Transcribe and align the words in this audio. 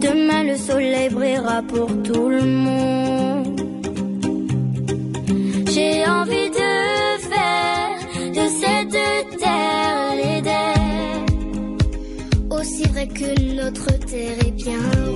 Demain 0.00 0.42
le 0.44 0.56
soleil 0.56 1.10
brillera 1.10 1.62
pour 1.62 1.88
tout 2.02 2.28
le 2.28 2.42
monde. 2.42 3.60
J'ai 5.72 6.06
envie 6.06 6.50
de 6.50 6.70
faire 7.30 7.98
de 8.30 8.48
cette 8.60 9.38
terre 9.38 10.14
l'Éden. 10.16 11.26
Aussi 12.50 12.84
vrai 12.84 13.06
que 13.06 13.54
notre 13.54 13.98
terre 13.98 14.38
est 14.46 14.52
bien 14.52 15.09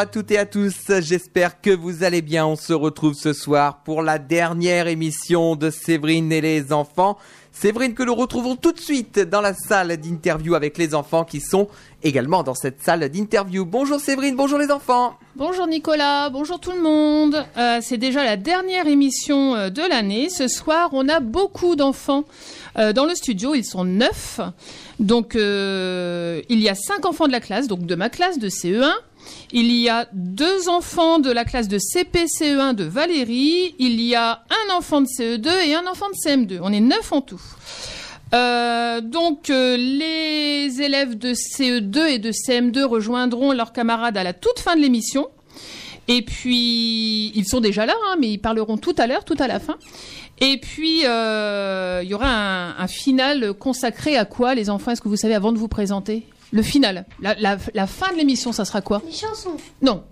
à 0.00 0.06
toutes 0.06 0.30
et 0.30 0.38
à 0.38 0.46
tous, 0.46 0.90
j'espère 1.00 1.60
que 1.60 1.68
vous 1.68 2.04
allez 2.04 2.22
bien. 2.22 2.46
On 2.46 2.56
se 2.56 2.72
retrouve 2.72 3.12
ce 3.12 3.34
soir 3.34 3.82
pour 3.84 4.00
la 4.00 4.18
dernière 4.18 4.86
émission 4.86 5.56
de 5.56 5.68
Séverine 5.68 6.32
et 6.32 6.40
les 6.40 6.72
enfants. 6.72 7.18
Séverine 7.52 7.92
que 7.92 8.02
nous 8.02 8.14
retrouvons 8.14 8.56
tout 8.56 8.72
de 8.72 8.80
suite 8.80 9.18
dans 9.18 9.42
la 9.42 9.52
salle 9.52 9.94
d'interview 9.98 10.54
avec 10.54 10.78
les 10.78 10.94
enfants 10.94 11.26
qui 11.26 11.42
sont 11.42 11.68
également 12.02 12.42
dans 12.42 12.54
cette 12.54 12.80
salle 12.80 13.06
d'interview. 13.10 13.66
Bonjour 13.66 14.00
Séverine, 14.00 14.36
bonjour 14.36 14.58
les 14.58 14.70
enfants. 14.70 15.18
Bonjour 15.36 15.66
Nicolas, 15.66 16.30
bonjour 16.30 16.58
tout 16.58 16.72
le 16.72 16.80
monde. 16.80 17.44
Euh, 17.58 17.80
c'est 17.82 17.98
déjà 17.98 18.24
la 18.24 18.38
dernière 18.38 18.86
émission 18.86 19.54
euh, 19.54 19.68
de 19.68 19.82
l'année. 19.86 20.30
Ce 20.30 20.48
soir, 20.48 20.88
on 20.92 21.10
a 21.10 21.20
beaucoup 21.20 21.76
d'enfants 21.76 22.24
euh, 22.78 22.94
dans 22.94 23.04
le 23.04 23.14
studio. 23.14 23.54
Ils 23.54 23.66
sont 23.66 23.84
neuf. 23.84 24.40
Donc, 24.98 25.34
il 25.34 26.60
y 26.60 26.68
a 26.70 26.74
cinq 26.74 27.04
enfants 27.04 27.26
de 27.26 27.32
la 27.32 27.40
classe, 27.40 27.68
donc 27.68 27.84
de 27.84 27.94
ma 27.94 28.08
classe 28.08 28.38
de 28.38 28.48
CE1. 28.48 28.94
Il 29.52 29.72
y 29.72 29.88
a 29.88 30.06
deux 30.12 30.68
enfants 30.68 31.18
de 31.18 31.30
la 31.30 31.44
classe 31.44 31.68
de 31.68 31.78
CP-CE1 31.78 32.74
de 32.74 32.84
Valérie. 32.84 33.74
Il 33.78 34.00
y 34.00 34.14
a 34.14 34.44
un 34.50 34.74
enfant 34.74 35.00
de 35.00 35.06
CE2 35.06 35.48
et 35.66 35.74
un 35.74 35.86
enfant 35.86 36.06
de 36.08 36.14
CM2. 36.14 36.60
On 36.62 36.72
est 36.72 36.80
neuf 36.80 37.12
en 37.12 37.20
tout. 37.20 37.40
Euh, 38.32 39.00
donc 39.00 39.50
euh, 39.50 39.76
les 39.76 40.80
élèves 40.80 41.18
de 41.18 41.34
CE2 41.34 42.06
et 42.06 42.18
de 42.20 42.30
CM2 42.30 42.84
rejoindront 42.84 43.52
leurs 43.52 43.72
camarades 43.72 44.16
à 44.16 44.22
la 44.22 44.32
toute 44.32 44.60
fin 44.60 44.76
de 44.76 44.80
l'émission. 44.80 45.28
Et 46.06 46.22
puis 46.22 47.32
ils 47.34 47.44
sont 47.46 47.60
déjà 47.60 47.86
là, 47.86 47.94
hein, 48.08 48.16
mais 48.20 48.30
ils 48.30 48.38
parleront 48.38 48.76
tout 48.76 48.94
à 48.98 49.06
l'heure, 49.06 49.24
tout 49.24 49.36
à 49.38 49.48
la 49.48 49.58
fin. 49.58 49.76
Et 50.38 50.58
puis 50.58 51.04
euh, 51.06 52.00
il 52.04 52.08
y 52.08 52.14
aura 52.14 52.28
un, 52.28 52.78
un 52.78 52.86
final 52.86 53.52
consacré 53.54 54.16
à 54.16 54.24
quoi, 54.24 54.54
les 54.54 54.70
enfants 54.70 54.92
Est-ce 54.92 55.02
que 55.02 55.08
vous 55.08 55.16
savez 55.16 55.34
avant 55.34 55.52
de 55.52 55.58
vous 55.58 55.68
présenter? 55.68 56.24
Le 56.52 56.62
final, 56.62 57.06
la, 57.20 57.34
la- 57.36 57.58
la 57.74 57.86
fin 57.86 58.10
de 58.12 58.16
l'émission, 58.16 58.52
ça 58.52 58.64
sera 58.64 58.80
quoi 58.80 59.02
Les 59.06 59.12
chansons. 59.12 59.56
Non, 59.82 60.02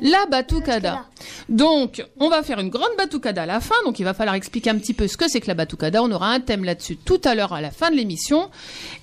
la 0.00 0.26
batucada. 0.26 1.06
Donc, 1.48 2.04
on 2.18 2.28
va 2.28 2.42
faire 2.42 2.58
une 2.58 2.68
grande 2.70 2.90
batucada 2.98 3.42
à 3.42 3.46
la 3.46 3.60
fin. 3.60 3.74
Donc, 3.84 3.98
il 3.98 4.04
va 4.04 4.14
falloir 4.14 4.34
expliquer 4.34 4.70
un 4.70 4.78
petit 4.78 4.94
peu 4.94 5.06
ce 5.08 5.16
que 5.16 5.28
c'est 5.28 5.40
que 5.40 5.46
la 5.48 5.54
batucada. 5.54 6.02
On 6.02 6.10
aura 6.10 6.30
un 6.30 6.40
thème 6.40 6.64
là-dessus 6.64 6.96
tout 6.96 7.20
à 7.24 7.34
l'heure 7.34 7.52
à 7.52 7.60
la 7.60 7.70
fin 7.70 7.90
de 7.90 7.96
l'émission. 7.96 8.50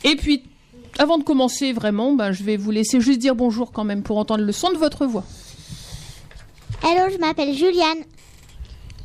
Et 0.04 0.16
puis, 0.16 0.44
avant 0.98 1.18
de 1.18 1.24
commencer 1.24 1.72
vraiment, 1.72 2.14
ben, 2.14 2.32
je 2.32 2.44
vais 2.44 2.58
vous 2.58 2.72
laisser 2.72 3.00
juste 3.00 3.20
dire 3.20 3.36
bonjour 3.36 3.72
quand 3.72 3.84
même 3.84 4.02
pour 4.04 4.18
entendre 4.18 4.44
le 4.44 4.52
son 4.52 4.72
de 4.72 4.78
votre 4.78 5.06
voix. 5.06 5.24
Hello, 6.84 7.10
je 7.12 7.18
m'appelle 7.20 7.54
Juliane. 7.56 8.00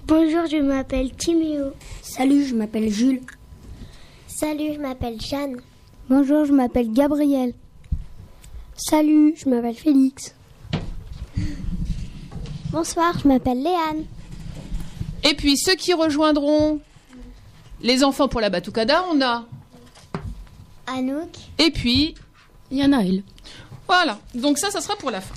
Bonjour, 0.06 0.46
je 0.50 0.56
m'appelle 0.58 1.12
Timéo. 1.16 1.72
Salut, 2.02 2.44
je 2.46 2.54
m'appelle 2.54 2.90
Jules. 2.90 3.20
Salut, 4.28 4.74
je 4.74 4.80
m'appelle 4.80 5.20
Jeanne. 5.20 5.56
Bonjour, 6.10 6.44
je 6.44 6.52
m'appelle 6.52 6.92
Gabriel. 6.92 7.54
Salut, 8.76 9.34
je 9.38 9.48
m'appelle 9.48 9.74
Félix. 9.74 10.34
Bonsoir, 12.70 13.18
je 13.18 13.26
m'appelle 13.26 13.62
Léane. 13.62 14.04
Et 15.22 15.32
puis, 15.32 15.56
ceux 15.56 15.76
qui 15.76 15.94
rejoindront 15.94 16.80
les 17.80 18.04
enfants 18.04 18.28
pour 18.28 18.42
la 18.42 18.50
batucada, 18.50 19.02
on 19.10 19.22
a. 19.22 19.46
Anouk. 20.86 21.30
Et 21.58 21.70
puis, 21.70 22.14
Yanaël. 22.70 23.22
Voilà, 23.88 24.18
donc 24.34 24.58
ça, 24.58 24.70
ça 24.70 24.82
sera 24.82 24.96
pour 24.96 25.10
la 25.10 25.22
fin. 25.22 25.34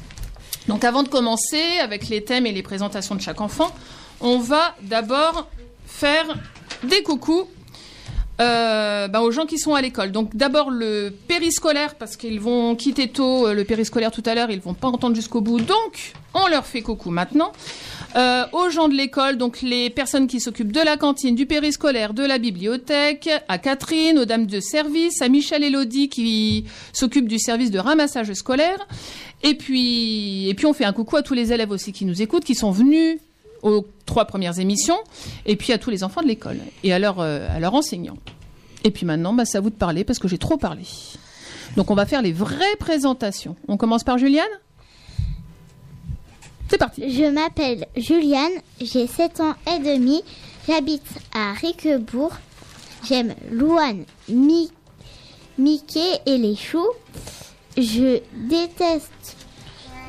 Donc 0.68 0.84
avant 0.84 1.04
de 1.04 1.08
commencer 1.08 1.80
avec 1.82 2.10
les 2.10 2.26
thèmes 2.26 2.46
et 2.46 2.52
les 2.52 2.64
présentations 2.64 3.16
de 3.16 3.22
chaque 3.22 3.40
enfant, 3.40 3.74
on 4.20 4.40
va 4.40 4.76
d'abord 4.82 5.48
faire 5.86 6.26
des 6.84 7.04
coucous 7.04 7.48
euh, 8.40 9.08
ben, 9.08 9.22
aux 9.22 9.32
gens 9.32 9.46
qui 9.46 9.58
sont 9.58 9.74
à 9.74 9.82
l'école. 9.82 10.12
Donc 10.12 10.36
d'abord 10.36 10.70
le 10.70 11.12
périscolaire, 11.28 11.96
parce 11.96 12.16
qu'ils 12.16 12.40
vont 12.40 12.76
quitter 12.76 13.08
tôt 13.08 13.48
euh, 13.48 13.54
le 13.54 13.64
périscolaire 13.64 14.12
tout 14.12 14.24
à 14.26 14.36
l'heure, 14.36 14.52
ils 14.52 14.60
vont 14.60 14.76
pas 14.76 14.88
entendre 14.88 15.16
jusqu'au 15.16 15.42
bout. 15.42 15.60
Donc 15.60 16.14
on 16.34 16.48
leur 16.48 16.66
fait 16.66 16.82
coucou 16.82 17.10
maintenant. 17.10 17.52
Euh, 18.16 18.46
aux 18.54 18.70
gens 18.70 18.88
de 18.90 18.94
l'école, 18.94 19.38
donc 19.38 19.62
les 19.62 19.90
personnes 19.90 20.28
qui 20.28 20.40
s'occupent 20.40 20.72
de 20.72 20.82
la 20.82 20.98
cantine, 20.98 21.36
du 21.36 21.46
périscolaire, 21.46 22.14
de 22.14 22.24
la 22.24 22.38
bibliothèque, 22.38 23.30
à 23.48 23.58
Catherine, 23.58 24.20
aux 24.20 24.26
dames 24.26 24.46
de 24.46 24.60
service, 24.60 25.22
à 25.22 25.30
Michel 25.30 25.64
Elodie 25.64 26.10
qui 26.10 26.66
s'occupe 26.94 27.28
du 27.28 27.40
service 27.40 27.72
de 27.72 27.80
ramassage 27.80 28.32
scolaire. 28.34 28.88
Et 29.44 29.56
puis, 29.56 30.48
et 30.50 30.54
puis 30.54 30.66
on 30.66 30.74
fait 30.74 30.86
un 30.86 30.94
coucou 30.94 31.18
à 31.18 31.22
tous 31.22 31.34
les 31.34 31.54
élèves 31.54 31.72
aussi 31.72 31.92
qui 31.92 32.06
nous 32.06 32.22
écoutent, 32.22 32.46
qui 32.46 32.56
sont 32.56 32.72
venus 32.72 33.20
aux 33.62 33.86
trois 34.06 34.26
premières 34.26 34.60
émissions, 34.60 34.98
et 35.46 35.56
puis 35.56 35.74
à 35.74 35.78
tous 35.78 35.90
les 35.90 36.04
enfants 36.04 36.22
de 36.22 36.28
l'école 36.28 36.60
et 36.84 36.94
à 36.94 37.00
leurs 37.00 37.20
euh, 37.20 37.48
à 37.50 37.60
leurs 37.60 37.74
enseignants. 37.74 38.18
Et 38.84 38.92
puis 38.92 39.06
maintenant, 39.06 39.34
bah, 39.34 39.46
c'est 39.46 39.58
à 39.58 39.62
vous 39.62 39.70
de 39.70 39.76
parler 39.76 40.04
parce 40.04 40.20
que 40.20 40.28
j'ai 40.28 40.38
trop 40.38 40.58
parlé. 40.58 40.84
Donc 41.76 41.92
on 41.92 41.96
va 41.96 42.06
faire 42.06 42.22
les 42.22 42.32
vraies 42.32 42.76
présentations. 42.80 43.56
On 43.68 43.78
commence 43.78 44.04
par 44.04 44.18
Juliane? 44.18 44.46
C'est 46.70 46.78
parti. 46.78 47.10
Je 47.10 47.24
m'appelle 47.30 47.86
Juliane, 47.96 48.52
j'ai 48.82 49.08
7 49.08 49.40
ans 49.40 49.56
et 49.74 49.80
demi, 49.80 50.22
j'habite 50.68 51.06
à 51.34 51.54
Riquebourg. 51.54 52.34
J'aime 53.08 53.36
Louane, 53.52 54.04
Mi- 54.28 54.72
Mickey 55.58 56.20
et 56.26 56.38
les 56.38 56.56
choux. 56.56 56.88
Je 57.78 58.20
déteste 58.50 59.38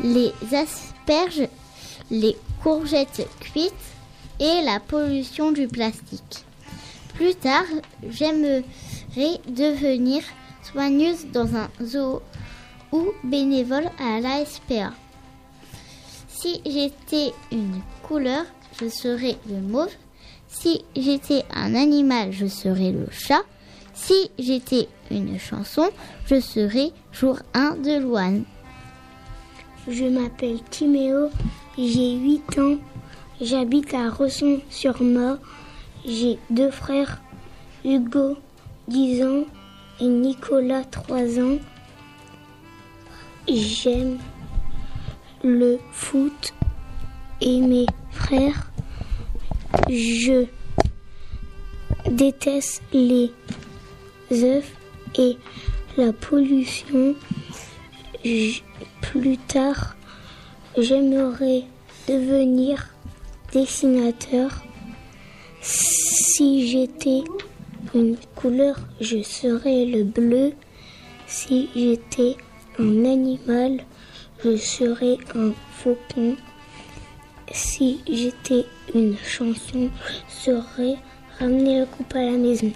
les 0.03 0.33
asperges, 0.53 1.47
les 2.11 2.37
courgettes 2.63 3.29
cuites 3.41 3.73
et 4.41 4.63
la 4.65 4.81
pollution 4.81 5.53
du 5.53 5.69
plastique. 5.69 6.45
Plus 7.15 7.35
tard, 7.35 7.65
j'aimerais 8.09 8.65
devenir 9.49 10.23
soigneuse 10.63 11.27
dans 11.33 11.57
un 11.57 11.69
zoo 11.83 12.23
ou 12.93 13.07
bénévole 13.25 13.91
à 13.99 14.21
la 14.21 14.45
SPA. 14.45 14.93
Si 16.29 16.61
j'étais 16.65 17.33
une 17.51 17.81
couleur, 18.03 18.45
je 18.81 18.89
serais 18.89 19.37
le 19.49 19.61
mauve. 19.61 19.91
Si 20.47 20.85
j'étais 20.95 21.45
un 21.53 21.75
animal, 21.75 22.33
je 22.33 22.47
serais 22.47 22.93
le 22.93 23.09
chat. 23.11 23.43
Si 23.95 24.31
j'étais 24.39 24.89
une 25.11 25.39
chanson, 25.39 25.91
je 26.27 26.41
serais 26.41 26.93
jour 27.13 27.39
1 27.55 27.77
de 27.77 27.99
Louane. 27.99 28.45
Je 29.89 30.05
m'appelle 30.05 30.61
Timéo, 30.71 31.31
j'ai 31.79 32.17
8 32.17 32.59
ans, 32.59 32.77
j'habite 33.41 33.95
à 33.95 34.11
Resson-sur-Mort. 34.11 35.39
J'ai 36.05 36.39
deux 36.51 36.73
frères, 36.73 37.21
Hugo, 37.85 38.37
10 38.89 39.23
ans, 39.23 39.45
et 40.01 40.09
Nicolas, 40.09 40.83
3 40.83 41.39
ans. 41.39 41.59
J'aime 43.47 44.19
le 45.45 45.79
foot 45.93 46.53
et 47.41 47.61
mes 47.61 47.87
frères. 48.11 48.73
Je 49.89 50.47
déteste 52.11 52.83
les 52.93 53.31
œufs 54.33 54.73
et 55.17 55.39
la 55.97 56.13
pollution. 56.13 57.15
Plus 59.01 59.39
tard, 59.39 59.95
j'aimerais 60.77 61.65
devenir 62.07 62.89
dessinateur. 63.53 64.63
Si 65.61 66.69
j'étais 66.69 67.23
une 67.95 68.17
couleur, 68.35 68.77
je 69.01 69.23
serais 69.23 69.85
le 69.85 70.05
bleu. 70.05 70.53
Si 71.27 71.69
j'étais 71.75 72.37
un 72.79 73.05
animal, 73.05 73.85
je 74.45 74.57
serais 74.57 75.17
un 75.35 75.53
faucon. 75.73 76.37
Si 77.53 78.01
j'étais 78.09 78.67
une 78.95 79.17
chanson, 79.19 79.91
je 80.07 80.51
serais 80.51 80.97
ramener 81.39 81.81
le 81.81 81.87
coupe 81.87 82.15
à 82.15 82.23
la 82.23 82.37
maison. 82.37 82.71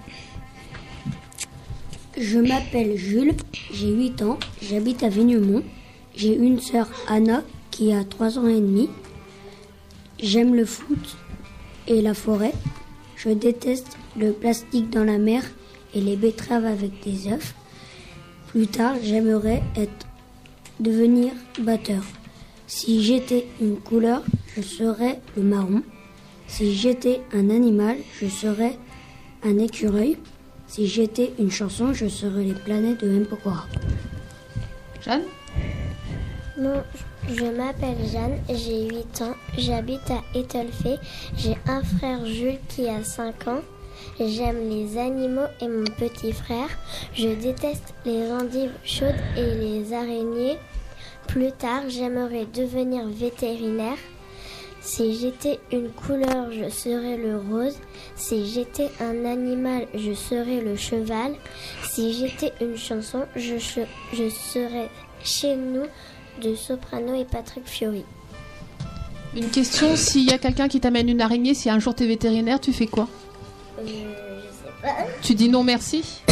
Je 2.17 2.39
m'appelle 2.39 2.97
Jules, 2.97 3.35
j'ai 3.73 3.89
8 3.89 4.23
ans, 4.23 4.39
j'habite 4.61 5.03
à 5.03 5.09
Vignemont. 5.09 5.63
J'ai 6.15 6.35
une 6.37 6.61
sœur 6.61 6.89
Anna 7.09 7.43
qui 7.73 7.93
a 7.93 8.05
3 8.05 8.39
ans 8.39 8.47
et 8.47 8.61
demi. 8.61 8.89
J'aime 10.21 10.55
le 10.55 10.65
foot 10.65 11.17
et 11.89 12.01
la 12.01 12.15
forêt. 12.15 12.53
Je 13.17 13.31
déteste 13.31 13.97
le 14.17 14.31
plastique 14.33 14.91
dans 14.91 15.03
la 15.03 15.19
mer 15.19 15.43
et 15.95 16.01
les 16.01 16.15
betteraves 16.15 16.67
avec 16.67 17.03
des 17.03 17.33
œufs. 17.33 17.55
Plus 18.49 18.69
tard, 18.69 18.95
j'aimerais 19.03 19.63
être 19.75 20.07
devenir 20.79 21.33
batteur. 21.59 22.05
Si 22.67 23.03
j'étais 23.03 23.47
une 23.61 23.77
couleur, 23.77 24.23
je 24.55 24.63
serais 24.63 25.21
le 25.37 25.43
marron. 25.43 25.83
Si 26.47 26.75
j'étais 26.75 27.21
un 27.33 27.51
animal, 27.51 27.97
je 28.21 28.29
serais 28.29 28.79
un 29.43 29.59
écureuil. 29.59 30.19
Si 30.67 30.87
j'étais 30.87 31.33
une 31.39 31.51
chanson, 31.51 31.93
je 31.93 32.09
serais 32.09 32.45
les 32.45 32.55
planètes 32.55 33.01
de 33.03 33.09
M. 33.09 33.27
Pokora. 33.27 33.67
Bon, 36.59 36.83
je 37.31 37.47
m'appelle 37.47 37.97
Jeanne, 38.13 38.39
j'ai 38.47 38.87
8 38.87 39.23
ans, 39.23 39.35
j'habite 39.57 40.11
à 40.11 40.23
Étolfé. 40.39 40.99
J'ai 41.35 41.57
un 41.67 41.83
frère 41.83 42.27
Jules 42.27 42.59
qui 42.69 42.87
a 42.89 43.03
5 43.03 43.49
ans. 43.49 43.63
J'aime 44.21 44.69
les 44.69 44.99
animaux 44.99 45.47
et 45.63 45.69
mon 45.69 45.85
petit 45.99 46.33
frère. 46.33 46.69
Je 47.15 47.29
déteste 47.29 47.95
les 48.05 48.31
endives 48.31 48.75
chaudes 48.85 49.15
et 49.35 49.55
les 49.55 49.95
araignées. 49.95 50.59
Plus 51.27 51.53
tard, 51.53 51.85
j'aimerais 51.89 52.45
devenir 52.45 53.07
vétérinaire. 53.07 53.97
Si 54.83 55.19
j'étais 55.19 55.59
une 55.73 55.89
couleur, 55.89 56.53
je 56.53 56.69
serais 56.69 57.17
le 57.17 57.39
rose. 57.39 57.79
Si 58.15 58.47
j'étais 58.47 58.91
un 59.01 59.25
animal, 59.25 59.87
je 59.95 60.13
serais 60.13 60.61
le 60.61 60.77
cheval. 60.77 61.33
Si 61.89 62.13
j'étais 62.13 62.53
une 62.61 62.77
chanson, 62.77 63.25
je 63.37 63.57
serais 63.57 64.91
chez 65.25 65.57
nous 65.57 65.87
de 66.41 66.55
Soprano 66.55 67.15
et 67.15 67.25
Patrick 67.25 67.67
Fiori. 67.67 68.05
Une 69.35 69.49
question, 69.49 69.97
s'il 69.97 70.25
y 70.25 70.33
a 70.33 70.39
quelqu'un 70.39 70.69
qui 70.69 70.79
t'amène 70.81 71.09
une 71.09 71.21
araignée, 71.21 71.55
si 71.55 71.71
un 71.71 71.79
jour 71.79 71.95
t'es 71.95 72.07
vétérinaire, 72.07 72.61
tu 72.61 72.73
fais 72.73 72.87
quoi? 72.87 73.09
Euh, 73.79 73.83
je 73.87 74.49
sais 74.49 74.73
pas. 74.83 74.89
Tu 75.23 75.35
dis 75.35 75.49
non 75.49 75.65
merci? 75.65 76.23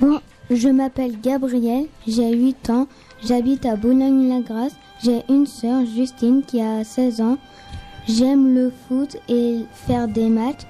Bon, 0.00 0.18
je 0.50 0.68
m'appelle 0.68 1.20
Gabriel, 1.20 1.86
j'ai 2.06 2.32
8 2.32 2.70
ans, 2.70 2.88
j'habite 3.22 3.66
à 3.66 3.76
Boulogne-la-Grasse. 3.76 4.72
J'ai 5.02 5.22
une 5.28 5.46
sœur, 5.46 5.84
Justine, 5.86 6.42
qui 6.46 6.60
a 6.60 6.84
16 6.84 7.20
ans. 7.20 7.38
J'aime 8.08 8.54
le 8.54 8.70
foot 8.88 9.16
et 9.28 9.60
faire 9.86 10.08
des 10.08 10.28
matchs. 10.28 10.66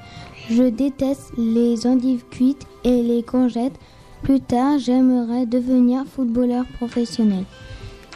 Je 0.50 0.64
déteste 0.64 1.32
les 1.36 1.86
endives 1.86 2.24
cuites 2.30 2.66
et 2.84 3.02
les 3.02 3.22
courgettes. 3.22 3.78
Plus 4.22 4.40
tard, 4.40 4.78
j'aimerais 4.78 5.46
devenir 5.46 6.04
footballeur 6.06 6.64
professionnel. 6.78 7.44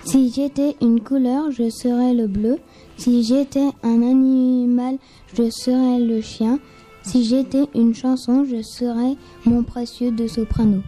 Si 0.04 0.30
j'étais 0.30 0.76
une 0.82 1.00
couleur, 1.00 1.50
je 1.50 1.70
serais 1.70 2.12
le 2.12 2.26
bleu. 2.26 2.58
Si 2.96 3.24
j'étais 3.24 3.70
un 3.82 4.02
animal, 4.02 4.98
je 5.34 5.48
serais 5.50 5.98
le 5.98 6.20
chien. 6.20 6.58
Si 7.02 7.24
j'étais 7.24 7.64
une 7.74 7.94
chanson, 7.94 8.44
je 8.44 8.62
serais 8.62 9.16
mon 9.46 9.62
précieux 9.62 10.10
de 10.10 10.26
soprano. 10.26 10.82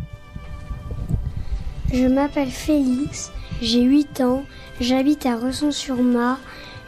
Je 1.93 2.07
m'appelle 2.07 2.51
Félix, 2.51 3.31
j'ai 3.63 3.83
8 3.83 4.21
ans, 4.21 4.43
j'habite 4.81 5.25
à 5.25 5.37
Resson-sur-Mare. 5.37 6.39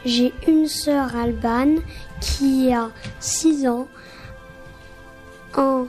J'ai 0.05 0.33
une 0.47 0.67
sœur 0.67 1.15
Albane 1.15 1.79
qui 2.21 2.71
a 2.71 2.89
6 3.19 3.67
ans 3.67 3.87
en- 5.57 5.85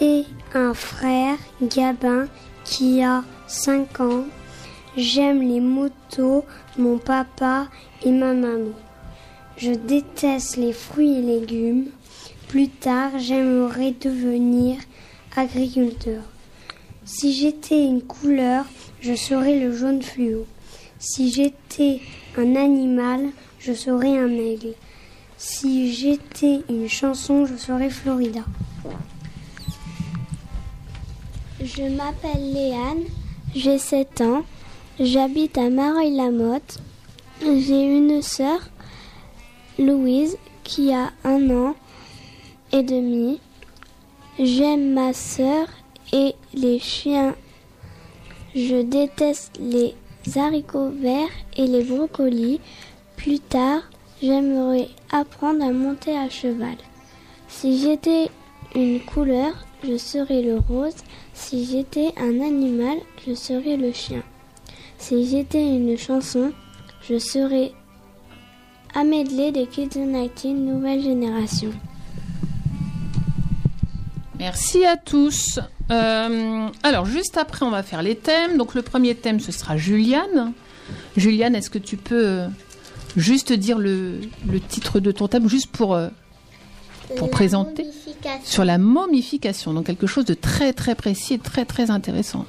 et 0.00 0.24
un 0.54 0.74
frère 0.74 1.36
Gabin 1.62 2.26
qui 2.64 3.02
a 3.02 3.22
5 3.46 4.00
ans. 4.00 4.24
J'aime 4.96 5.42
les 5.42 5.60
motos, 5.60 6.44
mon 6.78 6.98
papa 6.98 7.68
et 8.04 8.10
ma 8.10 8.32
maman. 8.32 8.72
Je 9.56 9.72
déteste 9.72 10.56
les 10.56 10.72
fruits 10.72 11.18
et 11.18 11.22
légumes. 11.22 11.86
Plus 12.48 12.68
tard, 12.68 13.18
j'aimerais 13.18 13.94
devenir 14.00 14.78
agriculteur. 15.36 16.22
Si 17.04 17.32
j'étais 17.32 17.84
une 17.84 18.02
couleur, 18.02 18.64
je 19.00 19.14
serais 19.14 19.58
le 19.60 19.72
jaune 19.72 20.02
fluo. 20.02 20.46
Si 20.98 21.30
j'étais 21.30 22.00
un 22.36 22.56
animal, 22.56 23.30
je 23.58 23.72
serais 23.72 24.18
un 24.18 24.30
aigle. 24.30 24.74
Si 25.36 25.92
j'étais 25.92 26.60
une 26.68 26.88
chanson, 26.88 27.46
je 27.46 27.56
serais 27.56 27.90
Florida. 27.90 28.44
Je 31.62 31.82
m'appelle 31.82 32.54
Léane, 32.54 33.04
j'ai 33.54 33.78
7 33.78 34.22
ans, 34.22 34.44
j'habite 34.98 35.58
à 35.58 35.68
Mareuil-la-Motte. 35.68 36.78
J'ai 37.42 37.82
une 37.82 38.22
sœur, 38.22 38.60
Louise, 39.78 40.38
qui 40.64 40.92
a 40.94 41.12
un 41.22 41.50
an. 41.50 41.74
et 42.72 42.82
demi. 42.82 43.40
J'aime 44.38 44.94
ma 44.94 45.12
sœur 45.12 45.66
et 46.12 46.34
les 46.54 46.78
chiens. 46.78 47.34
Je 48.54 48.82
déteste 48.82 49.58
les 49.60 49.94
haricots 50.36 50.90
verts 50.90 51.28
et 51.56 51.66
les 51.66 51.84
brocolis. 51.84 52.60
Plus 53.16 53.40
tard, 53.40 53.82
j'aimerais 54.22 54.88
apprendre 55.10 55.62
à 55.64 55.72
monter 55.72 56.16
à 56.16 56.30
cheval. 56.30 56.76
Si 57.48 57.78
j'étais 57.78 58.30
une 58.74 59.00
couleur, 59.00 59.52
je 59.84 59.96
serais 59.98 60.42
le 60.42 60.58
rose. 60.58 60.94
Si 61.40 61.64
j'étais 61.64 62.12
un 62.16 62.40
animal, 62.40 62.98
je 63.26 63.34
serais 63.34 63.76
le 63.76 63.92
chien. 63.92 64.22
Si 64.98 65.28
j'étais 65.28 65.66
une 65.66 65.96
chanson, 65.96 66.52
je 67.08 67.18
serais 67.18 67.72
medley 68.94 69.50
de 69.50 69.64
Kids 69.64 69.98
United 69.98 70.54
Nouvelle 70.54 71.02
Génération. 71.02 71.70
Merci 74.38 74.84
à 74.84 74.96
tous. 74.96 75.58
Euh, 75.90 76.68
alors, 76.82 77.06
juste 77.06 77.36
après, 77.38 77.64
on 77.64 77.70
va 77.70 77.82
faire 77.82 78.02
les 78.02 78.16
thèmes. 78.16 78.58
Donc, 78.58 78.74
le 78.74 78.82
premier 78.82 79.14
thème, 79.14 79.40
ce 79.40 79.50
sera 79.50 79.76
Juliane. 79.76 80.52
Juliane, 81.16 81.56
est-ce 81.56 81.70
que 81.70 81.78
tu 81.78 81.96
peux 81.96 82.42
juste 83.16 83.52
dire 83.52 83.78
le, 83.78 84.20
le 84.46 84.60
titre 84.60 85.00
de 85.00 85.10
ton 85.10 85.26
thème, 85.26 85.48
juste 85.48 85.70
pour, 85.72 85.94
euh, 85.94 86.10
pour 87.16 87.28
La 87.28 87.32
présenter 87.32 87.86
sur 88.44 88.64
la 88.64 88.78
momification. 88.78 89.72
Donc, 89.72 89.86
quelque 89.86 90.06
chose 90.06 90.24
de 90.24 90.34
très, 90.34 90.72
très 90.72 90.94
précis 90.94 91.34
et 91.34 91.38
très, 91.38 91.64
très 91.64 91.90
intéressant. 91.90 92.46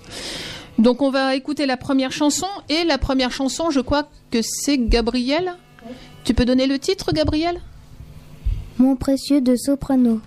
Donc, 0.78 1.02
on 1.02 1.12
va 1.12 1.36
écouter 1.36 1.66
la 1.66 1.78
première 1.78 2.12
chanson. 2.12 2.48
Et 2.70 2.84
la 2.84 2.98
première 2.98 3.32
chanson, 3.32 3.70
je 3.70 3.80
crois 3.80 4.08
que 4.32 4.40
c'est 4.42 4.78
Gabriel. 4.78 5.54
Tu 6.24 6.34
peux 6.34 6.46
donner 6.46 6.68
le 6.68 6.80
titre, 6.80 7.12
Gabriel? 7.14 7.60
Mon 8.78 8.96
précieux 8.96 9.42
de 9.42 9.56
soprano. 9.56 10.22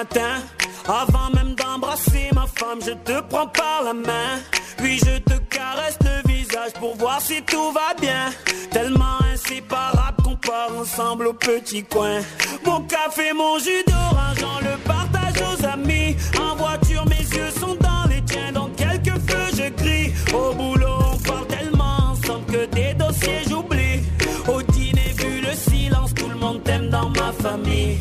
Avant 0.00 1.30
même 1.34 1.56
d'embrasser 1.56 2.30
ma 2.32 2.46
femme, 2.46 2.78
je 2.80 2.92
te 2.92 3.20
prends 3.22 3.48
par 3.48 3.82
la 3.84 3.94
main. 3.94 4.38
Puis 4.76 4.98
je 4.98 5.18
te 5.18 5.36
caresse 5.50 5.98
le 6.04 6.30
visage 6.32 6.72
pour 6.78 6.96
voir 6.96 7.20
si 7.20 7.42
tout 7.42 7.72
va 7.72 7.94
bien. 8.00 8.30
Tellement 8.70 9.18
inséparable 9.32 10.22
qu'on 10.22 10.36
part 10.36 10.70
ensemble 10.78 11.26
au 11.26 11.32
petit 11.32 11.82
coin. 11.82 12.20
Mon 12.64 12.82
café, 12.82 13.32
mon 13.32 13.58
jus 13.58 13.82
d'orange, 13.88 14.44
on 14.44 14.64
le 14.64 14.76
partage 14.86 15.42
aux 15.42 15.66
amis. 15.66 16.16
En 16.40 16.54
voiture, 16.54 17.04
mes 17.06 17.36
yeux 17.36 17.50
sont 17.58 17.74
dans 17.80 18.08
les 18.08 18.22
tiens. 18.22 18.52
Dans 18.52 18.68
quelques 18.68 19.18
feux, 19.28 19.56
je 19.56 19.68
crie. 19.70 20.12
Au 20.32 20.54
boulot, 20.54 20.98
on 21.12 21.18
parle 21.18 21.46
tellement 21.48 22.12
ensemble 22.12 22.46
que 22.46 22.66
des 22.66 22.94
dossiers 22.94 23.42
j'oublie. 23.48 24.02
Au 24.46 24.62
dîner, 24.62 25.12
vu 25.16 25.40
le 25.40 25.54
silence, 25.54 26.14
tout 26.14 26.28
le 26.28 26.36
monde 26.36 26.62
t'aime 26.62 26.88
dans 26.88 27.10
ma 27.10 27.32
famille. 27.32 27.98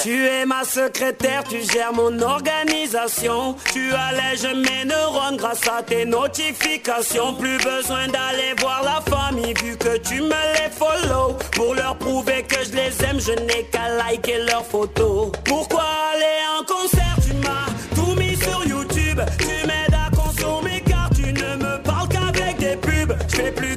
Tu 0.00 0.26
es 0.26 0.46
ma 0.46 0.62
secrétaire, 0.64 1.42
tu 1.42 1.60
gères 1.72 1.92
mon 1.92 2.20
organisation. 2.20 3.56
Tu 3.72 3.92
allèges 3.92 4.46
mes 4.54 4.84
neurones 4.84 5.36
grâce 5.36 5.66
à 5.66 5.82
tes 5.82 6.04
notifications. 6.04 7.34
Plus 7.34 7.58
besoin 7.58 8.06
d'aller 8.06 8.54
voir 8.60 8.82
la 8.84 9.00
famille 9.10 9.54
vu 9.60 9.76
que 9.76 9.96
tu 9.98 10.20
me 10.20 10.28
les 10.28 10.70
follow. 10.70 11.36
Pour 11.52 11.74
leur 11.74 11.96
prouver 11.96 12.44
que 12.44 12.64
je 12.64 12.76
les 12.76 13.04
aime, 13.04 13.18
je 13.18 13.32
n'ai 13.32 13.64
qu'à 13.64 13.88
liker 13.88 14.38
leurs 14.44 14.66
photos. 14.66 15.32
Pourquoi 15.44 15.84
aller 16.12 16.38
en 16.56 16.64
concert? 16.64 17.16
Tu 17.26 17.34
m'as 17.34 17.66
tout 17.96 18.14
mis 18.14 18.36
sur 18.36 18.64
YouTube. 18.64 19.20
Tu 19.40 19.66
m'aides 19.66 19.94
à 19.94 20.14
consommer 20.14 20.80
car 20.86 21.10
tu 21.12 21.32
ne 21.32 21.56
me 21.56 21.82
parles 21.82 22.08
qu'avec 22.08 22.56
des 22.58 22.76
pubs. 22.76 23.16
Je 23.28 23.36
fais 23.36 23.50
plus 23.50 23.73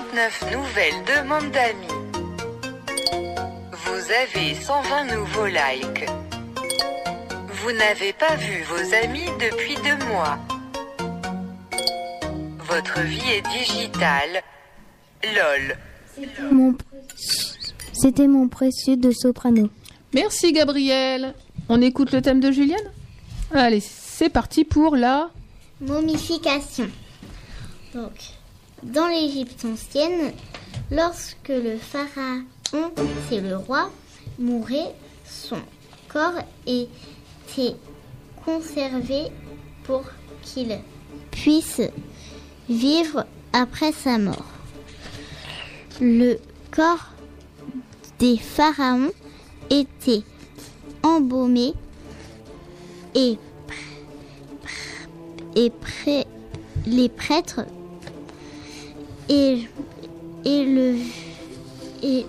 129 0.00 0.52
nouvelles 0.52 1.04
demandes 1.04 1.50
d'amis. 1.50 1.86
Vous 3.72 4.12
avez 4.22 4.54
120 4.54 5.14
nouveaux 5.14 5.46
likes. 5.46 6.08
Vous 7.52 7.72
n'avez 7.72 8.12
pas 8.14 8.34
vu 8.36 8.62
vos 8.62 8.94
amis 9.04 9.26
depuis 9.38 9.74
deux 9.76 10.06
mois. 10.06 10.38
Votre 12.66 13.00
vie 13.02 13.30
est 13.30 13.46
digitale. 13.58 14.42
LOL. 15.22 15.76
C'était 17.92 18.26
mon, 18.26 18.48
précieux 18.48 18.96
de 18.96 19.10
soprano. 19.10 19.68
Merci 20.14 20.52
Gabriel. 20.52 21.34
On 21.68 21.82
écoute 21.82 22.12
le 22.12 22.22
thème 22.22 22.40
de 22.40 22.50
Julienne 22.50 22.90
Allez, 23.52 23.80
c'est 23.80 24.30
parti 24.30 24.64
pour 24.64 24.96
la 24.96 25.30
momification. 25.80 26.88
Donc, 27.94 28.39
dans 28.82 29.06
l'Égypte 29.08 29.64
ancienne, 29.64 30.32
lorsque 30.90 31.48
le 31.48 31.76
pharaon, 31.78 32.44
c'est 33.28 33.40
le 33.40 33.56
roi, 33.56 33.90
mourait, 34.38 34.94
son 35.26 35.58
corps 36.08 36.40
était 36.66 37.76
conservé 38.44 39.24
pour 39.84 40.02
qu'il 40.42 40.78
puisse 41.30 41.80
vivre 42.68 43.26
après 43.52 43.92
sa 43.92 44.18
mort. 44.18 44.44
Le 46.00 46.38
corps 46.70 47.10
des 48.18 48.38
pharaons 48.38 49.10
était 49.68 50.22
embaumé 51.02 51.74
et 53.14 53.36
pré- 55.80 56.26
les 56.86 57.08
prêtres 57.08 57.66
et, 59.30 59.62
et, 60.44 60.96
et 62.02 62.26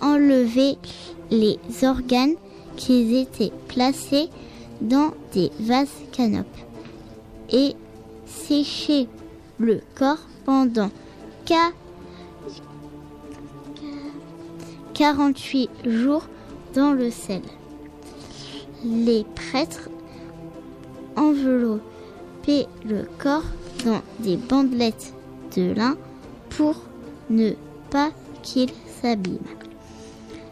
enlevaient 0.00 0.76
les 1.30 1.58
organes 1.82 2.36
qui 2.76 3.16
étaient 3.18 3.52
placés 3.68 4.28
dans 4.80 5.10
des 5.32 5.50
vases 5.60 5.88
canopes 6.12 6.46
et 7.50 7.74
séchaient 8.26 9.08
le 9.58 9.80
corps 9.94 10.26
pendant 10.44 10.90
qua- 11.44 11.72
48 14.94 15.70
jours 15.86 16.24
dans 16.74 16.92
le 16.92 17.10
sel. 17.10 17.42
Les 18.84 19.24
prêtres 19.34 19.88
enveloppaient 21.16 22.66
le 22.84 23.06
corps 23.18 23.44
dans 23.84 24.00
des 24.20 24.36
bandelettes 24.36 25.12
de 25.56 25.72
lin 25.72 25.96
pour 26.56 26.74
ne 27.30 27.52
pas 27.90 28.10
qu'il 28.42 28.70
s'abîme. 29.00 29.38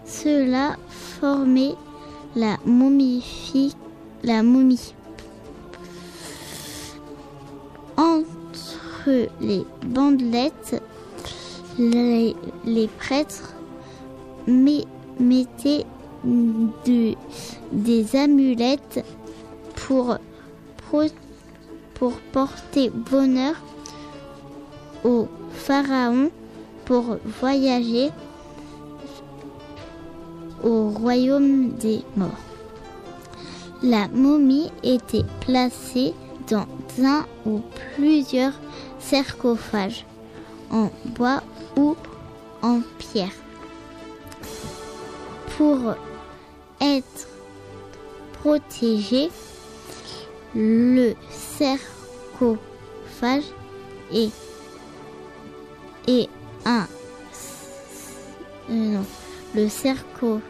Cela 0.07 0.77
formait 0.89 1.75
la 2.35 2.57
momifie, 2.65 3.75
la 4.23 4.43
momie. 4.43 4.95
Entre 7.97 9.29
les 9.41 9.65
bandelettes, 9.87 10.83
les, 11.79 12.35
prêtres 12.99 13.55
met- 14.47 14.87
mettaient 15.19 15.85
de- 16.25 17.15
des 17.73 18.17
amulettes 18.17 19.05
pour, 19.75 20.17
pour 21.95 22.13
porter 22.33 22.91
bonheur 22.91 23.55
au 25.05 25.27
pharaon 25.53 26.31
pour 26.85 27.19
voyager 27.41 28.11
au 30.63 30.91
royaume 30.91 31.71
des 31.73 32.03
morts. 32.17 32.31
La 33.83 34.09
momie 34.09 34.71
était 34.83 35.25
placée 35.41 36.15
dans 36.49 36.67
un 37.03 37.25
ou 37.47 37.61
plusieurs 37.97 38.53
sarcophages 39.01 40.07
en 40.71 40.91
bois 41.17 41.43
ou 41.77 41.97
en 42.63 42.81
pierre. 42.99 43.33
Pour 45.57 45.95
être 46.81 47.29
protégé, 48.41 49.31
le 50.55 51.15
sarcophage 51.31 52.59
est, 54.13 54.31
est 56.07 56.29
un. 56.65 56.87
Euh, 58.71 58.75
non, 58.75 59.05
le 59.55 59.69
sarco 59.69 60.41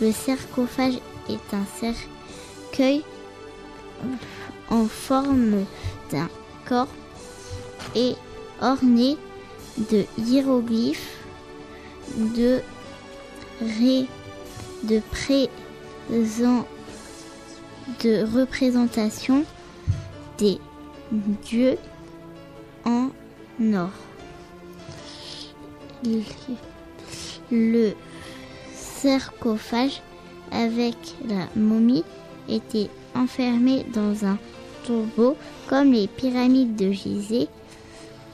le 0.00 0.12
sarcophage 0.12 0.98
est 1.28 1.54
un 1.54 1.64
cercueil 1.80 3.02
en 4.70 4.86
forme 4.86 5.64
d'un 6.10 6.28
corps 6.68 6.88
et 7.94 8.14
orné 8.60 9.16
de 9.90 10.04
hiéroglyphes 10.18 11.16
de 12.16 12.60
ré, 13.60 14.06
de 14.82 15.00
présent 15.10 16.66
de 18.02 18.24
représentation 18.38 19.44
des 20.38 20.58
dieux 21.12 21.76
en 22.84 23.08
or. 23.74 23.90
Le- 26.04 26.22
Le 27.50 27.92
sarcophage 28.74 30.02
avec 30.50 30.96
la 31.28 31.46
momie 31.54 32.04
était 32.48 32.90
enfermé 33.14 33.84
dans 33.94 34.24
un 34.24 34.36
tombeau 34.84 35.36
comme 35.68 35.92
les 35.92 36.08
pyramides 36.08 36.74
de 36.76 36.90
Gizeh 36.92 37.48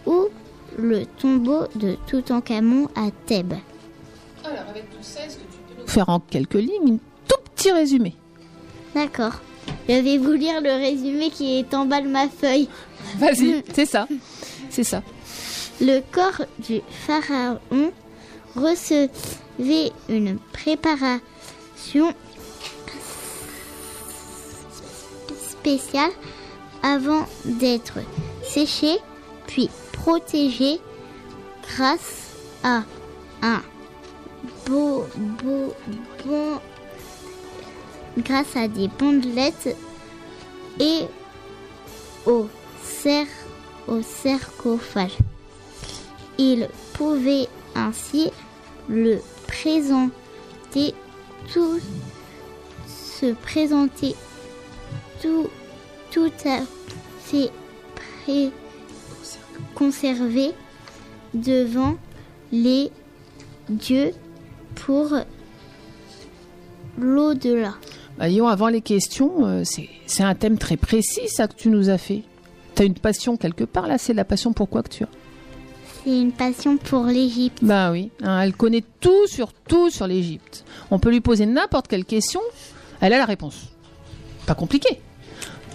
ou 0.06 0.28
le 0.78 1.04
tombeau 1.04 1.64
de 1.74 1.96
Toutankhamon 2.06 2.88
à 2.94 3.11
Thèbes. 3.26 3.54
Alors 4.44 4.64
avec 4.70 4.88
tout 4.90 4.96
ça, 5.02 5.24
est-ce 5.26 5.37
que 5.37 5.42
tu 5.42 5.58
peux 5.76 5.80
nous 5.82 5.87
faire 5.88 6.08
en 6.08 6.20
quelques 6.20 6.54
lignes 6.54 6.94
un 6.94 6.98
tout 7.28 7.40
petit 7.54 7.70
résumé 7.70 8.14
D'accord. 8.94 9.35
Je 9.88 9.95
vais 9.95 10.18
vous 10.18 10.33
lire 10.33 10.61
le 10.61 10.71
résumé 10.71 11.31
qui 11.31 11.59
est 11.59 11.75
en 11.75 11.87
bas 11.87 12.01
de 12.01 12.09
ma 12.09 12.29
feuille. 12.29 12.68
Vas-y, 13.18 13.62
c'est 13.75 13.87
ça. 13.87 14.07
C'est 14.71 14.85
ça. 14.85 15.03
Le 15.81 16.01
corps 16.12 16.47
du 16.59 16.81
pharaon 17.07 17.92
recevait 18.55 19.90
une 20.09 20.38
préparation 20.53 22.14
spéciale 25.51 26.11
avant 26.83 27.27
d'être 27.45 27.99
séché 28.45 28.99
puis 29.47 29.68
protégé 29.92 30.79
grâce 31.62 32.31
à 32.64 32.83
un 33.42 33.62
beau, 34.66 35.07
beau, 35.42 35.75
bon, 36.25 36.61
grâce 38.18 38.57
à 38.57 38.68
des 38.68 38.88
bandelettes 38.88 39.77
et 40.81 41.03
au, 42.27 42.48
cer, 42.83 43.27
au 43.88 44.01
sarcophage. 44.03 45.16
Il 46.38 46.68
pouvait 46.94 47.48
ainsi 47.75 48.31
le 48.88 49.18
présenter 49.46 50.94
tout 51.53 51.79
se 52.87 53.33
présenter 53.33 54.14
tout 55.20 55.48
tout 56.11 56.33
à 56.44 56.61
fait 57.20 57.51
pré- 57.94 58.51
devant 61.33 61.96
les 62.51 62.90
dieux 63.68 64.12
pour 64.75 65.14
l'au-delà. 66.98 67.75
Bah, 68.18 68.27
avant 68.51 68.68
les 68.68 68.83
questions, 68.83 69.46
euh, 69.46 69.62
c'est 69.64 69.88
c'est 70.07 70.22
un 70.22 70.35
thème 70.35 70.59
très 70.59 70.77
précis, 70.77 71.29
ça, 71.29 71.48
que 71.48 71.55
tu 71.55 71.68
nous 71.68 71.88
as 71.88 71.98
fait. 71.98 72.22
T'as 72.75 72.85
une 72.85 72.94
passion 72.94 73.37
quelque 73.37 73.64
part, 73.64 73.87
là 73.87 73.98
C'est 73.98 74.14
la 74.14 74.25
passion 74.25 74.53
pour 74.53 74.68
quoi 74.68 74.83
que 74.83 74.88
tu 74.90 75.05
as 75.05 75.09
C'est 76.05 76.18
une 76.20 76.33
passion 76.33 76.77
pour 76.77 77.05
l'Égypte. 77.05 77.59
Bah 77.62 77.90
oui, 77.90 78.11
hein, 78.22 78.40
elle 78.42 78.55
connaît 78.55 78.85
tout 79.01 79.27
sur 79.27 79.53
tout 79.53 79.90
sur 79.90 80.07
l'Égypte. 80.07 80.64
On 80.90 80.98
peut 80.98 81.11
lui 81.11 81.20
poser 81.20 81.46
n'importe 81.46 81.88
quelle 81.88 82.05
question, 82.05 82.40
elle 83.01 83.12
a 83.12 83.18
la 83.18 83.25
réponse. 83.25 83.68
Pas 84.46 84.55
compliqué. 84.55 85.01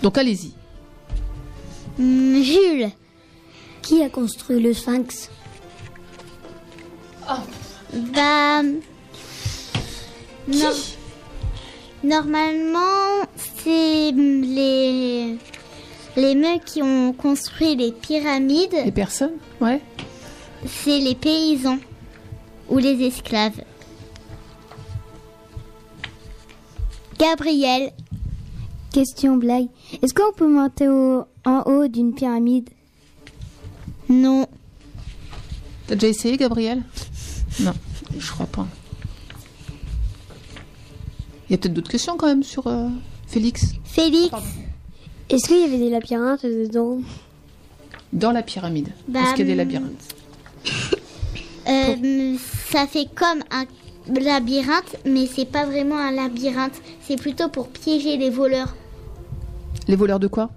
Donc 0.04 0.17
allez-y. 0.17 0.54
Hmm, 2.00 2.41
Jules, 2.41 2.89
Qui 3.82 4.04
a 4.04 4.10
construit 4.10 4.60
le 4.62 4.73
sphinx 4.73 5.30
bah 8.13 8.62
nor- 10.47 10.73
normalement 12.03 13.25
c'est 13.63 14.12
les 14.12 15.38
les 16.15 16.36
mecs 16.36 16.65
qui 16.65 16.81
ont 16.81 17.13
construit 17.13 17.75
les 17.75 17.91
pyramides, 17.91 18.75
Les 18.86 18.91
personnes 18.91 19.33
Ouais. 19.62 19.81
c'est 20.65 20.99
les 20.99 21.13
paysans 21.15 21.77
ou 22.69 22.77
les 22.79 23.05
esclaves. 23.05 23.62
Gabriel, 27.19 27.91
question 28.93 29.38
blague. 29.38 29.67
Est-ce 30.01 30.13
qu'on 30.13 30.31
peut 30.33 30.47
monter 30.47 30.88
au- 30.88 31.23
en 31.45 31.62
haut 31.65 31.88
d'une 31.88 32.13
pyramide? 32.13 32.69
Non. 34.10 34.47
T'as 35.88 35.95
déjà 35.95 36.07
essayé, 36.07 36.38
Gabriel? 36.38 36.83
Non, 37.60 37.73
je 38.17 38.31
crois 38.31 38.45
pas. 38.45 38.67
Il 41.49 41.53
y 41.53 41.55
a 41.55 41.57
peut-être 41.57 41.73
d'autres 41.73 41.89
questions 41.91 42.17
quand 42.17 42.27
même 42.27 42.43
sur 42.43 42.67
euh, 42.67 42.88
Félix? 43.27 43.73
Félix, 43.86 44.31
Est-ce 45.29 45.47
qu'il 45.47 45.60
y 45.60 45.63
avait 45.63 45.77
des 45.77 45.89
labyrinthes 45.89 46.45
dedans? 46.45 46.99
Dans 48.13 48.31
la 48.31 48.41
pyramide. 48.43 48.89
Bah, 49.07 49.19
Est-ce 49.21 49.36
qu'il 49.36 49.47
y 49.47 49.51
a 49.51 49.55
des 49.55 49.62
hum, 49.62 49.67
labyrinthes? 49.69 50.15
Euh, 51.67 52.36
ça 52.69 52.88
fait 52.88 53.07
comme 53.13 53.43
un 53.51 53.65
labyrinthe, 54.19 54.95
mais 55.05 55.25
c'est 55.27 55.45
pas 55.49 55.65
vraiment 55.65 55.97
un 55.97 56.12
labyrinthe. 56.12 56.81
C'est 57.01 57.17
plutôt 57.17 57.49
pour 57.49 57.67
piéger 57.69 58.17
les 58.17 58.29
voleurs 58.29 58.75
Les 59.88 59.95
voleurs 59.97 60.19
de 60.19 60.27
quoi? 60.27 60.49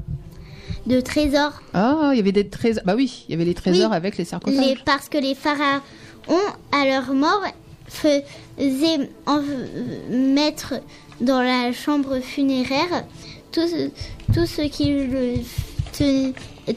De 0.87 1.00
trésors. 1.00 1.61
Ah, 1.74 2.11
il 2.12 2.16
y 2.16 2.20
avait 2.20 2.33
des 2.33 2.48
trésors. 2.48 2.83
Bah 2.87 2.94
oui, 2.96 3.24
il 3.29 3.33
y 3.33 3.35
avait 3.35 3.44
les 3.44 3.55
trésors 3.55 3.90
Oui. 3.90 3.96
avec 3.96 4.16
les 4.18 4.24
sarcophages. 4.24 4.64
Les, 4.64 4.76
parce 4.85 5.09
que 5.09 5.18
les 5.18 5.35
pharaons, 5.35 5.81
à 6.72 6.85
leur 6.87 7.12
mort, 7.12 7.42
faisaient 7.90 9.11
en- 9.26 9.42
mettre 10.11 10.74
dans 11.20 11.42
la 11.42 11.72
chambre 11.72 12.20
funéraire 12.20 13.05
tout, 13.53 13.66
ce- 13.68 13.90
tout 14.33 14.46
ce 14.46 14.62
qu'ils 14.62 15.42
ten- 15.92 16.33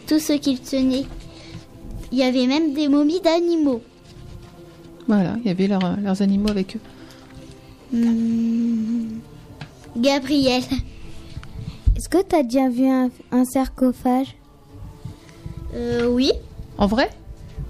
tout 0.08 0.20
ce 0.20 0.34
qu'ils 0.34 0.60
tenaient. 0.60 1.06
Il 2.12 2.18
y 2.18 2.24
avait 2.24 2.48
même 2.48 2.74
des 2.74 2.88
momies 2.90 3.22
d'animaux. 3.22 3.82
Voilà, 5.08 5.36
il 5.44 5.48
y 5.48 5.52
avait 5.52 5.68
leurs- 5.68 5.98
leurs 6.02 6.22
animaux 6.22 6.50
avec 6.50 6.76
eux. 6.76 6.80
Hmm. 7.98 9.20
Gabriel. 9.96 10.64
Est-ce 11.96 12.10
que 12.10 12.18
tu 12.28 12.36
as 12.36 12.44
déjà 12.44 12.70
vu 12.70 12.88
un, 12.88 13.10
un 13.32 13.46
sarcophage? 13.46 14.36
Euh, 15.76 16.08
oui, 16.08 16.32
En 16.78 16.88
vrai? 16.88 17.10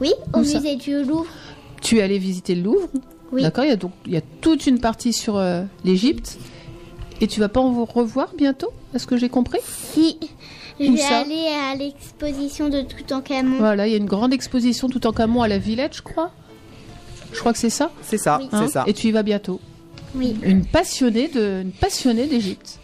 Oui, 0.02 0.12
au 0.34 0.38
Où 0.38 0.42
musée 0.42 0.76
du 0.78 1.04
Louvre. 1.04 1.28
Tu 1.82 1.98
es 1.98 2.02
allé 2.02 2.18
visiter 2.20 2.56
le 2.56 2.62
Louvre? 2.64 2.88
Oui. 3.34 3.42
D'accord, 3.42 3.66
il 3.66 3.70
y 3.70 3.74
a 3.74 3.76
donc 3.76 3.92
il 4.06 4.14
y 4.14 4.18
a 4.18 4.22
toute 4.42 4.68
une 4.68 4.80
partie 4.80 5.12
sur 5.12 5.38
euh, 5.38 5.64
l'Égypte. 5.84 6.38
Et 7.20 7.28
tu 7.28 7.40
vas 7.40 7.50
pas 7.50 7.60
en 7.60 7.84
revoir 7.86 8.34
bientôt 8.38 8.70
Est-ce 8.94 9.08
que 9.08 9.18
j'ai 9.18 9.30
compris? 9.30 9.60
Si, 9.64 10.18
je 10.80 10.92
vais 10.92 11.02
aller 11.04 11.48
à 11.72 11.76
l'exposition 11.76 12.70
de 12.70 12.82
Toutankhamon. 12.82 13.58
Voilà, 13.58 13.88
il 13.88 13.92
y 13.92 13.94
a 13.94 13.98
une 13.98 14.06
grande 14.08 14.34
exposition 14.34 14.90
tout 14.90 15.06
en 15.08 15.14
Camon 15.14 15.42
à 15.42 15.48
la 15.48 15.58
Villette, 15.58 15.96
je 15.96 16.02
crois. 16.02 16.32
Je 17.32 17.40
crois 17.40 17.54
que 17.54 17.60
c'est 17.60 17.70
ça? 17.70 17.92
C'est 18.02 18.18
ça, 18.18 18.38
Oui. 18.40 18.50
hein? 18.52 18.64
c'est 18.66 18.74
ça. 18.74 18.84
Et 18.88 18.94
tu 18.94 19.08
y 19.08 19.12
vas 19.12 19.24
bientôt? 19.24 19.60
Oui, 20.16 20.36
Une 20.44 20.66
passionnée 20.66 21.28
de, 21.28 21.62
une 21.64 21.72
passionnée 21.72 22.28
d'Égypte. 22.28 22.80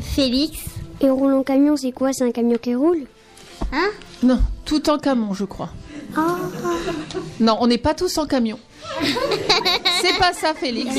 Félix. 0.00 0.58
Et 1.00 1.10
roule 1.10 1.34
en 1.34 1.42
camion, 1.44 1.76
c'est 1.76 1.92
quoi? 1.92 2.12
C'est 2.12 2.24
un 2.24 2.32
camion 2.32 2.58
qui 2.60 2.74
roule? 2.74 3.02
Hein? 3.72 3.88
Non, 4.22 4.40
tout 4.68 4.90
en 4.90 4.98
Camon, 4.98 5.32
je 5.32 5.46
crois. 5.46 5.70
Non, 7.40 7.56
on 7.60 7.66
n'est 7.66 7.78
pas 7.78 7.94
tous 7.94 8.18
en 8.18 8.26
camion. 8.26 8.58
c'est 10.02 10.18
pas 10.18 10.34
ça, 10.34 10.52
Félix. 10.52 10.94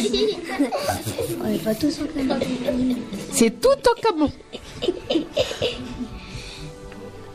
On 1.44 1.48
n'est 1.48 1.60
pas 1.60 1.76
tous 1.76 2.00
en 2.02 2.06
camion. 2.08 2.40
C'est 3.32 3.62
tout 3.62 3.68
en 3.70 4.02
Camon. 4.02 4.32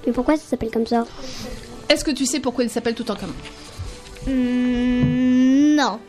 Mais 0.05 0.13
pourquoi 0.13 0.37
ça 0.37 0.43
s'appelle 0.43 0.73
comme 0.73 0.87
ça 0.87 1.07
Est-ce 1.89 2.05
que 2.05 2.11
tu 2.11 2.27
sais 2.27 2.41
pourquoi 2.41 2.65
il 2.65 2.71
s'appelle 2.71 2.97
tout 2.97 3.09
en 3.13 3.15
Camon 3.15 3.33
Hmm, 4.27 5.77
non. 5.77 6.01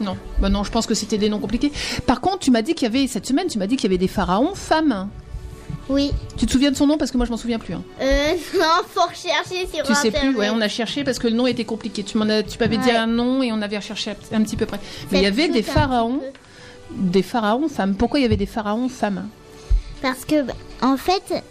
Non, 0.00 0.16
bah 0.40 0.48
non, 0.48 0.64
je 0.64 0.70
pense 0.70 0.86
que 0.86 0.94
c'était 0.94 1.18
des 1.18 1.28
noms 1.28 1.40
compliqués. 1.40 1.72
Par 2.06 2.22
contre, 2.22 2.38
tu 2.38 2.50
m'as 2.50 2.62
dit 2.62 2.74
qu'il 2.74 2.86
y 2.86 2.90
avait 2.90 3.06
cette 3.08 3.26
semaine, 3.26 3.48
tu 3.48 3.58
m'as 3.58 3.66
dit 3.66 3.76
qu'il 3.76 3.90
y 3.90 3.92
avait 3.92 3.98
des 3.98 4.08
pharaons 4.08 4.54
femmes. 4.54 5.10
Oui. 5.88 6.12
Tu 6.36 6.44
te 6.46 6.52
souviens 6.52 6.70
de 6.70 6.76
son 6.76 6.86
nom 6.86 6.98
parce 6.98 7.10
que 7.10 7.16
moi 7.16 7.24
je 7.26 7.30
m'en 7.30 7.36
souviens 7.38 7.58
plus. 7.58 7.74
hein. 7.74 7.82
Euh, 8.00 8.32
non, 8.58 8.82
faut 8.88 9.02
rechercher 9.06 9.66
sur 9.72 9.84
Tu 9.84 9.94
sais 9.94 10.08
Internet. 10.08 10.20
plus, 10.32 10.36
ouais, 10.38 10.50
on 10.50 10.60
a 10.60 10.68
cherché 10.68 11.02
parce 11.04 11.18
que 11.18 11.28
le 11.28 11.34
nom 11.34 11.46
était 11.46 11.64
compliqué. 11.64 12.02
Tu 12.02 12.18
m'en 12.18 12.28
as, 12.28 12.42
tu 12.42 12.58
m'avais 12.58 12.76
dit 12.76 12.88
Ouais. 12.88 12.96
un 12.96 13.06
nom 13.06 13.42
et 13.42 13.52
on 13.52 13.62
avait 13.62 13.78
recherché 13.78 14.12
un 14.32 14.42
petit 14.42 14.56
peu 14.56 14.66
près. 14.66 14.78
Mais 15.10 15.18
il 15.18 15.22
y 15.22 15.24
Faites 15.24 15.32
avait 15.32 15.46
tout 15.48 15.52
des 15.54 15.58
un 15.60 15.62
petit 15.62 15.70
pharaons, 15.70 16.18
peu. 16.18 16.26
des 16.96 17.22
pharaons 17.22 17.68
femmes. 17.68 17.94
Pourquoi 17.94 18.18
il 18.18 18.22
y 18.22 18.26
avait 18.26 18.36
des 18.36 18.46
pharaons 18.46 18.88
femmes? 18.88 19.28
Parce 20.02 20.24
que, 20.24 20.42
bah, 20.42 20.52
en 20.82 20.96
fait, 20.96 21.42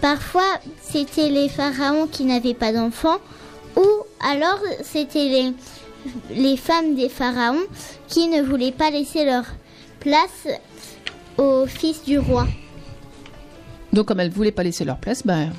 parfois, 0.00 0.58
c'était 0.82 1.28
les 1.28 1.48
pharaons 1.48 2.06
qui 2.08 2.24
n'avaient 2.24 2.54
pas 2.54 2.72
d'enfants, 2.72 3.18
ou 3.76 3.86
alors 4.28 4.58
c'était 4.82 5.28
les, 5.28 5.52
les 6.34 6.56
femmes 6.56 6.94
des 6.96 7.08
pharaons 7.08 7.62
qui 8.08 8.26
ne 8.28 8.42
voulaient 8.42 8.72
pas 8.72 8.90
laisser 8.90 9.24
leur 9.24 9.44
place 10.00 10.48
au 11.38 11.66
fils 11.66 12.02
du 12.04 12.18
roi. 12.18 12.46
Donc 13.92 14.06
comme 14.06 14.20
elles 14.20 14.30
voulaient 14.30 14.52
pas 14.52 14.62
laisser 14.62 14.84
leur 14.84 14.96
place, 14.98 15.22
ben 15.26 15.50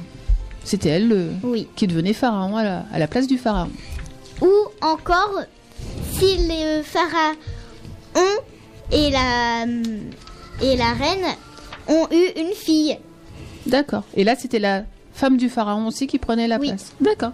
c'était 0.63 0.89
elles 0.89 1.07
le- 1.07 1.29
Oui. 1.43 1.67
qui 1.75 1.87
devenaient 1.87 2.13
pharaon 2.13 2.55
à 2.55 2.63
la, 2.63 2.85
à 2.93 2.99
la 2.99 3.07
place 3.07 3.27
du 3.27 3.37
pharaon. 3.37 3.69
Ou 4.41 4.51
encore, 4.81 5.41
si 6.17 6.37
les 6.37 6.81
pharaons 6.83 7.35
et 8.91 9.09
la, 9.09 9.65
et 10.61 10.75
la 10.77 10.93
reine 10.93 11.25
ont 11.87 12.07
eu 12.11 12.39
une 12.39 12.53
fille. 12.53 12.97
D'accord. 13.67 14.03
Et 14.15 14.23
là 14.23 14.35
c'était 14.35 14.59
la 14.59 14.83
femme 15.13 15.37
du 15.37 15.49
pharaon 15.49 15.87
aussi 15.87 16.07
qui 16.07 16.17
prenait 16.19 16.47
la 16.47 16.57
Oui. 16.57 16.69
place. 16.69 16.93
D'accord. 17.01 17.31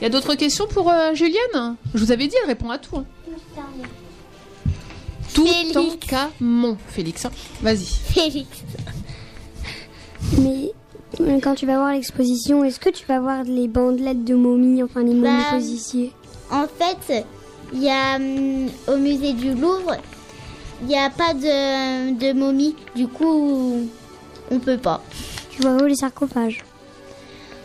Il 0.00 0.02
y 0.02 0.06
a 0.06 0.10
d'autres 0.10 0.34
questions 0.34 0.66
pour 0.66 0.90
euh, 0.90 1.14
Julienne 1.14 1.76
Je 1.94 1.98
vous 2.04 2.12
avais 2.12 2.26
dit, 2.28 2.34
elle 2.42 2.48
répond 2.48 2.68
à 2.70 2.78
tout. 2.78 2.96
hein. 2.96 3.04
Tout 5.34 5.46
Félix. 5.46 5.76
en 5.76 5.96
Camon, 6.40 6.76
Félix. 6.88 7.24
hein. 7.26 7.30
Vas-y. 7.62 7.84
Félix. 7.86 8.48
Mais 11.20 11.40
quand 11.40 11.54
tu 11.54 11.66
vas 11.66 11.76
voir 11.76 11.92
l'exposition, 11.92 12.64
est-ce 12.64 12.78
que 12.80 12.90
tu 12.90 13.06
vas 13.06 13.20
voir 13.20 13.42
les 13.44 13.68
bandelettes 13.68 14.24
de 14.24 14.34
momies, 14.34 14.82
enfin 14.82 15.02
les 15.02 15.14
momies 15.14 15.22
Bah, 15.22 15.58
En 16.50 16.66
fait, 16.66 17.24
il 17.72 17.82
y 17.82 17.88
a 17.90 18.16
hum, 18.16 18.68
au 18.88 18.96
musée 18.96 19.32
du 19.32 19.52
Louvre, 19.54 19.96
il 20.82 20.88
n'y 20.88 20.98
a 20.98 21.10
pas 21.10 21.32
de, 21.32 22.12
de 22.18 22.32
momie. 22.32 22.76
Du 22.94 23.08
coup, 23.08 23.88
on 24.50 24.58
peut 24.58 24.76
pas. 24.78 25.02
Tu 25.50 25.62
vas 25.62 25.76
voir 25.76 25.88
les 25.88 25.96
sarcophages? 25.96 26.64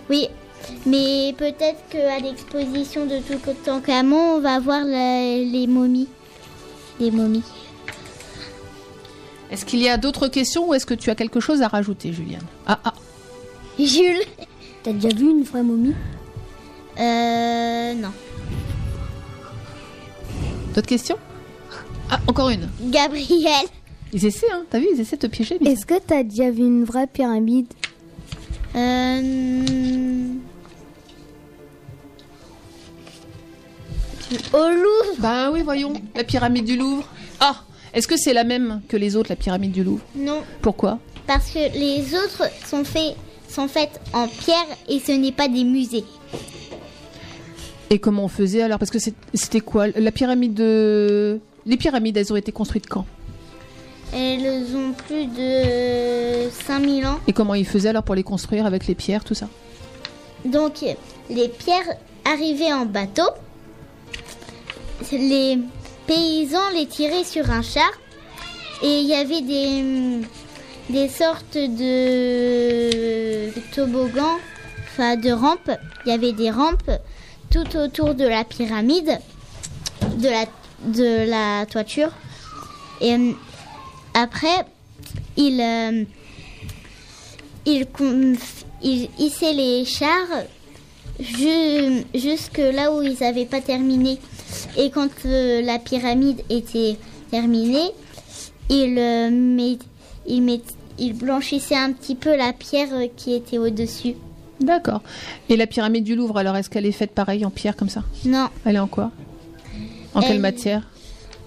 Oui, 0.10 0.30
mais 0.86 1.34
peut-être 1.38 1.80
qu'à 1.90 2.20
l'exposition 2.20 3.06
de 3.06 3.18
Toutankhamon, 3.20 4.36
on 4.36 4.40
va 4.40 4.60
voir 4.60 4.84
les 4.86 5.66
momies. 5.68 6.08
Les 7.00 7.12
momies. 7.12 7.44
Est-ce 9.52 9.66
qu'il 9.66 9.80
y 9.82 9.90
a 9.90 9.98
d'autres 9.98 10.28
questions 10.30 10.70
ou 10.70 10.74
est-ce 10.74 10.86
que 10.86 10.94
tu 10.94 11.10
as 11.10 11.16
quelque 11.16 11.40
chose 11.42 11.62
à 11.62 11.68
rajouter, 11.68 12.14
Julienne 12.14 12.42
Ah 12.66 12.80
ah. 12.86 12.94
Jules 13.78 14.22
T'as 14.84 14.94
déjà 14.94 15.10
vu 15.14 15.30
une 15.30 15.44
vraie 15.44 15.62
momie? 15.64 15.94
Euh. 17.00 17.94
Non. 17.96 18.12
D'autres 20.74 20.88
questions? 20.88 21.18
Ah, 22.10 22.20
encore 22.28 22.50
une. 22.50 22.70
Gabriel 22.86 23.66
Ils 24.14 24.26
essaient, 24.26 24.52
hein 24.52 24.64
T'as 24.70 24.80
vu, 24.80 24.88
ils 24.94 25.00
essaient 25.02 25.18
de 25.18 25.22
te 25.22 25.28
piéger. 25.28 25.58
mais 25.62 25.72
Est-ce 25.74 25.86
que 25.86 25.96
tu 26.06 26.14
as 26.14 26.24
déjà 26.24 26.50
vu 26.50 26.62
une 26.62 26.84
vraie 26.86 27.08
pyramide? 27.08 27.68
Euh. 28.76 29.62
Au 34.54 34.70
Louvre 34.70 35.20
Bah 35.20 35.52
oui, 35.52 35.62
voyons. 35.62 35.94
La 36.16 36.24
pyramide 36.24 36.66
du 36.66 36.78
Louvre. 36.78 37.04
Ah 37.40 37.56
Est-ce 37.94 38.08
que 38.08 38.18
c'est 38.18 38.34
la 38.34 38.44
même 38.44 38.82
que 38.88 38.98
les 38.98 39.16
autres, 39.16 39.30
la 39.30 39.36
pyramide 39.36 39.72
du 39.72 39.84
Louvre? 39.84 40.04
Non. 40.16 40.44
Pourquoi? 40.62 41.00
Parce 41.28 41.50
que 41.52 41.78
les 41.78 42.16
autres 42.16 42.50
sont 42.66 42.84
faits 42.84 43.16
sont 43.52 43.68
faites 43.68 44.00
en 44.14 44.28
pierre 44.28 44.66
et 44.88 45.00
ce 45.00 45.12
n'est 45.12 45.32
pas 45.32 45.48
des 45.48 45.64
musées. 45.64 46.06
Et 47.90 48.00
comment 48.00 48.24
on 48.24 48.30
faisait 48.30 48.62
alors? 48.62 48.80
Parce 48.80 48.92
que 48.92 49.00
c'était 49.00 49.60
quoi? 49.60 49.88
La 49.90 50.12
pyramide 50.12 50.54
de... 50.54 51.40
Les 51.66 51.76
pyramides, 51.76 52.16
elles 52.16 52.32
ont 52.32 52.38
été 52.38 52.54
construites 52.54 52.88
quand? 52.88 53.06
Elles 54.14 54.76
ont 54.76 54.94
plus 54.94 55.26
de 55.26 56.50
5000 56.66 57.06
ans. 57.06 57.20
Et 57.28 57.34
comment 57.34 57.54
ils 57.54 57.68
faisaient 57.68 57.90
alors 57.90 58.04
pour 58.04 58.16
les 58.16 58.24
construire 58.24 58.66
avec 58.66 58.88
les 58.88 58.96
pierres, 58.96 59.24
tout 59.24 59.34
ça? 59.34 59.48
Donc 60.46 60.86
les 61.30 61.48
pierres 61.50 61.98
arrivaient 62.26 62.74
en 62.74 62.86
bateau. 62.86 63.30
Les 65.12 65.60
paysans 66.12 66.70
les 66.74 66.88
tiraient 66.88 67.24
sur 67.24 67.50
un 67.50 67.62
char 67.62 67.90
et 68.84 69.00
il 69.00 69.08
y 69.08 69.14
avait 69.14 69.40
des, 69.42 70.20
des 70.90 71.08
sortes 71.08 71.56
de, 71.56 73.50
toboggans, 73.74 74.38
enfin 74.90 75.16
de 75.16 75.32
rampes. 75.32 75.72
Il 76.06 76.10
y 76.10 76.12
avait 76.12 76.34
des 76.34 76.52
rampes 76.52 76.92
tout 77.50 77.78
autour 77.78 78.14
de 78.14 78.26
la 78.28 78.44
pyramide, 78.44 79.20
de 80.18 80.28
la, 80.28 80.46
de 80.84 81.30
la 81.30 81.66
toiture. 81.66 82.12
Et 83.00 83.14
euh, 83.14 83.32
après, 84.14 84.66
ils, 85.38 85.62
euh, 85.62 86.04
ils, 87.66 87.86
con- 87.86 88.36
ils 88.84 89.08
hissaient 89.18 89.54
les 89.54 89.86
chars 89.86 90.44
ju- 91.22 92.04
jusque 92.14 92.58
là 92.58 92.92
où 92.92 93.02
ils 93.02 93.16
n'avaient 93.22 93.46
pas 93.46 93.62
terminé. 93.62 94.20
Et 94.78 94.90
quand 94.92 95.10
euh, 95.26 95.62
la 95.62 95.80
pyramide 95.80 96.42
était 96.50 96.98
terminée, 97.30 97.90
ils, 98.70 98.98
euh, 98.98 99.30
met- 99.32 99.78
ils, 100.28 100.42
met- 100.42 100.62
il 101.00 101.14
blanchissait 101.14 101.76
un 101.76 101.92
petit 101.94 102.16
peu 102.16 102.36
la 102.36 102.54
pierre 102.54 102.90
euh, 102.94 103.08
qui 103.16 103.34
était 103.34 103.58
au-dessus. 103.58 104.16
D'accord. 104.60 105.02
Et 105.50 105.58
la 105.58 105.66
pyramide 105.68 106.04
du 106.04 106.16
Louvre, 106.16 106.38
alors 106.38 106.56
est-ce 106.56 106.70
qu'elle 106.70 106.86
est 106.86 106.92
faite 106.92 107.12
pareil 107.12 107.44
en 107.46 107.50
pierre 107.50 107.76
comme 107.76 107.90
ça? 107.90 108.04
Non, 108.26 108.48
Elle 108.66 108.76
est 108.76 108.80
en 108.80 108.88
quoi? 108.88 109.12
En 110.14 110.22
quelle 110.22 110.34
Elle- 110.34 110.40
matière? 110.42 110.88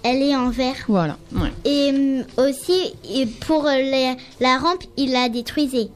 Elle 0.03 0.21
est 0.21 0.35
en 0.35 0.49
verre. 0.51 0.75
Voilà. 0.87 1.17
ouais. 1.33 1.51
Et 1.65 2.21
aussi, 2.37 2.93
et 3.11 3.25
pour 3.25 3.63
les- 3.67 4.15
la 4.39 4.57
rampe, 4.59 4.83
il 4.97 5.11
la 5.11 5.29
détruisait. 5.29 5.87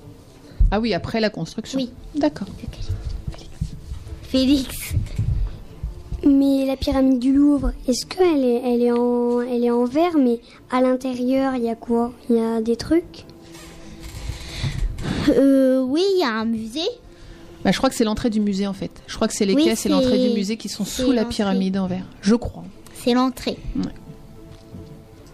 Ah 0.71 0.79
oui, 0.79 0.93
après 0.95 1.19
la 1.19 1.29
construction. 1.29 1.77
Oui. 1.79 1.89
D'accord. 2.15 2.47
Félix. 4.23 4.93
Mais 6.25 6.65
la 6.65 6.75
pyramide 6.75 7.19
du 7.19 7.31
Louvre, 7.33 7.71
est-ce 7.87 8.05
qu'elle 8.05 8.43
est, 8.43 8.61
elle 8.65 8.81
est, 8.81 8.91
en, 8.91 9.41
elle 9.41 9.63
est 9.63 9.71
en 9.71 9.85
verre, 9.85 10.17
mais 10.17 10.39
à 10.69 10.81
l'intérieur, 10.81 11.55
il 11.55 11.63
y 11.63 11.69
a 11.69 11.75
quoi? 11.75 12.11
Il 12.29 12.35
y 12.35 12.39
a 12.39 12.61
des 12.61 12.75
trucs? 12.75 13.25
Euh, 15.29 15.81
oui, 15.81 16.03
il 16.15 16.19
y 16.19 16.23
a 16.23 16.29
un 16.31 16.45
musée. 16.45 16.87
Bah, 17.63 17.71
je 17.71 17.77
crois 17.77 17.89
que 17.89 17.95
c'est 17.95 18.03
l'entrée 18.03 18.29
du 18.29 18.39
musée 18.39 18.67
en 18.67 18.73
fait. 18.73 18.91
Je 19.07 19.15
crois 19.15 19.27
que 19.27 19.33
c'est 19.33 19.45
les 19.45 19.53
Oui, 19.53 19.63
caisses 19.65 19.85
et 19.85 19.89
l'entrée 19.89 20.17
du 20.17 20.33
musée 20.33 20.57
qui 20.57 20.69
sont 20.69 20.85
sous 20.85 21.11
la 21.11 21.25
pyramide 21.25 21.77
en 21.77 21.87
verre. 21.87 22.05
Je 22.21 22.35
crois. 22.35 22.63
C'est 22.95 23.13
l'entrée. 23.13 23.57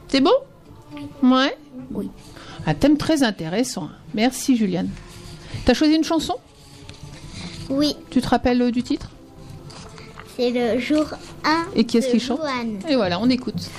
C'est 0.08 0.21
beau? 0.21 0.34
Ouais 1.24 1.58
Oui. 1.91 2.10
Un 2.65 2.74
thème 2.74 2.98
très 2.98 3.24
intéressant. 3.24 3.89
Merci 4.13 4.56
Juliane. 4.56 4.89
T'as 5.65 5.74
choisi 5.74 5.95
une 5.95 6.04
chanson? 6.04 6.36
Oui, 7.69 7.95
Tu 8.12 8.21
te 8.21 8.28
rappelles 8.28 8.62
euh, 8.62 8.71
du 8.71 8.84
titre? 8.84 9.10
C'est 10.36 10.52
le 10.52 10.80
jour 10.80 11.06
1 11.43 11.65
Et 11.76 11.86
qui 11.86 11.98
est-ce 11.98 12.08
de 12.08 12.12
qui 12.13 12.19
chante. 12.19 12.39
Et 12.89 12.95
voilà, 12.95 13.19
on 13.19 13.30
écoute. 13.30 13.69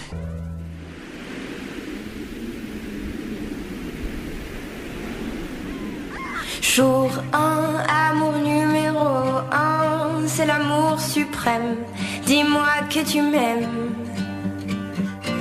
Jour 6.63 7.11
1, 7.33 8.11
amour 8.11 8.33
numéro 8.33 9.07
1, 9.51 10.27
c'est 10.27 10.47
l'amour 10.47 11.01
suprême. 11.01 11.77
Dis-moi 12.27 12.69
que 12.91 13.01
tu 13.01 13.23
m'aimes. 13.23 13.95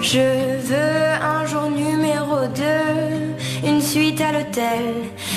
Je 0.01 0.19
veux 0.19 1.23
un 1.23 1.45
jour 1.45 1.69
numéro 1.69 2.45
2, 3.63 3.69
une 3.69 3.82
suite 3.82 4.21
à 4.21 4.32
l'hôtel, 4.32 4.93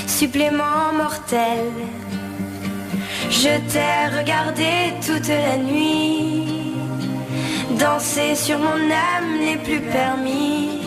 supplément 0.07 0.93
mortel. 0.93 1.65
Je 3.31 3.55
t'ai 3.71 4.17
regardé 4.19 4.95
toute 5.05 5.29
la 5.29 5.57
nuit, 5.59 6.75
danser 7.79 8.35
sur 8.35 8.59
mon 8.59 8.81
âme 8.91 9.39
n'est 9.41 9.59
plus 9.59 9.81
permis. 9.81 10.81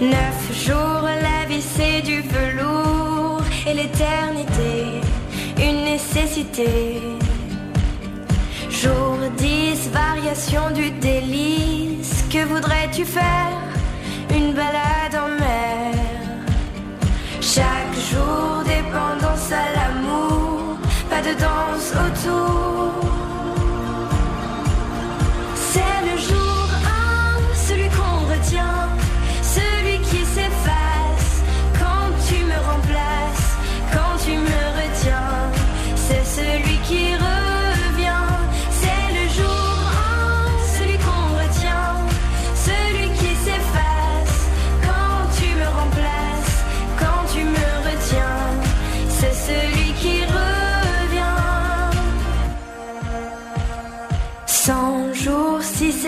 Neuf 0.00 0.66
jours, 0.66 1.08
la 1.28 1.46
vie 1.48 2.02
du 2.02 2.22
velours 2.22 3.42
et 3.66 3.74
l'éternité, 3.74 5.00
une 5.58 5.84
nécessité. 5.84 7.00
Jour 8.68 9.18
10, 9.36 9.90
variation 9.92 10.70
du 10.74 10.90
délice, 10.90 12.24
que 12.32 12.44
voudrais-tu 12.44 13.04
faire? 13.04 13.58
Une 14.34 14.54
balade 14.54 15.14
en 15.14 15.28
mer. 15.28 15.94
Chaque 17.40 17.94
jour, 18.10 18.64
dépendance 18.64 19.52
à 19.52 19.72
pas 19.74 19.81
de 21.24 21.34
danse 21.34 21.92
autour. 22.04 22.92
C'est 25.54 26.00
le 26.10 26.16
jour 26.18 26.41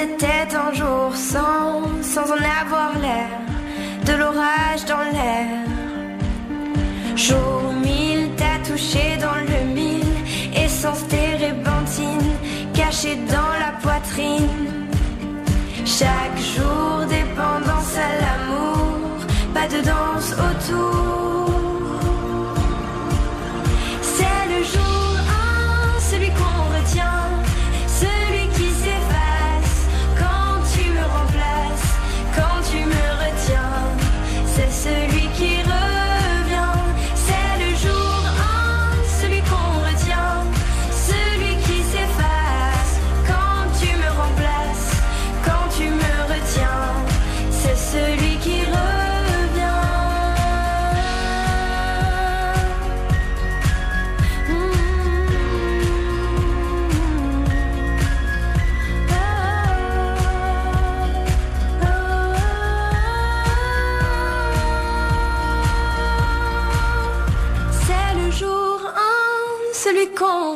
c'était 0.04 0.54
un 0.54 0.72
jour 0.74 1.14
sans, 1.14 2.02
sans 2.02 2.30
en 2.30 2.42
avoir 2.62 2.98
l'air, 3.00 3.30
de 4.06 4.12
l'orage 4.12 4.84
dans 4.86 5.04
l'air. 5.16 5.46
Jour 7.16 7.72
mille, 7.82 8.28
t'as 8.36 8.58
touché 8.68 9.16
dans 9.20 9.40
le 9.50 9.60
mille, 9.72 10.14
essence 10.54 11.06
térébenthine, 11.08 12.32
cachée 12.74 13.16
dans 13.28 13.54
la 13.64 13.72
poitrine. 13.82 14.86
Chaque 15.86 16.38
jour, 16.54 17.06
dépendance 17.08 17.94
à 18.06 18.10
l'amour, 18.22 18.98
pas 19.54 19.68
de 19.68 19.80
danse 19.90 20.32
autour. 20.32 21.23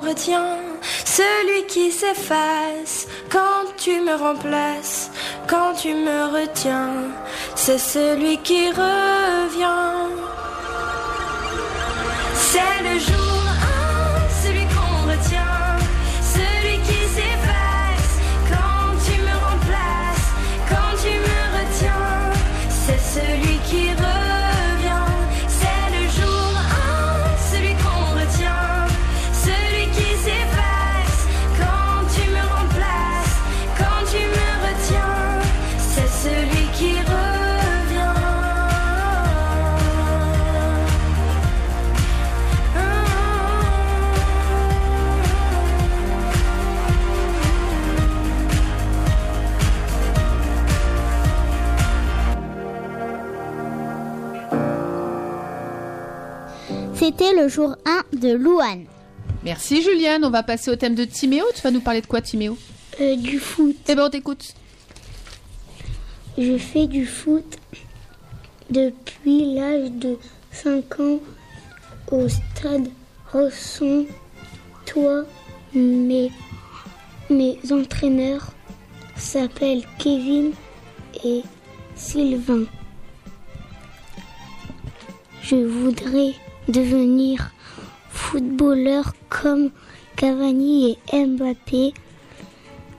Retient, 0.09 0.57
celui 1.05 1.67
qui 1.67 1.91
s'efface 1.93 3.07
quand 3.31 3.65
tu 3.77 4.01
me 4.01 4.15
remplaces, 4.17 5.11
quand 5.47 5.75
tu 5.75 5.95
me 5.95 6.21
retiens. 6.39 6.93
C'est 7.55 7.79
celui 7.79 8.39
qui 8.39 8.71
revient. 8.71 10.09
C'est 12.35 12.83
le 12.89 12.99
jour 12.99 13.43
1, 14.41 14.45
celui 14.45 14.65
qu'on 14.75 14.89
C'était 57.19 57.35
le 57.35 57.49
jour 57.49 57.75
1 57.85 58.17
de 58.17 58.33
Louane. 58.33 58.85
Merci 59.43 59.83
Juliane. 59.83 60.25
On 60.25 60.31
va 60.31 60.45
passer 60.45 60.71
au 60.71 60.77
thème 60.77 60.95
de 60.95 61.05
Timéo. 61.05 61.45
Tu 61.53 61.61
vas 61.63 61.73
nous 61.73 61.81
parler 61.81 62.01
de 62.01 62.07
quoi 62.07 62.21
Timéo? 62.21 62.57
Euh, 63.01 63.17
Du 63.17 63.41
foot. 63.41 63.75
Eh 63.89 63.97
ben 63.97 64.05
on 64.05 64.11
t'écoute. 64.11 64.55
Je 66.37 66.57
fais 66.57 66.87
du 66.87 67.07
foot 67.07 67.57
depuis 68.71 69.53
l'âge 69.55 69.91
de 69.91 70.17
5 70.53 71.01
ans 71.01 71.19
au 72.13 72.29
stade 72.29 72.89
Rosson. 73.33 74.07
Toi, 74.87 75.25
mes, 75.75 76.31
mes 77.31 77.59
entraîneurs 77.73 78.53
s'appellent 79.17 79.85
Kevin 79.99 80.53
et 81.25 81.43
Sylvain. 81.97 82.65
je 85.43 85.57
voudrais 85.57 86.35
devenir 86.69 87.51
footballeur 88.11 89.13
comme 89.29 89.71
Cavani 90.17 90.99
et 91.13 91.27
Mbappé. 91.27 91.95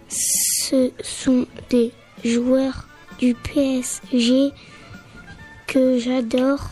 Ce 0.09 0.91
sont 1.01 1.45
des 1.69 1.91
joueurs 2.23 2.87
du 3.19 3.35
PSG 3.35 4.51
que 5.67 5.99
j'adore. 5.99 6.71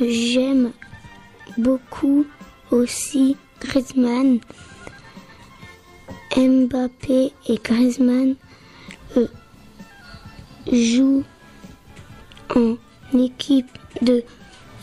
J'aime 0.00 0.72
beaucoup 1.58 2.26
aussi 2.70 3.36
Griezmann. 3.60 4.40
Mbappé 6.36 7.32
et 7.48 7.56
Griezmann 7.62 8.36
euh, 9.16 9.26
jouent 10.72 11.24
en 12.54 12.76
équipe 13.18 13.78
de 14.00 14.24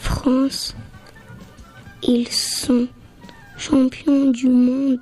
France. 0.08 0.76
Ils 2.04 2.28
sont 2.30 2.88
champions 3.58 4.32
du 4.32 4.48
monde 4.48 5.00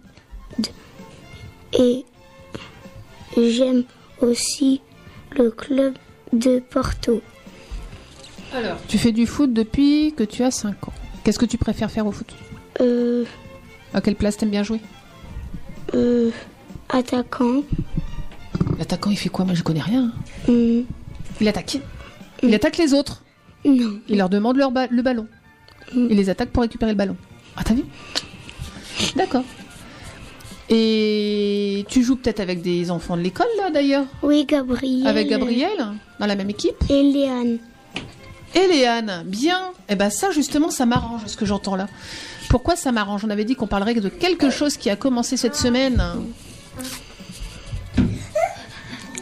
et 1.78 2.06
j'aime 3.38 3.84
aussi 4.22 4.82
le 5.38 5.52
club 5.52 5.94
de 6.34 6.60
Porto. 6.60 7.22
Alors, 8.54 8.78
tu 8.88 8.98
fais 8.98 9.12
du 9.12 9.28
foot 9.28 9.52
depuis 9.54 10.14
que 10.16 10.24
tu 10.24 10.42
as 10.44 10.52
5 10.52 10.88
ans. 10.88 10.94
Qu'est-ce 11.24 11.40
que 11.40 11.46
tu 11.46 11.58
préfères 11.58 11.92
faire 11.92 12.08
au 12.08 12.12
foot? 12.12 12.34
Euh, 12.82 13.26
À 13.94 14.00
quelle 14.02 14.16
place 14.16 14.38
t'aimes 14.38 14.52
bien 14.52 14.64
jouer? 14.64 14.80
euh, 15.94 16.32
attaquant. 16.90 17.62
L'attaquant, 18.80 19.12
il 19.12 19.18
fait 19.18 19.30
quoi? 19.30 19.46
Moi, 19.46 19.54
je 19.54 19.64
connais 19.64 19.82
rien. 19.82 20.12
Hmm, 20.48 20.82
Il 21.42 21.48
attaque 21.48 21.78
Il 22.42 22.54
attaque 22.56 22.78
les 22.78 22.94
autres. 22.94 23.22
Non. 23.66 24.00
Il 24.08 24.18
leur 24.18 24.30
demande 24.30 24.58
leur 24.58 24.72
ba- 24.72 24.88
le 24.90 25.02
ballon. 25.02 25.28
Mm. 25.94 26.08
Il 26.10 26.18
les 26.18 26.30
attaque 26.30 26.50
pour 26.50 26.62
récupérer 26.64 26.92
le 26.92 26.98
ballon. 26.98 27.16
Ah, 27.58 27.64
t'as 27.64 27.74
vu? 27.74 27.84
D'accord. 29.16 29.44
Et 30.70 31.86
tu 31.90 32.04
joues 32.04 32.16
peut-être 32.16 32.40
avec 32.40 32.62
des 32.62 32.90
enfants 32.90 33.16
de 33.18 33.22
l'école, 33.22 33.48
là, 33.58 33.70
d'ailleurs? 33.70 34.06
Oui, 34.24 34.46
Gabriel. 34.46 35.06
Avec 35.08 35.30
Gabriel 35.30 35.78
Dans 36.20 36.26
la 36.26 36.36
même 36.36 36.50
équipe? 36.50 36.76
Et 36.90 37.04
Léane. 37.04 37.60
Et 38.56 38.68
Léane, 38.68 39.24
bien. 39.28 39.72
Eh 39.90 39.96
ben 39.96 40.10
ça, 40.10 40.32
justement, 40.32 40.72
ça 40.72 40.86
m'arrange 40.86 41.22
ce 41.28 41.38
que 41.38 41.46
j'entends 41.46 41.76
là. 41.76 41.88
Pourquoi 42.50 42.76
ça 42.76 42.92
m'arrange? 42.92 43.24
On 43.26 43.30
avait 43.30 43.44
dit 43.46 43.56
qu'on 43.56 43.68
parlerait 43.68 43.94
de 43.96 44.10
quelque 44.10 44.50
chose 44.50 44.78
qui 44.78 44.90
a 44.90 44.96
commencé 44.96 45.36
cette 45.38 45.56
semaine. 45.56 46.02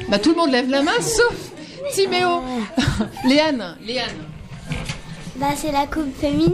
Bah 0.09 0.19
tout 0.19 0.29
le 0.31 0.35
monde 0.35 0.51
lève 0.51 0.69
la 0.69 0.81
main, 0.83 0.91
sauf 1.01 1.35
Timéo. 1.93 2.41
Léane, 3.25 3.75
Léane. 3.85 4.09
Bah, 5.37 5.47
c'est 5.55 5.71
la 5.71 5.87
coupe 5.87 6.15
féminine. 6.15 6.51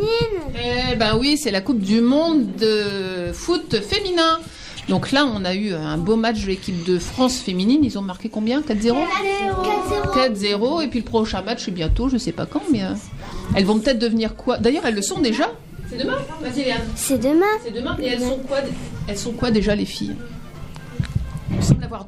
Eh 0.55 0.95
ben 0.95 1.17
oui, 1.19 1.37
c'est 1.37 1.51
la 1.51 1.61
Coupe 1.61 1.79
du 1.79 2.01
Monde 2.01 2.55
de 2.55 3.31
foot 3.33 3.81
féminin. 3.81 4.39
Donc 4.87 5.11
là, 5.11 5.25
on 5.25 5.45
a 5.45 5.53
eu 5.53 5.73
un 5.73 5.97
beau 5.97 6.15
match 6.15 6.41
de 6.41 6.47
l'équipe 6.47 6.83
de 6.85 6.97
France 6.97 7.37
féminine. 7.39 7.83
Ils 7.83 7.99
ont 7.99 8.01
marqué 8.01 8.29
combien? 8.29 8.61
4-0 8.61 8.95
4-0. 10.15 10.83
Et 10.83 10.87
puis 10.87 10.99
le 10.99 11.05
prochain 11.05 11.41
match, 11.43 11.65
c'est 11.65 11.71
bientôt, 11.71 12.09
je 12.09 12.17
sais 12.17 12.31
pas 12.31 12.45
quand, 12.47 12.63
mais 12.71 12.83
euh, 12.83 12.93
elles 13.55 13.65
vont 13.65 13.79
peut-être 13.79 13.99
devenir 13.99 14.35
quoi? 14.35 14.57
D'ailleurs, 14.57 14.85
elles 14.85 14.95
le 14.95 15.01
sont 15.03 15.19
déjà. 15.19 15.51
C'est 15.89 15.97
demain? 15.97 16.17
Vas-y, 16.41 16.63
Léane. 16.63 16.81
C'est 16.95 17.19
demain. 17.19 17.45
C'est 17.63 17.73
demain. 17.73 17.95
Et 18.01 18.07
elles 18.07 18.21
sont 18.21 18.39
quoi 18.47 18.57
Elles 19.07 19.17
sont 19.17 19.31
quoi 19.33 19.51
déjà, 19.51 19.75
les 19.75 19.85
filles? 19.85 20.15
Il 21.51 21.57
me 21.57 21.61
semble 21.61 21.83
avoir, 21.83 22.07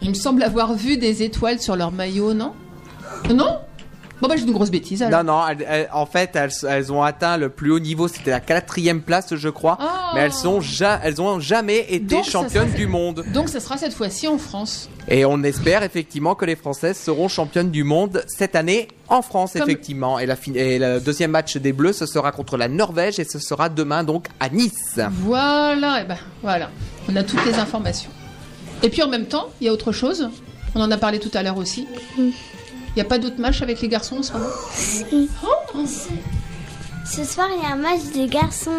il 0.00 0.08
me 0.10 0.14
semble 0.14 0.42
avoir 0.42 0.74
vu 0.74 0.96
des 0.96 1.22
étoiles 1.22 1.58
sur 1.60 1.76
leur 1.76 1.90
maillot, 1.90 2.32
non? 2.34 2.52
Non? 3.28 3.58
Bon 4.24 4.28
bah 4.30 4.36
j'ai 4.38 4.44
une 4.44 4.52
grosse 4.52 4.70
bêtise 4.70 5.02
alors. 5.02 5.22
Non, 5.22 5.34
non, 5.34 5.46
elles- 5.48 5.66
elles- 5.68 5.88
en 5.92 6.06
fait, 6.06 6.30
elles, 6.34 6.50
elles 6.66 6.90
ont 6.90 7.02
atteint 7.02 7.36
le 7.36 7.50
plus 7.50 7.70
haut 7.72 7.78
niveau, 7.78 8.08
c'était 8.08 8.30
la 8.30 8.40
quatrième 8.40 9.02
place, 9.02 9.34
je 9.34 9.48
crois. 9.50 9.76
Oh. 9.82 9.84
Mais 10.14 10.20
elles, 10.22 10.32
sont 10.32 10.62
ja- 10.62 10.98
elles 11.04 11.20
ont 11.20 11.40
jamais 11.40 11.80
été 11.90 12.14
Donc, 12.16 12.24
ça 12.24 12.30
championnes 12.30 12.68
serait- 12.68 12.78
du 12.78 12.86
monde. 12.86 13.22
Donc 13.34 13.50
ça 13.50 13.60
sera 13.60 13.76
cette 13.76 13.92
fois-ci 13.92 14.26
en 14.26 14.38
France. 14.38 14.88
Et 15.08 15.26
on 15.26 15.42
espère 15.42 15.82
effectivement 15.82 16.34
que 16.34 16.46
les 16.46 16.56
Françaises 16.56 16.96
seront 16.98 17.28
championnes 17.28 17.70
du 17.70 17.84
monde 17.84 18.24
cette 18.26 18.56
année 18.56 18.88
en 19.08 19.20
France, 19.20 19.52
Comme- 19.52 19.62
effectivement. 19.68 20.18
Et, 20.18 20.24
la 20.24 20.36
fin- 20.36 20.54
et 20.54 20.78
le 20.78 21.00
deuxième 21.00 21.32
match 21.32 21.58
des 21.58 21.74
Bleus, 21.74 21.92
ce 21.92 22.06
sera 22.06 22.32
contre 22.32 22.56
la 22.56 22.68
Norvège 22.68 23.18
et 23.18 23.24
ce 23.24 23.38
sera 23.38 23.68
demain 23.68 24.04
donc 24.04 24.28
à 24.40 24.48
Nice. 24.48 25.00
Voilà, 25.20 26.00
et 26.00 26.04
ben 26.06 26.16
voilà, 26.42 26.70
on 27.10 27.16
a 27.16 27.22
toutes 27.24 27.44
les 27.44 27.56
informations. 27.58 28.10
Et 28.82 28.88
puis 28.88 29.02
en 29.02 29.08
même 29.08 29.26
temps, 29.26 29.48
il 29.60 29.66
y 29.66 29.68
a 29.68 29.72
autre 29.74 29.92
chose. 29.92 30.30
On 30.74 30.80
en 30.80 30.90
a 30.90 30.96
parlé 30.96 31.18
tout 31.20 31.30
à 31.34 31.42
l'heure 31.42 31.58
aussi. 31.58 31.86
Il 32.94 33.00
n'y 33.00 33.02
a 33.02 33.06
pas 33.06 33.18
d'autres 33.18 33.40
matchs 33.40 33.60
avec 33.62 33.80
les 33.80 33.88
garçons 33.88 34.18
en 34.18 34.22
ce 34.22 34.32
moment? 34.32 34.46
Ce 37.06 37.24
soir, 37.24 37.48
il 37.56 37.62
y 37.62 37.66
a 37.66 37.70
un 37.72 37.76
match 37.76 38.00
de 38.16 38.26
garçons. 38.26 38.70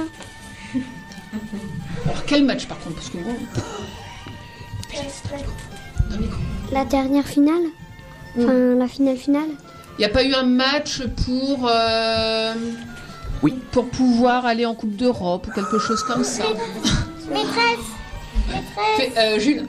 Alors 2.06 2.24
quel 2.26 2.46
match 2.46 2.66
par 2.68 2.80
contre? 2.80 2.96
Parce 2.96 3.10
que 3.10 3.18
bon, 3.18 3.36
La 6.72 6.86
dernière 6.86 7.26
finale? 7.28 7.64
Enfin, 8.38 8.54
la 8.78 8.88
finale 8.88 9.18
finale? 9.18 9.50
Il 9.98 10.00
n'y 10.00 10.06
a 10.06 10.10
pas 10.10 10.24
eu 10.24 10.34
un 10.34 10.44
match 10.44 11.02
pour 11.26 11.68
euh, 11.70 12.54
Oui. 13.44 13.54
pour 13.72 13.90
pouvoir 13.90 14.46
aller 14.46 14.66
en 14.66 14.76
Coupe 14.76 14.96
d'Europe 14.96 15.48
ou 15.48 15.52
quelque 15.52 15.80
chose 15.80 16.04
comme 16.04 16.24
ça? 16.24 16.44
Fais- 18.98 19.12
euh, 19.18 19.40
Jules, 19.40 19.68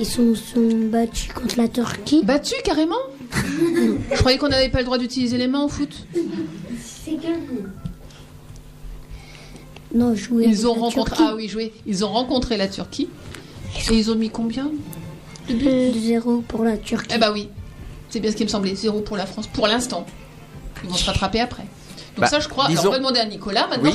Ils 0.00 0.06
sont, 0.06 0.34
sont 0.34 0.88
battus 0.90 1.30
contre 1.32 1.58
la 1.58 1.68
Turquie. 1.68 2.24
battu 2.24 2.54
carrément 2.64 2.96
Je 3.32 4.16
croyais 4.16 4.38
qu'on 4.38 4.48
n'avait 4.48 4.70
pas 4.70 4.78
le 4.78 4.84
droit 4.84 4.98
d'utiliser 4.98 5.36
les 5.36 5.46
mains 5.46 5.62
au 5.62 5.68
foot. 5.68 6.06
Non, 9.94 10.14
jouer 10.14 10.44
Ils 10.46 10.66
ont 10.66 10.72
rencontré 10.74 11.16
Turquie. 11.16 11.22
ah 11.26 11.34
oui 11.36 11.48
joué. 11.48 11.72
Ils 11.86 12.04
ont 12.04 12.08
rencontré 12.08 12.56
la 12.56 12.68
Turquie 12.68 13.08
et 13.90 13.94
ils 13.94 14.10
ont 14.10 14.14
mis 14.14 14.30
combien 14.30 14.70
2-0 15.50 16.42
pour 16.44 16.64
la 16.64 16.76
Turquie. 16.76 17.12
Eh 17.14 17.18
bah 17.18 17.32
oui, 17.32 17.48
c'est 18.08 18.20
bien 18.20 18.30
ce 18.30 18.36
qui 18.36 18.44
me 18.44 18.48
semblait. 18.48 18.74
Zéro 18.74 19.00
pour 19.00 19.16
la 19.16 19.26
France 19.26 19.48
pour 19.48 19.66
l'instant. 19.66 20.06
Ils 20.84 20.88
vont 20.88 20.96
se 20.96 21.04
rattraper 21.06 21.40
après. 21.40 21.64
Donc 22.16 22.20
Bah, 22.20 22.26
ça, 22.28 22.40
je 22.40 22.48
crois. 22.48 22.66
Alors, 22.66 22.86
on 22.86 22.90
va 22.90 22.98
demander 22.98 23.20
à 23.20 23.26
Nicolas 23.26 23.66
maintenant. 23.66 23.90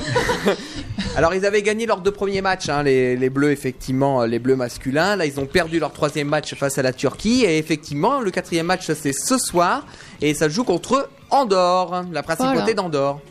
Oui. 0.45 0.53
Alors 1.17 1.33
ils 1.33 1.45
avaient 1.45 1.61
gagné 1.61 1.85
leurs 1.85 2.01
deux 2.01 2.11
premiers 2.11 2.41
matchs, 2.41 2.67
hein, 2.67 2.83
les, 2.83 3.15
les 3.15 3.29
bleus 3.29 3.51
effectivement, 3.51 4.21
euh, 4.21 4.27
les 4.27 4.37
bleus 4.39 4.57
masculins. 4.57 5.15
Là 5.15 5.25
ils 5.25 5.39
ont 5.39 5.45
perdu 5.45 5.79
leur 5.79 5.93
troisième 5.93 6.27
match 6.27 6.53
face 6.55 6.77
à 6.77 6.81
la 6.81 6.91
Turquie 6.91 7.45
et 7.45 7.57
effectivement 7.57 8.19
le 8.19 8.31
quatrième 8.31 8.65
match 8.65 8.91
c'est 8.91 9.13
ce 9.13 9.37
soir 9.37 9.85
et 10.21 10.33
ça 10.33 10.49
joue 10.49 10.65
contre 10.65 11.09
Andorre, 11.29 12.03
la 12.11 12.21
principauté 12.21 12.55
Voilà. 12.57 12.73
d'Andorre, 12.73 13.21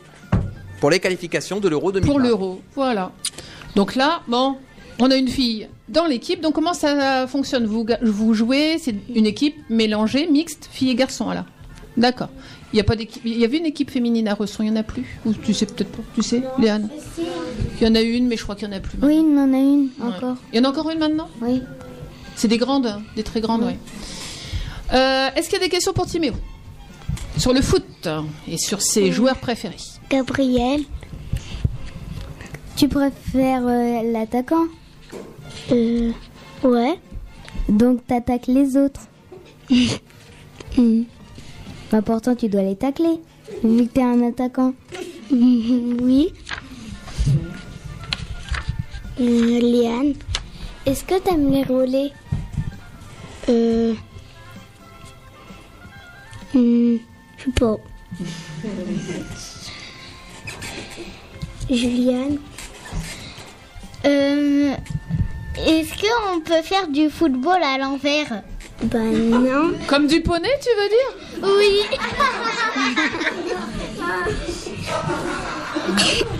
pour 0.79 0.89
les 0.89 0.99
qualifications 0.99 1.59
de 1.59 1.69
l'Euro 1.69 1.91
2020. 1.91 2.11
Pour 2.11 2.19
l'euro, 2.19 2.61
voilà. 2.75 3.11
Donc 3.75 3.95
là, 3.95 4.21
bon, 4.27 4.57
on 4.99 5.11
a 5.11 5.15
une 5.15 5.27
fille 5.27 5.67
dans 5.87 6.05
l'équipe. 6.05 6.41
Donc 6.41 6.55
comment 6.55 6.73
ça 6.73 7.27
fonctionne? 7.27 7.65
Vous, 7.67 7.85
vous 8.03 8.33
jouez, 8.33 8.77
c'est 8.79 8.95
une 9.13 9.25
équipe 9.27 9.55
mélangée, 9.69 10.27
mixte, 10.27 10.69
filles 10.71 10.91
et 10.91 10.95
garçons, 10.95 11.29
là. 11.29 11.45
D'accord. 11.97 12.29
Il 12.75 12.77
y 12.77 12.81
a 12.81 12.83
pas 12.83 12.97
d'équipe. 12.97 13.21
Il 13.23 13.37
y 13.39 13.45
avait 13.45 13.57
une 13.57 13.65
équipe 13.65 13.89
féminine 13.89 14.27
à 14.27 14.33
Resson, 14.33 14.61
il 14.61 14.67
y 14.67 14.69
en 14.69 14.75
a 14.75 14.83
plus 14.83 15.05
Ou 15.25 15.31
tu 15.33 15.53
sais 15.53 15.65
peut-être 15.65 15.89
pas. 15.93 16.03
Tu 16.13 16.21
sais, 16.21 16.43
Léane 16.59 16.89
Il 17.79 17.87
y 17.87 17.89
en 17.89 17.95
a 17.95 18.01
une, 18.01 18.27
mais 18.27 18.35
je 18.35 18.43
crois 18.43 18.55
qu'il 18.55 18.67
y 18.67 18.71
en 18.71 18.75
a 18.75 18.81
plus. 18.81 18.97
maintenant. 18.97 19.07
Oui, 19.07 19.25
il 19.25 19.37
en 19.39 19.53
a 19.53 19.57
une 19.57 19.89
Ouais. 19.97 20.13
encore. 20.17 20.35
Il 20.51 20.57
y 20.57 20.59
en 20.59 20.65
a 20.65 20.69
encore 20.71 20.89
une 20.89 20.99
maintenant 20.99 21.29
Oui. 21.41 21.61
C'est 22.35 22.49
des 22.49 22.57
grandes, 22.57 22.85
hein, 22.87 23.01
des 23.15 23.23
très 23.23 23.39
grandes, 23.39 23.63
oui. 23.63 23.75
Euh, 24.93 25.29
Est-ce 25.37 25.47
qu'il 25.49 25.57
y 25.57 25.61
a 25.61 25.63
des 25.63 25.69
questions 25.71 25.93
pour 25.93 26.05
Timéo? 26.05 26.33
Sur 27.37 27.53
le 27.53 27.61
foot 27.61 27.85
hein, 28.07 28.25
et 28.45 28.57
sur 28.57 28.81
ses 28.81 29.09
joueurs 29.13 29.37
préférés. 29.37 29.77
Gabriel. 30.09 30.81
Tu 32.75 32.89
préfères 32.89 33.65
euh, 33.65 34.01
l'attaquant? 34.11 34.65
Euh, 35.71 36.11
ouais. 36.63 36.99
Donc 37.69 38.05
t'attaques 38.05 38.47
les 38.47 38.75
autres. 38.75 39.07
Hmm. 40.77 41.03
Pourtant 41.89 42.35
tu 42.35 42.49
dois 42.49 42.61
les 42.63 42.75
tacler, 42.75 43.19
vu 43.63 43.87
que 43.87 43.93
t'es 43.93 44.03
un 44.03 44.21
attaquant. 44.27 44.73
Oui. 45.31 46.31
Euh. 49.19 50.13
Est-ce 50.85 51.03
que 51.03 51.19
t'aimes 51.19 51.49
les 51.51 51.63
relais? 51.63 52.11
Euh. 53.49 53.93
hmm, 56.53 56.97
je 57.37 57.43
sais 57.45 57.51
pas. 57.59 57.77
Juliane? 61.69 62.37
Euh, 64.05 64.73
Est-ce 65.65 65.93
qu'on 66.01 66.41
peut 66.41 66.61
faire 66.61 66.87
du 66.89 67.09
football 67.09 67.63
à 67.63 67.77
l'envers? 67.77 68.43
Bah 68.83 68.99
non. 68.99 69.73
Comme 69.87 70.07
du 70.07 70.21
poney, 70.21 70.49
tu 70.61 70.69
veux 70.75 70.89
dire? 70.89 71.11
Oui. 71.57 71.81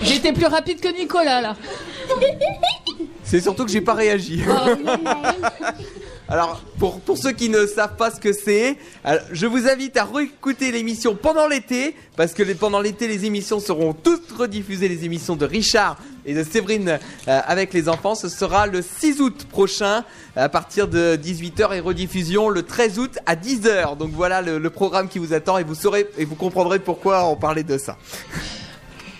J'étais 0.04 0.34
plus 0.34 0.46
rapide 0.46 0.80
que 0.82 0.90
Nicolas, 0.90 1.42
là. 1.42 1.56
C'est 3.24 3.42
surtout 3.42 3.66
que 3.66 3.72
j'ai 3.72 3.82
pas 3.82 3.94
réagi. 3.94 4.44
Alors, 6.28 6.60
pour, 6.80 7.18
ceux 7.18 7.34
qui 7.34 7.50
ne 7.50 7.68
savent 7.68 7.98
pas 7.98 8.10
ce 8.10 8.20
que 8.20 8.34
c'est, 8.34 8.78
alors, 9.04 9.24
je 9.32 9.46
vous 9.46 9.68
invite 9.68 9.96
à 9.96 10.06
réécouter 10.06 10.72
l'émission 10.72 11.16
pendant 11.16 11.48
l'été, 11.48 11.96
parce 12.16 12.34
que 12.34 12.42
pendant 12.54 12.80
l'été, 12.80 13.08
les 13.08 13.26
émissions 13.26 13.60
seront 13.60 13.94
toutes 13.94 14.32
rediffusées, 14.32 14.88
les 14.88 15.06
émissions 15.06 15.36
de 15.36 15.46
Richard 15.46 15.98
et 16.26 16.34
de 16.34 16.44
Séverine 16.44 16.98
euh, 17.28 17.42
avec 17.46 17.74
les 17.74 17.90
enfants. 17.90 18.16
Ce 18.16 18.28
sera 18.28 18.66
le 18.66 18.82
6 18.82 19.22
août 19.22 19.46
prochain, 19.52 20.04
à 20.36 20.50
partir 20.50 20.88
de 20.88 21.16
18h, 21.16 21.76
et 21.76 21.80
rediffusion 21.80 22.50
le 22.50 22.64
13 22.64 22.98
août 22.98 23.20
à 23.28 23.36
10h. 23.36 23.96
Donc 23.96 24.10
voilà 24.12 24.42
le, 24.42 24.58
le 24.58 24.70
programme 24.72 25.08
qui 25.08 25.20
vous 25.20 25.34
attend, 25.34 25.60
et 25.60 25.64
vous 25.64 25.76
saurez, 25.76 26.10
et 26.18 26.26
vous 26.26 26.36
comprendrez 26.36 26.80
pourquoi 26.80 27.26
on 27.26 27.36
parlait 27.36 27.64
de 27.64 27.78
ça. 27.78 27.98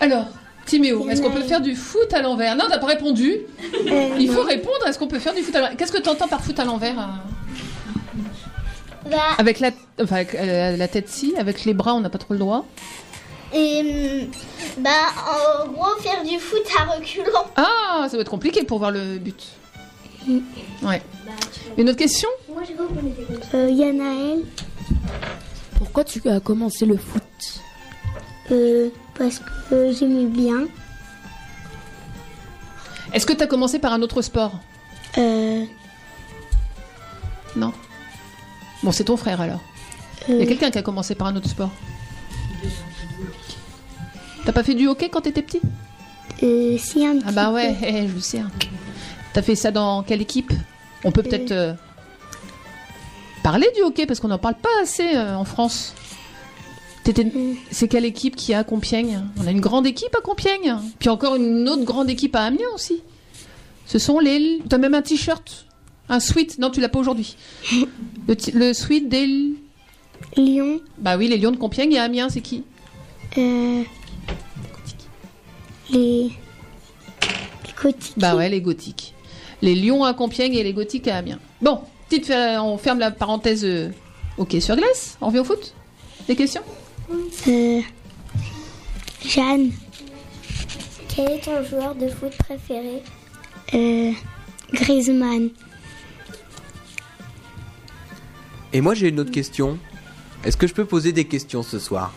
Alors, 0.00 0.26
Timéo, 0.66 1.08
est-ce 1.08 1.22
qu'on 1.22 1.30
peut 1.30 1.42
faire 1.42 1.60
du 1.60 1.76
foot 1.76 2.12
à 2.12 2.22
l'envers 2.22 2.56
Non, 2.56 2.64
t'as 2.68 2.78
pas 2.78 2.86
répondu. 2.86 3.36
Il 4.18 4.28
faut 4.30 4.42
répondre. 4.42 4.86
Est-ce 4.86 4.98
qu'on 4.98 5.06
peut 5.08 5.18
faire 5.20 5.34
du 5.34 5.42
foot 5.42 5.54
à 5.54 5.60
l'envers 5.60 5.76
Qu'est-ce 5.76 5.92
que 5.92 6.02
tu 6.02 6.08
entends 6.08 6.28
par 6.28 6.42
foot 6.42 6.58
à 6.58 6.64
l'envers 6.64 6.98
euh 6.98 7.04
Bah, 9.10 9.16
Avec 9.38 9.60
la, 9.60 9.70
enfin, 10.02 10.16
avec, 10.16 10.34
euh, 10.34 10.76
la 10.76 10.88
tête 10.88 11.08
si, 11.08 11.36
avec 11.36 11.64
les 11.64 11.74
bras, 11.74 11.94
on 11.94 12.00
n'a 12.00 12.10
pas 12.10 12.18
trop 12.18 12.34
le 12.34 12.40
droit. 12.40 12.64
et, 13.54 14.22
hum, 14.24 14.30
bah, 14.82 14.90
en 15.64 15.68
gros, 15.70 15.96
faire 16.00 16.22
du 16.24 16.38
foot 16.38 16.62
à 16.78 16.94
reculant. 16.96 17.46
Ah, 17.56 18.06
ça 18.10 18.16
va 18.16 18.22
être 18.22 18.30
compliqué 18.30 18.64
pour 18.64 18.78
voir 18.78 18.90
le 18.90 19.18
but. 19.18 19.44
Ouais. 20.82 21.00
Une 21.78 21.88
autre 21.88 21.98
question 21.98 22.28
Euh, 23.54 23.70
Yanaël, 23.70 24.40
Pourquoi 25.78 26.02
tu 26.02 26.20
as 26.28 26.40
commencé 26.40 26.84
le 26.86 26.96
foot? 26.96 27.22
Euh, 28.50 28.88
parce 29.18 29.40
que 29.70 29.92
j'aimais 29.92 30.26
bien. 30.26 30.66
Est-ce 33.12 33.26
que 33.26 33.32
tu 33.32 33.42
as 33.42 33.46
commencé 33.46 33.78
par 33.78 33.92
un 33.92 34.02
autre 34.02 34.20
sport 34.22 34.58
Euh, 35.18 35.64
Non. 37.56 37.72
Bon, 38.82 38.92
c'est 38.92 39.04
ton 39.04 39.16
frère 39.16 39.40
alors. 39.40 39.60
Il 40.28 40.36
y 40.36 40.42
a 40.42 40.46
quelqu'un 40.46 40.70
qui 40.70 40.78
a 40.78 40.82
commencé 40.82 41.14
par 41.14 41.28
un 41.28 41.36
autre 41.36 41.48
sport. 41.48 41.70
T'as 44.44 44.52
pas 44.52 44.62
fait 44.62 44.74
du 44.74 44.86
hockey 44.88 45.08
quand 45.08 45.22
t'étais 45.22 45.42
petit 45.42 45.60
euh, 46.42 46.76
si 46.78 47.04
un 47.06 47.16
Ah 47.26 47.32
bah 47.32 47.46
petit 47.46 47.54
ouais, 47.54 47.76
eh, 47.82 48.08
je 48.08 48.12
le 48.14 48.20
sais. 48.20 48.42
T'as 49.32 49.42
fait 49.42 49.54
ça 49.54 49.70
dans 49.70 50.02
quelle 50.02 50.20
équipe 50.20 50.52
On 51.04 51.10
peut 51.10 51.22
peut-être 51.22 51.50
euh, 51.52 51.72
parler 53.42 53.66
du 53.74 53.82
hockey 53.82 54.04
parce 54.06 54.20
qu'on 54.20 54.28
n'en 54.28 54.38
parle 54.38 54.56
pas 54.56 54.68
assez 54.82 55.14
euh, 55.16 55.34
en 55.34 55.44
France. 55.44 55.94
C'est 57.70 57.88
quelle 57.88 58.04
équipe 58.04 58.36
qui 58.36 58.52
a 58.54 58.60
à 58.60 58.64
Compiègne? 58.64 59.22
On 59.42 59.46
a 59.46 59.50
une 59.50 59.60
grande 59.60 59.86
équipe 59.86 60.14
à 60.16 60.20
Compiègne. 60.20 60.76
Puis 60.98 61.08
encore 61.08 61.36
une 61.36 61.68
autre 61.68 61.84
grande 61.84 62.10
équipe 62.10 62.34
à 62.34 62.42
Amiens 62.42 62.66
aussi. 62.74 63.02
Ce 63.86 63.98
sont 63.98 64.18
les. 64.18 64.60
T'as 64.68 64.78
même 64.78 64.94
un 64.94 65.02
t-shirt, 65.02 65.66
un 66.08 66.18
sweat. 66.20 66.58
Non, 66.58 66.70
tu 66.70 66.80
l'as 66.80 66.88
pas 66.88 66.98
aujourd'hui. 66.98 67.36
Le, 68.26 68.34
le 68.54 68.72
sweat 68.72 69.08
des. 69.08 69.52
Lyon, 70.36 70.80
Bah 70.98 71.16
oui, 71.16 71.28
les 71.28 71.36
Lions 71.38 71.50
de 71.52 71.56
Compiègne 71.56 71.92
et 71.92 71.98
Amiens, 71.98 72.28
c'est 72.28 72.40
qui? 72.40 72.64
Euh, 73.38 73.82
les, 75.90 75.98
les 75.98 76.30
gothiques. 77.82 78.14
Bah 78.16 78.34
ouais, 78.34 78.48
les 78.48 78.60
gothiques. 78.60 79.14
Les 79.62 79.74
lions 79.74 80.04
à 80.04 80.12
Compiègne 80.14 80.54
et 80.54 80.62
les 80.62 80.72
gothiques 80.72 81.08
à 81.08 81.16
Amiens. 81.16 81.38
Bon, 81.62 81.80
petite, 82.08 82.26
fer- 82.26 82.62
on 82.64 82.76
ferme 82.76 82.98
la 82.98 83.10
parenthèse 83.10 83.64
euh, 83.64 83.88
hockey 84.36 84.60
sur 84.60 84.76
glace. 84.76 85.16
On 85.20 85.26
revient 85.28 85.38
au 85.38 85.44
foot? 85.44 85.74
Des 86.28 86.36
questions? 86.36 86.62
Euh, 87.10 87.80
Jeanne. 89.24 89.70
Quel 91.08 91.30
est 91.32 91.40
ton 91.44 91.62
joueur 91.64 91.94
de 91.94 92.08
foot 92.08 92.32
préféré 92.38 93.02
euh, 93.74 94.12
Griezmann. 94.72 95.50
Et 98.72 98.80
moi, 98.80 98.94
j'ai 98.94 99.08
une 99.08 99.20
autre 99.20 99.30
question. 99.30 99.78
Est-ce 100.44 100.56
que 100.56 100.66
je 100.66 100.74
peux 100.74 100.84
poser 100.84 101.12
des 101.12 101.24
questions 101.24 101.62
ce 101.62 101.78
soir 101.78 102.12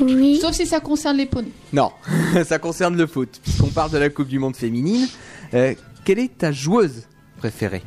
Oui. 0.00 0.38
Sauf 0.40 0.52
si 0.54 0.66
ça 0.66 0.80
concerne 0.80 1.16
les 1.16 1.26
poneys. 1.26 1.50
Non, 1.72 1.90
ça 2.44 2.58
concerne 2.58 2.96
le 2.96 3.06
foot. 3.06 3.40
Puisqu'on 3.42 3.68
parle 3.68 3.90
de 3.90 3.98
la 3.98 4.08
Coupe 4.10 4.28
du 4.28 4.38
Monde 4.38 4.56
féminine, 4.56 5.06
euh, 5.54 5.74
quelle 6.04 6.18
est 6.20 6.38
ta 6.38 6.52
joueuse 6.52 7.02
préférée 7.38 7.82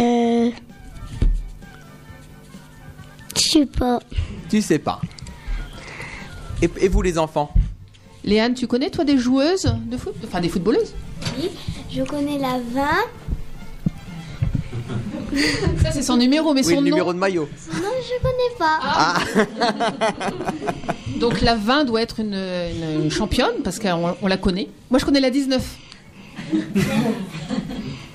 Euh, 0.00 0.50
je 3.36 3.40
sais 3.40 3.66
pas. 3.66 4.00
Tu 4.50 4.60
sais 4.60 4.78
pas. 4.78 5.00
Et, 6.62 6.70
et 6.80 6.88
vous 6.88 7.02
les 7.02 7.18
enfants 7.18 7.52
Léane, 8.24 8.54
tu 8.54 8.66
connais 8.66 8.90
toi 8.90 9.04
des 9.04 9.18
joueuses 9.18 9.74
de 9.86 9.96
foot 9.96 10.14
Enfin 10.24 10.40
des 10.40 10.48
footballeuses 10.48 10.94
Je 11.90 12.02
connais 12.02 12.38
la 12.38 12.58
20. 12.72 12.82
Ça 15.82 15.90
c'est 15.92 16.02
son 16.02 16.16
numéro, 16.16 16.54
mais 16.54 16.64
Oui, 16.64 16.74
son 16.74 16.80
le 16.80 16.88
nom. 16.88 16.96
numéro 16.96 17.12
de 17.12 17.18
maillot. 17.18 17.48
Non, 17.72 17.80
je 18.00 18.22
connais 18.22 18.54
pas. 18.58 18.78
Ah, 18.82 19.18
Donc 21.20 21.40
la 21.40 21.54
20 21.56 21.84
doit 21.84 22.02
être 22.02 22.20
une, 22.20 22.34
une- 22.34 23.02
une 23.04 23.10
championne 23.10 23.62
parce 23.62 23.78
qu'on 23.78 24.14
on 24.22 24.26
la 24.26 24.36
connaît. 24.36 24.68
Moi 24.90 24.98
je 25.00 25.04
connais 25.04 25.20
la 25.20 25.30
19. 25.30 25.62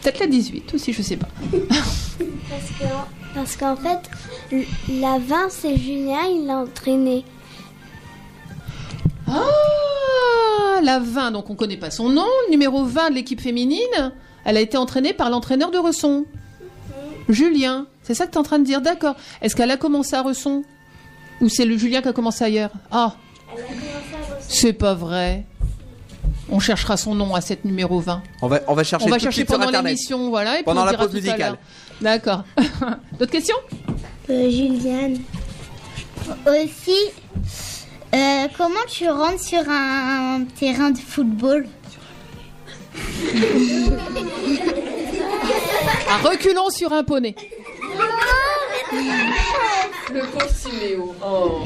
Peut-être 0.01 0.19
la 0.19 0.27
18 0.27 0.73
aussi, 0.73 0.93
je 0.93 1.01
sais 1.01 1.17
pas. 1.17 1.27
Parce 1.69 2.69
que- 2.79 3.35
Parce 3.35 3.55
qu'en 3.57 3.75
fait, 3.75 3.99
la 4.99 5.19
20, 5.19 5.49
c'est 5.49 5.77
Julien, 5.77 6.21
il 6.31 6.45
l'a 6.47 6.57
entraîné. 6.59 7.23
Ah, 9.29 10.81
la 10.81 10.99
20, 10.99 11.31
donc 11.31 11.49
on 11.49 11.55
connaît 11.55 11.77
pas 11.77 11.91
son 11.91 12.09
nom. 12.09 12.25
Le 12.47 12.51
numéro 12.51 12.83
20 12.83 13.09
de 13.11 13.15
l'équipe 13.15 13.41
féminine, 13.41 14.13
elle 14.45 14.57
a 14.57 14.61
été 14.61 14.77
entraînée 14.77 15.13
par 15.13 15.29
l'entraîneur 15.29 15.71
de 15.71 15.77
Resson. 15.77 16.25
Julien, 17.27 17.85
c'est 18.01 18.13
ça 18.15 18.25
que 18.25 18.31
tu 18.31 18.35
es 18.35 18.39
en 18.39 18.43
train 18.43 18.59
de 18.59 18.65
dire, 18.65 18.81
d'accord. 18.81 19.15
Est-ce 19.41 19.55
qu'elle 19.55 19.71
a 19.71 19.77
commencé 19.77 20.15
à 20.15 20.21
Resson? 20.23 20.63
Ou 21.41 21.49
c'est 21.49 21.65
le 21.65 21.77
Julien 21.77 22.01
qui 22.01 22.07
a 22.07 22.13
commencé 22.13 22.43
ailleurs? 22.43 22.71
Ah, 22.91 23.15
c'est 24.47 24.73
pas 24.73 24.93
vrai. 24.93 25.45
On 26.51 26.59
cherchera 26.59 26.97
son 26.97 27.13
nom 27.13 27.35
à 27.35 27.41
cette 27.41 27.63
numéro 27.65 27.99
20. 27.99 28.23
on 28.41 28.47
va, 28.47 28.59
on 28.67 28.73
va 28.73 28.83
chercher 28.83 29.05
On 29.05 29.09
va 29.09 29.19
chercher 29.19 29.45
pendant 29.45 29.69
l'émission, 29.69 30.29
voilà. 30.29 30.53
Et 30.53 30.55
puis 30.57 30.63
Pendant 30.65 30.81
on 30.81 30.85
la 30.85 30.91
dira 30.91 31.05
pause 31.05 31.13
musicale. 31.13 31.57
D'accord. 32.01 32.43
D'autres 33.19 33.31
questions? 33.31 33.55
Euh, 34.29 34.49
Juliane. 34.49 35.17
Aussi, 36.47 36.97
euh, 38.13 38.47
comment 38.57 38.85
tu 38.87 39.07
rentres 39.09 39.41
sur 39.41 39.69
un 39.69 40.45
terrain 40.59 40.91
de 40.91 40.97
football 40.97 41.67
À 46.09 46.17
reculons 46.17 46.69
sur 46.69 46.91
un 46.91 47.03
poney. 47.03 47.35
Le 50.11 50.21
pauvre 50.21 50.49
Siméo. 50.49 51.15
Oh. 51.23 51.61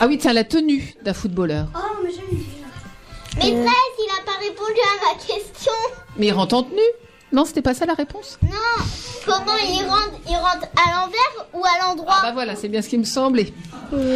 Ah 0.00 0.06
oui, 0.06 0.16
tiens, 0.18 0.32
la 0.32 0.44
tenue 0.44 0.94
d'un 1.02 1.12
footballeur. 1.12 1.66
Maîtresse, 3.36 3.52
il 3.54 4.10
a 4.10 4.24
pas 4.24 4.38
répondu 4.40 4.80
à 4.80 4.94
ma 5.06 5.14
question. 5.18 5.72
Mais 6.16 6.28
il 6.28 6.32
rentre 6.32 6.54
en 6.54 6.62
tenue 6.62 6.80
Non, 7.32 7.44
c'était 7.44 7.62
pas 7.62 7.74
ça 7.74 7.86
la 7.86 7.94
réponse? 7.94 8.38
Non, 8.42 8.50
comment 9.24 9.56
il 9.62 9.82
rentre 9.88 10.12
Il 10.28 10.36
rentre 10.36 10.66
à 10.76 10.90
l'envers 11.00 11.46
ou 11.54 11.64
à 11.64 11.82
l'endroit? 11.86 12.18
Bah 12.22 12.32
voilà, 12.32 12.56
c'est 12.56 12.68
bien 12.68 12.82
ce 12.82 12.88
qui 12.88 12.98
me 12.98 13.04
semblait. 13.04 13.52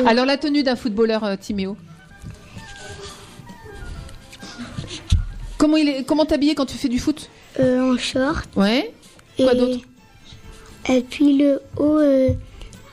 Alors 0.06 0.26
la 0.26 0.36
tenue 0.36 0.62
d'un 0.62 0.76
footballeur, 0.76 1.24
euh, 1.24 1.36
Timéo. 1.36 1.76
Comment 5.58 5.76
il 5.76 5.88
est 5.88 6.04
Comment 6.04 6.26
t'habiller 6.26 6.54
quand 6.54 6.66
tu 6.66 6.76
fais 6.76 6.88
du 6.88 6.98
foot? 6.98 7.30
Euh, 7.60 7.92
en 7.94 7.96
short. 7.98 8.48
Ouais. 8.56 8.92
Quoi 9.38 9.54
d'autre? 9.54 9.80
Et 10.88 11.00
puis 11.00 11.36
le 11.38 11.60
haut 11.78 11.98
euh, 11.98 12.30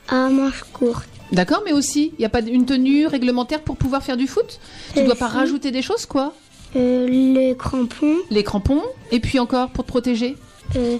à 0.08 0.28
manches 0.28 0.64
courtes. 0.72 1.08
D'accord, 1.32 1.62
mais 1.64 1.72
aussi, 1.72 2.12
il 2.18 2.20
n'y 2.20 2.24
a 2.24 2.28
pas 2.28 2.40
une 2.40 2.64
tenue 2.66 3.06
réglementaire 3.06 3.60
pour 3.60 3.76
pouvoir 3.76 4.02
faire 4.02 4.16
du 4.16 4.26
foot? 4.26 4.60
Tu 4.94 5.00
Euh, 5.00 5.04
dois 5.04 5.14
pas 5.16 5.26
rajouter 5.28 5.70
des 5.70 5.82
choses, 5.82 6.06
quoi? 6.06 6.32
Euh, 6.76 7.06
le 7.08 7.54
crampon. 7.54 8.16
Les 8.30 8.42
crampons, 8.42 8.82
et 9.12 9.20
puis 9.20 9.38
encore 9.38 9.70
pour 9.70 9.84
te 9.84 9.88
protéger 9.88 10.36
Euh, 10.76 10.96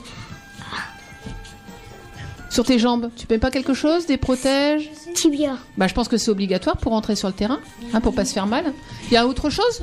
Sur 2.50 2.64
tes 2.64 2.78
jambes, 2.78 3.10
tu 3.16 3.26
mets 3.28 3.38
pas 3.38 3.50
quelque 3.50 3.74
chose 3.74 4.06
Des 4.06 4.16
protèges? 4.16 4.90
Tibia. 5.14 5.56
Bah 5.76 5.86
je 5.88 5.94
pense 5.94 6.06
que 6.08 6.16
c'est 6.16 6.30
obligatoire 6.30 6.76
pour 6.76 6.92
entrer 6.92 7.16
sur 7.16 7.28
le 7.28 7.34
terrain, 7.34 7.60
hein, 7.92 8.00
pour 8.00 8.14
pas 8.14 8.24
se 8.24 8.32
faire 8.32 8.46
mal. 8.46 8.72
Il 9.08 9.14
y 9.14 9.16
a 9.16 9.26
autre 9.26 9.50
chose? 9.50 9.82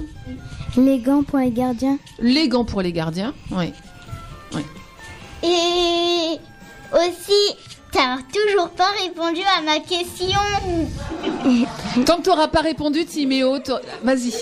Les 0.77 0.99
gants 0.99 1.23
pour 1.23 1.39
les 1.39 1.51
gardiens. 1.51 1.97
Les 2.19 2.47
gants 2.47 2.63
pour 2.65 2.81
les 2.81 2.93
gardiens, 2.93 3.33
oui. 3.51 3.73
Et 5.43 6.37
aussi, 6.93 7.55
t'as 7.91 8.17
toujours 8.33 8.69
pas 8.69 8.89
répondu 9.03 9.41
à 9.57 9.61
ma 9.61 9.79
question. 9.79 10.39
Tant 12.05 12.17
que 12.17 12.21
t'auras 12.23 12.47
pas 12.47 12.61
répondu, 12.61 13.05
Timéo, 13.05 13.57
vas-y. 14.03 14.33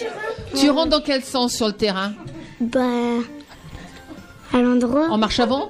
Tu 0.55 0.69
rentres 0.69 0.89
dans 0.89 1.01
quel 1.01 1.23
sens 1.23 1.53
sur 1.53 1.67
le 1.67 1.73
terrain? 1.73 2.13
Bah, 2.59 2.79
à 4.53 4.57
l'endroit. 4.57 5.07
En 5.09 5.17
marche 5.17 5.39
avant? 5.39 5.69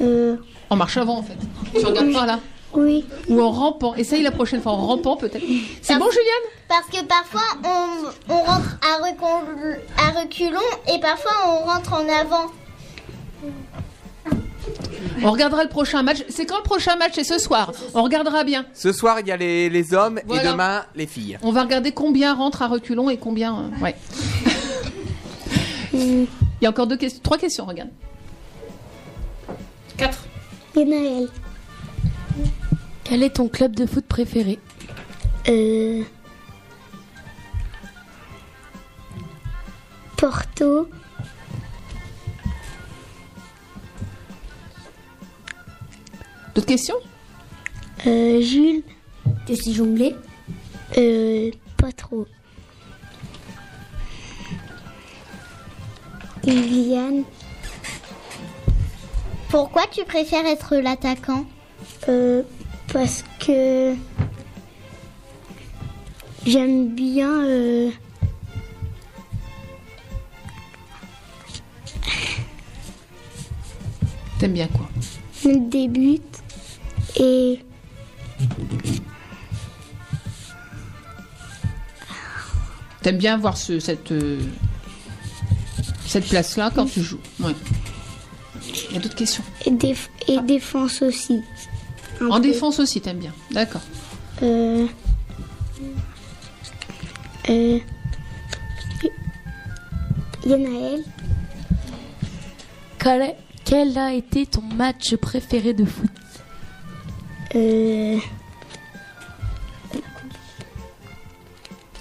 Euh, 0.00 0.36
En 0.70 0.76
marche 0.76 0.96
avant, 0.96 1.18
en 1.18 1.22
fait. 1.22 1.36
Tu 1.78 1.84
regardes 1.84 2.12
par 2.12 2.26
là? 2.26 2.38
Oui. 2.72 3.04
Ou 3.28 3.40
en 3.42 3.50
rampant 3.50 3.94
Essaye 3.96 4.22
la 4.22 4.30
prochaine 4.30 4.62
fois 4.62 4.72
en 4.72 4.86
rampant 4.86 5.16
peut-être. 5.16 5.44
C'est 5.82 5.96
bon, 5.98 6.06
Juliane? 6.08 6.46
Parce 6.68 6.86
que 6.86 7.04
parfois 7.04 7.40
on, 7.64 8.32
on 8.32 8.38
rentre 8.44 8.78
à, 8.82 9.02
recul- 9.04 9.80
à 9.98 10.20
reculons 10.20 10.60
et 10.94 11.00
parfois 11.00 11.32
on 11.48 11.64
rentre 11.68 11.92
en 11.94 12.08
avant. 12.08 12.46
On 15.22 15.30
regardera 15.32 15.62
le 15.62 15.68
prochain 15.68 16.02
match. 16.02 16.24
C'est 16.28 16.46
quand 16.46 16.56
le 16.58 16.62
prochain 16.62 16.96
match? 16.96 17.12
C'est 17.14 17.24
ce 17.24 17.38
soir. 17.38 17.72
On 17.94 18.02
regardera 18.02 18.44
bien. 18.44 18.64
Ce 18.74 18.92
soir, 18.92 19.20
il 19.20 19.26
y 19.26 19.32
a 19.32 19.36
les, 19.36 19.68
les 19.68 19.92
hommes 19.94 20.20
Voilà. 20.26 20.42
et 20.42 20.46
demain, 20.52 20.84
les 20.94 21.06
filles. 21.06 21.38
On 21.42 21.52
va 21.52 21.62
regarder 21.62 21.92
combien 21.92 22.34
rentre 22.34 22.62
à 22.62 22.68
reculons 22.68 23.10
et 23.10 23.16
combien. 23.18 23.70
euh, 23.78 23.82
ouais. 23.82 23.96
Il 25.92 26.26
y 26.62 26.66
a 26.66 26.70
encore 26.70 26.86
deux 26.86 26.96
questions, 26.96 27.20
trois 27.22 27.36
questions, 27.38 27.64
regarde. 27.66 27.90
Quatre. 29.96 30.24
Guénaël. 30.74 31.28
Quel 33.04 33.22
est 33.24 33.30
ton 33.30 33.48
club 33.48 33.74
de 33.74 33.86
foot 33.86 34.04
préféré? 34.06 34.58
Euh... 35.48 36.02
Porto. 40.16 40.88
D'autres 46.54 46.66
questions? 46.66 46.96
Euh, 48.06 48.40
Jules. 48.40 48.82
Tu 49.46 49.56
sais 49.56 49.72
jongler 49.72 50.14
Euh, 50.98 51.50
pas 51.76 51.92
trop. 51.92 52.26
Liliane. 56.44 57.24
Pourquoi 59.50 59.82
tu 59.90 60.04
préfères 60.04 60.46
être 60.46 60.76
l'attaquant? 60.76 61.44
Euh, 62.08 62.42
parce 62.92 63.24
que 63.38 63.94
j'aime 66.46 66.88
bien 66.88 67.44
euh, 67.44 67.90
T'aimes 74.38 74.52
bien 74.54 74.68
quoi? 74.68 74.88
le 75.44 75.56
début 75.70 76.18
et 77.20 77.60
T'aimes 83.02 83.16
bien 83.18 83.38
voir 83.38 83.56
ce, 83.56 83.80
cette, 83.80 84.12
euh, 84.12 84.38
cette 86.06 86.28
place-là 86.28 86.70
quand 86.74 86.84
tu 86.86 87.02
joues? 87.02 87.20
Ouais. 87.40 87.54
Il 88.90 88.94
y 88.94 88.98
a 88.98 89.00
d'autres 89.00 89.14
questions? 89.14 89.42
et, 89.64 89.70
déf- 89.70 90.08
et 90.28 90.38
défense 90.40 91.00
aussi. 91.02 91.40
En 92.20 92.36
peu. 92.36 92.40
défense 92.42 92.78
aussi, 92.78 93.00
t'aimes 93.00 93.18
bien. 93.18 93.32
D'accord. 93.52 93.80
Euh, 94.42 94.86
euh, 97.48 97.78
Yanaël. 100.46 101.02
quel 103.64 103.96
a 103.96 104.12
été 104.12 104.44
ton 104.46 104.62
match 104.62 105.16
préféré 105.16 105.72
de 105.72 105.84
foot? 105.86 106.10
Euh, 107.54 108.18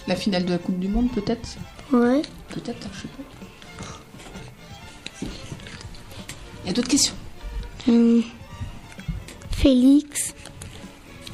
La 0.08 0.16
finale 0.16 0.46
de 0.46 0.52
la 0.52 0.58
Coupe 0.58 0.80
du 0.80 0.88
Monde, 0.88 1.12
peut-être 1.12 1.58
ouais. 1.94 2.22
Peut-être, 2.50 2.88
je 2.94 3.02
sais 3.02 3.08
pas. 3.08 3.24
Il 6.64 6.68
y 6.68 6.70
a 6.72 6.74
d'autres 6.74 6.88
questions? 6.88 7.14
Hum, 7.88 8.24
Félix. 9.52 10.34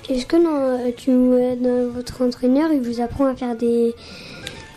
Est-ce 0.09 0.25
que 0.25 0.35
dans, 0.35 0.91
tu, 0.95 1.09
euh, 1.11 1.55
dans 1.55 1.89
votre 1.93 2.21
entraîneur, 2.21 2.71
il 2.71 2.81
vous 2.81 3.01
apprend 3.01 3.25
à 3.27 3.35
faire 3.35 3.55
des, 3.55 3.95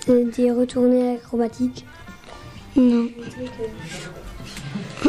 euh, 0.09 0.25
des 0.37 0.51
retournées 0.53 1.17
acrobatiques? 1.17 1.85
Non. 2.77 3.09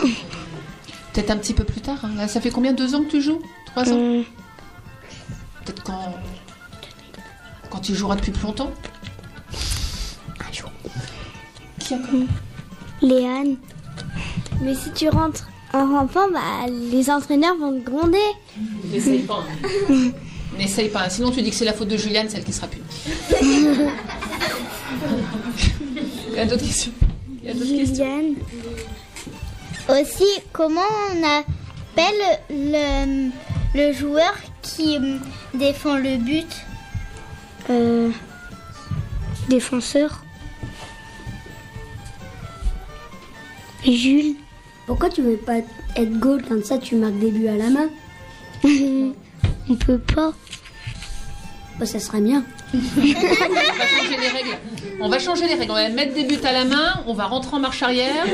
Peut-être 1.14 1.32
un 1.32 1.38
petit 1.38 1.54
peu 1.54 1.64
plus 1.64 1.82
tard. 1.82 2.00
hein. 2.04 2.12
Là, 2.18 2.28
ça 2.28 2.42
fait 2.42 2.50
combien? 2.52 2.74
Deux 2.74 2.96
ans 2.96 3.04
que 3.04 3.10
tu 3.12 3.22
joues? 3.22 3.40
Trois 3.72 3.84
ans 3.90 3.96
Euh, 3.98 4.22
Peut-être 5.66 5.84
quand. 5.84 6.14
Quand 7.70 7.80
tu 7.80 7.94
joueras 7.96 8.16
depuis 8.16 8.32
plus 8.32 8.44
longtemps 8.44 8.72
Un 10.40 10.52
jour. 10.54 10.72
Qui 11.80 11.94
a 11.94 11.98
comme. 11.98 12.28
Léane. 13.02 13.56
Mais 14.62 14.76
si 14.76 14.92
tu 14.92 15.08
rentres 15.10 15.48
en 15.74 15.86
rampant, 15.98 16.30
bah, 16.32 16.68
les 16.70 17.10
entraîneurs 17.10 17.56
vont 17.58 17.80
te 17.80 17.86
gronder. 17.90 18.18
N'essaye 18.86 19.20
pas. 19.20 19.44
hein. 19.90 20.12
N'essaye 20.58 20.90
pas. 20.90 21.10
Sinon, 21.10 21.32
tu 21.32 21.42
dis 21.42 21.52
que 21.52 21.56
c'est 21.56 21.64
la 21.66 21.74
faute 21.74 21.88
de 21.88 21.96
Juliane, 21.96 22.28
celle 22.28 22.44
qui 22.44 22.52
sera 22.52 22.68
punie. 22.68 22.84
Il 26.30 26.36
y 26.36 26.40
a 26.40 26.46
d'autres 26.46 26.64
questions 26.66 26.92
Il 27.44 27.48
y 27.48 27.52
a 27.52 27.54
d'autres 27.54 27.66
questions 27.78 27.96
Juliane. 27.96 28.36
Aussi, 29.90 30.26
comment 30.52 30.82
on 31.12 31.24
appelle 31.24 32.40
le, 32.50 33.30
le 33.76 33.94
joueur 33.94 34.34
qui 34.62 34.98
hum, 34.98 35.20
défend 35.54 35.98
le 35.98 36.18
but 36.18 36.48
Euh, 37.70 38.10
défenseur. 39.48 40.24
Jules. 43.86 44.36
Pourquoi 44.88 45.10
tu 45.10 45.22
veux 45.22 45.38
pas 45.38 45.58
être 45.96 46.20
goal 46.20 46.44
comme 46.44 46.64
ça 46.64 46.78
tu 46.80 46.96
marques 46.96 47.20
des 47.20 47.30
buts 47.32 47.48
à 47.48 47.56
la 47.58 47.70
main 47.70 47.90
On 49.70 49.76
peut 49.76 50.00
pas. 50.00 50.34
Bah, 51.80 51.86
Ça 51.86 52.00
serait 52.00 52.22
bien. 52.22 52.44
On 52.74 52.80
va 52.80 53.88
changer 53.88 54.18
les 54.20 54.28
règles. 54.28 54.58
On 55.02 55.10
va 55.10 55.20
changer 55.20 55.48
les 55.48 55.56
règles. 55.56 55.72
On 55.72 55.76
va 55.76 55.90
mettre 55.90 56.14
des 56.14 56.24
buts 56.24 56.40
à 56.44 56.52
la 56.52 56.66
main, 56.66 57.04
on 57.08 57.14
va 57.14 57.26
rentrer 57.26 57.56
en 57.56 57.60
marche 57.60 57.82
arrière 57.84 58.26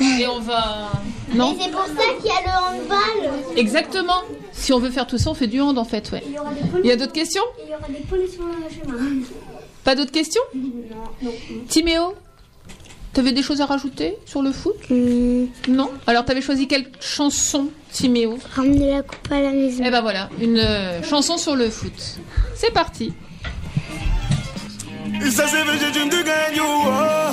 et 0.00 0.26
on 0.26 0.40
va. 0.40 0.90
Non 1.34 1.54
Et 1.54 1.62
c'est 1.62 1.70
pour 1.70 1.84
ça 1.84 2.14
qu'il 2.16 2.26
y 2.26 2.30
a 2.30 2.40
le 2.42 2.78
handball. 2.80 3.30
Exactement. 3.56 4.22
Si 4.52 4.72
on 4.72 4.78
veut 4.78 4.90
faire 4.90 5.06
tout 5.06 5.18
ça, 5.18 5.30
on 5.30 5.34
fait 5.34 5.46
du 5.46 5.60
hand 5.60 5.76
en 5.78 5.84
fait, 5.84 6.10
ouais. 6.12 6.22
Il 6.82 6.86
y 6.88 6.92
a 6.92 6.96
d'autres 6.96 7.12
questions? 7.12 7.42
Il 7.64 7.70
y 7.70 7.74
aura 7.74 7.88
des 7.88 8.28
sur 8.28 8.44
le 8.44 8.62
chemin. 8.70 9.24
Pas 9.84 9.94
d'autres 9.94 10.12
questions? 10.12 10.42
Timéo 11.68 12.14
T'avais 13.14 13.32
des 13.32 13.42
choses 13.42 13.60
à 13.60 13.66
rajouter 13.66 14.16
sur 14.26 14.42
le 14.42 14.52
foot? 14.52 14.76
Non? 15.68 15.90
Alors 16.06 16.24
t'avais 16.24 16.42
choisi 16.42 16.68
quelle 16.68 16.86
chanson, 17.00 17.68
Timéo? 17.90 18.38
Ramener 18.54 18.92
la 18.92 19.02
coupe 19.02 19.32
à 19.32 19.40
la 19.40 19.50
maison. 19.50 19.82
Eh 19.84 19.90
ben 19.90 20.00
voilà, 20.02 20.28
une 20.40 20.58
euh, 20.58 21.02
chanson 21.02 21.36
sur 21.36 21.56
le 21.56 21.68
foot. 21.68 22.18
C'est 22.54 22.72
parti. 22.72 23.12
Et 25.24 25.30
ça 25.30 25.46
c'est 25.46 25.62
vrai, 25.64 25.78
j'ai 25.80 26.04
du 26.04 26.24
gagne, 26.24 26.60
oh. 26.62 27.28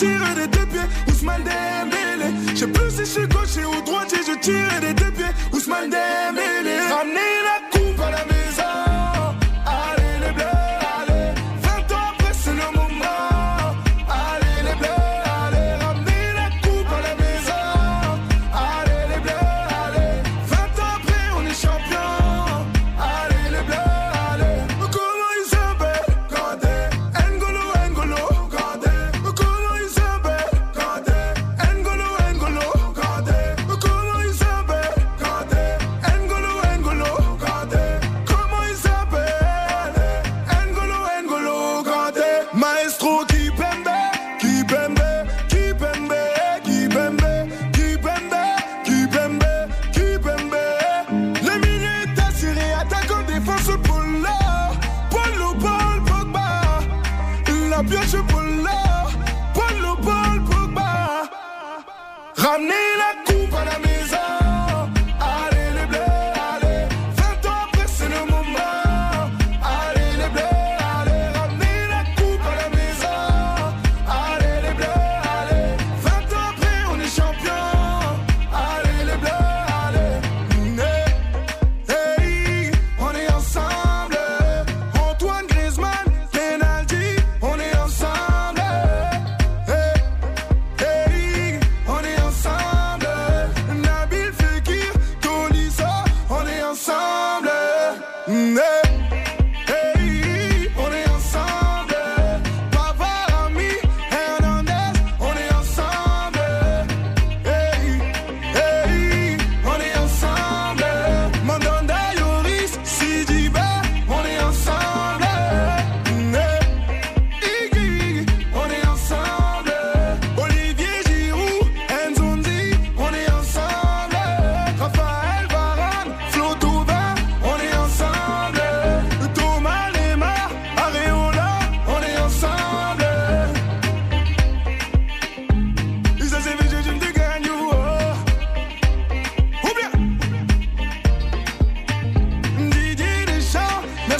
Droitier, 0.00 0.18
je 0.18 0.46
tire 0.46 0.48
des 0.48 0.59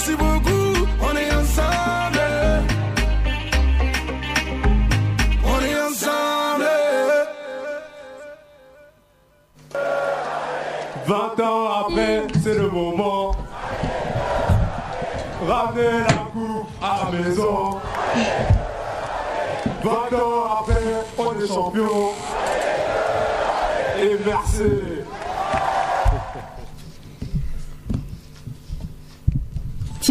merci 0.01 0.15
beaucoup, 0.15 0.87
on 0.99 1.15
est 1.15 1.31
ensemble. 1.31 2.21
On 5.45 5.59
est 5.63 5.81
ensemble. 5.89 6.65
20 11.05 11.39
ans 11.43 11.85
après, 11.85 12.27
c'est 12.43 12.57
le 12.57 12.69
moment. 12.69 13.31
Ramenez 15.47 15.99
la 16.07 16.13
coupe 16.31 16.67
à 16.81 17.11
la 17.11 17.19
maison. 17.19 17.79
20 19.83 19.91
ans 19.91 20.61
après, 20.61 20.81
on 21.17 21.39
est 21.39 21.47
champion. 21.47 22.13
Et 24.01 24.17
merci. 24.25 24.90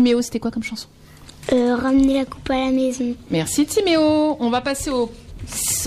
Timéo, 0.01 0.23
c'était 0.23 0.41
quoi 0.41 0.51
comme 0.51 0.63
chanson 0.63 0.89
Euh, 1.53 1.77
ramener 1.77 2.15
la 2.15 2.25
coupe 2.25 2.49
à 2.49 2.55
la 2.55 2.71
maison. 2.71 3.15
Merci 3.31 3.67
Timéo. 3.67 4.35
On 4.41 4.49
va 4.49 4.63
passer 4.63 4.89
au, 4.89 5.11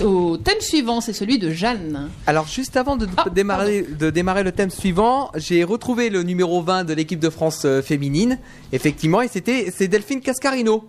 au 0.04 0.36
thème 0.36 0.60
suivant, 0.60 1.00
c'est 1.00 1.12
celui 1.12 1.40
de 1.40 1.50
Jeanne. 1.50 2.10
Alors 2.28 2.46
juste 2.46 2.76
avant 2.76 2.94
de, 2.96 3.08
démarrer, 3.34 3.82
de 3.82 4.10
démarrer 4.10 4.44
le 4.44 4.52
thème 4.52 4.70
suivant, 4.70 5.32
j'ai 5.34 5.64
retrouvé 5.64 6.10
le 6.10 6.22
numéro 6.22 6.62
20 6.62 6.84
de 6.84 6.94
l'équipe 6.94 7.18
de 7.18 7.28
France 7.28 7.62
euh, 7.64 7.82
féminine, 7.82 8.38
effectivement, 8.72 9.20
et 9.20 9.26
c'était 9.26 9.72
c'est 9.76 9.88
Delphine 9.88 10.20
Cascarino. 10.20 10.84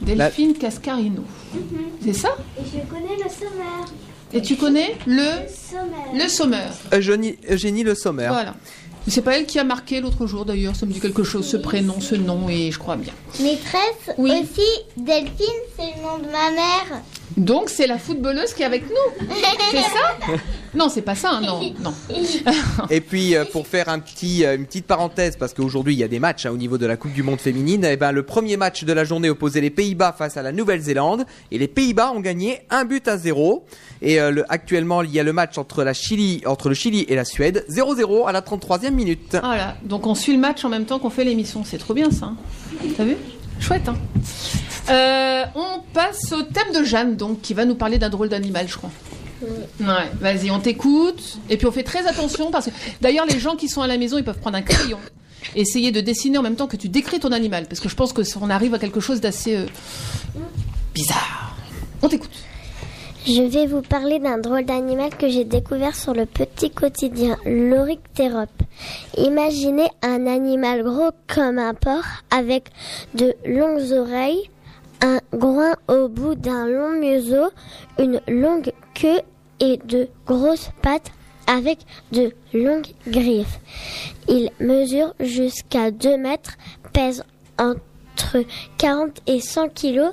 Delphine 0.00 0.54
Cascarino. 0.54 1.24
C'est 2.02 2.14
ça 2.14 2.34
Et 2.58 2.62
je 2.64 2.78
connais 2.90 3.22
le 3.22 3.28
sommaire. 3.28 3.92
Et 4.32 4.40
tu 4.40 4.56
connais 4.56 4.96
le 5.06 5.22
sommaire. 5.50 6.14
le 6.14 6.28
sommeur. 6.28 6.70
Eugénie, 6.94 7.36
Eugénie 7.50 7.82
Le 7.82 7.94
Sommer. 7.94 8.28
Voilà. 8.28 8.54
C'est 9.08 9.22
pas 9.22 9.36
elle 9.36 9.46
qui 9.46 9.58
a 9.58 9.64
marqué 9.64 10.00
l'autre 10.00 10.26
jour 10.26 10.44
d'ailleurs, 10.44 10.76
ça 10.76 10.86
me 10.86 10.92
dit 10.92 11.00
quelque 11.00 11.24
chose, 11.24 11.46
ce 11.46 11.56
prénom, 11.56 12.00
ce 12.00 12.14
nom, 12.14 12.48
et 12.48 12.70
je 12.70 12.78
crois 12.78 12.96
bien. 12.96 13.12
Maîtresse 13.40 14.16
aussi, 14.16 14.68
Delphine, 14.96 15.46
c'est 15.76 15.96
le 15.96 16.02
nom 16.02 16.18
de 16.18 16.26
ma 16.26 16.50
mère. 16.50 17.02
Donc 17.36 17.68
c'est 17.70 17.86
la 17.86 17.98
footballeuse 17.98 18.52
qui 18.54 18.62
est 18.62 18.66
avec 18.66 18.84
nous. 18.88 19.26
C'est 19.70 19.78
ça 19.78 20.34
Non, 20.74 20.88
c'est 20.88 21.02
pas 21.02 21.14
ça, 21.14 21.32
hein, 21.32 21.40
non, 21.42 21.60
non. 21.82 21.92
Et 22.90 23.00
puis 23.00 23.36
euh, 23.36 23.44
pour 23.44 23.66
faire 23.66 23.88
un 23.88 23.98
petit, 23.98 24.44
euh, 24.44 24.56
une 24.56 24.64
petite 24.66 24.86
parenthèse, 24.86 25.36
parce 25.36 25.52
qu'aujourd'hui 25.52 25.94
il 25.94 25.98
y 25.98 26.04
a 26.04 26.08
des 26.08 26.18
matchs 26.18 26.46
hein, 26.46 26.50
au 26.50 26.56
niveau 26.56 26.78
de 26.78 26.86
la 26.86 26.96
Coupe 26.96 27.12
du 27.12 27.22
Monde 27.22 27.40
féminine, 27.40 27.84
et 27.84 27.96
ben, 27.96 28.12
le 28.12 28.22
premier 28.22 28.56
match 28.56 28.84
de 28.84 28.92
la 28.92 29.04
journée 29.04 29.28
opposait 29.30 29.60
les 29.60 29.70
Pays-Bas 29.70 30.14
face 30.16 30.36
à 30.36 30.42
la 30.42 30.52
Nouvelle-Zélande, 30.52 31.24
et 31.50 31.58
les 31.58 31.68
Pays-Bas 31.68 32.12
ont 32.12 32.20
gagné 32.20 32.60
un 32.70 32.84
but 32.84 33.06
à 33.08 33.16
zéro. 33.18 33.64
Et 34.00 34.20
euh, 34.20 34.30
le- 34.30 34.44
actuellement 34.52 35.02
il 35.02 35.10
y 35.12 35.20
a 35.20 35.22
le 35.22 35.32
match 35.32 35.58
entre, 35.58 35.84
la 35.84 35.92
Chili, 35.94 36.42
entre 36.46 36.68
le 36.68 36.74
Chili 36.74 37.04
et 37.08 37.14
la 37.14 37.24
Suède, 37.24 37.64
0-0 37.68 38.26
à 38.26 38.32
la 38.32 38.40
33e 38.40 38.90
minute. 38.92 39.36
Voilà, 39.42 39.76
donc 39.84 40.06
on 40.06 40.14
suit 40.14 40.32
le 40.32 40.40
match 40.40 40.64
en 40.64 40.68
même 40.70 40.86
temps 40.86 40.98
qu'on 40.98 41.10
fait 41.10 41.24
l'émission, 41.24 41.64
c'est 41.64 41.78
trop 41.78 41.94
bien 41.94 42.10
ça. 42.10 42.26
hein. 42.26 42.36
T'as 42.96 43.04
vu? 43.04 43.16
Chouette, 43.62 43.88
hein 43.88 43.96
Euh, 44.90 45.44
On 45.54 45.80
passe 45.94 46.32
au 46.32 46.42
thème 46.42 46.72
de 46.74 46.84
Jeanne, 46.84 47.16
donc, 47.16 47.40
qui 47.40 47.54
va 47.54 47.64
nous 47.64 47.76
parler 47.76 47.98
d'un 47.98 48.10
drôle 48.10 48.28
d'animal, 48.28 48.66
je 48.68 48.76
crois. 48.76 48.90
Ouais, 49.80 50.10
vas-y, 50.20 50.50
on 50.50 50.60
t'écoute. 50.60 51.38
Et 51.48 51.56
puis 51.56 51.66
on 51.66 51.72
fait 51.72 51.82
très 51.82 52.06
attention 52.06 52.50
parce 52.50 52.66
que 52.66 52.70
d'ailleurs 53.00 53.26
les 53.26 53.40
gens 53.40 53.56
qui 53.56 53.68
sont 53.68 53.82
à 53.82 53.86
la 53.88 53.98
maison, 53.98 54.18
ils 54.18 54.24
peuvent 54.24 54.38
prendre 54.38 54.56
un 54.56 54.62
crayon, 54.62 54.98
et 55.56 55.62
essayer 55.62 55.90
de 55.90 56.00
dessiner 56.00 56.38
en 56.38 56.42
même 56.42 56.54
temps 56.54 56.68
que 56.68 56.76
tu 56.76 56.88
décris 56.88 57.18
ton 57.18 57.32
animal, 57.32 57.66
parce 57.66 57.80
que 57.80 57.88
je 57.88 57.96
pense 57.96 58.12
que 58.12 58.22
on 58.40 58.50
arrive 58.50 58.74
à 58.74 58.78
quelque 58.78 59.00
chose 59.00 59.20
d'assez 59.20 59.56
euh, 59.56 59.66
bizarre. 60.94 61.56
On 62.02 62.08
t'écoute. 62.08 62.30
Je 63.24 63.42
vais 63.42 63.66
vous 63.66 63.82
parler 63.82 64.18
d'un 64.18 64.38
drôle 64.38 64.64
d'animal 64.64 65.16
que 65.16 65.28
j'ai 65.28 65.44
découvert 65.44 65.94
sur 65.94 66.12
le 66.12 66.26
petit 66.26 66.70
quotidien, 66.70 67.36
l'Oryctérope. 67.46 68.50
Imaginez 69.16 69.86
un 70.02 70.26
animal 70.26 70.82
gros 70.82 71.12
comme 71.32 71.60
un 71.60 71.72
porc 71.72 72.04
avec 72.32 72.70
de 73.14 73.32
longues 73.46 73.92
oreilles, 73.92 74.50
un 75.02 75.20
groin 75.32 75.74
au 75.86 76.08
bout 76.08 76.34
d'un 76.34 76.66
long 76.66 76.98
museau, 76.98 77.50
une 78.00 78.20
longue 78.26 78.72
queue 78.92 79.20
et 79.60 79.76
de 79.84 80.08
grosses 80.26 80.70
pattes 80.82 81.12
avec 81.46 81.78
de 82.10 82.32
longues 82.52 82.92
griffes. 83.06 83.60
Il 84.26 84.50
mesure 84.58 85.14
jusqu'à 85.20 85.92
2 85.92 86.16
mètres, 86.16 86.56
pèse 86.92 87.22
entre 87.56 88.44
40 88.78 89.20
et 89.28 89.40
100 89.40 89.68
kilos 89.68 90.12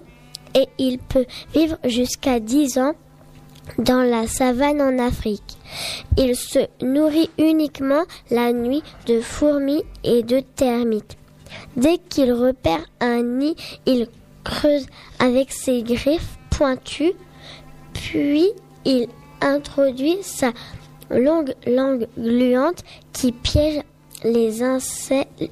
et 0.56 0.68
il 0.78 1.00
peut 1.00 1.26
vivre 1.54 1.78
jusqu'à 1.84 2.39
10 2.39 2.78
ans 2.80 2.93
dans 3.78 4.02
la 4.02 4.28
savane 4.28 4.82
en 4.82 4.97
Afrique. 5.00 5.58
Il 6.18 6.36
se 6.36 6.60
nourrit 6.84 7.30
uniquement 7.38 8.04
la 8.32 8.52
nuit 8.52 8.84
de 9.06 9.22
fourmis 9.22 9.84
et 10.04 10.24
de 10.24 10.39
termites. 10.39 11.18
Dès 11.76 11.97
qu'il 11.97 12.32
repère 12.34 12.86
un 13.00 13.24
nid, 13.24 13.56
il 13.86 14.08
creuse 14.43 14.88
avec 15.20 15.52
ses 15.52 15.84
griffes 15.84 16.38
pointues, 16.50 17.14
puis 17.93 18.50
il 18.86 19.08
introduit 19.41 20.18
sa 20.22 20.52
longue 21.10 21.54
langue 21.66 22.08
gluante 22.18 22.84
qui 23.14 23.32
piège 23.32 23.82
les 24.24 24.62
insectes, 24.62 25.50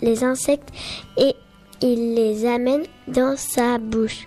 les 0.00 0.24
insectes 0.24 0.70
et 1.16 1.34
il 1.82 2.14
les 2.14 2.46
amène 2.46 2.84
dans 3.08 3.36
sa 3.36 3.78
bouche. 3.78 4.26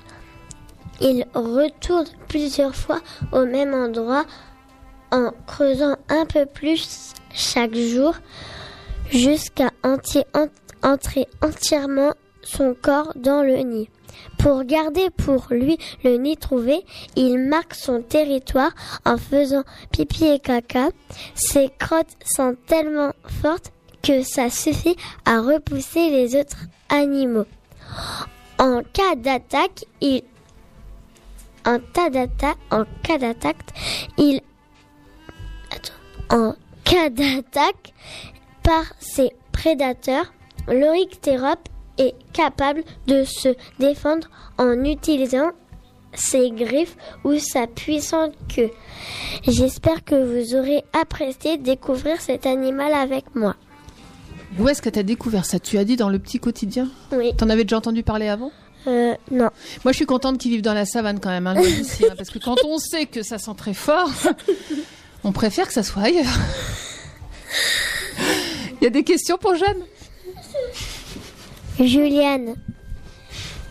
Il 1.02 1.26
retourne 1.34 2.08
plusieurs 2.28 2.76
fois 2.76 3.02
au 3.32 3.46
même 3.46 3.74
endroit 3.74 4.26
en 5.12 5.32
creusant 5.48 5.96
un 6.10 6.26
peu 6.26 6.46
plus 6.46 7.14
chaque 7.34 7.76
jour 7.76 8.16
jusqu'à 9.10 9.72
entrer 9.84 11.28
entièrement 11.42 12.14
son 12.42 12.76
corps 12.80 13.14
dans 13.16 13.42
le 13.42 13.58
nid. 13.58 13.90
Pour 14.38 14.64
garder 14.64 15.10
pour 15.10 15.48
lui 15.50 15.78
le 16.04 16.18
nid 16.18 16.38
trouvé, 16.38 16.86
il 17.16 17.38
marque 17.38 17.76
son 17.76 18.02
territoire 18.02 18.72
en 19.06 19.18
faisant 19.18 19.64
pipi 19.92 20.26
et 20.26 20.40
caca. 20.40 20.90
Ses 21.34 21.70
crottes 21.80 22.16
sont 22.26 22.56
tellement 22.68 23.12
fortes 23.42 23.72
que 24.02 24.22
ça 24.22 24.50
suffit 24.50 24.96
à 25.26 25.42
repousser 25.42 26.10
les 26.10 26.36
autres 26.36 26.68
animaux. 26.90 27.46
En 28.58 28.82
cas 28.94 29.16
d'attaque, 29.16 29.86
il 30.02 30.24
en 31.66 31.80
cas 31.80 32.10
d'attaque, 32.10 32.58
en 32.72 32.84
cas 33.04 33.18
d'attaque, 33.18 33.58
il 34.18 34.42
en 36.30 36.54
cas 36.84 37.10
d'attaque 37.10 37.94
par 38.64 38.84
ses 39.00 39.32
prédateurs, 39.52 40.34
l'Oryctérope 40.68 41.70
est 41.98 42.16
capable 42.34 42.84
de 43.08 43.24
se 43.24 43.50
défendre 43.80 44.28
en 44.58 44.84
utilisant 44.84 45.52
ses 46.14 46.52
griffes 46.52 46.98
ou 47.24 47.38
sa 47.38 47.68
puissante 47.68 48.34
queue. 48.54 48.72
J'espère 49.48 50.04
que 50.04 50.16
vous 50.16 50.56
aurez 50.56 50.84
apprécié 51.00 51.58
découvrir 51.58 52.22
cet 52.22 52.46
animal 52.46 52.94
avec 52.94 53.36
moi. 53.36 53.56
Où 54.58 54.70
est-ce 54.70 54.82
que 54.82 54.90
tu 54.90 55.00
as 55.00 55.04
découvert 55.04 55.46
ça? 55.46 55.60
Tu 55.60 55.78
as 55.78 55.84
dit 55.84 55.96
dans 55.98 56.10
le 56.10 56.20
petit 56.20 56.40
quotidien? 56.40 56.90
Oui. 57.12 57.36
T'en 57.36 57.50
avais 57.50 57.64
déjà 57.64 57.78
entendu 57.78 58.04
parler 58.04 58.28
avant? 58.30 58.52
Euh, 58.88 59.14
non. 59.32 59.50
Moi, 59.84 59.92
je 59.92 59.96
suis 59.98 60.06
contente 60.06 60.38
qu'ils 60.38 60.52
vivent 60.52 60.62
dans 60.62 60.74
la 60.74 60.86
savane 60.86 61.20
quand 61.20 61.30
même, 61.30 61.48
hein, 61.48 61.56
loin 61.56 61.64
d'ici, 61.64 62.06
hein, 62.06 62.14
parce 62.16 62.30
que 62.30 62.40
quand 62.40 62.56
on 62.66 62.78
sait 62.78 63.06
que 63.08 63.24
ça 63.24 63.38
sent 63.38 63.52
très 63.58 63.74
fort, 63.74 64.10
on 65.24 65.32
préfère 65.32 65.68
que 65.68 65.74
ça 65.74 65.84
soit 65.84 66.04
ailleurs. 66.04 66.40
Il 68.80 68.84
y 68.84 68.88
a 68.88 68.92
des 68.92 69.04
questions 69.04 69.38
pour 69.38 69.56
Jeanne? 69.56 69.84
Juliane, 71.80 72.56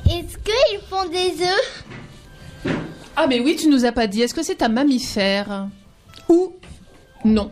Est-ce 0.06 0.36
qu'ils 0.36 0.80
font 0.90 1.08
des 1.08 1.42
œufs? 1.42 2.74
Ah, 3.16 3.26
mais 3.26 3.40
oui, 3.40 3.56
tu 3.56 3.68
nous 3.68 3.84
as 3.86 3.92
pas 3.92 4.06
dit. 4.06 4.20
Est-ce 4.20 4.34
que 4.34 4.42
c'est 4.42 4.62
un 4.62 4.68
mammifère? 4.68 5.68
Ou 6.28 6.52
non 7.24 7.50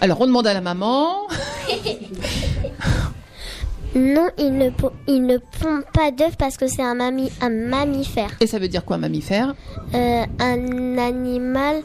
Alors, 0.00 0.20
on 0.20 0.26
demande 0.26 0.46
à 0.46 0.54
la 0.54 0.60
maman. 0.60 1.26
non, 3.96 4.28
il 4.38 4.56
ne, 4.56 4.70
il 5.08 5.26
ne 5.26 5.38
pond 5.38 5.82
pas 5.92 6.12
d'œufs 6.12 6.36
parce 6.38 6.56
que 6.56 6.68
c'est 6.68 6.82
un, 6.82 6.94
mammifère. 6.94 8.30
Et 8.40 8.46
ça 8.46 8.60
veut 8.60 8.68
dire 8.68 8.84
quoi, 8.84 8.96
mammifère? 8.96 9.56
Euh, 9.94 10.24
un 10.38 10.98
animal 10.98 11.82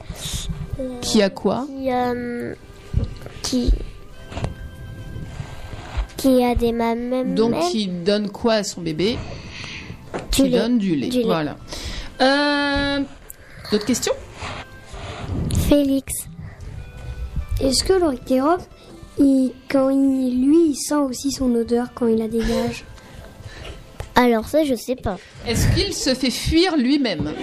euh, 0.80 0.99
Qui 1.01 1.24
a 1.24 1.32
quoi? 1.32 1.66
qui, 1.68 1.91
euh, 1.91 2.53
qui, 3.41 3.72
qui 6.18 6.43
a 6.43 6.53
des 6.53 6.72
mamelles. 6.72 7.34
Donc, 7.34 7.59
qui 7.72 7.88
donne 7.88 8.30
quoi 8.30 8.53
à 8.53 8.64
son 8.64 8.82
bébé? 8.82 9.18
Qui 10.30 10.49
lait. 10.49 10.59
donne 10.59 10.78
du 10.78 10.95
lait. 10.95 11.07
Du. 11.07 11.24
Voilà. 11.24 11.55
D'autres 13.72 13.86
questions? 13.86 14.14
Félix. 15.68 16.28
Est-ce 17.62 17.84
que 17.84 17.93
l'orthérop, 17.93 18.62
il, 19.20 19.54
quand 19.70 19.89
il, 19.89 20.45
lui, 20.45 20.72
il 20.72 20.76
sent 20.76 20.95
aussi 20.95 21.32
son 21.32 21.54
odeur 21.56 21.88
quand 21.93 22.08
il 22.08 22.18
la 22.18 22.28
dégage? 22.28 22.84
Alors 24.16 24.47
ça, 24.47 24.64
je 24.64 24.76
sais 24.76 24.95
pas. 24.95 25.18
Est-ce 25.47 25.68
qu'il 25.76 25.93
se 25.93 26.14
fait 26.14 26.30
fuir 26.30 26.78
lui-même? 26.78 27.34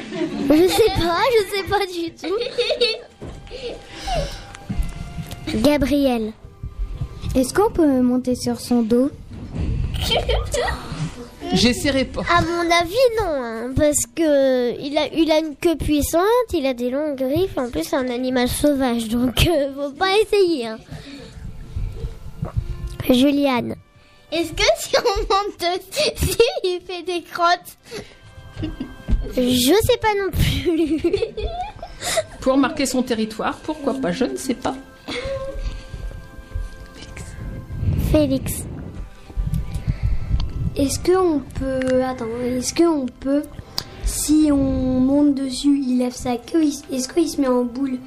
Je 0.49 0.69
sais 0.69 0.93
pas, 0.99 1.21
je 1.37 1.57
sais 1.57 1.65
pas 1.69 1.87
du 1.87 2.13
tout. 2.15 2.37
Gabriel. 5.63 6.33
Est-ce 7.35 7.53
qu'on 7.53 7.71
peut 7.71 8.01
monter 8.01 8.35
sur 8.35 8.61
son 8.61 8.83
dos? 8.83 9.11
J'essaierai 11.53 12.05
pas. 12.05 12.23
À 12.23 12.43
mon 12.43 12.71
avis, 12.71 12.95
non, 13.21 13.27
hein, 13.43 13.73
parce 13.77 14.07
que 14.15 14.79
il 14.81 14.97
a, 14.97 15.07
il 15.13 15.31
a 15.33 15.39
une 15.39 15.57
queue 15.57 15.77
puissante, 15.77 16.23
il 16.53 16.65
a 16.67 16.75
des 16.75 16.91
longues 16.91 17.17
griffes, 17.17 17.57
en 17.59 17.69
plus 17.71 17.85
c'est 17.85 17.97
un 17.97 18.09
animal 18.09 18.49
sauvage, 18.49 19.09
donc 19.09 19.47
euh, 19.47 19.73
faut 19.75 19.91
pas 19.93 20.17
essayer. 20.19 20.67
hein. 20.69 20.79
Juliane. 23.09 23.75
Est-ce 24.31 24.53
que 24.53 24.63
si 24.79 24.95
on 24.97 25.21
monte 25.23 25.59
dessus, 25.59 26.37
il 26.65 26.81
fait 26.87 27.03
des 27.03 27.23
crottes? 27.23 27.77
Je 29.37 29.75
sais 29.83 29.99
pas 30.01 30.15
non 30.17 30.31
plus. 30.31 31.03
Pour 32.41 32.57
marquer 32.57 32.87
son 32.87 33.03
territoire, 33.03 33.57
pourquoi 33.59 33.95
pas 33.95 34.13
Je 34.13 34.25
ne 34.25 34.37
sais 34.37 34.55
pas. 34.55 34.75
Félix. 38.13 38.65
Est-ce 40.81 40.99
qu'on 40.99 41.41
peut. 41.59 42.03
Attends, 42.05 42.25
est-ce 42.45 42.75
qu'on 42.75 43.07
peut. 43.21 43.43
Si 44.05 44.49
on 44.51 44.57
monte 45.01 45.35
dessus, 45.35 45.81
il 45.87 45.99
lève 45.99 46.15
sa 46.15 46.37
queue, 46.37 46.63
est-ce 46.65 47.09
qu'il 47.09 47.29
se 47.29 47.41
met 47.41 47.47
en 47.49 47.65
boule? 47.65 47.99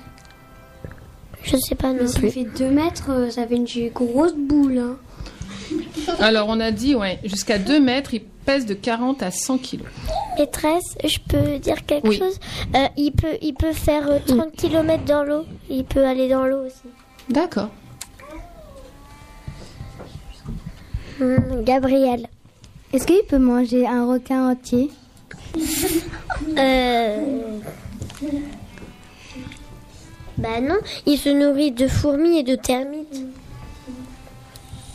Je 1.44 1.56
sais 1.58 1.76
pas 1.76 1.90
non 1.94 2.00
Mais 2.02 2.08
s'il 2.08 2.20
plus. 2.22 2.32
fait 2.32 2.44
2 2.44 2.70
mètres, 2.72 3.10
euh, 3.10 3.30
ça 3.30 3.46
fait 3.48 3.56
une 3.56 3.68
grosse 3.94 4.34
boule. 4.34 4.78
hein. 4.80 4.98
Alors, 6.20 6.48
on 6.50 6.60
a 6.60 6.72
dit, 6.72 6.96
ouais, 6.96 7.20
jusqu'à 7.24 7.58
2 7.60 7.80
mètres, 7.80 8.14
il 8.14 8.22
pèse 8.24 8.66
de 8.66 8.74
40 8.74 9.22
à 9.24 9.32
100 9.32 9.58
kilos. 9.60 9.88
Maîtresse, 10.38 10.96
je 11.04 11.18
peux 11.28 11.60
dire 11.60 11.86
quelque 11.86 12.08
Oui. 12.08 12.18
chose? 12.18 12.40
Euh, 12.76 12.88
il, 12.98 13.12
peut, 13.12 13.38
il 13.42 13.54
peut 13.54 13.74
faire 13.74 14.10
euh, 14.10 14.20
30 14.26 14.52
km 14.54 15.04
dans 15.06 15.24
l'eau. 15.24 15.44
Il 15.70 15.86
peut 15.86 16.06
aller 16.06 16.28
dans 16.28 16.46
l'eau 16.46 16.66
aussi. 16.66 16.90
D'accord. 17.30 17.70
Hmm, 21.20 21.64
Gabriel. 21.64 22.28
Est-ce 22.94 23.08
qu'il 23.08 23.24
peut 23.24 23.40
manger 23.40 23.88
un 23.88 24.06
requin 24.06 24.52
entier 24.52 24.92
Euh... 26.58 27.60
Bah 30.38 30.60
non, 30.62 30.78
il 31.06 31.18
se 31.18 31.30
nourrit 31.30 31.72
de 31.72 31.88
fourmis 31.88 32.40
et 32.40 32.44
de 32.44 32.56
termites. 32.56 33.22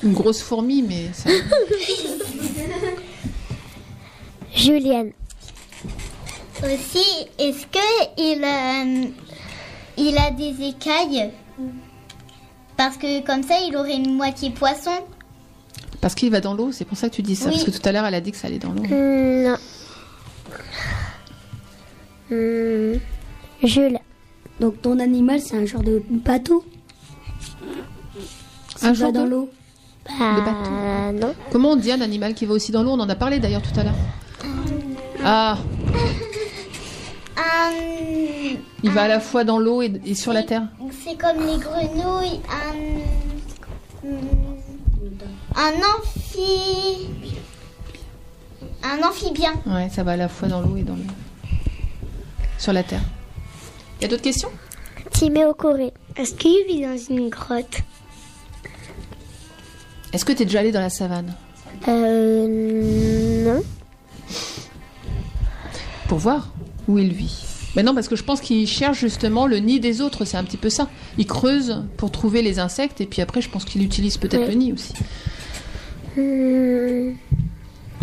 Une 0.03 0.13
grosse 0.13 0.43
fourmi, 0.43 0.83
mais 0.83 1.13
ça... 1.13 1.31
Julienne. 4.55 5.13
Aussi, 6.63 7.05
est-ce 7.39 7.67
que 7.67 7.79
il, 8.17 8.45
euh, 8.45 9.11
il 9.97 10.19
a 10.19 10.31
des 10.31 10.69
écailles? 10.69 11.31
Parce 12.77 12.97
que 12.97 13.25
comme 13.25 13.43
ça, 13.43 13.57
il 13.67 13.77
aurait 13.77 13.97
une 13.97 14.15
moitié 14.15 14.51
poisson. 14.51 15.05
Parce 16.01 16.15
qu'il 16.15 16.31
va 16.31 16.41
dans 16.41 16.55
l'eau, 16.55 16.71
c'est 16.73 16.85
pour 16.85 16.97
ça 16.97 17.09
que 17.09 17.15
tu 17.15 17.23
dis 17.23 17.35
ça. 17.37 17.47
Oui. 17.47 17.53
Parce 17.53 17.65
que 17.65 17.71
tout 17.71 17.89
à 17.89 17.93
l'heure, 17.93 18.05
elle 18.07 18.15
a 18.15 18.21
dit 18.21 18.31
que 18.31 18.37
ça 18.37 18.47
allait 18.49 18.59
dans 18.59 18.73
l'eau. 18.73 18.83
Non. 18.85 19.57
Hmm, 22.31 22.99
Jules. 23.65 23.99
Donc 24.61 24.83
ton 24.83 24.99
animal, 24.99 25.41
c'est 25.41 25.57
un 25.57 25.67
genre 25.67 25.83
de 25.83 26.03
bateau? 26.11 26.65
Un 28.83 28.93
genre 28.95 29.09
va 29.09 29.13
dans 29.21 29.25
de- 29.25 29.31
l'eau? 29.31 29.51
Bah 30.19 31.13
non. 31.13 31.35
Comment 31.53 31.73
on 31.73 31.77
dit 31.77 31.93
un 31.93 32.01
animal 32.01 32.35
qui 32.35 32.47
va 32.47 32.55
aussi 32.55 32.73
dans 32.73 32.83
l'eau? 32.83 32.91
On 32.93 33.01
en 33.01 33.09
a 33.09 33.15
parlé 33.15 33.39
d'ailleurs 33.41 33.63
tout 33.63 33.79
à 33.79 33.85
l'heure. 33.85 33.95
Ah, 35.25 35.59
Un- 37.37 38.57
il 38.83 38.91
va 38.91 39.03
à 39.03 39.09
la 39.09 39.21
fois 39.21 39.45
dans 39.45 39.59
l'eau 39.59 39.83
et, 39.83 39.93
et 40.07 40.15
sur 40.15 40.33
la 40.33 40.43
terre. 40.43 40.63
C'est 41.05 41.17
comme 41.19 41.39
les 41.47 41.59
grenouilles. 41.59 42.41
Un 45.59 45.73
amphi. 45.97 47.09
Un 48.83 49.03
amphibien. 49.07 49.53
Ouais, 49.67 49.89
ça 49.91 50.03
va 50.05 50.13
à 50.13 50.17
la 50.17 50.29
fois 50.29 50.49
dans 50.49 50.61
l'eau 50.61 50.77
et 50.77 50.83
dans 50.83 50.95
le... 50.95 51.03
sur 52.59 52.73
la 52.73 52.83
terre. 52.85 53.03
Il 53.99 54.03
y 54.03 54.05
a 54.05 54.09
d'autres 54.09 54.23
questions? 54.23 54.51
Timéo 55.13 55.53
Corée. 55.55 55.93
Est-ce 56.17 56.35
qu'il 56.35 56.65
vit 56.67 56.83
dans 56.83 56.97
une 56.97 57.29
grotte? 57.29 57.83
Est-ce 60.13 60.25
que 60.25 60.33
tu 60.33 60.43
es 60.43 60.45
déjà 60.45 60.61
allé 60.61 60.71
dans 60.73 60.81
la 60.81 60.91
savane? 60.91 61.35
Euh. 61.89 63.45
Non. 63.45 63.63
Pour 66.09 66.19
voir 66.19 66.49
où 66.87 66.99
il 66.99 67.13
vit. 67.13 67.45
Mais 67.77 67.83
non, 67.83 67.95
parce 67.95 68.09
que 68.09 68.17
je 68.17 68.25
pense 68.25 68.41
qu'il 68.41 68.67
cherche 68.67 68.99
justement 68.99 69.47
le 69.47 69.59
nid 69.59 69.79
des 69.79 70.01
autres, 70.01 70.25
c'est 70.25 70.37
un 70.37 70.45
petit 70.45 70.57
peu 70.57 70.71
ça. 70.71 70.89
Il 71.19 71.27
creuse 71.27 71.85
pour 71.97 72.11
trouver 72.11 72.41
les 72.43 72.59
insectes 72.59 73.01
et 73.01 73.07
puis 73.07 73.21
après, 73.23 73.43
je 73.43 73.51
pense 73.51 73.65
qu'il 73.65 73.83
utilise 73.85 74.17
peut-être 74.17 74.41
Ouais. 74.43 74.49
le 74.49 74.55
nid 74.55 74.73
aussi. 74.73 74.95
Hmm, 76.19 77.13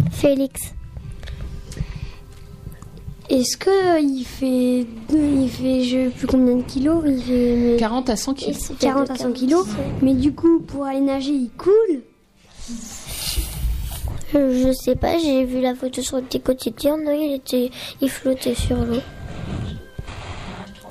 Félix. 0.09 0.73
Est-ce 3.29 3.57
que 3.57 4.01
il 4.01 4.23
fait, 4.23 4.85
il 5.09 5.49
fait 5.49 5.83
je 5.83 6.09
sais 6.09 6.09
plus 6.15 6.27
combien 6.27 6.55
de 6.55 6.61
kilos 6.61 7.03
Il 7.05 7.21
fait 7.21 7.75
40 7.77 8.09
à 8.09 8.15
100 8.15 8.33
kilos. 8.35 8.71
40 8.79 9.11
à 9.11 9.15
100 9.17 9.31
kilos. 9.33 9.67
Mais 10.01 10.13
du 10.13 10.33
coup, 10.33 10.61
pour 10.61 10.85
aller 10.85 11.01
nager, 11.01 11.31
il 11.31 11.49
coule? 11.57 12.03
Je, 14.33 14.63
je 14.63 14.71
sais 14.71 14.95
pas, 14.95 15.17
j'ai 15.17 15.43
vu 15.43 15.59
la 15.59 15.75
photo 15.75 16.01
sur 16.01 16.15
le 16.15 16.23
petit 16.23 16.39
quotidien. 16.39 16.97
Non, 16.97 17.11
il 17.11 17.33
était, 17.33 17.69
il 17.99 18.09
flottait 18.09 18.55
sur 18.55 18.77
l'eau. 18.77 19.01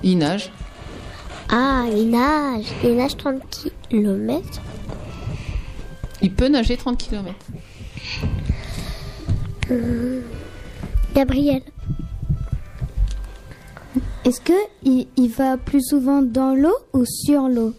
Il 0.02 0.18
nage. 0.18 0.52
Ah, 1.48 1.84
il 1.90 2.10
nage. 2.10 2.66
Il 2.82 2.96
nage 2.96 3.16
30 3.16 3.40
km. 3.88 4.60
Il 6.24 6.32
peut 6.32 6.48
nager 6.48 6.78
30 6.78 6.96
km. 6.96 7.34
Gabriel. 11.14 11.60
Est-ce 14.24 14.40
que 14.40 14.54
il, 14.84 15.06
il 15.18 15.28
va 15.28 15.58
plus 15.58 15.82
souvent 15.86 16.22
dans 16.22 16.54
l'eau 16.54 16.74
ou 16.94 17.04
sur 17.04 17.42
l'eau? 17.48 17.74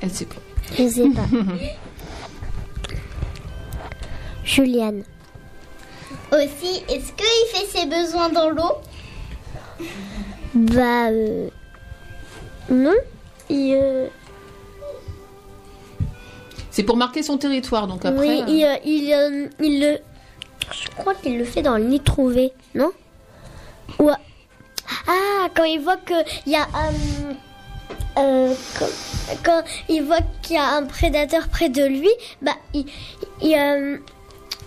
Elle 0.00 0.10
sait 0.10 0.26
pas. 0.26 0.36
Je 0.78 0.88
sais 0.88 1.10
pas. 1.10 1.26
Juliane. 4.44 5.02
Aussi, 6.30 6.84
est-ce 6.88 7.12
qu'il 7.12 7.48
fait 7.52 7.66
ses 7.66 7.86
besoins 7.86 8.28
dans 8.28 8.50
l'eau? 8.50 8.76
Bah. 10.54 11.08
euh, 11.10 11.48
non. 12.70 12.94
Il, 13.50 13.74
euh, 13.74 14.06
C'est 16.70 16.82
pour 16.82 16.96
marquer 16.96 17.22
son 17.22 17.38
territoire, 17.38 17.86
donc 17.86 18.04
après. 18.04 18.18
oui, 18.20 18.42
il, 18.48 18.64
euh, 18.64 18.76
il, 18.84 19.12
euh, 19.12 19.46
il 19.60 19.80
le. 19.80 19.98
Je 20.72 20.88
crois 20.96 21.14
qu'il 21.14 21.38
le 21.38 21.44
fait 21.44 21.62
dans 21.62 21.76
le 21.78 21.84
nid 21.84 22.00
trouvé, 22.00 22.52
non? 22.74 22.90
Ou. 23.98 24.08
à- 24.10 24.18
Ah, 25.06 25.48
quand 25.54 25.64
il 25.64 25.80
voit 25.80 25.96
qu'il 25.96 26.52
y 26.52 26.56
a 26.56 26.62
un. 26.74 28.20
euh, 28.22 28.54
quand, 28.78 28.86
quand 29.44 29.62
il 29.88 30.02
voit 30.02 30.20
qu'il 30.42 30.56
y 30.56 30.58
a 30.58 30.74
un 30.76 30.84
prédateur 30.84 31.48
près 31.48 31.68
de 31.68 31.84
lui, 31.84 32.10
bah, 32.42 32.52
il, 32.74 32.84
il, 33.42 34.00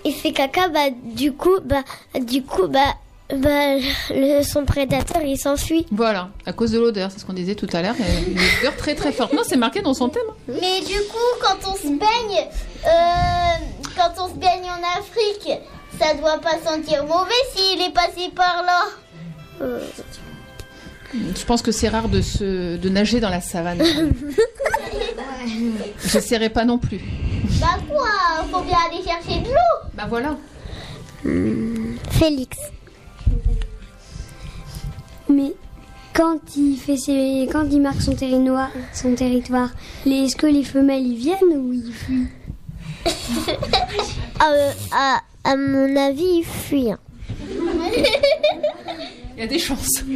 il 0.05 0.13
fait 0.13 0.31
caca, 0.31 0.69
bah, 0.69 0.89
du 0.91 1.33
coup, 1.33 1.59
bah, 1.63 1.83
du 2.19 2.43
coup, 2.43 2.67
bah, 2.67 2.95
bah, 3.37 3.75
le- 4.09 4.43
son 4.43 4.65
prédateur, 4.65 5.21
il 5.23 5.37
s'enfuit. 5.37 5.85
Voilà, 5.91 6.29
à 6.45 6.53
cause 6.53 6.71
de 6.71 6.79
l'odeur, 6.79 7.11
c'est 7.11 7.19
ce 7.19 7.25
qu'on 7.25 7.33
disait 7.33 7.55
tout 7.55 7.67
à 7.73 7.81
l'heure. 7.81 7.95
Une 8.27 8.37
odeur 8.59 8.75
très 8.77 8.95
très 8.95 9.11
forte. 9.11 9.33
Non, 9.33 9.41
c'est 9.47 9.57
marqué 9.57 9.81
dans 9.81 9.93
son 9.93 10.09
thème. 10.09 10.23
hein. 10.29 10.53
Mais 10.61 10.79
du 10.81 10.97
coup, 11.09 11.17
quand 11.41 11.69
on 11.71 11.75
se 11.75 11.87
baigne, 11.87 12.47
euh, 12.85 13.57
quand 13.95 14.11
on 14.23 14.27
se 14.29 14.33
baigne 14.35 14.65
en 14.65 14.99
Afrique, 14.99 15.49
ça 15.99 16.13
doit 16.15 16.39
pas 16.39 16.57
sentir 16.63 17.05
mauvais 17.05 17.31
s'il 17.55 17.81
est 17.81 17.93
passé 17.93 18.29
par 18.35 18.63
là. 18.65 18.83
Euh, 19.61 19.79
Je 21.13 21.45
pense 21.45 21.61
que 21.61 21.71
c'est 21.71 21.89
rare 21.89 22.09
de, 22.09 22.21
se, 22.21 22.77
de 22.77 22.89
nager 22.89 23.19
dans 23.19 23.29
la 23.29 23.41
savane. 23.41 23.83
J'essaierai 26.05 26.49
pas 26.49 26.65
non 26.65 26.77
plus. 26.77 26.99
Bah 27.59 27.77
quoi 27.89 28.07
Faut 28.51 28.61
bien 28.61 28.77
aller 28.89 29.03
chercher 29.03 29.41
de 29.41 29.49
l'eau. 29.49 29.89
Bah 29.93 30.05
voilà. 30.09 30.37
Félix. 32.11 32.57
Mais 35.31 35.53
quand 36.13 36.39
il 36.57 36.75
fait 36.77 36.97
ses, 36.97 37.47
quand 37.51 37.65
il 37.71 37.81
marque 37.81 38.01
son 38.01 38.13
territoire, 38.15 38.69
son 38.93 39.13
territoire, 39.15 39.69
les, 40.05 40.25
est-ce 40.25 40.35
que 40.35 40.47
les 40.47 40.63
femelles 40.63 41.05
y 41.07 41.15
viennent 41.15 41.55
ou 41.55 41.73
ils 41.73 41.93
fuient 41.93 42.27
Euh, 44.43 44.71
à, 44.91 45.21
à 45.43 45.55
mon 45.55 45.95
avis, 45.95 46.39
il 46.39 46.43
fuit. 46.43 46.89
hein. 46.91 46.97
Il 49.35 49.39
y 49.39 49.43
a 49.43 49.47
des 49.47 49.59
chances. 49.59 50.03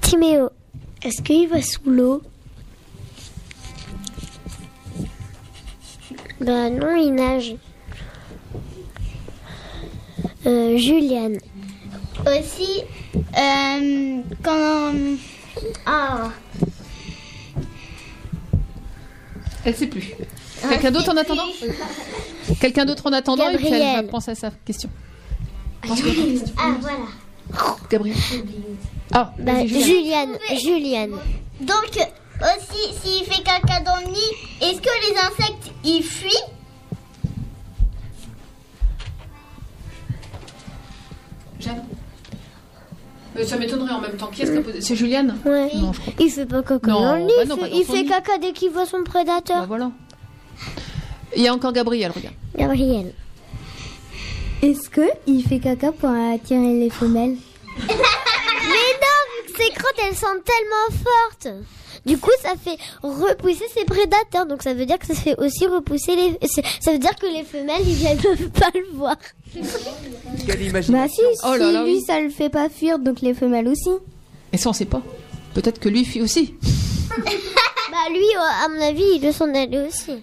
Timéo, 0.00 0.50
est-ce 1.02 1.22
qu'il 1.22 1.48
va 1.48 1.62
sous 1.62 1.88
l'eau? 1.90 2.22
Bah 6.40 6.70
non, 6.70 6.96
il 6.96 7.14
nage. 7.14 7.54
Euh, 10.46 10.76
Juliane. 10.76 11.38
Aussi, 12.20 12.82
euh, 13.36 14.20
quand. 14.42 14.92
Ah. 15.86 16.28
Elle 19.64 19.74
sait 19.76 19.86
plus. 19.86 20.12
Quelqu'un 20.68 20.90
d'autre 20.90 21.10
en 21.12 21.16
attendant 21.16 21.44
Quelqu'un 22.60 22.84
d'autre 22.84 23.06
en 23.06 23.12
attendant 23.12 23.48
et 23.50 23.56
puis 23.56 23.66
elle 23.66 23.72
va 23.72 23.78
Gabriel. 23.78 24.06
penser 24.08 24.30
à 24.32 24.34
sa 24.34 24.50
question. 24.64 24.90
Ah, 25.84 25.88
voilà. 26.80 27.68
Gabriel. 27.90 28.16
Ah, 29.12 29.32
Bah, 29.38 29.52
vas-y, 29.54 29.68
Juliane. 29.68 30.38
Juliane. 30.48 30.60
Juliane. 30.60 31.10
Donc, 31.60 32.08
aussi, 32.40 32.94
s'il 33.02 33.24
fait 33.24 33.42
caca 33.42 33.80
dans 33.80 33.96
le 34.00 34.12
nid, 34.12 34.18
est-ce 34.60 34.80
que 34.80 35.10
les 35.10 35.16
insectes, 35.18 35.70
ils 35.84 36.02
fuient? 36.02 36.28
Mais 43.34 43.44
ça 43.44 43.56
m'étonnerait 43.56 43.92
en 43.92 44.00
même 44.00 44.12
temps. 44.16 44.26
Qui 44.32 44.42
est-ce 44.42 44.52
qui 44.52 44.58
a 44.58 44.60
posé 44.62 44.80
C'est 44.80 44.94
Juliane 44.96 45.36
Ouais. 45.44 45.70
Non, 45.74 45.92
je 45.92 46.00
crois 46.00 46.12
Il 46.18 46.30
fait 46.30 46.46
pas 46.46 46.62
caca 46.62 46.90
Non, 46.90 47.00
dans 47.00 47.14
le 47.16 47.22
nid, 47.22 47.32
bah 47.36 47.42
il 47.44 47.48
non, 47.48 47.54
fait, 47.56 47.60
pas 47.62 47.68
dans 47.68 47.76
il 47.76 47.84
son 47.86 47.92
fait 47.92 48.02
nid. 48.02 48.08
caca 48.08 48.38
dès 48.38 48.52
qu'il 48.52 48.70
voit 48.70 48.86
son 48.86 49.02
prédateur. 49.04 49.60
Bah 49.60 49.66
voilà. 49.66 49.90
Il 51.36 51.42
y 51.42 51.48
a 51.48 51.54
encore 51.54 51.72
Gabriel, 51.72 52.10
regarde. 52.14 52.34
Gabriel. 52.56 53.14
Est-ce 54.62 54.90
que 54.90 55.00
il 55.26 55.42
fait 55.42 55.58
caca 55.58 55.92
pour 55.92 56.10
attirer 56.10 56.74
les 56.78 56.90
femelles? 56.90 57.36
ses 59.56 59.70
crottes 59.70 59.98
elles 60.08 60.16
sont 60.16 60.26
tellement 60.26 61.02
fortes. 61.04 61.48
Du 62.04 62.18
coup, 62.18 62.30
ça 62.42 62.54
fait 62.62 62.76
repousser 63.02 63.64
ses 63.76 63.84
prédateurs. 63.84 64.46
Donc 64.46 64.62
ça 64.62 64.74
veut 64.74 64.86
dire 64.86 64.98
que 64.98 65.06
ça 65.06 65.14
fait 65.14 65.36
aussi 65.38 65.66
repousser 65.66 66.16
les. 66.16 66.38
Ça 66.80 66.92
veut 66.92 66.98
dire 66.98 67.14
que 67.16 67.26
les 67.26 67.44
femelles 67.44 67.82
ils 67.86 67.94
viennent 67.94 68.18
peuvent 68.18 68.50
pas 68.60 68.70
le 68.74 68.86
voir. 68.96 69.16
Quelle 70.46 70.62
imagination. 70.62 70.92
Bah 70.92 71.08
si, 71.08 71.38
Oh 71.44 71.54
là 71.56 71.66
si 71.68 71.72
là, 71.72 71.84
lui 71.84 71.94
oui. 71.94 72.02
ça 72.06 72.20
le 72.20 72.30
fait 72.30 72.48
pas 72.48 72.68
fuir, 72.68 72.98
donc 72.98 73.20
les 73.20 73.34
femelles 73.34 73.68
aussi. 73.68 73.90
Et 74.52 74.58
ça, 74.58 74.70
on 74.70 74.72
sait 74.72 74.84
pas. 74.84 75.02
Peut-être 75.54 75.78
que 75.78 75.88
lui 75.88 76.04
fuit 76.04 76.22
aussi. 76.22 76.54
Bah 77.92 78.08
lui, 78.08 78.24
euh, 78.24 78.64
à 78.64 78.68
mon 78.70 78.80
avis, 78.80 79.04
il 79.16 79.20
doit 79.20 79.34
s'en 79.34 79.54
aller 79.54 79.86
aussi. 79.86 80.22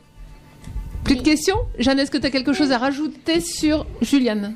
Plus 1.04 1.18
de 1.18 1.22
questions? 1.22 1.56
Jeanne, 1.78 2.00
est-ce 2.00 2.10
que 2.10 2.18
tu 2.18 2.26
as 2.26 2.32
quelque 2.32 2.52
chose 2.52 2.72
à 2.72 2.80
rajouter 2.80 3.42
sur 3.42 3.86
Juliane 4.02 4.56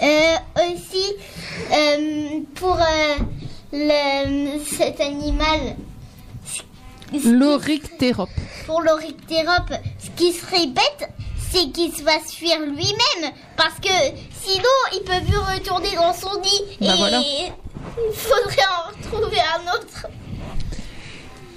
aussi, 0.00 1.14
euh, 1.72 2.40
pour 2.54 2.76
euh, 2.76 3.16
le, 3.72 4.58
cet 4.64 5.00
animal, 5.00 5.76
L'orictérope. 7.24 8.28
pour 8.66 8.82
l'orictérope, 8.82 9.72
ce 9.98 10.10
qui 10.16 10.32
serait 10.32 10.66
bête, 10.66 11.08
c'est 11.50 11.70
qu'il 11.70 11.92
se 11.92 12.02
fasse 12.02 12.32
fuir 12.32 12.58
lui-même. 12.60 13.32
Parce 13.56 13.78
que 13.80 13.88
sinon, 14.42 14.64
il 14.92 15.00
peut 15.00 15.24
plus 15.26 15.38
retourner 15.38 15.94
dans 15.94 16.12
son 16.12 16.40
nid. 16.40 16.76
Bah 16.80 16.94
et 16.94 16.98
voilà. 16.98 17.20
il 17.20 17.52
faudrait 18.14 18.66
en 18.66 18.88
retrouver 18.90 19.38
un 19.40 19.62
autre. 19.76 20.06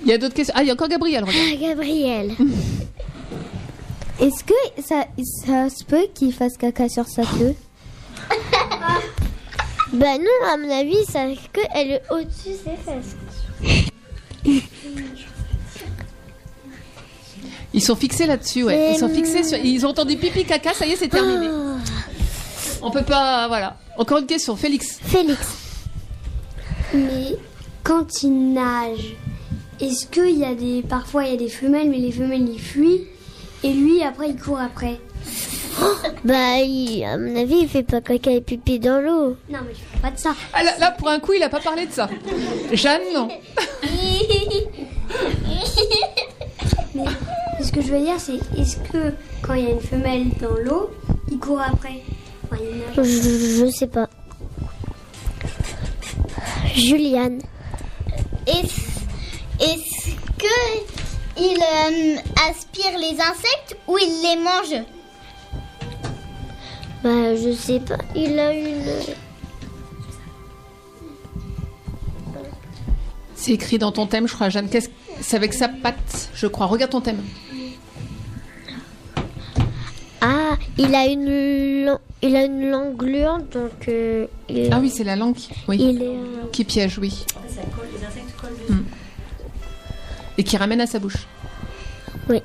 Il 0.04 0.10
y 0.12 0.14
a 0.14 0.18
d'autres 0.20 0.36
questions? 0.36 0.54
Ah, 0.56 0.62
il 0.62 0.68
y 0.68 0.70
a 0.70 0.74
encore 0.74 0.88
Gabriel, 0.90 1.24
regarde. 1.24 1.48
Ah, 1.54 1.56
Gabriel. 1.70 2.32
Est-ce 4.20 4.44
que 4.44 4.82
ça, 4.82 5.06
ça 5.46 5.70
se 5.70 5.84
peut 5.84 6.08
qu'il 6.14 6.34
fasse 6.34 6.56
caca 6.58 6.88
sur 6.90 7.08
sa 7.08 7.24
queue? 7.24 7.56
Bah 9.94 10.18
non, 10.18 10.48
à 10.52 10.58
mon 10.58 10.70
avis, 10.70 11.06
ça 11.06 11.26
que 11.54 11.62
elle 11.74 11.92
est 11.92 12.02
au-dessus 12.12 12.50
de 12.50 12.58
ses 12.64 12.78
fesses. 12.86 13.16
Ils 17.74 17.82
sont 17.82 17.96
fixés 17.96 18.26
là-dessus, 18.28 18.64
ouais. 18.64 18.94
Ils 18.94 18.98
sont 18.98 19.10
fixés 19.10 19.44
sur... 19.44 19.58
Ils 19.58 19.86
ont 19.86 19.90
entendu 19.90 20.18
pipi 20.18 20.46
caca, 20.46 20.74
ça 20.74 20.86
y 20.86 20.92
est, 20.92 20.96
c'est 20.96 21.08
terminé. 21.08 21.48
On 22.82 22.92
peut 22.92 23.04
pas... 23.04 23.48
Voilà. 23.48 23.78
Encore 23.98 24.20
une 24.20 24.26
question, 24.26 24.56
Félix. 24.56 25.00
Félix. 25.04 25.40
Mais 26.94 27.38
quand 27.84 28.24
il 28.24 28.54
nage, 28.54 29.16
est-ce 29.80 30.06
qu'il 30.08 30.38
y 30.38 30.46
a 30.46 30.56
des, 30.56 30.82
parfois 30.82 31.26
il 31.26 31.32
y 31.32 31.34
a 31.34 31.38
des 31.38 31.50
femelles, 31.50 31.90
mais 31.90 31.98
les 31.98 32.12
femelles 32.12 32.48
ils 32.48 32.62
fuient 32.62 33.04
et 33.64 33.74
lui 33.74 34.04
après 34.04 34.30
il 34.30 34.38
court 34.38 34.60
après? 34.60 35.00
Bah, 36.24 36.58
il- 36.60 37.04
à 37.06 37.18
mon 37.18 37.36
avis, 37.40 37.60
il 37.62 37.70
fait 37.70 37.84
pas 37.84 38.02
caca 38.02 38.32
et 38.32 38.42
pipi 38.42 38.80
dans 38.80 39.00
l'eau. 39.00 39.38
Non 39.50 39.60
mais 39.66 39.74
je 39.74 39.80
fais 39.80 40.00
pas 40.02 40.12
de 40.12 40.18
ça. 40.18 40.34
Ah, 40.54 40.64
là, 40.64 40.72
là, 40.80 40.92
pour 40.92 41.08
un 41.10 41.20
coup, 41.20 41.34
il 41.34 41.44
a 41.44 41.50
pas 41.50 41.60
parlé 41.60 41.86
de 41.86 41.92
ça. 41.92 42.10
Jeanne, 42.74 43.02
non. 43.14 43.28
Mais 46.96 47.06
ce 47.64 47.72
que 47.72 47.82
je 47.82 47.88
veux 47.94 48.00
dire 48.00 48.20
c'est 48.20 48.36
est-ce 48.60 48.78
que 48.92 49.14
quand 49.42 49.54
il 49.54 49.64
y 49.64 49.68
a 49.68 49.72
une 49.72 49.80
femelle 49.82 50.30
dans 50.42 50.56
l'eau, 50.64 50.90
il 51.32 51.38
court 51.40 51.62
après? 51.62 52.02
Enfin, 52.46 52.62
il 52.62 52.78
nage. 52.80 52.96
Je, 53.08 53.66
je 53.66 53.72
sais 53.72 53.88
pas. 53.88 54.08
Juliane. 56.76 57.40
Est-ce 58.48 58.82
est-ce 59.60 60.12
que 60.38 60.58
il 61.40 61.58
euh, 61.58 62.20
aspire 62.50 62.98
les 63.00 63.20
insectes 63.20 63.78
ou 63.88 63.98
il 63.98 64.22
les 64.24 64.36
mange? 64.42 64.84
Bah, 67.04 67.36
je 67.36 67.52
sais 67.54 67.80
pas. 67.80 67.98
Il 68.16 68.38
a 68.40 68.54
une. 68.54 68.84
C'est 73.36 73.52
écrit 73.52 73.78
dans 73.78 73.92
ton 73.92 74.08
thème, 74.08 74.28
je 74.28 74.34
crois, 74.34 74.50
Jeanne. 74.50 74.70
Qu'est-ce... 74.70 74.90
C'est 75.22 75.36
avec 75.36 75.54
sa 75.54 75.68
patte, 75.70 76.30
je 76.34 76.48
crois. 76.48 76.66
Regarde 76.66 76.92
ton 76.92 77.02
thème. 77.02 77.22
Ah, 80.22 80.58
il 80.78 80.94
a 80.96 81.06
une, 81.06 81.98
il 82.24 82.36
a 82.36 82.44
une 82.44 82.70
langue 82.70 82.98
gluante, 82.98 83.50
donc 83.54 83.88
euh, 83.88 84.26
il, 84.50 84.70
Ah 84.74 84.80
oui, 84.82 84.90
c'est 84.90 85.04
la 85.04 85.16
langue 85.16 85.36
qui, 85.36 85.50
oui, 85.68 85.78
il 85.80 86.02
est. 86.02 86.08
euh, 86.08 86.48
qui 86.52 86.64
piège, 86.66 86.98
oui. 86.98 87.24
Hmm. 88.68 88.80
Et 90.40 90.44
qui 90.44 90.58
ramène 90.58 90.82
à 90.82 90.88
sa 90.88 90.98
bouche. 91.00 91.28
Oui. 92.30 92.42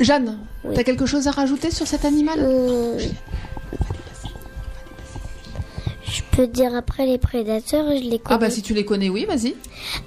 Jeanne, 0.00 0.38
Oui. 0.64 0.74
t'as 0.74 0.84
quelque 0.84 1.06
chose 1.06 1.26
à 1.26 1.30
rajouter 1.30 1.70
sur 1.70 1.86
cet 1.86 2.04
animal? 2.04 2.38
Euh, 2.38 2.98
je 6.04 6.22
peux 6.32 6.46
dire 6.46 6.74
après 6.74 7.06
les 7.06 7.18
prédateurs, 7.18 7.86
je 7.88 8.02
les 8.02 8.18
connais. 8.18 8.20
Ah 8.26 8.38
bah 8.38 8.50
si 8.50 8.62
tu 8.62 8.74
les 8.74 8.84
connais, 8.84 9.08
oui, 9.08 9.24
vas-y. 9.24 9.54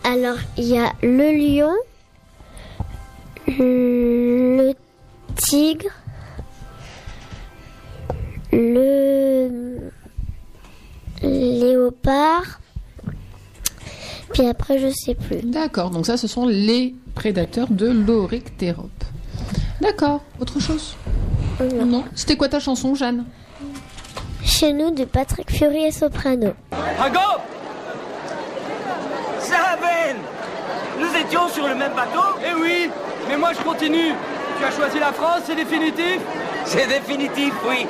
Alors, 0.04 0.38
il 0.58 0.66
y 0.66 0.78
a 0.78 0.91
le 1.01 1.32
lion, 1.32 1.74
le 3.47 4.74
tigre, 5.36 5.89
le 8.51 9.80
léopard, 11.24 12.60
Puis 14.34 14.45
après, 14.45 14.80
je 14.80 14.89
sais 14.89 15.16
plus. 15.16 15.41
D'accord, 15.43 15.89
donc 15.91 16.06
ça, 16.06 16.18
ce 16.18 16.28
sont 16.28 16.47
les 16.47 16.95
prédateurs 17.16 17.70
de 17.70 17.88
l'Oryctérope. 17.88 18.89
D'accord, 19.82 20.21
autre 20.39 20.59
chose 20.59 20.95
Non. 21.59 22.03
C'était 22.15 22.38
quoi 22.38 22.47
ta 22.49 22.59
chanson, 22.59 22.95
Jeanne 22.95 23.26
Chez 24.43 24.74
nous, 24.74 24.91
de 24.91 25.03
Patrick 25.05 25.51
Fiori 25.51 25.84
et 25.86 25.91
Soprano. 25.91 26.53
Rago 26.97 27.19
Ben 29.82 30.15
Nous 30.99 31.15
étions 31.19 31.47
sur 31.49 31.67
le 31.67 31.76
même 31.76 31.91
bateau 31.93 32.38
Eh 32.43 32.53
oui, 32.59 32.89
mais 33.28 33.38
moi 33.38 33.51
je 33.53 33.61
continue. 33.63 34.13
Tu 34.59 34.65
as 34.65 34.71
choisi 34.71 34.99
la 34.99 35.11
France, 35.11 35.41
c'est 35.45 35.55
définitif 35.55 36.19
C'est 36.65 36.88
définitif, 36.88 37.53
oui. 37.67 37.86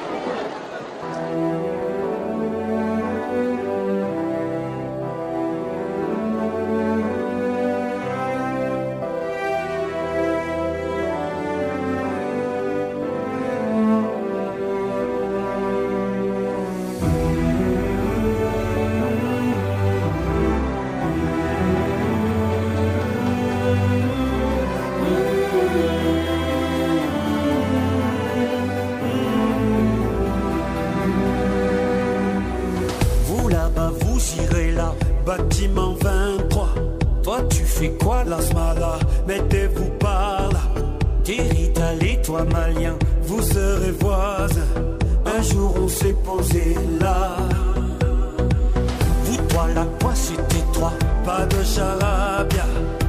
Bâtiment 35.25 35.95
23. 36.01 36.69
Toi, 37.23 37.37
tu 37.49 37.63
fais 37.63 37.91
quoi, 37.91 38.23
la 38.23 38.41
smala? 38.41 38.99
Mettez-vous 39.27 39.89
par 39.99 40.49
là. 40.51 40.59
Italie, 41.25 42.19
toi, 42.21 42.43
malien, 42.43 42.95
vous 43.23 43.41
serez 43.41 43.91
voisins. 43.91 44.73
Un 45.25 45.41
jour, 45.41 45.73
on 45.81 45.87
s'est 45.87 46.15
posé 46.25 46.75
là. 46.99 47.37
Vous, 49.23 49.37
toi, 49.47 49.67
là, 49.73 49.85
quoi, 50.01 50.11
c'est 50.13 50.57
étroit. 50.57 50.93
Pas 51.23 51.45
de 51.45 51.63
charabia, 51.63 52.65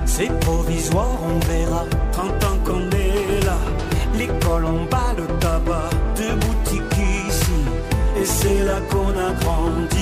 c'est 0.06 0.32
provisoire, 0.40 1.18
on 1.28 1.38
verra. 1.46 1.84
30 2.12 2.44
ans 2.44 2.58
qu'on 2.64 2.90
est 2.96 3.44
là. 3.44 3.58
L'école 4.16 4.66
en 4.66 4.84
bas, 4.88 5.12
le 5.16 5.26
tabac, 5.40 5.90
deux 6.16 6.34
boutiques 6.36 6.98
ici. 7.28 7.58
Et 8.20 8.24
c'est 8.24 8.64
là 8.64 8.80
qu'on 8.90 9.08
a 9.08 9.32
grandi. 9.40 9.93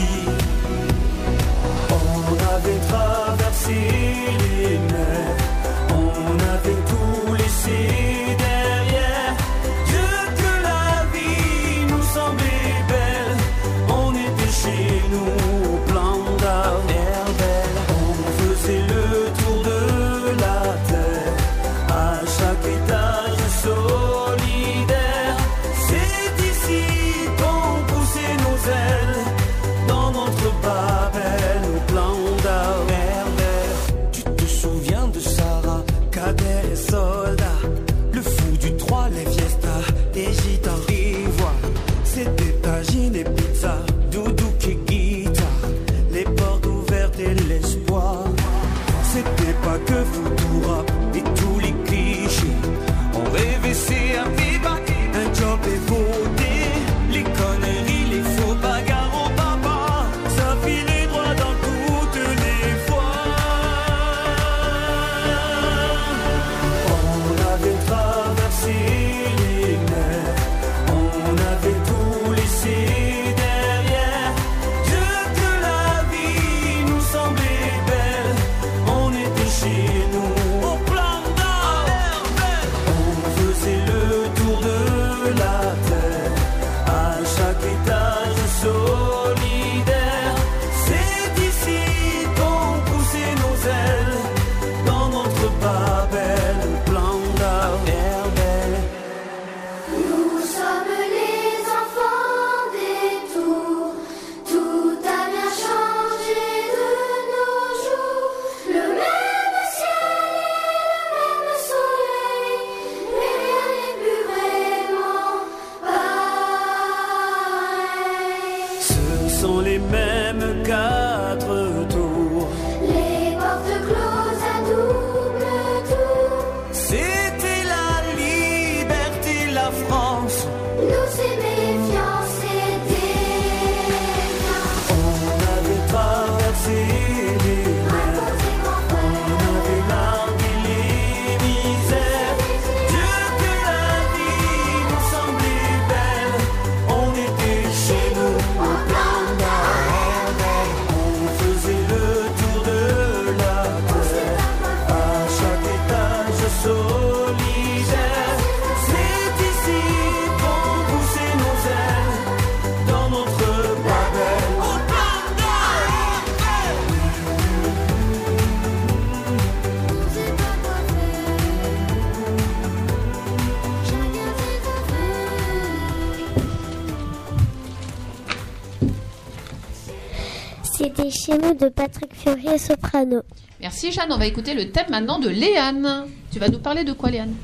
C'était 180.82 181.10
chez 181.10 181.38
nous 181.38 181.54
de 181.54 181.68
Patrick 181.68 182.12
Fiori 182.12 182.48
et 182.48 182.58
Soprano. 182.58 183.20
Merci 183.60 183.92
Jeanne, 183.92 184.10
on 184.10 184.18
va 184.18 184.26
écouter 184.26 184.52
le 184.52 184.72
thème 184.72 184.90
maintenant 184.90 185.20
de 185.20 185.28
Léane. 185.28 186.08
Tu 186.32 186.40
vas 186.40 186.48
nous 186.48 186.58
parler 186.58 186.82
de 186.82 186.92
quoi 186.92 187.08
Léane? 187.08 187.36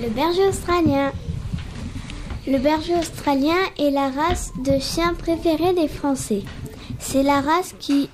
Le 0.00 0.08
berger 0.08 0.46
australien. 0.46 1.12
Le 2.46 2.56
berger 2.56 2.94
australien 2.94 3.58
est 3.78 3.90
la 3.90 4.08
race 4.08 4.52
de 4.64 4.78
chien 4.78 5.12
préférée 5.12 5.74
des 5.74 5.88
Français. 5.88 6.42
C'est 6.98 7.22
la 7.22 7.42
race 7.42 7.74
qui, 7.78 8.08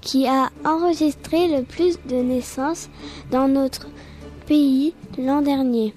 qui 0.00 0.28
a 0.28 0.50
enregistré 0.64 1.48
le 1.48 1.64
plus 1.64 1.98
de 2.06 2.14
naissances 2.14 2.88
dans 3.32 3.48
notre 3.48 3.88
pays 4.46 4.94
l'an 5.18 5.42
dernier. 5.42 5.92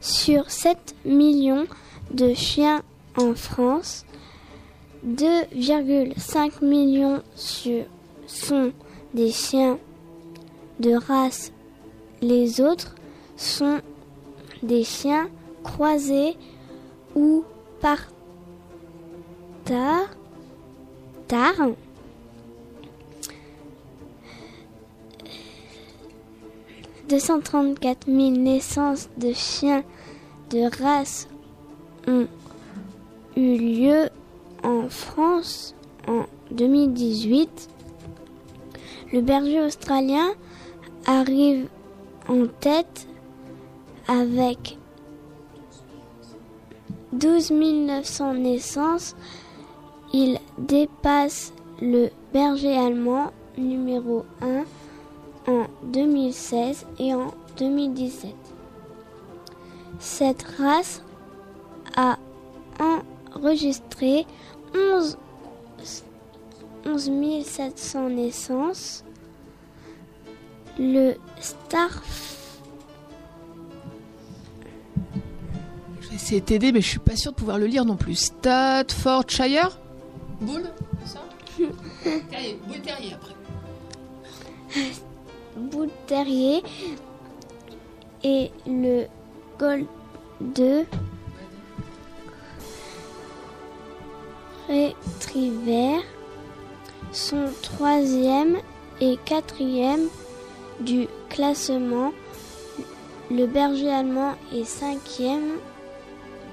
Sur 0.00 0.50
7 0.50 0.94
millions 1.04 1.66
de 2.10 2.32
chiens 2.32 2.80
en 3.18 3.34
France, 3.34 4.06
2,5 5.06 6.64
millions 6.64 7.22
sont 8.26 8.72
des 9.12 9.30
chiens 9.30 9.78
de 10.78 10.94
race. 10.94 11.52
Les 12.20 12.60
autres 12.60 12.94
sont 13.36 13.80
des 14.62 14.84
chiens 14.84 15.28
croisés 15.64 16.36
ou 17.16 17.44
par 17.80 17.98
tard. 19.64 20.08
tard. 21.26 21.70
«234 27.08 28.06
000 28.06 28.30
naissances 28.30 29.08
de 29.18 29.32
chiens 29.32 29.82
de 30.50 30.70
race 30.82 31.28
ont 32.06 32.26
eu 33.36 33.56
lieu 33.58 34.08
en 34.62 34.88
France 34.88 35.74
en 36.08 36.24
2018. 36.50 37.68
Le 39.12 39.20
berger 39.20 39.60
australien 39.60 40.28
arrive 41.06 41.68
en 42.28 42.46
tête 42.60 43.06
avec 44.08 44.78
12 47.12 47.50
900 47.50 48.34
naissances. 48.34 49.16
Il 50.12 50.38
dépasse 50.58 51.52
le 51.80 52.10
berger 52.32 52.76
allemand 52.76 53.32
numéro 53.58 54.24
1 54.40 54.64
en 55.50 55.66
2016 55.84 56.86
et 56.98 57.14
en 57.14 57.32
2017. 57.58 58.34
Cette 59.98 60.42
race 60.58 61.02
a 61.96 62.18
enregistré 63.34 64.26
11, 64.74 65.18
11 66.86 67.10
700 67.44 68.08
naissances. 68.10 69.04
Le 70.78 71.14
Star 71.40 71.90
Je 76.00 76.08
vais 76.08 76.14
essayer 76.14 76.40
de 76.40 76.46
t'aider, 76.46 76.72
mais 76.72 76.80
je 76.80 76.88
suis 76.88 76.98
pas 76.98 77.16
sûre 77.16 77.32
de 77.32 77.36
pouvoir 77.36 77.58
le 77.58 77.66
lire 77.66 77.84
non 77.84 77.96
plus. 77.96 78.14
Staffordshire? 78.14 79.78
Boule 80.40 80.70
C'est 81.04 81.12
ça? 81.14 81.20
Terrier, 82.30 82.58
boule 82.66 82.80
terrier 82.80 83.14
après. 83.14 83.34
Boule 85.56 85.90
terrier 86.06 86.62
et 88.24 88.50
le 88.66 89.06
Gold 89.58 89.86
2 90.40 90.86
Retriever 94.72 96.00
sont 97.12 97.50
troisième 97.60 98.56
et 99.02 99.18
quatrième 99.22 100.08
du 100.80 101.08
classement. 101.28 102.12
Le 103.30 103.44
berger 103.44 103.92
allemand 103.92 104.34
est 104.50 104.64
cinquième 104.64 105.58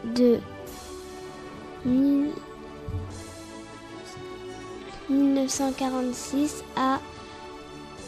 de 0.04 0.40
1000 1.86 2.32
1946 5.10 6.64
à 6.76 7.00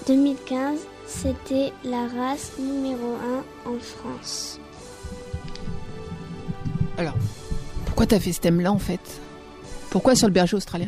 2015. 0.08 0.80
C'était 1.08 1.72
la 1.86 2.08
race 2.08 2.52
numéro 2.60 3.16
1 3.66 3.72
en 3.72 3.80
France. 3.80 4.60
Alors, 6.98 7.16
pourquoi 7.86 8.08
t'as 8.08 8.20
fait 8.20 8.34
ce 8.34 8.42
thème-là 8.42 8.74
en 8.74 8.78
fait? 8.78 9.21
Pourquoi 9.92 10.16
sur 10.16 10.28
le 10.28 10.34
berger 10.34 10.56
australien 10.56 10.88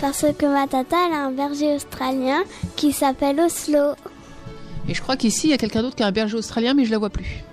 Parce 0.00 0.26
que 0.36 0.44
ma 0.46 0.66
tata 0.66 0.96
elle 1.06 1.14
a 1.14 1.24
un 1.24 1.30
berger 1.30 1.76
australien 1.76 2.42
qui 2.74 2.92
s'appelle 2.92 3.40
Oslo. 3.40 3.94
Et 4.88 4.94
je 4.94 5.00
crois 5.00 5.16
qu'ici, 5.16 5.46
il 5.46 5.50
y 5.50 5.54
a 5.54 5.56
quelqu'un 5.56 5.82
d'autre 5.82 5.94
qui 5.94 6.02
a 6.02 6.06
un 6.06 6.12
berger 6.12 6.36
australien, 6.36 6.74
mais 6.74 6.84
je 6.84 6.90
la 6.90 6.98
vois 6.98 7.10
plus. 7.10 7.44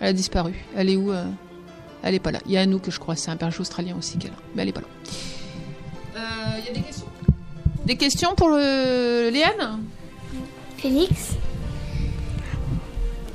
Elle 0.00 0.08
a 0.08 0.12
disparu. 0.12 0.54
Elle 0.76 0.88
est 0.88 0.96
où 0.96 1.12
euh 1.12 1.24
Elle 2.04 2.14
est 2.14 2.20
pas 2.20 2.30
là. 2.30 2.38
Il 2.46 2.52
y 2.52 2.56
a 2.56 2.60
Anouk, 2.60 2.82
que 2.82 2.90
je 2.92 3.00
crois, 3.00 3.16
c'est 3.16 3.30
un 3.30 3.36
berger 3.36 3.60
australien 3.60 3.96
aussi 3.98 4.18
qu'elle 4.18 4.30
a, 4.30 4.38
mais 4.54 4.62
elle 4.62 4.68
est 4.68 4.72
pas 4.72 4.82
là. 4.82 4.86
Il 6.58 6.66
y 6.66 6.68
a 6.68 6.72
des 6.72 6.82
questions 6.82 7.06
Des 7.86 7.96
questions 7.96 8.34
pour 8.36 8.50
le... 8.50 9.30
Léane? 9.30 9.80
Félix? 10.76 11.32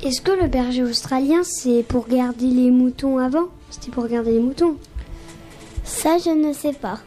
Est-ce 0.02 0.22
que 0.22 0.32
le 0.32 0.48
berger 0.48 0.82
australien 0.82 1.42
c'est 1.42 1.82
pour 1.82 2.08
garder 2.08 2.46
les 2.46 2.70
moutons 2.70 3.18
avant? 3.18 3.48
C'était 3.70 3.90
pour 3.90 4.06
garder 4.06 4.32
les 4.32 4.40
moutons 4.40 4.76
Ça 5.84 6.18
je 6.18 6.30
ne 6.30 6.52
sais 6.52 6.72
pas. 6.72 6.98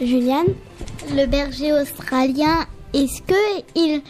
Juliane 0.00 0.54
Le 1.12 1.26
berger 1.26 1.72
australien, 1.72 2.66
est-ce 2.92 3.22
que 3.22 3.62
il, 3.74 4.02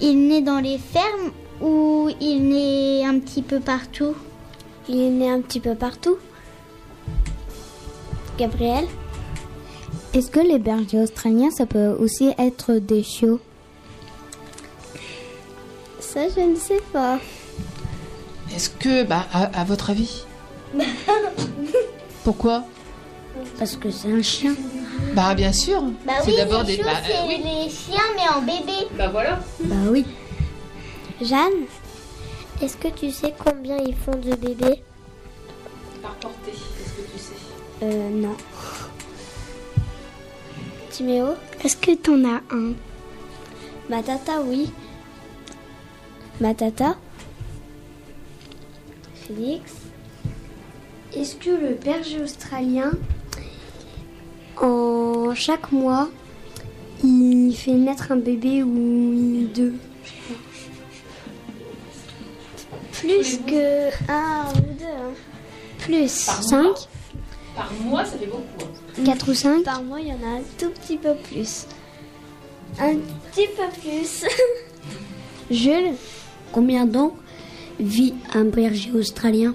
il 0.00 0.28
naît 0.28 0.42
dans 0.42 0.60
les 0.60 0.78
fermes 0.78 1.32
ou 1.60 2.10
il 2.20 2.48
naît 2.48 3.04
un 3.04 3.18
petit 3.20 3.42
peu 3.42 3.60
partout? 3.60 4.14
Il 4.88 5.00
est 5.00 5.10
né 5.10 5.30
un 5.30 5.40
petit 5.40 5.60
peu 5.60 5.74
partout. 5.74 6.16
Gabriel? 8.38 8.86
Est-ce 10.14 10.30
que 10.30 10.40
les 10.40 10.58
bergers 10.58 11.02
australiens, 11.02 11.50
ça 11.50 11.66
peut 11.66 11.88
aussi 11.98 12.32
être 12.38 12.74
des 12.74 13.02
chiots? 13.02 13.40
Ça 16.00 16.28
je 16.28 16.40
ne 16.40 16.56
sais 16.56 16.80
pas. 16.92 17.18
Est-ce 18.54 18.70
que, 18.70 19.02
bah, 19.04 19.26
à, 19.32 19.44
à 19.60 19.64
votre 19.64 19.90
avis 19.90 20.24
Pourquoi 22.24 22.64
Parce 23.58 23.76
que 23.76 23.90
c'est 23.90 24.12
un 24.12 24.22
chien. 24.22 24.54
Bah, 25.14 25.34
bien 25.34 25.52
sûr. 25.52 25.82
Bah 26.06 26.14
c'est 26.22 26.30
oui, 26.30 26.36
d'abord 26.36 26.64
des. 26.64 26.78
bah, 26.78 26.90
c'est 27.06 27.14
euh, 27.16 27.26
oui. 27.28 27.40
les 27.44 27.70
chiens 27.70 28.02
mais 28.16 28.28
en 28.34 28.40
bébé. 28.40 28.86
Bah 28.96 29.08
voilà. 29.08 29.40
Bah 29.64 29.76
oui. 29.90 30.04
Jeanne 31.20 31.66
Est-ce 32.62 32.76
que 32.76 32.88
tu 32.88 33.10
sais 33.10 33.34
combien 33.38 33.76
ils 33.78 33.94
font 33.94 34.12
de 34.16 34.34
bébés 34.34 34.82
Par 36.02 36.12
portée, 36.14 36.50
est-ce 36.52 36.92
que 36.92 37.12
tu 37.12 37.18
sais 37.18 37.34
Euh 37.82 38.10
non. 38.10 38.36
Timéo 40.90 41.34
Est-ce 41.62 41.76
que 41.76 41.94
t'en 41.94 42.24
as 42.24 42.40
un? 42.54 42.72
Ma 43.90 44.02
tata 44.02 44.40
oui. 44.44 44.70
Ma 46.40 46.54
tata 46.54 46.96
Félix 49.26 49.72
Est-ce 51.14 51.36
que 51.36 51.50
le 51.50 51.74
berger 51.74 52.22
australien, 52.22 52.92
en 54.60 55.34
chaque 55.34 55.72
mois, 55.72 56.08
il 57.04 57.52
fait 57.54 57.72
naître 57.72 58.12
un 58.12 58.16
bébé 58.16 58.62
ou 58.62 59.46
deux? 59.54 59.74
Plus 62.92 63.38
que 63.46 63.88
un 64.10 64.46
ou 64.56 64.60
deux. 64.78 64.84
hein. 64.84 65.12
Plus 65.78 66.24
Par 66.26 66.42
cinq 66.42 66.62
mois 66.62 66.74
Par 67.54 67.72
mois, 67.84 68.04
ça 68.04 68.16
fait 68.18 68.26
beaucoup. 68.26 68.42
hein. 68.98 69.04
4 69.04 69.30
ou 69.30 69.34
5 69.34 69.62
Par 69.64 69.82
mois, 69.82 70.00
il 70.00 70.08
y 70.08 70.12
en 70.12 70.14
a 70.26 70.38
un 70.38 70.42
tout 70.58 70.70
petit 70.70 70.96
peu 70.96 71.14
plus. 71.14 71.66
Un 72.80 72.94
petit 73.30 73.46
peu 73.48 73.64
plus. 73.80 74.24
Jules, 75.50 75.94
combien 76.50 76.86
donc 76.86 77.12
vit 77.80 78.14
un 78.34 78.44
berger 78.44 78.92
australien 78.92 79.54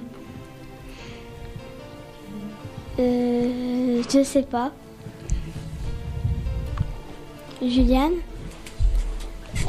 Euh, 3.00 4.04
je 4.14 4.24
sais 4.24 4.44
pas. 4.44 4.72
Juliane 7.62 8.14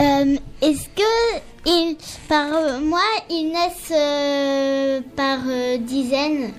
Euh, 0.00 0.36
Est-ce 0.60 0.88
que 0.88 1.38
ils, 1.66 1.96
par 2.28 2.52
euh, 2.52 2.80
mois 2.80 3.00
ils 3.30 3.52
naissent 3.52 3.92
euh, 3.94 5.00
par 5.14 5.38
euh, 5.46 5.76
dizaines 5.78 6.50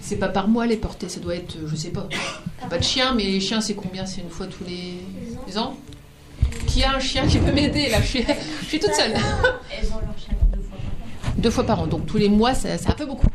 C'est 0.00 0.16
pas 0.16 0.28
par 0.28 0.48
mois 0.48 0.66
les 0.66 0.76
portées, 0.76 1.08
ça 1.08 1.20
doit 1.20 1.36
être, 1.36 1.56
je 1.66 1.76
sais 1.76 1.90
pas. 1.90 2.08
Pas 2.68 2.78
de 2.78 2.82
chien, 2.84 3.14
mais 3.14 3.24
les 3.24 3.40
chiens, 3.40 3.60
c'est 3.60 3.74
combien? 3.74 4.04
C'est 4.06 4.20
une 4.20 4.28
fois 4.30 4.46
tous 4.46 4.64
les, 4.64 4.94
les 5.46 5.56
ans? 5.58 5.76
Qui 6.66 6.84
a 6.84 6.94
un 6.94 7.00
chien 7.00 7.26
qui 7.26 7.38
peut 7.38 7.52
m'aider 7.52 7.88
là 7.88 8.00
je 8.00 8.06
suis, 8.06 8.24
je 8.62 8.66
suis 8.66 8.78
toute 8.78 8.94
seule. 8.94 9.12
Elles 9.12 9.88
ont 9.88 10.00
leur 10.00 10.16
chien 10.18 10.34
deux 10.52 10.62
fois 10.62 10.76
par 10.78 10.80
an. 10.80 11.34
Deux 11.38 11.50
fois 11.50 11.64
par 11.64 11.80
an, 11.80 11.86
donc 11.86 12.06
tous 12.06 12.16
les 12.18 12.28
mois, 12.28 12.54
ça- 12.54 12.78
c'est 12.78 12.88
un 12.88 12.92
peu 12.94 13.06
beaucoup. 13.06 13.26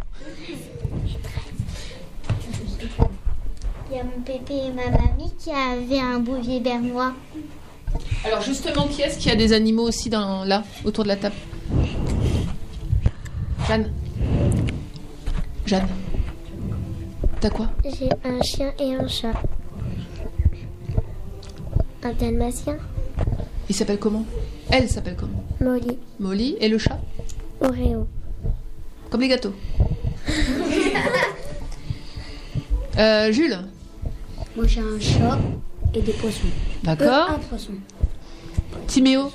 Il 3.92 3.98
y 3.98 4.00
a 4.00 4.04
mon 4.04 4.22
pépé 4.24 4.54
et 4.68 4.72
ma 4.72 4.90
mamie 4.90 5.32
qui 5.38 5.52
avaient 5.52 6.00
un 6.02 6.20
bouvier 6.20 6.60
bernois. 6.60 7.14
Alors 8.26 8.42
justement, 8.42 8.88
qui 8.88 9.02
est-ce 9.02 9.18
qui 9.18 9.30
a 9.30 9.36
des 9.36 9.54
animaux 9.54 9.84
aussi 9.84 10.10
dans, 10.10 10.44
là, 10.44 10.64
autour 10.84 11.04
de 11.04 11.10
la 11.10 11.16
table? 11.16 11.36
Jeanne 13.68 13.92
Jeanne 15.66 15.88
T'as 17.40 17.50
quoi? 17.50 17.68
J'ai 17.84 18.10
un 18.24 18.42
chien 18.42 18.74
et 18.80 18.96
un 18.96 19.08
chat. 19.08 19.34
Un 22.04 22.14
dalmatien, 22.14 22.78
Il 23.70 23.76
s'appelle 23.76 24.00
comment 24.00 24.26
Elle 24.72 24.90
s'appelle 24.90 25.16
comment 25.18 25.44
Molly, 25.60 25.98
Molly 26.20 26.56
et 26.60 26.68
le 26.70 26.78
chat 26.78 27.00
Oreo. 27.62 28.08
Comme 29.10 29.22
les 29.22 29.28
gâteaux. 29.28 29.54
Euh, 32.98 33.32
Jules 33.32 33.58
Moi 34.56 34.68
j'ai 34.68 34.82
un 34.82 35.00
chat 35.00 35.38
et 35.94 36.02
des 36.02 36.14
poissons. 36.14 36.48
D'accord. 36.84 37.30
Euh, 37.32 37.36
un 37.36 37.40
poisson. 37.40 37.74
Timéo 38.88 39.32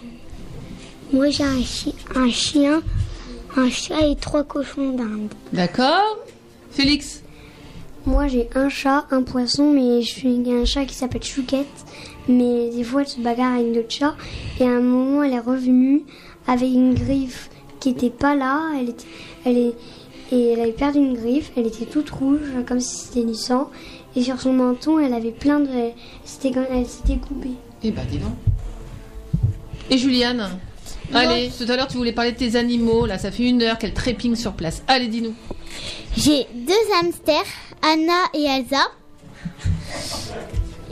Moi 1.13 1.31
j'ai 1.31 1.45
un, 1.45 1.61
chi- 1.63 1.95
un 2.15 2.31
chien, 2.31 2.83
un 3.57 3.69
chat 3.71 4.07
et 4.07 4.17
trois 4.17 4.45
cochons 4.45 4.93
d'Inde. 4.97 5.29
D'accord. 5.53 6.19
Félix 6.71 7.23
Moi 8.07 8.29
j'ai 8.29 8.49
un 8.55 8.69
chat, 8.69 9.07
un 9.11 9.23
poisson, 9.23 9.73
mais 9.73 10.03
je 10.03 10.09
suis 10.09 10.43
un 10.51 10.65
chat 10.65 10.85
qui 10.87 10.95
s'appelle 10.95 11.23
Chouquette. 11.25 11.67
Mais 12.31 12.71
des 12.71 12.85
fois 12.85 13.03
elle 13.03 13.09
se 13.09 13.21
bagarre 13.21 13.55
avec 13.55 13.73
d'autres 13.73 13.91
chats. 13.91 14.15
Et 14.61 14.65
à 14.65 14.69
un 14.69 14.81
moment 14.81 15.23
elle 15.23 15.33
est 15.33 15.41
revenue 15.41 16.03
avec 16.47 16.69
une 16.69 16.95
griffe 16.95 17.51
qui 17.81 17.91
était 17.91 18.11
pas 18.11 18.35
là. 18.35 18.73
Elle 18.79 18.91
était, 18.91 19.07
elle 19.45 19.59
est, 19.59 19.75
et 20.33 20.53
elle 20.53 20.61
avait 20.61 20.73
perdu 20.73 20.99
une 20.99 21.15
griffe. 21.15 21.51
Elle 21.57 21.67
était 21.67 21.87
toute 21.87 22.11
rouge, 22.11 22.53
comme 22.69 22.81
si 22.81 23.07
c'était 23.07 23.25
du 23.25 23.35
sang. 23.35 23.71
Et 24.15 24.23
sur 24.23 24.41
son 24.41 24.53
menton 24.53 24.99
elle 24.99 25.15
avait 25.15 25.33
plein 25.33 25.61
de, 25.61 25.91
c'était 26.25 26.53
quand 26.53 26.65
elle 26.71 26.87
s'était 26.87 27.17
coupée. 27.17 27.51
Eh 27.83 27.91
ben, 27.91 28.05
dis 28.11 28.19
donc. 28.19 28.33
Et 29.91 29.99
Juliane? 29.99 30.51
Allez, 31.13 31.51
tout 31.57 31.65
à 31.69 31.77
l'heure 31.77 31.89
tu 31.89 31.97
voulais 31.97 32.13
parler 32.13 32.31
de 32.31 32.37
tes 32.37 32.55
animaux, 32.55 33.07
là 33.07 33.19
ça 33.19 33.33
fait 33.33 33.49
une 33.49 33.63
heure 33.63 33.79
qu'elle 33.79 33.95
trépigne 33.95 34.37
sur 34.37 34.53
place. 34.53 34.83
Allez, 34.87 35.09
dis-nous. 35.09 35.35
J'ai 36.17 36.47
deux 36.55 36.73
hamsters, 37.01 37.43
Anna 37.83 38.23
et 38.35 38.45
Elsa. 38.45 38.83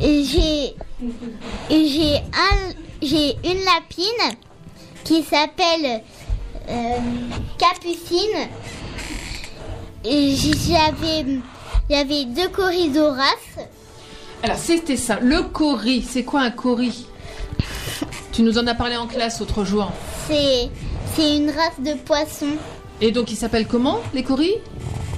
Et 0.00 0.24
j'ai 0.24 0.74
et 1.70 1.88
j'ai 1.88 2.16
un 2.16 2.72
j'ai 3.00 3.36
une 3.44 3.64
lapine 3.64 4.36
qui 5.04 5.22
s'appelle 5.22 6.02
euh, 6.68 6.98
Capucine. 7.56 8.48
Et 10.04 10.34
j'avais 10.34 11.40
j'avais 11.88 12.24
deux 12.24 12.48
corridoras. 12.48 13.22
Alors 14.42 14.56
c'était 14.56 14.96
ça, 14.96 15.18
le 15.20 15.42
cori. 15.42 16.04
C'est 16.08 16.24
quoi 16.24 16.42
un 16.42 16.50
cori? 16.50 17.06
Tu 18.32 18.42
nous 18.42 18.58
en 18.58 18.66
as 18.66 18.74
parlé 18.74 18.96
en 18.96 19.06
classe 19.06 19.40
l'autre 19.40 19.64
jour. 19.64 19.90
C'est 20.28 20.68
c'est 21.14 21.36
une 21.36 21.50
race 21.50 21.80
de 21.80 21.94
poissons. 21.94 22.56
Et 23.00 23.12
donc 23.12 23.30
ils 23.30 23.36
s'appellent 23.36 23.68
comment 23.68 24.00
les 24.14 24.22
coris 24.24 24.54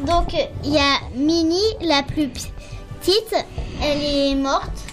Donc 0.07 0.35
il 0.65 0.73
y 0.73 0.79
a 0.79 1.01
Minnie, 1.15 1.59
la 1.81 2.03
plus 2.03 2.29
petite, 2.29 3.35
elle 3.83 4.03
est 4.03 4.35
morte. 4.35 4.90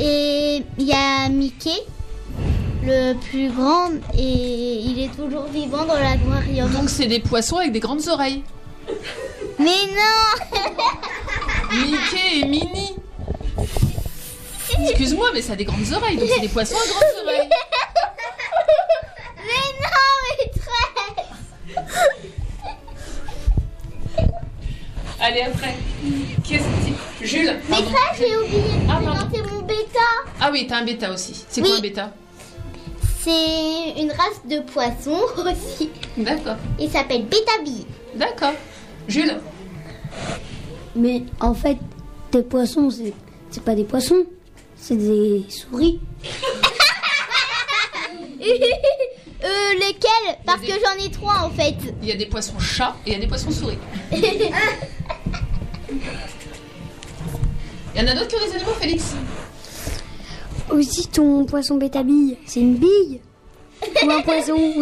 Et 0.00 0.62
il 0.78 0.86
y 0.86 0.92
a 0.92 1.28
Mickey, 1.28 1.82
le 2.84 3.14
plus 3.14 3.50
grand, 3.50 3.90
et 4.16 4.22
il 4.22 5.02
est 5.02 5.14
toujours 5.14 5.46
vivant 5.46 5.84
dans 5.84 5.94
l'aquarium. 5.94 6.70
Donc 6.70 6.88
c'est 6.88 7.06
des 7.06 7.18
poissons 7.20 7.56
avec 7.56 7.72
des 7.72 7.80
grandes 7.80 8.06
oreilles. 8.06 8.44
Mais 9.58 9.66
non 9.66 10.60
Mickey 11.72 12.40
et 12.40 12.44
Minnie. 12.44 12.94
Excuse-moi, 14.80 15.30
mais 15.34 15.42
ça 15.42 15.54
a 15.54 15.56
des 15.56 15.64
grandes 15.64 15.92
oreilles, 15.92 16.16
donc 16.16 16.28
c'est 16.32 16.40
des 16.40 16.48
poissons 16.48 16.76
à 16.76 16.88
grandes 16.88 17.26
oreilles. 17.26 17.48
Mais 19.36 19.66
non, 19.82 19.88
maîtresse 20.44 21.28
Allez 25.20 25.42
après. 25.42 25.74
Qu'est-ce 26.44 26.62
que 26.62 26.97
Jules 27.20 27.56
pardon. 27.68 27.84
Maîtresse, 27.86 28.18
j'ai 28.18 28.36
oublié 28.36 28.62
de 28.62 28.90
Ah, 28.90 29.00
présenter 29.00 29.42
mon 29.52 29.62
bêta. 29.62 29.98
Ah 30.40 30.50
oui, 30.52 30.66
t'as 30.68 30.78
un 30.78 30.84
bêta 30.84 31.12
aussi. 31.12 31.44
C'est 31.48 31.60
quoi 31.62 31.76
un 31.76 31.80
bêta 31.80 32.12
C'est 33.22 34.00
une 34.00 34.10
race 34.10 34.40
de 34.48 34.60
poissons 34.60 35.20
aussi. 35.38 35.90
D'accord. 36.16 36.56
Il 36.78 36.90
s'appelle 36.90 37.24
Beta 37.26 37.52
Bee. 37.64 37.86
D'accord. 38.14 38.52
Jules 39.08 39.36
Mais 40.94 41.24
en 41.40 41.54
fait, 41.54 41.78
tes 42.30 42.42
poissons, 42.42 42.90
c'est, 42.90 43.14
c'est 43.50 43.62
pas 43.64 43.74
des 43.74 43.84
poissons, 43.84 44.24
c'est 44.76 44.96
des 44.96 45.44
souris. 45.48 46.00
euh, 48.40 49.74
lesquels? 49.74 50.38
Parce 50.46 50.60
que 50.62 50.72
j'en 50.72 51.04
ai 51.04 51.10
trois 51.10 51.40
en 51.44 51.50
fait. 51.50 51.76
Il 52.02 52.08
y 52.08 52.12
a 52.12 52.16
des 52.16 52.26
poissons 52.26 52.58
chats 52.58 52.96
et 53.06 53.10
il 53.10 53.12
y 53.14 53.16
a 53.16 53.20
des 53.20 53.26
poissons 53.26 53.50
souris. 53.50 53.78
Il 57.98 58.04
y 58.04 58.08
en 58.08 58.12
a 58.12 58.14
d'autres 58.14 58.28
qui 58.28 58.36
ont 58.36 58.46
des 58.46 58.54
animaux, 58.54 58.74
Félix 58.80 59.12
Aussi 60.70 61.08
ton 61.08 61.44
poisson 61.44 61.78
bêta-bille, 61.78 62.36
c'est 62.46 62.60
une 62.60 62.76
bille 62.76 63.20
Ou 63.82 64.10
un 64.10 64.22
poisson 64.22 64.54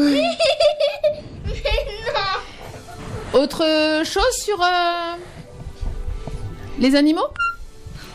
Autre 3.33 4.03
chose 4.05 4.35
sur 4.39 4.63
euh, 4.63 5.15
les 6.79 6.95
animaux? 6.95 7.27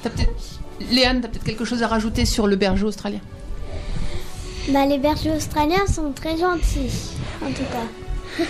T'as 0.04 0.12
peut-être... 0.12 0.30
Léane, 0.92 1.22
t'as 1.22 1.30
peut-être 1.30 1.46
quelque 1.46 1.66
chose 1.66 1.82
à 1.82 1.88
rajouter 1.88 2.26
sur 2.26 2.46
le 2.46 2.56
berger 2.56 2.86
australien? 2.86 3.22
Bah 4.70 4.86
les 4.86 5.00
bergers 5.00 5.32
australiens 5.32 5.88
sont 5.88 6.12
très 6.12 6.38
gentils, 6.38 6.92
en 7.44 7.48
tout 7.48 7.64
cas. 7.72 8.46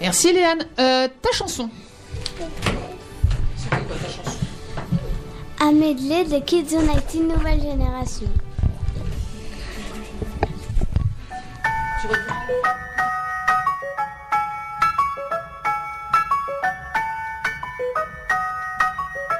Merci 0.00 0.32
Léane. 0.32 0.66
Euh, 0.80 1.06
ta 1.22 1.30
chanson? 1.32 1.70
Medley 5.68 6.24
de 6.24 6.40
Kids 6.40 6.72
United 6.72 7.20
Nouvelle 7.28 7.60
Génération. 7.60 8.26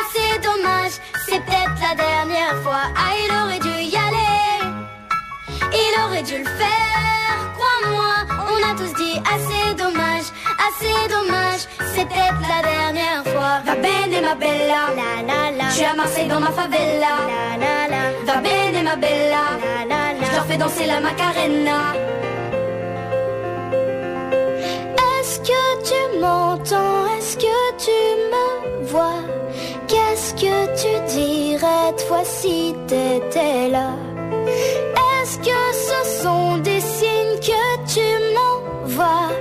assez 0.00 0.38
dommage. 0.38 0.94
C'est 1.26 1.40
peut-être 1.44 1.78
la 1.88 1.94
dernière 1.94 2.56
fois. 2.62 2.84
Ah, 2.96 3.12
il 3.22 3.30
aurait 3.40 3.58
dû 3.58 3.74
y 3.92 3.96
aller. 3.96 4.36
Il 5.72 5.92
aurait 6.04 6.22
dû 6.22 6.38
le 6.38 6.50
faire, 6.60 7.36
crois-moi. 7.56 8.12
On 8.52 8.58
a 8.70 8.72
tous 8.80 8.92
dit 9.02 9.18
assez 9.34 9.74
dommage, 9.74 10.26
assez 10.66 11.08
dommage. 11.08 11.62
C'est 11.94 12.06
peut-être 12.06 12.42
la 12.54 12.60
dernière 12.72 13.22
fois. 13.24 13.60
Va 13.64 13.74
bene 13.74 14.20
ma 14.22 14.34
bella, 14.34 14.82
la 15.00 15.22
la 15.30 15.50
la. 15.58 15.68
Je 15.70 15.74
suis 15.74 15.84
à 15.84 15.94
Marseille 15.94 16.28
dans 16.28 16.40
ma 16.40 16.50
favela, 16.50 17.14
la 17.32 17.44
la 17.62 17.88
la. 17.92 18.02
Va 18.32 18.40
bene 18.40 18.82
ma 18.82 18.96
bella, 18.96 19.44
la 19.64 19.84
la 19.92 20.02
la. 20.18 20.26
Je 20.26 20.32
leur 20.34 20.46
fais 20.46 20.56
danser 20.56 20.86
la 20.86 21.00
macarena. 21.00 21.78
Est-ce 25.18 25.40
que 25.40 25.62
tu 25.88 26.18
m'entends? 26.20 27.06
Est-ce 27.18 27.36
que 27.36 27.56
tu 27.84 27.98
me 28.32 28.86
vois? 28.86 29.22
Que 30.36 30.56
tu 30.82 30.92
dirais 31.14 31.92
toi 32.06 32.22
si 32.24 32.74
t'étais 32.86 33.68
là? 33.70 33.90
Est-ce 35.22 35.38
que 35.38 35.60
ce 35.88 36.22
sont 36.22 36.58
des 36.58 36.80
signes 36.80 37.38
que 37.40 37.62
tu 37.94 38.06
m'envoies 38.34 39.32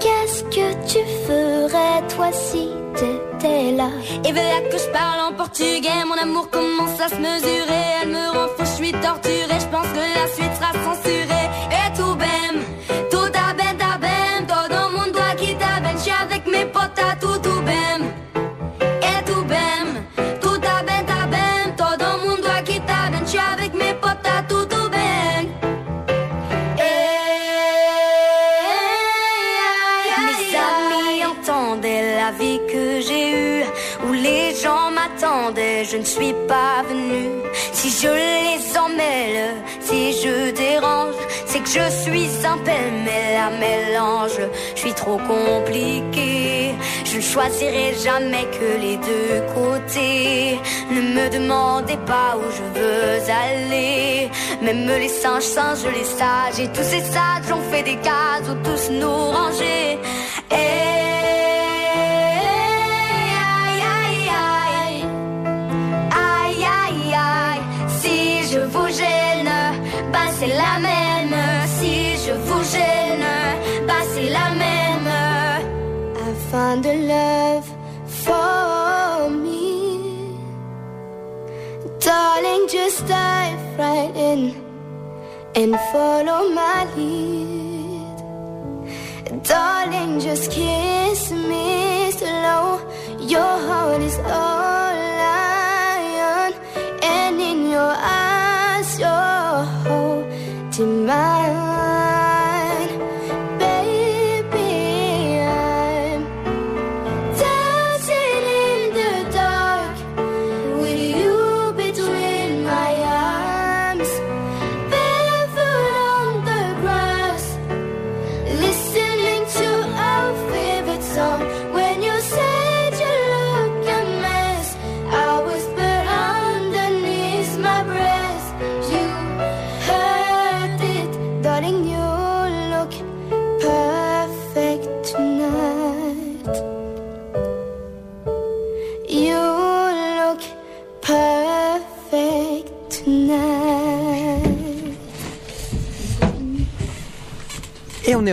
Qu'est-ce 0.00 0.44
que 0.44 0.66
tu 0.90 1.00
ferais 1.26 2.06
toi 2.14 2.30
si 2.32 2.68
t'étais 2.94 3.72
là? 3.72 3.88
Et 4.24 4.32
voilà 4.32 4.60
que 4.70 4.78
je 4.78 4.88
parle 4.90 5.20
en 5.28 5.32
portugais 5.32 6.04
Mon 6.06 6.18
amour 6.22 6.50
commence 6.50 7.00
à 7.00 7.08
se 7.08 7.16
mesurer. 7.16 7.84
Elle 8.02 8.10
me 8.10 8.30
rend 8.34 8.48
fou, 8.54 8.64
je 8.64 8.84
suis 8.84 8.92
torturée 8.92 9.60
Je 9.64 9.68
pense 9.74 9.88
que 9.96 10.04
la 10.18 10.26
suite 10.36 10.54
sera 10.58 10.72
censurée 10.84 11.48
je 41.74 41.90
suis 42.02 42.46
un 42.46 42.58
pêle-mêle 42.58 43.24
mélange. 43.58 44.38
Je 44.74 44.80
suis 44.80 44.94
trop 44.94 45.18
compliqué, 45.18 46.74
je 47.04 47.10
Je 47.10 47.16
ne 47.16 47.22
choisirai 47.22 47.94
jamais 48.06 48.46
que 48.56 48.68
les 48.84 48.96
deux 48.96 49.36
côtés. 49.54 50.58
Ne 50.90 51.00
me 51.16 51.26
demandez 51.36 51.98
pas 52.12 52.30
où 52.38 52.46
je 52.58 52.64
veux 52.78 53.18
aller. 53.44 54.30
Même 54.62 54.86
les 55.02 55.08
singes, 55.08 55.50
singes 55.56 55.86
les 55.98 56.08
sages. 56.18 56.58
Et 56.64 56.68
tous 56.76 56.88
ces 56.92 57.04
sages 57.14 57.50
ont 57.56 57.64
fait 57.70 57.82
des 57.82 57.98
cases 58.08 58.46
où 58.50 58.54
tous 58.66 58.90
nous 58.90 59.18
ranger. 59.36 59.98
Et 60.50 60.93
right 83.78 84.14
in 84.14 84.54
and 85.54 85.78
follow 85.92 86.48
my 86.50 86.84
lead. 86.96 88.16
Darling, 89.42 90.20
just 90.20 90.50
kiss 90.50 91.30
me 91.32 92.10
slow. 92.12 92.80
Your 93.20 93.40
heart 93.40 94.00
is 94.00 94.18
all 94.18 94.63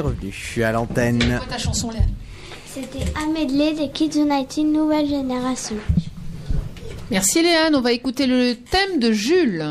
revenu. 0.01 0.31
Je 0.31 0.45
suis 0.45 0.63
à 0.63 0.71
l'antenne. 0.71 1.39
ta 1.49 1.57
chanson, 1.57 1.91
Léa? 1.91 2.01
C'était 2.73 3.05
des 3.73 3.89
Kids 3.89 4.19
United 4.19 4.65
Nouvelle 4.65 5.07
Génération. 5.07 5.75
Merci 7.11 7.43
Léane, 7.43 7.75
on 7.75 7.81
va 7.81 7.91
écouter 7.91 8.25
le 8.25 8.55
thème 8.55 8.99
de 8.99 9.11
Jules. 9.11 9.65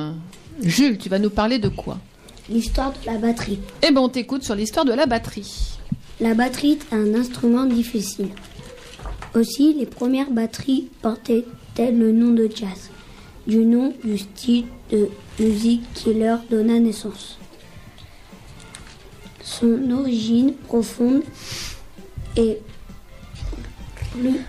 Jules, 0.62 0.98
tu 0.98 1.08
vas 1.08 1.18
nous 1.18 1.30
parler 1.30 1.58
de 1.58 1.68
quoi? 1.68 1.96
L'histoire 2.50 2.92
de 2.92 3.06
la 3.06 3.16
batterie. 3.16 3.58
Eh 3.82 3.90
ben 3.90 4.02
on 4.02 4.10
t'écoute 4.10 4.42
sur 4.42 4.54
l'histoire 4.54 4.84
de 4.84 4.92
la 4.92 5.06
batterie. 5.06 5.78
La 6.20 6.34
batterie 6.34 6.72
est 6.72 6.94
un 6.94 7.14
instrument 7.14 7.64
difficile. 7.64 8.28
Aussi, 9.34 9.72
les 9.72 9.86
premières 9.86 10.30
batteries 10.30 10.90
portaient-elles 11.00 11.98
le 11.98 12.12
nom 12.12 12.32
de 12.32 12.50
jazz, 12.54 12.90
du 13.46 13.64
nom 13.64 13.94
du 14.04 14.18
style 14.18 14.66
de 14.90 15.08
musique 15.38 15.82
qui 15.94 16.12
leur 16.12 16.40
donna 16.50 16.78
naissance. 16.78 17.39
Son 19.58 19.90
origine 19.90 20.54
profonde 20.54 21.22
est 22.36 22.62
plus 24.12 24.40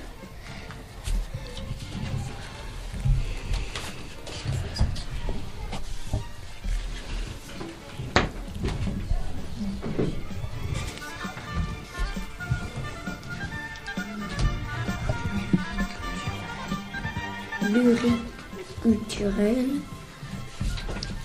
pluriculturelle 18.83 19.65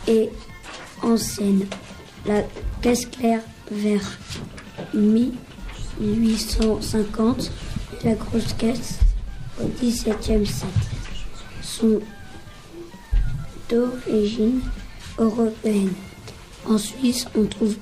et 0.08 0.30
ancienne. 1.02 1.66
La 2.24 2.42
caisse 2.80 3.04
claire 3.06 3.42
vers 3.70 4.18
1850 4.94 7.50
et 8.00 8.08
la 8.08 8.14
grosse 8.14 8.54
caisse 8.54 8.98
au 9.60 9.66
XVIIe 9.80 10.46
siècle 10.46 10.72
sont 11.62 12.00
d'origine 13.68 14.60
européenne. 15.18 15.92
En 16.68 16.78
Suisse, 16.78 17.26
on 17.36 17.44
trouve 17.44 17.76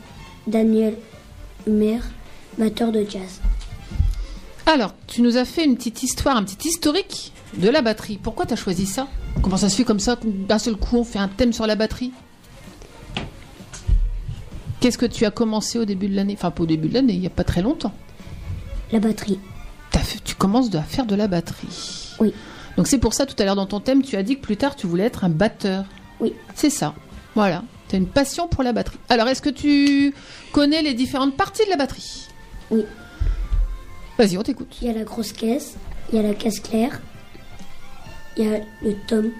Daniel 0.46 0.96
Humer, 1.66 2.00
batteur 2.58 2.92
de 2.92 3.04
jazz. 3.08 3.40
Alors, 4.66 4.94
tu 5.06 5.22
nous 5.22 5.36
as 5.36 5.44
fait 5.44 5.64
une 5.64 5.76
petite 5.76 6.02
histoire, 6.02 6.36
un 6.36 6.44
petit 6.44 6.68
historique 6.68 7.32
de 7.56 7.68
la 7.68 7.82
batterie. 7.82 8.18
Pourquoi 8.22 8.46
tu 8.46 8.54
as 8.54 8.56
choisi 8.56 8.86
ça? 8.86 9.08
Comment 9.42 9.56
ça 9.56 9.68
se 9.68 9.76
fait 9.76 9.84
comme 9.84 10.00
ça? 10.00 10.18
D'un 10.24 10.58
seul 10.58 10.76
coup, 10.76 10.96
on 10.96 11.04
fait 11.04 11.18
un 11.18 11.28
thème 11.28 11.52
sur 11.52 11.66
la 11.66 11.76
batterie? 11.76 12.12
Qu'est-ce 14.84 14.98
que 14.98 15.06
tu 15.06 15.24
as 15.24 15.30
commencé 15.30 15.78
au 15.78 15.86
début 15.86 16.08
de 16.08 16.14
l'année? 16.14 16.34
Enfin, 16.36 16.50
pas 16.50 16.62
au 16.62 16.66
début 16.66 16.88
de 16.88 16.92
l'année, 16.92 17.14
il 17.14 17.20
n'y 17.20 17.26
a 17.26 17.30
pas 17.30 17.42
très 17.42 17.62
longtemps. 17.62 17.94
La 18.92 18.98
batterie. 18.98 19.38
Fait- 19.92 20.22
tu 20.22 20.34
commences 20.34 20.74
à 20.74 20.82
faire 20.82 21.06
de 21.06 21.14
la 21.14 21.26
batterie. 21.26 22.14
Oui. 22.20 22.34
Donc 22.76 22.86
c'est 22.86 22.98
pour 22.98 23.14
ça, 23.14 23.24
tout 23.24 23.34
à 23.38 23.46
l'heure 23.46 23.56
dans 23.56 23.64
ton 23.64 23.80
thème, 23.80 24.02
tu 24.02 24.14
as 24.16 24.22
dit 24.22 24.36
que 24.36 24.42
plus 24.42 24.58
tard, 24.58 24.76
tu 24.76 24.86
voulais 24.86 25.04
être 25.04 25.24
un 25.24 25.30
batteur. 25.30 25.86
Oui. 26.20 26.34
C'est 26.54 26.68
ça. 26.68 26.94
Voilà. 27.34 27.62
Tu 27.88 27.96
as 27.96 27.98
une 27.98 28.06
passion 28.06 28.46
pour 28.46 28.62
la 28.62 28.74
batterie. 28.74 28.98
Alors, 29.08 29.26
est-ce 29.26 29.40
que 29.40 29.48
tu 29.48 30.12
connais 30.52 30.82
les 30.82 30.92
différentes 30.92 31.34
parties 31.34 31.64
de 31.64 31.70
la 31.70 31.76
batterie? 31.76 32.28
Oui. 32.70 32.84
Vas-y, 34.18 34.36
on 34.36 34.42
t'écoute. 34.42 34.76
Il 34.82 34.88
y 34.88 34.90
a 34.90 34.92
la 34.92 35.04
grosse 35.04 35.32
caisse, 35.32 35.76
il 36.12 36.16
y 36.16 36.18
a 36.18 36.22
la 36.22 36.34
caisse 36.34 36.60
claire, 36.60 37.00
il 38.36 38.44
y 38.44 38.54
a 38.54 38.58
le 38.82 38.94
tome, 39.08 39.30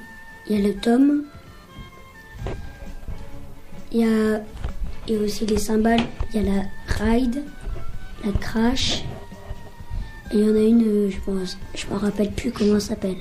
il 0.48 0.58
y 0.58 0.64
a 0.64 0.68
le 0.68 0.74
tome, 0.74 1.24
il 3.92 4.00
y 4.00 4.04
a, 4.04 4.40
a 5.12 5.20
aussi 5.20 5.44
les 5.46 5.58
cymbales, 5.58 6.02
il 6.32 6.42
y 6.42 6.48
a 6.48 6.52
la 6.54 6.62
ride, 6.86 7.42
la 8.24 8.32
crash, 8.32 9.04
et 10.32 10.38
il 10.38 10.40
y 10.40 10.50
en 10.50 10.54
a 10.54 10.60
une, 10.60 10.82
euh, 10.86 11.10
je 11.10 11.18
pense, 11.20 11.58
je 11.74 11.86
me 11.86 11.96
rappelle 11.98 12.30
plus 12.32 12.50
comment 12.50 12.74
elle 12.74 12.80
s'appelle. 12.80 13.16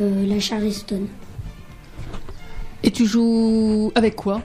Euh, 0.00 0.26
la 0.26 0.40
Charleston, 0.40 1.06
Et 2.82 2.90
tu 2.90 3.06
joues 3.06 3.90
avec 3.94 4.16
quoi? 4.16 4.42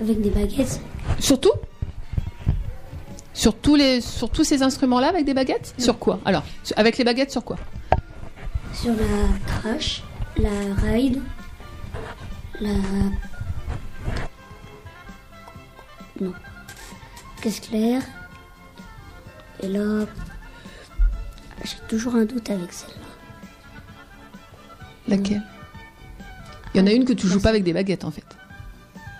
Avec 0.00 0.20
des 0.20 0.30
baguettes. 0.30 0.80
Surtout? 1.18 1.52
Sur 3.32 3.54
tous, 3.54 3.76
les, 3.76 4.00
sur 4.00 4.28
tous 4.28 4.44
ces 4.44 4.62
instruments-là 4.62 5.08
avec 5.08 5.24
des 5.24 5.32
baguettes? 5.32 5.74
Sur 5.78 5.98
quoi? 5.98 6.20
Alors, 6.24 6.42
avec 6.76 6.98
les 6.98 7.04
baguettes, 7.04 7.30
sur 7.30 7.42
quoi? 7.44 7.56
Sur 8.74 8.90
la 8.90 9.38
crash, 9.46 10.02
la 10.36 10.50
ride, 10.82 11.20
la. 12.60 12.70
Non. 16.22 16.32
Caisse 17.40 17.60
claire. 17.60 18.02
Et 19.62 19.68
là. 19.68 20.06
J'ai 21.64 21.76
toujours 21.88 22.14
un 22.16 22.24
doute 22.24 22.50
avec 22.50 22.72
celle-là. 22.72 22.96
Laquelle? 25.08 25.42
Il 26.74 26.80
y 26.80 26.80
en 26.82 26.86
a 26.86 26.92
une 26.92 27.04
que 27.04 27.12
tu 27.12 27.26
joues 27.26 27.40
pas 27.40 27.50
avec 27.50 27.64
des 27.64 27.72
baguettes, 27.72 28.04
en 28.04 28.10
fait. 28.10 28.24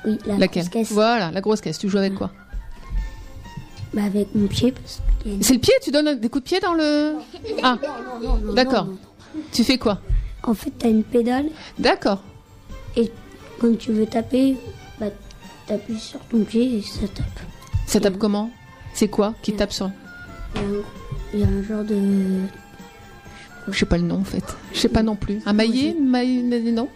Oui, 0.05 0.19
la 0.27 0.39
Laquelle? 0.39 0.63
grosse 0.65 0.73
caisse. 0.73 0.93
Voilà, 0.93 1.31
la 1.31 1.41
grosse 1.41 1.61
caisse. 1.61 1.79
Tu 1.79 1.89
joues 1.89 1.99
avec 1.99 2.15
quoi? 2.15 2.31
Bah, 3.95 4.05
avec 4.05 4.35
mon 4.35 4.47
pied. 4.49 4.75
Une- 5.27 5.43
C'est 5.43 5.55
le 5.55 5.61
pied? 5.61 5.75
Tu 5.83 5.91
donnes 5.91 6.19
des 6.19 6.29
coups 6.29 6.45
de 6.45 6.49
pied 6.49 6.61
dans 6.61 6.75
le... 6.75 7.15
Ah, 7.63 7.79
d'accord. 8.55 8.89
Tu 9.53 9.63
fais 9.65 9.79
quoi? 9.79 10.01
En 10.43 10.55
fait, 10.55 10.71
t'as 10.77 10.89
une 10.89 11.05
pédale. 11.05 11.47
D'accord. 11.79 12.23
Et 12.97 13.13
quand 13.61 13.77
tu 13.79 13.93
veux 13.93 14.07
taper, 14.07 14.57
t'appuies 15.67 15.99
sur 15.99 16.21
ton 16.21 16.45
pied 16.45 16.79
et 16.79 16.83
ça 16.83 17.07
tape. 17.09 17.41
Ça 17.87 18.01
tape 18.01 18.19
comment? 18.19 18.51
C'est 18.95 19.09
quoi 19.09 19.35
qui 19.43 19.53
tape 19.55 19.73
sur... 19.73 19.91
Il 20.55 20.61
y 20.61 20.65
a 20.65 20.67
un, 20.69 20.83
il 21.35 21.41
y 21.41 21.45
a 21.45 21.47
un 21.47 21.63
genre 21.63 21.85
de. 21.85 22.43
Je 23.69 23.79
sais 23.79 23.87
pas 23.87 23.97
le 23.97 24.03
nom 24.05 24.17
en 24.21 24.25
fait. 24.25 24.45
Je 24.75 24.81
sais 24.81 24.89
pas 24.89 25.03
non 25.03 25.17
plus. 25.17 25.41
Un 25.47 25.53
maillet, 25.53 25.95
maillet 25.99 26.73
non? 26.73 26.89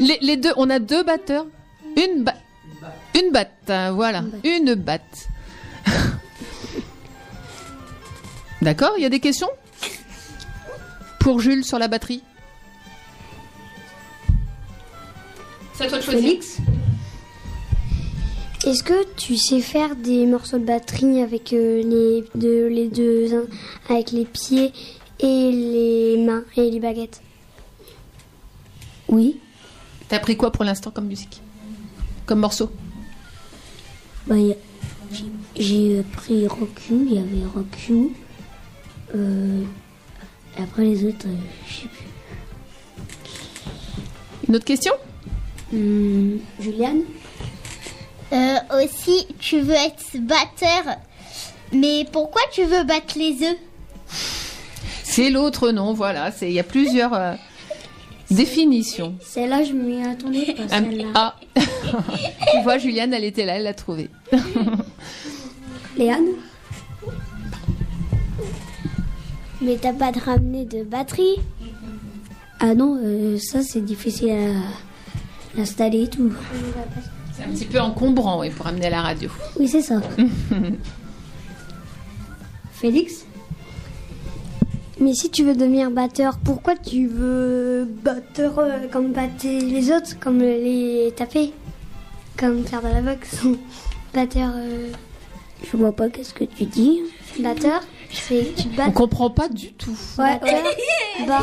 Les, 0.00 0.18
les 0.22 0.36
deux, 0.36 0.52
on 0.56 0.68
a 0.70 0.78
deux 0.78 1.04
batteurs. 1.04 1.46
Une 1.96 2.24
ba- 2.24 2.34
une 3.14 3.30
batte, 3.32 3.52
hein, 3.68 3.92
voilà, 3.92 4.24
une 4.44 4.74
batte. 4.74 5.28
D'accord, 8.62 8.92
il 8.96 9.02
y 9.02 9.06
a 9.06 9.08
des 9.08 9.20
questions? 9.20 9.48
Pour 11.20 11.40
Jules 11.40 11.64
sur 11.64 11.78
la 11.78 11.88
batterie 11.88 12.22
C'est 15.74 15.84
à 15.84 15.88
toi 15.88 15.98
de 15.98 16.02
choisir. 16.02 16.22
Félix 16.22 16.58
Est-ce 18.66 18.82
que 18.82 19.06
tu 19.14 19.36
sais 19.36 19.60
faire 19.60 19.94
des 19.94 20.26
morceaux 20.26 20.58
de 20.58 20.64
batterie 20.64 21.20
avec 21.22 21.52
euh, 21.52 21.82
les, 21.82 22.24
deux, 22.34 22.66
les 22.66 22.88
deux, 22.88 23.32
hein, 23.32 23.44
avec 23.88 24.10
les 24.10 24.24
pieds 24.24 24.72
et 25.20 25.52
les 25.52 26.16
mains 26.24 26.42
et 26.56 26.68
les 26.68 26.80
baguettes? 26.80 27.22
Oui. 29.08 29.38
T'as 30.08 30.18
pris 30.18 30.36
quoi 30.36 30.50
pour 30.50 30.64
l'instant 30.64 30.90
comme 30.90 31.06
musique? 31.06 31.40
Comme 32.26 32.40
morceau? 32.40 32.70
Bah, 34.26 34.34
j'ai- 35.12 35.24
j'ai 35.56 36.02
pris 36.14 36.48
Rock 36.48 36.70
You, 36.90 37.06
il 37.08 37.14
y 37.14 37.18
avait 37.18 37.46
Rock 37.54 37.66
You. 37.88 38.12
Euh, 39.14 39.62
et 40.58 40.62
après 40.62 40.82
les 40.84 41.04
autres, 41.04 41.26
euh, 41.28 41.36
je 41.68 41.72
sais 41.82 41.88
plus. 41.88 42.06
Une 44.48 44.56
autre 44.56 44.64
question? 44.64 44.92
Hmm, 45.72 46.38
Juliane? 46.58 47.02
Euh, 48.32 48.56
aussi, 48.82 49.26
tu 49.38 49.60
veux 49.60 49.74
être 49.74 50.04
batteur. 50.20 50.96
Mais 51.72 52.06
pourquoi 52.12 52.42
tu 52.52 52.64
veux 52.64 52.84
battre 52.84 53.18
les 53.18 53.42
œufs 53.42 53.56
C'est 55.02 55.30
l'autre 55.30 55.70
nom, 55.70 55.92
voilà. 55.94 56.30
c'est- 56.32 56.48
Il 56.48 56.54
y 56.54 56.60
a 56.60 56.64
plusieurs 56.64 57.14
euh, 57.14 57.34
définitions. 58.30 59.14
Celle-là, 59.24 59.62
je 59.64 59.72
m'y 59.72 60.04
attendais 60.04 60.52
pas, 60.54 60.62
Ah, 60.70 60.78
celle-là. 60.80 61.04
ah. 61.14 61.34
tu 61.56 62.62
vois, 62.62 62.78
Juliane, 62.78 63.12
elle 63.14 63.24
était 63.24 63.44
là, 63.46 63.56
elle 63.56 63.64
l'a 63.64 63.74
trouvée. 63.74 64.10
Léane 65.96 66.26
Mais 69.62 69.76
t'as 69.80 69.92
pas 69.94 70.12
de 70.12 70.20
ramener 70.20 70.64
de 70.66 70.82
batterie? 70.84 71.36
Ah 72.60 72.74
non, 72.74 72.98
euh, 73.02 73.38
ça 73.38 73.62
c'est 73.62 73.80
difficile 73.84 74.30
à 74.30 75.58
l'installer 75.58 76.02
et 76.04 76.08
tout. 76.08 76.32
C'est 77.36 77.44
un 77.44 77.48
petit 77.48 77.66
peu 77.66 77.80
encombrant, 77.80 78.40
oui, 78.40 78.50
pour 78.50 78.66
amener 78.66 78.86
à 78.86 78.90
la 78.90 79.02
radio. 79.02 79.30
Oui, 79.58 79.68
c'est 79.68 79.82
ça. 79.82 80.00
Félix? 82.72 83.24
Mais 84.98 85.12
si 85.14 85.30
tu 85.30 85.44
veux 85.44 85.54
devenir 85.54 85.90
batteur, 85.90 86.38
pourquoi 86.42 86.74
tu 86.76 87.06
veux 87.06 87.84
batteur 88.02 88.58
euh, 88.58 88.88
comme 88.90 89.12
battre 89.12 89.44
les 89.44 89.90
autres, 89.92 90.18
comme 90.18 90.38
les 90.40 91.12
taper 91.14 91.52
Comme 92.38 92.64
faire 92.64 92.80
de 92.82 92.88
la 92.88 93.02
boxe 93.02 93.36
Batteur. 94.14 94.52
euh, 94.56 94.88
Je 95.70 95.76
vois 95.76 95.92
pas 95.92 96.08
qu'est-ce 96.08 96.32
que 96.32 96.44
tu 96.44 96.64
dis. 96.64 97.02
Batteur, 97.40 97.82
c'est 98.10 98.54
tu 98.56 98.68
On 98.72 98.76
battes. 98.76 98.94
comprend 98.94 99.28
pas 99.28 99.48
du 99.50 99.72
tout. 99.74 99.96
Batteur, 100.16 100.62
bah, 101.28 101.40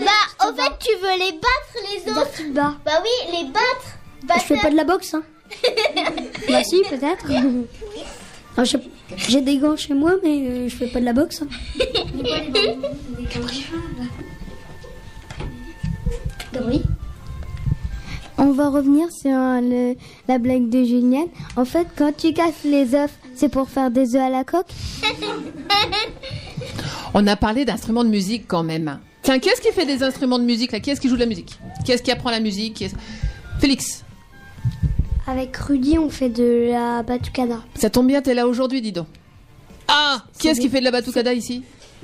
Bah, 0.00 0.46
au 0.48 0.52
fait, 0.56 0.72
tu 0.80 0.90
veux 1.00 1.16
les 1.18 1.32
battre 1.32 2.04
les 2.04 2.10
autres 2.10 2.32
tu 2.36 2.50
bats. 2.50 2.74
Bah 2.84 3.00
oui, 3.04 3.38
les 3.38 3.44
battre. 3.52 4.40
Je 4.40 4.42
fais 4.42 4.56
pas 4.60 4.70
de 4.72 4.76
la 4.76 4.82
boxe, 4.84 5.14
hein. 5.14 5.22
Bah 6.48 6.62
si, 6.64 6.82
peut-être. 6.88 7.26
J'ai 9.28 9.40
des 9.40 9.58
gants 9.58 9.76
chez 9.76 9.94
moi, 9.94 10.14
mais 10.22 10.40
euh, 10.48 10.68
je 10.68 10.74
fais 10.76 10.86
pas 10.88 11.00
de 11.00 11.04
la 11.04 11.12
boxe. 11.12 11.42
hein. 11.42 11.48
On 18.38 18.52
va 18.52 18.68
revenir 18.68 19.08
sur 19.10 19.30
euh, 19.30 19.60
le- 19.62 19.96
la 20.28 20.38
blague 20.38 20.68
de 20.68 20.84
Julienne. 20.84 21.28
En 21.56 21.64
fait, 21.64 21.86
quand 21.96 22.14
tu 22.16 22.32
casses 22.34 22.64
les 22.64 22.94
œufs, 22.94 23.10
c'est 23.34 23.48
pour 23.48 23.68
faire 23.70 23.90
des 23.90 24.14
œufs 24.14 24.22
à 24.22 24.28
la 24.30 24.44
coque? 24.44 24.66
On 27.14 27.26
a 27.26 27.36
parlé 27.36 27.64
d'instruments 27.64 28.04
de 28.04 28.10
musique 28.10 28.44
quand 28.46 28.62
même. 28.62 28.98
Tiens, 29.22 29.38
qui 29.38 29.48
est-ce 29.48 29.60
qui 29.62 29.72
fait 29.72 29.86
des 29.86 30.02
instruments 30.02 30.38
de 30.38 30.44
musique 30.44 30.72
là? 30.72 30.80
Qui 30.80 30.90
est-ce 30.90 31.00
qui 31.00 31.08
joue 31.08 31.14
de 31.14 31.20
la 31.20 31.26
musique? 31.26 31.58
Qui 31.84 31.92
est-ce 31.92 32.02
qui 32.02 32.10
apprend 32.12 32.30
la 32.30 32.40
musique? 32.40 32.84
Félix, 33.58 34.04
Avec 35.26 35.56
Rudy, 35.56 35.98
on 35.98 36.08
fait 36.08 36.28
de 36.28 36.68
la 36.70 37.02
batucada. 37.02 37.60
ça 37.74 37.90
tombe 37.90 38.06
bien, 38.06 38.22
t'es 38.22 38.34
là 38.34 38.46
aujourd'hui, 38.46 38.80
dis 38.80 38.92
donc. 38.92 39.06
Ah 39.88 40.22
Qui 40.38 40.48
est-ce 40.48 40.60
qui 40.60 40.68
fait 40.68 40.80
de 40.80 40.84
la 40.84 40.90
batucada 40.92 41.32
ici? 41.32 41.62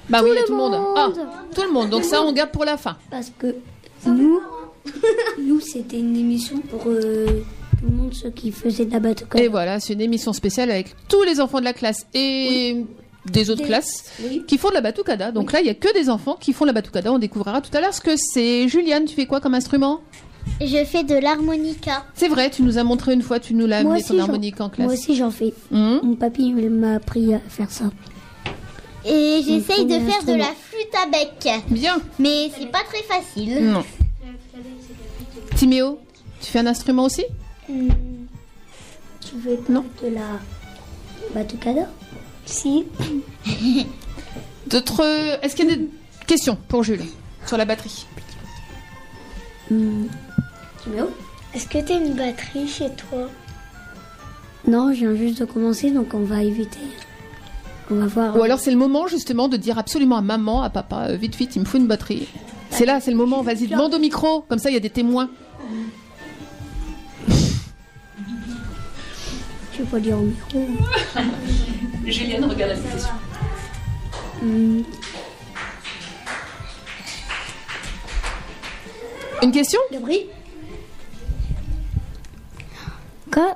Bah 0.08 0.20
oui, 0.22 0.30
il 0.32 0.36
y 0.36 0.38
a 0.38 0.42
tout 0.44 0.52
le 0.52 0.58
monde. 0.58 0.74
Ah, 0.96 1.08
tout 1.54 1.62
le 1.62 1.70
monde. 1.72 1.90
Donc 1.90 2.04
ça, 2.04 2.22
on 2.22 2.32
garde 2.32 2.50
pour 2.50 2.64
la 2.64 2.76
fin. 2.76 2.96
Parce 3.10 3.30
que 3.38 3.54
nous, 4.06 4.40
nous 5.38 5.60
c'était 5.60 5.98
une 6.00 6.16
émission 6.16 6.58
pour 6.58 6.82
euh, 6.86 7.26
tout 7.78 7.86
le 7.88 7.96
monde, 7.96 8.12
ceux 8.14 8.30
qui 8.30 8.50
faisaient 8.50 8.84
de 8.86 8.92
la 8.92 8.98
batucada. 9.00 9.42
Et 9.42 9.48
voilà, 9.48 9.78
c'est 9.78 9.92
une 9.92 10.00
émission 10.00 10.32
spéciale 10.32 10.70
avec 10.72 10.94
tous 11.08 11.22
les 11.22 11.40
enfants 11.40 11.60
de 11.60 11.64
la 11.64 11.72
classe 11.72 12.06
et 12.14 12.84
des 13.26 13.50
autres 13.50 13.62
Des- 13.62 13.68
classes 13.68 14.10
oui. 14.24 14.42
qui 14.48 14.58
font 14.58 14.70
de 14.70 14.74
la 14.74 14.80
batucada. 14.80 15.30
Donc 15.30 15.52
là, 15.52 15.60
il 15.60 15.66
y 15.66 15.70
a 15.70 15.74
que 15.74 15.92
des 15.94 16.10
enfants 16.10 16.36
qui 16.40 16.52
font 16.52 16.64
de 16.64 16.70
la 16.70 16.74
batucada. 16.74 17.12
On 17.12 17.18
découvrira 17.20 17.60
tout 17.60 17.70
à 17.76 17.80
l'heure 17.80 17.94
ce 17.94 18.00
que 18.00 18.16
c'est. 18.16 18.66
Juliane, 18.68 19.04
tu 19.04 19.14
fais 19.14 19.26
quoi 19.26 19.40
comme 19.40 19.54
instrument? 19.54 20.00
Je 20.66 20.84
fais 20.84 21.04
de 21.04 21.14
l'harmonica. 21.14 22.04
C'est 22.14 22.28
vrai, 22.28 22.50
tu 22.50 22.62
nous 22.62 22.78
as 22.78 22.84
montré 22.84 23.12
une 23.14 23.22
fois, 23.22 23.40
tu 23.40 23.54
nous 23.54 23.66
l'as 23.66 23.78
amené 23.78 24.00
aussi, 24.00 24.08
ton 24.08 24.20
harmonique 24.20 24.60
en 24.60 24.68
classe. 24.68 24.86
Moi 24.86 24.94
aussi, 24.94 25.16
j'en 25.16 25.30
fais. 25.30 25.52
Hum. 25.72 26.00
Mon 26.02 26.14
papy 26.14 26.52
m'a 26.52 26.94
appris 26.96 27.34
à 27.34 27.40
faire 27.40 27.70
ça. 27.70 27.84
Et 29.04 29.40
j'essaye 29.44 29.84
de 29.86 29.98
faire 29.98 30.22
de 30.24 30.34
la 30.34 30.44
flûte 30.44 30.94
à 31.02 31.06
bec. 31.10 31.48
Bien. 31.68 32.00
Mais 32.18 32.50
c'est 32.56 32.70
pas 32.70 32.82
très 32.88 33.02
facile. 33.02 33.64
Non. 33.72 33.82
Timéo, 35.56 35.98
tu 36.40 36.46
fais 36.50 36.60
un 36.60 36.66
instrument 36.66 37.04
aussi 37.04 37.24
Tu 37.66 39.36
veux 39.36 39.56
pas 39.56 39.72
Non. 39.72 39.84
de 40.02 40.08
la 40.08 40.38
batucada 41.34 41.88
Si. 42.46 42.84
D'autres. 44.68 45.02
Est-ce 45.42 45.56
qu'il 45.56 45.68
y 45.68 45.72
a 45.72 45.76
des 45.76 45.88
questions 46.26 46.56
pour 46.68 46.84
Jules 46.84 47.02
sur 47.46 47.56
la 47.56 47.64
batterie? 47.64 48.06
Hmm. 49.70 50.06
Timéo 50.82 51.10
Est-ce 51.54 51.66
que 51.68 51.78
t'as 51.78 51.96
une 51.96 52.14
batterie 52.14 52.66
chez 52.66 52.90
toi? 52.90 53.28
Non, 54.66 54.92
je 54.92 55.00
viens 55.00 55.14
juste 55.14 55.40
de 55.40 55.44
commencer, 55.44 55.90
donc 55.90 56.14
on 56.14 56.22
va 56.22 56.42
éviter. 56.42 56.80
On 57.90 57.96
va 57.96 58.06
voir. 58.06 58.36
Ou 58.36 58.42
alors 58.42 58.58
c'est 58.58 58.70
le 58.70 58.76
moment 58.76 59.06
justement 59.06 59.48
de 59.48 59.56
dire 59.56 59.78
absolument 59.78 60.16
à 60.16 60.22
maman, 60.22 60.62
à 60.62 60.70
papa, 60.70 61.08
euh, 61.08 61.16
vite 61.16 61.34
vite, 61.34 61.56
il 61.56 61.60
me 61.60 61.64
faut 61.64 61.78
une 61.78 61.86
batterie. 61.86 62.28
C'est 62.70 62.86
là, 62.86 63.00
c'est 63.00 63.10
le 63.10 63.16
moment. 63.16 63.42
Vas-y, 63.42 63.66
demande 63.66 63.94
au 63.94 63.98
micro. 63.98 64.44
Comme 64.48 64.58
ça, 64.58 64.70
il 64.70 64.74
y 64.74 64.76
a 64.76 64.80
des 64.80 64.88
témoins. 64.90 65.28
Je 69.72 69.78
vais 69.78 69.84
pas 69.84 70.00
dire 70.00 70.16
au 70.16 70.22
micro. 70.22 70.66
Juliane, 72.06 72.44
regarde 72.44 72.72
la 72.72 72.90
question. 72.90 73.14
Hmm. 74.40 74.82
Une 79.42 79.52
question? 79.52 79.80
Gabri 79.92 80.26
Quand, 83.32 83.54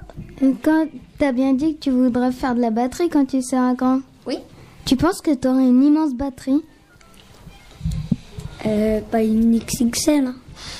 quand 0.63 0.87
t'as 1.19 1.33
bien 1.33 1.53
dit 1.53 1.75
que 1.77 1.81
tu 1.81 1.91
voudrais 1.91 2.33
faire 2.33 2.55
de 2.55 2.61
la 2.61 2.71
batterie 2.71 3.11
quand 3.11 3.27
tu 3.27 3.43
seras 3.43 3.75
grand, 3.75 4.01
Oui. 4.27 4.39
tu 4.87 4.97
penses 4.97 5.21
que 5.21 5.35
t'auras 5.35 5.61
une 5.61 5.83
immense 5.83 6.15
batterie? 6.15 6.63
Euh, 8.65 9.01
pas 9.03 9.23
une 9.23 9.59
XXL. 9.59 10.29
hein. 10.29 10.35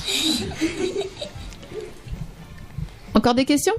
Encore 3.15 3.35
des 3.35 3.45
questions? 3.45 3.75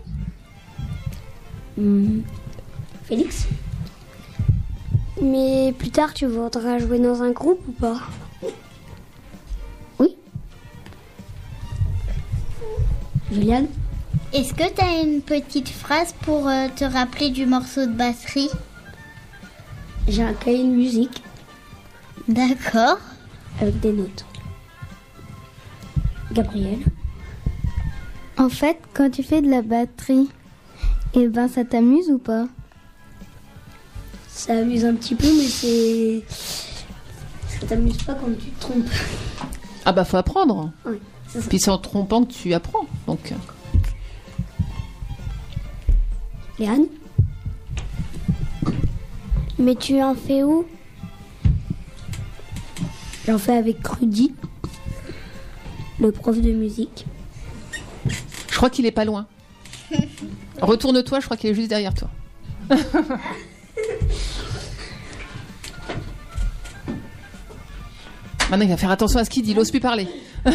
Hmm. 1.78 2.22
Félix? 3.06 3.48
Mais 5.22 5.74
plus 5.78 5.90
tard, 5.90 6.14
tu 6.14 6.28
voudras 6.28 6.78
jouer 6.78 7.00
dans 7.00 7.24
un 7.24 7.32
groupe 7.32 7.60
ou 7.68 7.72
pas? 7.72 7.98
Oui. 10.00 10.16
Juliane? 13.32 13.68
Est-ce 14.34 14.54
que 14.54 14.70
tu 14.74 14.82
as 14.82 15.02
une 15.02 15.22
petite 15.22 15.70
phrase 15.70 16.14
pour 16.22 16.48
euh, 16.48 16.68
te 16.76 16.84
rappeler 16.84 17.30
du 17.30 17.46
morceau 17.46 17.86
de 17.86 17.94
batterie? 17.94 18.50
J'ai 20.08 20.24
un 20.24 20.34
cahier 20.34 20.64
de 20.64 20.70
musique 20.70 21.24
D'accord. 22.28 22.98
avec 23.62 23.80
des 23.80 23.94
notes. 23.94 24.26
Gabriel 26.34 26.80
En 28.38 28.50
fait, 28.50 28.78
quand 28.94 29.10
tu 29.10 29.24
fais 29.24 29.42
de 29.42 29.50
la 29.50 29.62
batterie, 29.62 30.30
eh 31.14 31.28
ben 31.30 31.48
ça 31.48 31.64
t'amuse 31.64 32.10
ou 32.10 32.18
pas? 32.18 32.48
Ça 34.28 34.58
amuse 34.58 34.86
un 34.86 34.94
petit 34.94 35.16
peu, 35.16 35.28
mais 35.28 35.48
c'est. 35.48 36.24
Ça 37.48 37.66
t'amuse 37.66 37.98
pas 38.04 38.14
quand 38.14 38.28
tu 38.38 38.50
te 38.52 38.60
trompes. 38.62 38.90
Ah 39.86 39.94
bah 39.94 40.04
faut 40.04 40.18
apprendre. 40.18 40.72
Oui. 40.86 40.98
Puis 41.50 41.60
c'est 41.60 41.72
en 41.72 41.78
trompant 41.78 42.24
que 42.26 42.34
tu 42.34 42.54
apprends. 42.54 42.86
Donc 43.08 43.34
Léane 46.60 46.86
Mais 49.60 49.76
tu 49.76 50.02
en 50.02 50.16
fais 50.16 50.44
où? 50.44 50.66
J'en 53.26 53.38
fais 53.38 53.58
avec 53.58 53.86
Rudy, 53.86 54.34
le 56.00 56.12
prof 56.12 56.40
de 56.40 56.52
musique. 56.52 57.06
je 58.50 58.56
crois 58.56 58.70
qu'il 58.70 58.86
est 58.86 58.92
pas 58.92 59.06
loin. 59.06 59.28
Retourne-toi, 60.62 61.20
je 61.20 61.26
crois 61.26 61.36
qu'il 61.38 61.50
est 61.50 61.54
juste 61.54 61.70
derrière 61.70 61.94
toi. 61.94 62.10
Maintenant, 68.50 68.66
il 68.66 68.70
va 68.70 68.78
faire 68.78 68.92
attention 68.92 69.20
à 69.20 69.26
ce 69.26 69.30
qu'il 69.30 69.44
dit. 69.44 69.52
Il 69.52 69.60
ose 69.60 69.72
plus 69.72 69.82
parler. 69.82 70.08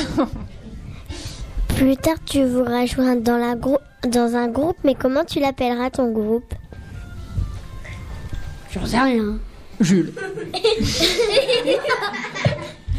Plus 1.76 1.96
tard, 1.96 2.16
tu 2.24 2.44
voudras 2.44 2.86
joindre 2.86 3.22
dans, 3.22 3.38
la 3.38 3.54
grou- 3.56 3.78
dans 4.06 4.36
un 4.36 4.48
groupe, 4.48 4.76
mais 4.84 4.94
comment 4.94 5.24
tu 5.24 5.40
l'appelleras 5.40 5.90
ton 5.90 6.10
groupe? 6.12 6.54
J'en 8.72 8.86
sais 8.86 8.98
rien. 9.00 9.38
Jules. 9.80 10.12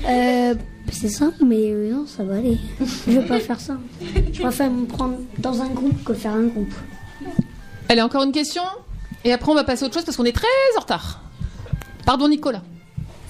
Euh, 0.05 0.53
c'est 0.91 1.07
simple, 1.07 1.45
mais 1.45 1.71
euh, 1.71 1.89
non, 1.93 2.05
ça 2.05 2.25
va 2.25 2.35
aller. 2.35 2.57
Je 3.07 3.11
vais 3.19 3.25
pas 3.25 3.39
faire 3.39 3.57
ça. 3.61 3.77
Je 4.33 4.41
préfère 4.41 4.69
me 4.69 4.85
prendre 4.85 5.15
dans 5.37 5.61
un 5.61 5.69
groupe 5.69 6.03
que 6.03 6.13
faire 6.13 6.33
un 6.33 6.47
groupe. 6.47 6.73
Allez, 7.87 8.01
encore 8.01 8.23
une 8.23 8.33
question 8.33 8.63
Et 9.23 9.31
après, 9.31 9.49
on 9.49 9.55
va 9.55 9.63
passer 9.63 9.83
à 9.83 9.85
autre 9.85 9.93
chose 9.93 10.03
parce 10.03 10.17
qu'on 10.17 10.25
est 10.25 10.35
très 10.35 10.45
en 10.77 10.81
retard. 10.81 11.21
Pardon, 12.05 12.27
Nicolas. 12.27 12.63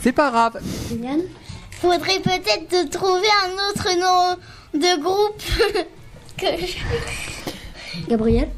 C'est 0.01 0.13
pas 0.13 0.31
grave. 0.31 0.59
Juliane 0.89 1.21
Faudrait 1.69 2.19
peut-être 2.23 2.67
te 2.69 2.87
trouver 2.87 3.27
un 3.45 3.51
autre 3.69 3.89
nom 3.99 4.35
de 4.73 5.01
groupe. 5.01 5.41
que 6.37 6.45
je- 6.65 8.07
Gabriel 8.07 8.49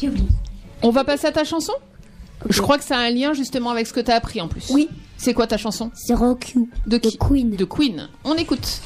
J'ai 0.00 0.08
oublié. 0.08 0.26
On 0.82 0.90
va 0.90 1.04
passer 1.04 1.26
à 1.26 1.32
ta 1.32 1.44
chanson? 1.44 1.72
Je 2.48 2.62
crois 2.62 2.78
que 2.78 2.84
ça 2.84 2.96
a 2.96 3.00
un 3.00 3.10
lien 3.10 3.34
justement 3.34 3.70
avec 3.70 3.86
ce 3.86 3.92
que 3.92 4.00
tu 4.00 4.10
as 4.10 4.14
appris 4.14 4.40
en 4.40 4.48
plus. 4.48 4.70
Oui. 4.70 4.88
C'est 5.18 5.34
quoi 5.34 5.46
ta 5.46 5.58
chanson? 5.58 5.90
C'est 5.94 6.14
Rock 6.14 6.52
You. 6.54 6.70
De 6.86 6.96
qui? 6.96 7.18
Queen. 7.18 7.50
De 7.56 7.64
Queen. 7.66 8.08
On 8.24 8.34
écoute. 8.36 8.80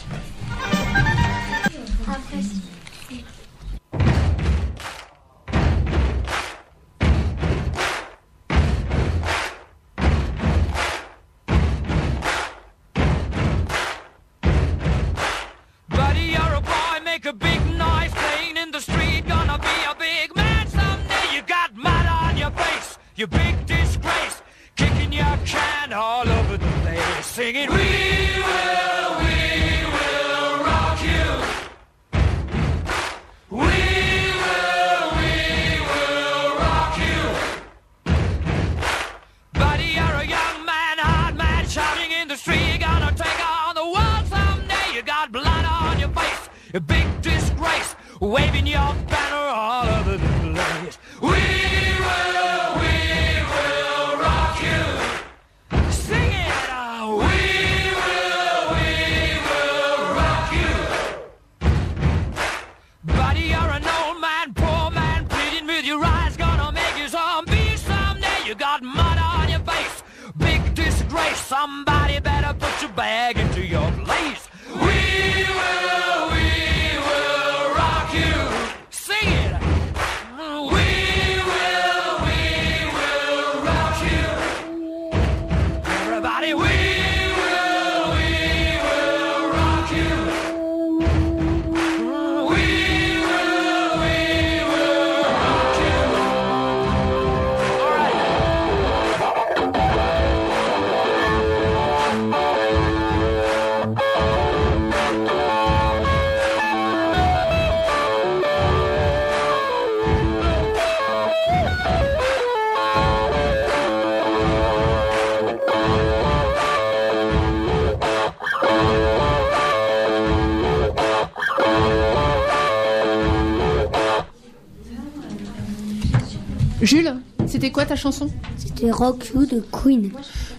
Ta 127.94 128.00
chanson 128.00 128.28
C'était 128.56 128.90
Rock 128.90 129.30
You 129.34 129.46
de 129.46 129.62
Queen. 129.70 130.10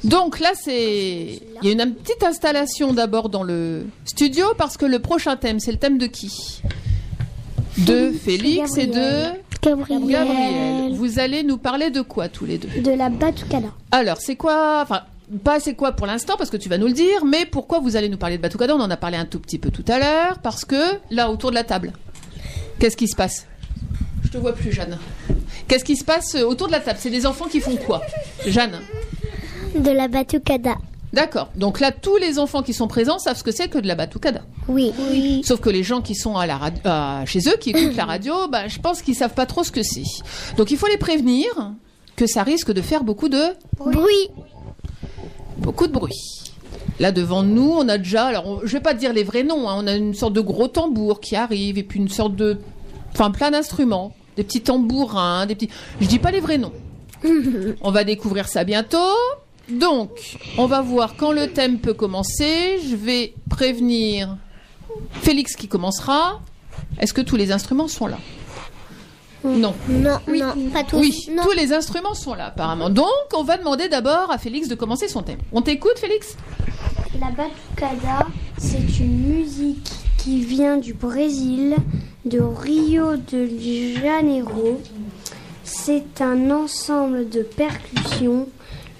Donc 0.03 0.39
là, 0.39 0.51
c'est. 0.55 1.41
Il 1.61 1.67
y 1.67 1.69
a 1.69 1.83
une 1.83 1.93
petite 1.93 2.23
installation 2.23 2.93
d'abord 2.93 3.29
dans 3.29 3.43
le 3.43 3.85
studio 4.05 4.45
parce 4.57 4.77
que 4.77 4.85
le 4.85 4.99
prochain 4.99 5.35
thème, 5.35 5.59
c'est 5.59 5.71
le 5.71 5.77
thème 5.77 5.97
de 5.97 6.07
qui? 6.07 6.61
De 7.79 8.11
Félix 8.11 8.77
et 8.77 8.87
de. 8.87 9.35
Gabriel. 9.61 10.05
Gabriel. 10.05 10.93
Vous 10.95 11.19
allez 11.19 11.43
nous 11.43 11.57
parler 11.57 11.89
de 11.89 12.01
quoi 12.01 12.29
tous 12.29 12.45
les 12.45 12.57
deux? 12.57 12.81
De 12.81 12.91
la 12.91 13.09
Batucada. 13.09 13.69
Alors, 13.91 14.17
c'est 14.17 14.35
quoi 14.35 14.81
Enfin, 14.83 15.01
pas 15.43 15.59
c'est 15.59 15.73
quoi 15.73 15.91
pour 15.91 16.05
l'instant 16.07 16.35
parce 16.37 16.49
que 16.51 16.57
tu 16.57 16.69
vas 16.69 16.77
nous 16.77 16.87
le 16.87 16.93
dire, 16.93 17.25
mais 17.25 17.45
pourquoi 17.45 17.79
vous 17.79 17.95
allez 17.95 18.07
nous 18.07 18.17
parler 18.17 18.37
de 18.37 18.41
Batucada? 18.41 18.75
On 18.75 18.79
en 18.79 18.91
a 18.91 18.97
parlé 18.97 19.17
un 19.17 19.25
tout 19.25 19.39
petit 19.39 19.57
peu 19.57 19.71
tout 19.71 19.85
à 19.89 19.99
l'heure 19.99 20.39
parce 20.39 20.63
que 20.63 20.99
là, 21.09 21.29
autour 21.29 21.49
de 21.49 21.55
la 21.55 21.63
table, 21.63 21.91
qu'est-ce 22.79 22.95
qui 22.95 23.07
se 23.07 23.15
passe? 23.15 23.45
Je 24.23 24.29
te 24.29 24.37
vois 24.37 24.53
plus, 24.53 24.71
Jeanne. 24.71 24.97
Qu'est-ce 25.67 25.83
qui 25.85 25.95
se 25.95 26.03
passe 26.05 26.35
autour 26.35 26.67
de 26.67 26.71
la 26.73 26.79
table? 26.79 26.99
C'est 27.01 27.09
des 27.09 27.25
enfants 27.25 27.45
qui 27.45 27.59
font 27.59 27.75
quoi? 27.75 28.01
Jeanne? 28.45 28.79
De 29.75 29.91
la 29.91 30.07
Batucada. 30.07 30.75
D'accord. 31.13 31.49
Donc 31.55 31.79
là, 31.79 31.91
tous 31.91 32.17
les 32.17 32.39
enfants 32.39 32.61
qui 32.61 32.73
sont 32.73 32.87
présents 32.87 33.19
savent 33.19 33.37
ce 33.37 33.43
que 33.43 33.51
c'est 33.51 33.69
que 33.69 33.77
de 33.77 33.87
la 33.87 33.95
batucada. 33.95 34.41
Oui. 34.67 34.91
oui. 35.11 35.41
Sauf 35.45 35.61
que 35.61 35.69
les 35.69 35.81
gens 35.81 36.01
qui 36.01 36.13
sont 36.13 36.35
à 36.35 36.45
la 36.45 36.57
radio, 36.57 36.81
chez 37.25 37.39
eux, 37.47 37.55
qui 37.59 37.69
écoutent 37.69 37.95
la 37.95 38.03
radio, 38.03 38.33
bah, 38.49 38.67
je 38.67 38.79
pense 38.79 39.01
qu'ils 39.01 39.15
savent 39.15 39.33
pas 39.33 39.45
trop 39.45 39.63
ce 39.63 39.71
que 39.71 39.81
c'est. 39.81 40.03
Donc 40.57 40.71
il 40.71 40.77
faut 40.77 40.87
les 40.87 40.97
prévenir 40.97 41.47
que 42.17 42.27
ça 42.27 42.43
risque 42.43 42.73
de 42.73 42.81
faire 42.81 43.05
beaucoup 43.05 43.29
de 43.29 43.41
Bruit. 43.79 44.29
beaucoup 45.57 45.87
de 45.87 45.93
bruit. 45.93 46.13
Là 46.99 47.11
devant 47.13 47.43
nous, 47.43 47.71
on 47.77 47.87
a 47.87 47.97
déjà, 47.97 48.25
alors 48.25 48.47
on- 48.47 48.59
je 48.65 48.71
vais 48.73 48.81
pas 48.81 48.93
dire 48.93 49.13
les 49.13 49.23
vrais 49.23 49.43
noms, 49.43 49.69
hein, 49.69 49.75
on 49.79 49.87
a 49.87 49.95
une 49.95 50.13
sorte 50.13 50.33
de 50.33 50.41
gros 50.41 50.67
tambour 50.67 51.19
qui 51.21 51.35
arrive 51.35 51.77
et 51.77 51.83
puis 51.83 51.99
une 51.99 52.09
sorte 52.09 52.35
de, 52.35 52.57
enfin 53.13 53.31
plein 53.31 53.51
d'instruments, 53.51 54.13
des 54.35 54.43
petits 54.43 54.61
tambourins, 54.61 55.45
des 55.45 55.55
petits. 55.55 55.69
Je 56.01 56.07
dis 56.07 56.19
pas 56.19 56.31
les 56.31 56.39
vrais 56.39 56.57
noms. 56.57 56.73
On 57.81 57.91
va 57.91 58.03
découvrir 58.03 58.47
ça 58.47 58.63
bientôt. 58.63 58.97
Donc, 59.67 60.37
on 60.59 60.67
va 60.67 60.81
voir 60.81 61.15
quand 61.15 61.31
le 61.31 61.47
thème 61.51 61.79
peut 61.79 61.95
commencer. 61.95 62.79
Je 62.87 62.95
vais 62.95 63.33
prévenir 63.49 64.37
Félix 65.23 65.55
qui 65.55 65.67
commencera. 65.67 66.39
Est-ce 66.99 67.13
que 67.15 67.21
tous 67.21 67.35
les 67.35 67.51
instruments 67.51 67.87
sont 67.87 68.05
là? 68.05 68.19
Non. 69.43 69.73
Non, 69.89 70.19
non, 70.27 70.53
pas 70.71 70.83
tous. 70.83 70.97
Oui, 70.99 71.15
Non. 71.35 71.41
tous 71.43 71.51
les 71.53 71.73
instruments 71.73 72.13
sont 72.13 72.35
là 72.35 72.47
apparemment. 72.47 72.91
Donc, 72.91 73.07
on 73.35 73.43
va 73.43 73.57
demander 73.57 73.89
d'abord 73.89 74.29
à 74.31 74.37
Félix 74.37 74.67
de 74.67 74.75
commencer 74.75 75.07
son 75.07 75.23
thème. 75.23 75.39
On 75.51 75.63
t'écoute, 75.63 75.97
Félix 75.97 76.35
La 77.19 77.31
batucada, 77.31 78.27
c'est 78.59 78.99
une 78.99 79.17
musique 79.35 79.89
qui 80.19 80.41
vient 80.41 80.77
du 80.77 80.93
Brésil, 80.93 81.75
de 82.25 82.39
Rio 82.39 83.15
de 83.17 83.47
Janeiro. 84.01 84.81
C'est 85.63 86.21
un 86.21 86.51
ensemble 86.51 87.29
de 87.29 87.41
percussions. 87.41 88.47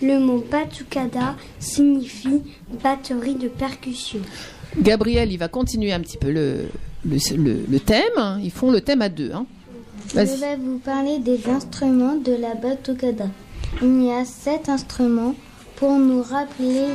Le 0.02 0.20
mot 0.20 0.44
batucada 0.52 1.36
signifie 1.60 2.42
batterie 2.84 3.36
de 3.36 3.48
percussion. 3.48 4.20
Gabriel, 4.78 5.32
il 5.32 5.38
va 5.38 5.48
continuer 5.48 5.94
un 5.94 6.02
petit 6.02 6.18
peu 6.18 6.32
le, 6.32 6.66
le, 7.06 7.18
le- 7.38 7.66
le 7.70 7.80
thème. 7.80 8.40
Ils 8.44 8.52
font 8.52 8.72
le 8.72 8.82
thème 8.82 9.02
à 9.02 9.10
deux. 9.10 9.32
Hein. 9.34 9.46
Je 10.10 10.16
vais 10.20 10.58
vous 10.58 10.78
parler 10.80 11.20
des 11.20 11.48
instruments 11.50 12.16
de 12.16 12.34
la 12.34 12.56
batucada. 12.56 13.28
Il 13.82 14.04
y 14.04 14.12
a 14.12 14.26
sept 14.26 14.70
instruments 14.70 15.34
pour 15.78 15.98
nous 15.98 16.22
rappeler 16.22 16.88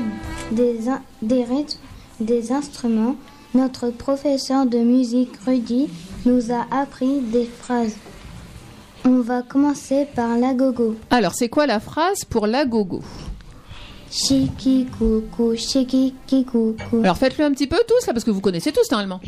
des, 0.52 0.76
des 1.22 1.44
rythmes 1.44 1.78
des 2.20 2.52
instruments. 2.52 3.16
Notre 3.54 3.90
professeur 3.90 4.66
de 4.66 4.78
musique 4.78 5.32
Rudy 5.46 5.88
nous 6.24 6.52
a 6.52 6.66
appris 6.70 7.20
des 7.20 7.46
phrases. 7.46 7.94
On 9.04 9.20
va 9.20 9.42
commencer 9.42 10.06
par 10.14 10.36
la 10.38 10.52
gogo. 10.52 10.96
Alors, 11.10 11.34
c'est 11.34 11.48
quoi 11.48 11.66
la 11.66 11.80
phrase 11.80 12.24
pour 12.24 12.46
la 12.46 12.64
gogo? 12.64 13.02
Chiki 14.10 14.86
coucou, 14.98 15.54
chiki 15.56 16.14
coucou. 16.28 16.76
Alors 17.02 17.16
faites-le 17.16 17.44
un 17.44 17.52
petit 17.52 17.68
peu 17.68 17.78
tous 17.86 18.06
là 18.06 18.12
parce 18.12 18.24
que 18.24 18.32
vous 18.32 18.40
connaissez 18.40 18.72
tous 18.72 18.90
normalement. 18.90 19.20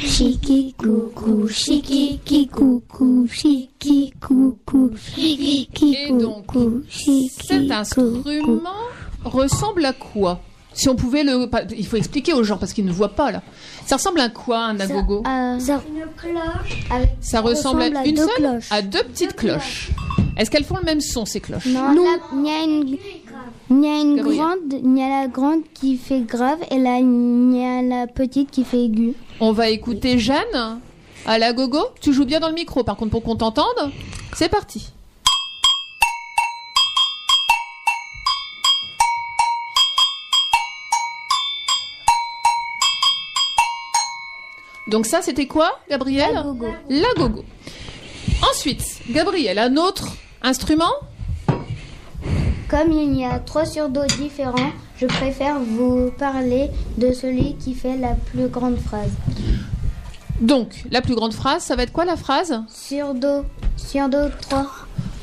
Chiki 0.00 0.74
coucou, 0.76 1.46
chiki 1.48 2.48
coucou, 2.48 3.28
chiki 3.28 4.12
coucou, 4.20 4.90
chiki 4.96 5.94
Et 5.94 6.12
donc, 6.12 6.46
cet 6.90 7.70
instrument 7.70 8.70
ressemble 9.24 9.84
à 9.84 9.92
quoi? 9.92 10.40
Si 10.72 10.88
on 10.88 10.94
pouvait 10.96 11.24
le... 11.24 11.48
Il 11.76 11.86
faut 11.86 11.96
expliquer 11.96 12.32
aux 12.32 12.42
gens 12.44 12.56
parce 12.56 12.72
qu'ils 12.72 12.84
ne 12.84 12.92
voient 12.92 13.14
pas 13.14 13.30
là. 13.32 13.42
Ça 13.86 13.96
ressemble 13.96 14.20
à 14.20 14.28
quoi 14.28 14.60
un 14.66 14.78
agogo 14.80 15.22
Ça, 15.24 15.82
Une 15.88 16.04
cloche. 16.16 16.86
Ça 17.20 17.40
ressemble, 17.40 17.82
à 17.82 18.04
une 18.06 18.14
deux 18.14 18.26
seule 18.26 18.36
cloches. 18.36 18.68
À 18.70 18.82
deux 18.82 19.02
petites 19.02 19.34
cloches. 19.34 19.90
Est-ce 20.36 20.50
qu'elles 20.50 20.64
font 20.64 20.76
le 20.78 20.84
même 20.84 21.00
son 21.00 21.26
ces 21.26 21.40
cloches 21.40 21.66
Non, 21.66 21.92
là, 21.92 22.16
il 22.32 22.46
y 22.46 22.50
a 22.50 22.62
une, 22.62 22.96
il 23.70 23.84
y 23.84 23.88
a 23.88 24.00
une 24.00 24.16
Gabriel. 24.16 24.38
grande, 24.38 24.72
il 24.72 24.98
y 24.98 25.02
a 25.02 25.22
la 25.22 25.28
grande 25.28 25.60
qui 25.74 25.96
fait 25.96 26.20
grave 26.20 26.58
et 26.70 26.78
là 26.78 26.98
il 26.98 27.56
y 27.56 27.62
a 27.64 27.82
la 27.82 28.06
petite 28.06 28.50
qui 28.50 28.64
fait 28.64 28.84
aigu. 28.84 29.14
On 29.40 29.52
va 29.52 29.68
écouter 29.68 30.18
Jeanne 30.18 30.78
à 31.26 31.38
la 31.38 31.52
gogo. 31.52 31.80
Tu 32.00 32.12
joues 32.12 32.24
bien 32.24 32.40
dans 32.40 32.48
le 32.48 32.54
micro 32.54 32.84
par 32.84 32.96
contre 32.96 33.10
pour 33.10 33.22
qu'on 33.22 33.36
t'entende. 33.36 33.90
C'est 34.34 34.48
parti. 34.48 34.92
Donc 44.90 45.06
ça 45.06 45.22
c'était 45.22 45.46
quoi 45.46 45.78
Gabriel 45.88 46.34
La 46.34 46.42
gogo. 46.42 46.66
La 46.88 47.08
gogo. 47.16 47.44
Ensuite, 48.50 48.82
Gabriel, 49.08 49.58
un 49.58 49.76
autre 49.76 50.08
instrument 50.42 50.92
Comme 52.68 52.90
il 52.90 53.16
y 53.16 53.24
a 53.24 53.38
trois 53.38 53.66
surdos 53.66 54.06
différents, 54.18 54.72
je 54.96 55.06
préfère 55.06 55.60
vous 55.60 56.10
parler 56.18 56.70
de 56.98 57.12
celui 57.12 57.54
qui 57.56 57.74
fait 57.74 57.96
la 57.96 58.14
plus 58.14 58.48
grande 58.48 58.78
phrase. 58.78 59.10
Donc, 60.40 60.84
la 60.90 61.02
plus 61.02 61.14
grande 61.14 61.34
phrase, 61.34 61.62
ça 61.62 61.76
va 61.76 61.84
être 61.84 61.92
quoi 61.92 62.04
la 62.04 62.16
phrase 62.16 62.60
Surdo, 62.68 63.44
surdo 63.76 64.28
3. 64.40 64.66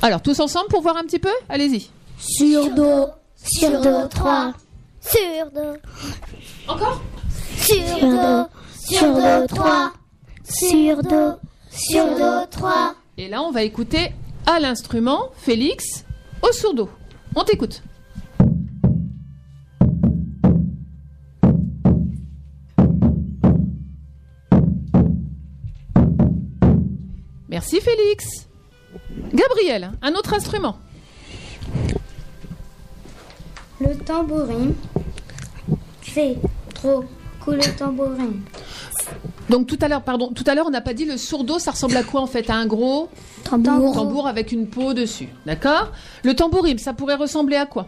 Alors, 0.02 0.22
tous 0.22 0.40
ensemble 0.40 0.68
pour 0.70 0.82
voir 0.82 0.96
un 0.96 1.04
petit 1.04 1.20
peu? 1.20 1.34
Allez-y. 1.50 1.90
Surdo, 2.20 3.08
Surdo 3.36 4.08
3. 4.10 4.54
Surdo. 5.02 5.78
Encore? 6.68 7.02
Surdo. 7.58 8.48
Surdo 8.90 9.46
3. 9.48 9.92
Surdo. 10.46 11.40
Surdo 11.70 12.46
3. 12.50 12.96
Et 13.18 13.28
là, 13.28 13.42
on 13.42 13.52
va 13.52 13.64
écouter 13.64 14.14
à 14.46 14.62
l'instrument 14.62 15.30
Félix 15.36 16.06
au 16.42 16.54
sourdo. 16.54 16.90
On 17.36 17.44
t'écoute. 17.44 17.84
Merci 27.50 27.82
Félix. 27.82 28.48
Gabriel, 29.34 29.92
un 30.02 30.14
autre 30.14 30.34
instrument. 30.34 30.78
Le 33.82 33.98
tambourin. 33.98 34.72
C'est 36.04 36.38
trop 36.74 37.04
le 37.52 37.76
tambourin. 37.78 38.30
Donc 39.50 39.68
tout 39.68 39.78
à 39.82 39.88
l'heure, 39.88 40.02
pardon, 40.02 40.32
tout 40.34 40.44
à 40.48 40.56
l'heure 40.56 40.66
on 40.68 40.72
n'a 40.72 40.82
pas 40.82 40.94
dit 40.94 41.06
le 41.06 41.18
sourdo, 41.18 41.60
ça 41.60 41.72
ressemble 41.72 41.96
à 41.98 42.04
quoi 42.04 42.22
en 42.22 42.28
fait 42.28 42.50
À 42.50 42.56
un 42.56 42.66
gros 42.66 43.10
Tambour. 43.44 43.94
tambour 43.96 44.28
avec 44.28 44.52
une 44.52 44.68
peau 44.68 44.94
dessus, 44.94 45.30
d'accord? 45.46 45.92
Le 46.24 46.34
tambourim, 46.36 46.78
ça 46.78 46.94
pourrait 46.94 47.16
ressembler 47.16 47.56
à 47.56 47.66
quoi? 47.66 47.88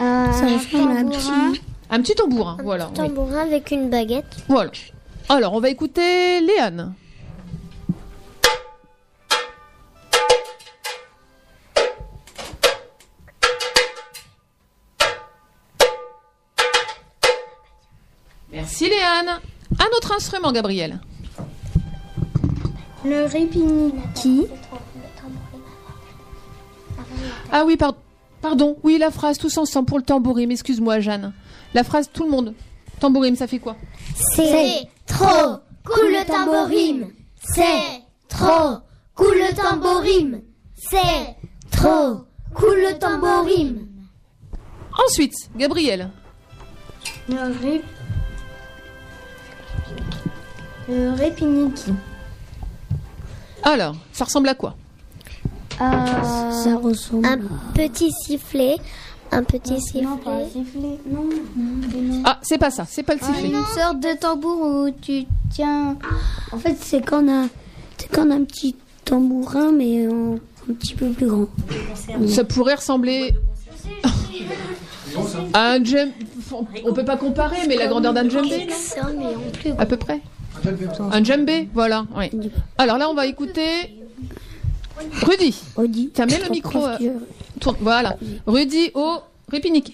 Euh, 0.00 0.32
Ça 0.32 0.44
ressemble 0.46 0.92
à 0.92 1.00
un 1.00 1.02
tambourin. 1.04 1.50
petit- 1.52 1.60
Un 1.90 2.00
petit 2.00 2.14
tambourin, 2.14 2.56
voilà. 2.62 2.88
oui. 2.88 2.94
Tambourin 2.94 3.38
avec 3.40 3.70
une 3.72 3.88
baguette. 3.90 4.36
Voilà. 4.48 4.70
Alors 5.28 5.54
on 5.54 5.60
va 5.60 5.68
écouter 5.70 6.40
Léane. 6.40 6.92
Merci 18.66 18.88
Léane. 18.88 19.38
Un 19.78 19.96
autre 19.96 20.12
instrument, 20.12 20.50
Gabriel. 20.50 20.98
Le 23.04 23.24
ripiniki. 23.26 24.48
Ah 27.52 27.62
oui, 27.64 27.76
par- 27.76 27.94
pardon. 28.42 28.76
Oui, 28.82 28.98
la 28.98 29.12
phrase 29.12 29.38
tous 29.38 29.56
ensemble 29.56 29.86
pour 29.86 29.98
le 29.98 30.04
tambourim. 30.04 30.50
Excuse-moi, 30.50 30.98
Jeanne. 30.98 31.32
La 31.74 31.84
phrase 31.84 32.10
tout 32.12 32.24
le 32.24 32.30
monde. 32.30 32.54
Tambourim, 32.98 33.36
ça 33.36 33.46
fait 33.46 33.60
quoi? 33.60 33.76
C'est 34.34 34.88
trop 35.06 35.58
cool 35.84 36.10
le 36.10 36.24
tambourim. 36.26 37.12
C'est 37.44 38.02
trop 38.28 38.78
cool 39.14 39.36
le 39.48 39.54
tambourim. 39.54 40.40
C'est 40.74 41.36
trop 41.70 42.22
cool 42.52 42.78
le 42.80 42.98
tambourim. 42.98 43.86
Ensuite, 45.06 45.34
Gabriel. 45.56 46.10
Le 47.28 47.42
rip... 47.62 47.84
Le 50.88 51.10
ripiniki. 51.12 51.92
Alors, 53.62 53.96
ça 54.12 54.24
ressemble 54.24 54.48
à 54.48 54.54
quoi? 54.54 54.76
Ça 55.78 56.76
ressemble 56.82 57.26
un 57.26 57.38
petit 57.74 58.10
sifflet, 58.12 58.76
un 59.32 59.42
petit 59.42 59.80
sifflet. 59.80 60.02
Non, 60.02 60.16
pas 60.16 60.30
un 60.36 60.48
sifflet. 60.48 60.98
Non, 61.10 61.24
non. 61.56 62.22
Ah, 62.24 62.38
c'est 62.42 62.58
pas 62.58 62.70
ça. 62.70 62.86
C'est 62.88 63.02
pas 63.02 63.14
le 63.14 63.20
Ah, 63.22 63.26
sifflet. 63.26 63.48
une 63.48 63.64
sorte 63.74 64.00
de 64.00 64.16
tambour 64.18 64.60
où 64.62 64.90
tu 65.02 65.24
tiens. 65.50 65.96
En 66.52 66.58
fait, 66.58 66.76
c'est 66.80 67.02
quand 67.04 67.24
on 67.24 67.44
a, 67.44 67.46
c'est 67.98 68.08
quand 68.10 68.26
on 68.26 68.30
a 68.30 68.34
un 68.36 68.44
petit 68.44 68.76
tambourin, 69.04 69.72
mais 69.72 70.08
en- 70.08 70.36
un 70.70 70.72
petit 70.74 70.94
peu 70.94 71.10
plus 71.10 71.26
grand. 71.26 71.46
Ça 72.28 72.44
pourrait 72.44 72.74
ressembler 72.76 73.34
à 75.52 75.72
un 75.72 75.84
djem. 75.84 76.10
On 76.84 76.92
peut 76.94 77.04
pas 77.04 77.16
comparer, 77.16 77.66
mais 77.68 77.76
la 77.76 77.86
grandeur 77.88 78.12
d'un 78.14 78.28
djembé, 78.28 78.68
Ça, 78.70 79.08
mais 79.16 79.26
en 79.34 79.50
plus 79.52 79.72
à 79.78 79.84
peu 79.86 79.96
près. 79.96 80.20
Un 81.12 81.22
djembé, 81.24 81.68
voilà. 81.74 82.06
Oui. 82.16 82.30
Alors 82.78 82.98
là, 82.98 83.08
on 83.10 83.14
va 83.14 83.26
écouter 83.26 83.62
Rudy. 85.22 85.62
Rudy. 85.76 86.10
Tiens, 86.14 86.26
mets 86.26 86.40
le 86.42 86.50
micro. 86.50 86.84
euh, 86.86 86.96
tourne. 87.60 87.76
Voilà. 87.80 88.16
Rudy 88.46 88.90
au 88.94 89.18
répiniqué. 89.50 89.92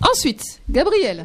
Ensuite, 0.00 0.60
Gabriel. 0.68 1.22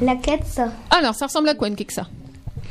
La 0.00 0.16
quête, 0.16 0.46
ça. 0.46 0.72
Alors, 0.90 1.14
ça 1.14 1.26
ressemble 1.26 1.48
à 1.48 1.54
quoi 1.54 1.68
une 1.68 1.76
keksa 1.76 2.06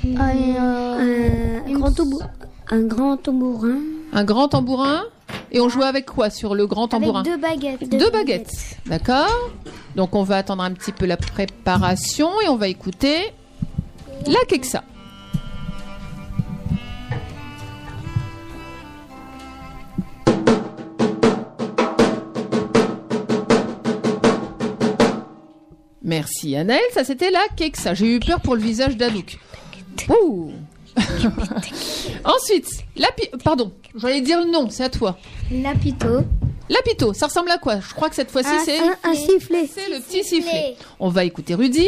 un, 0.04 1.74
grand 1.74 1.92
tambour- 1.92 2.24
un 2.70 2.82
grand 2.82 3.18
tambourin. 3.18 3.78
Un 4.14 4.24
grand 4.24 4.48
tambourin. 4.48 5.04
Et 5.52 5.60
on 5.62 5.70
joue 5.70 5.84
avec 5.84 6.06
quoi 6.08 6.30
sur 6.30 6.56
le 6.56 6.68
grand 6.68 6.88
tambourin 6.88 7.22
Avec 7.22 7.34
deux 7.34 7.40
baguettes. 7.40 7.90
Deux 7.90 8.10
baguettes. 8.10 8.78
D'accord 8.86 9.50
Donc 9.96 10.16
on 10.16 10.24
va 10.24 10.38
attendre 10.38 10.64
un 10.64 10.72
petit 10.72 10.92
peu 10.92 11.06
la 11.06 11.18
préparation 11.18 12.30
et 12.44 12.50
on 12.50 12.56
va 12.58 12.68
écouter 12.68 13.32
la 14.28 14.40
keksa. 14.48 14.84
Merci 26.04 26.56
Annelle, 26.56 26.80
ça 26.94 27.04
c'était 27.04 27.30
la 27.30 27.42
keksa. 27.56 27.94
J'ai 27.94 28.16
eu 28.16 28.20
peur 28.20 28.42
pour 28.42 28.56
le 28.56 28.62
visage 28.62 28.98
d'Anouk. 28.98 29.38
Ouh 30.10 30.52
Ensuite, 32.26 32.68
la 32.98 33.10
pi- 33.14 33.30
pardon, 33.44 33.72
j'allais 33.96 34.20
dire 34.22 34.40
le 34.44 34.52
nom, 34.52 34.70
c'est 34.70 34.84
à 34.84 34.90
toi. 34.90 35.18
Lapito. 35.50 36.24
Lapito, 36.70 37.14
ça 37.14 37.28
ressemble 37.28 37.50
à 37.52 37.58
quoi? 37.58 37.80
Je 37.80 37.94
crois 37.94 38.10
que 38.10 38.16
cette 38.16 38.30
fois-ci 38.32 38.50
c'est 38.66 38.80
un- 38.80 38.96
un 39.04 39.14
sifflet. 39.14 39.70
C'est 39.74 39.90
le 39.90 40.02
petit 40.02 40.24
sifflet. 40.24 40.76
On 41.00 41.10
va 41.10 41.24
écouter 41.24 41.56
Rudy. 41.56 41.88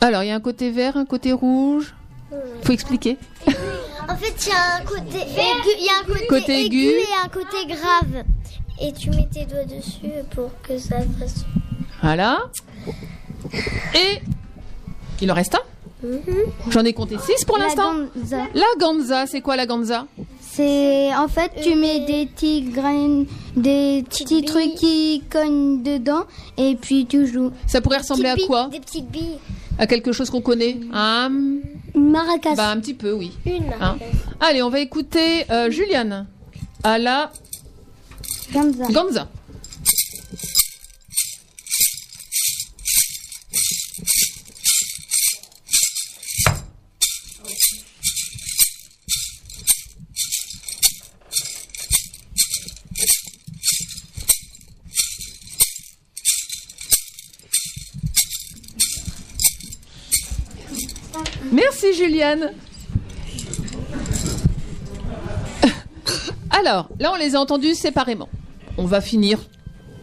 Alors, 0.00 0.22
il 0.22 0.28
y 0.28 0.30
a 0.30 0.34
un 0.34 0.40
côté 0.40 0.70
vert, 0.70 0.96
un 0.96 1.04
côté 1.04 1.32
rouge. 1.32 1.94
Faut 2.62 2.72
expliquer. 2.72 3.16
En 4.08 4.16
fait, 4.16 4.34
il 4.46 4.48
y 4.48 4.52
a 4.52 4.76
un 4.76 4.84
côté 4.84 5.18
aigu, 5.20 5.68
il 5.78 5.84
y 5.84 5.88
a 5.88 5.98
un 6.00 6.04
côté, 6.04 6.26
Côté 6.26 6.60
aigu, 6.64 6.78
aigu. 6.88 6.98
et 7.00 7.24
un 7.24 7.28
côté 7.28 7.66
grave. 7.66 8.24
Et 8.82 8.92
tu 8.92 9.10
mets 9.10 9.28
tes 9.32 9.44
doigts 9.46 9.64
dessus 9.64 10.10
pour 10.34 10.50
que 10.62 10.76
ça 10.76 10.96
fasse. 11.18 11.44
Voilà. 12.02 12.40
Et 13.94 14.18
il 15.20 15.30
en 15.30 15.34
reste 15.34 15.54
un 15.54 16.08
J'en 16.68 16.84
ai 16.84 16.92
compté 16.92 17.16
6 17.16 17.44
pour 17.44 17.58
La 17.58 17.66
l'instant. 17.66 17.92
ganza. 18.16 18.38
La 18.54 18.64
ganza, 18.78 19.26
c'est 19.28 19.40
quoi 19.40 19.54
la 19.56 19.66
ganza? 19.66 20.06
C'est 20.40 21.14
en 21.14 21.28
fait 21.28 21.52
tu 21.62 21.76
mets 21.76 22.00
des 22.00 22.26
petites 22.26 22.72
graines, 22.72 23.26
des 23.56 24.04
petits 24.08 24.42
trucs 24.44 24.74
qui 24.74 25.22
cognent 25.30 25.82
dedans 25.82 26.24
et 26.58 26.74
puis 26.74 27.06
tu 27.06 27.26
joues. 27.26 27.52
Ça 27.68 27.80
pourrait 27.80 27.98
ressembler 27.98 28.30
à 28.30 28.36
quoi? 28.46 28.68
Des 28.68 28.80
petites 28.80 29.08
billes. 29.08 29.38
À 29.78 29.86
quelque 29.86 30.12
chose 30.12 30.28
qu'on 30.28 30.40
connaît 30.42 30.76
Un 30.92 31.30
Une 31.94 32.10
maracas. 32.10 32.56
Bah 32.56 32.70
un 32.70 32.80
petit 32.80 32.94
peu, 32.94 33.12
oui. 33.12 33.32
Une 33.46 33.72
Hein 33.80 33.96
Allez, 34.40 34.62
on 34.62 34.68
va 34.70 34.80
écouter 34.80 35.44
euh, 35.50 35.70
Juliane 35.70 36.26
à 36.82 36.98
la 36.98 37.30
Ganza. 38.52 38.86
ganza. 38.92 39.28
Merci 61.52 61.94
Juliane. 61.94 62.52
Alors, 66.50 66.88
là 66.98 67.12
on 67.12 67.16
les 67.16 67.34
a 67.34 67.40
entendus 67.40 67.74
séparément. 67.74 68.28
On 68.78 68.86
va 68.86 69.00
finir 69.00 69.38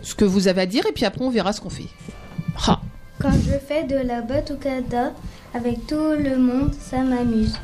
ce 0.01 0.15
que 0.15 0.25
vous 0.25 0.47
avez 0.47 0.61
à 0.61 0.65
dire 0.65 0.85
et 0.87 0.91
puis 0.91 1.05
après 1.05 1.23
on 1.23 1.29
verra 1.29 1.53
ce 1.53 1.61
qu'on 1.61 1.69
fait. 1.69 1.87
Quand 3.21 3.33
je 3.33 3.57
fais 3.57 3.83
de 3.83 3.95
la 3.95 4.21
batucada 4.21 5.13
avec 5.53 5.85
tout 5.87 6.13
le 6.17 6.37
monde, 6.37 6.73
ça 6.73 6.99
m'amuse. 6.99 7.59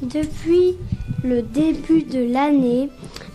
Depuis 0.00 0.76
le 1.24 1.42
début 1.42 2.04
de 2.04 2.32
l'année, 2.32 2.88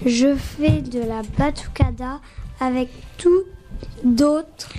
je 0.05 0.33
fais 0.35 0.81
de 0.81 0.99
la 0.99 1.23
batucada 1.37 2.21
avec 2.61 2.87
tous 3.17 3.43
d'autres 4.05 4.69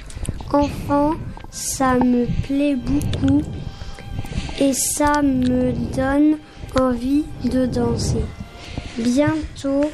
enfants. 0.52 1.12
Ça 1.50 1.98
me 1.98 2.24
plaît 2.46 2.76
beaucoup 2.76 3.42
et 4.58 4.72
ça 4.72 5.20
me 5.20 5.72
donne 5.94 6.38
envie 6.80 7.24
de 7.44 7.66
danser. 7.66 8.24
Bientôt, 8.98 9.90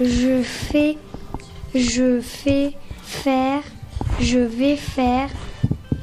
je 0.00 0.42
fais, 0.42 0.96
je 1.74 2.20
fais 2.20 2.72
faire, 3.02 3.62
je 4.20 4.38
vais 4.38 4.76
faire 4.76 5.30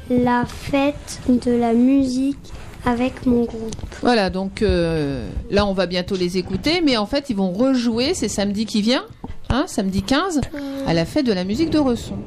la 0.09 0.45
fête 0.45 1.19
de 1.27 1.51
la 1.51 1.73
musique 1.73 2.37
avec 2.85 3.25
mon 3.25 3.45
groupe. 3.45 3.75
Voilà, 4.01 4.29
donc 4.29 4.61
euh, 4.61 5.29
là 5.49 5.65
on 5.65 5.73
va 5.73 5.85
bientôt 5.85 6.15
les 6.15 6.37
écouter, 6.37 6.81
mais 6.81 6.97
en 6.97 7.05
fait 7.05 7.29
ils 7.29 7.35
vont 7.35 7.51
rejouer, 7.51 8.13
c'est 8.13 8.27
samedi 8.27 8.65
qui 8.65 8.81
vient, 8.81 9.03
hein, 9.49 9.65
samedi 9.67 10.01
15, 10.01 10.41
à 10.87 10.93
la 10.93 11.05
fête 11.05 11.25
de 11.25 11.33
la 11.33 11.43
musique 11.43 11.69
de 11.69 11.77
Resson. 11.77 12.17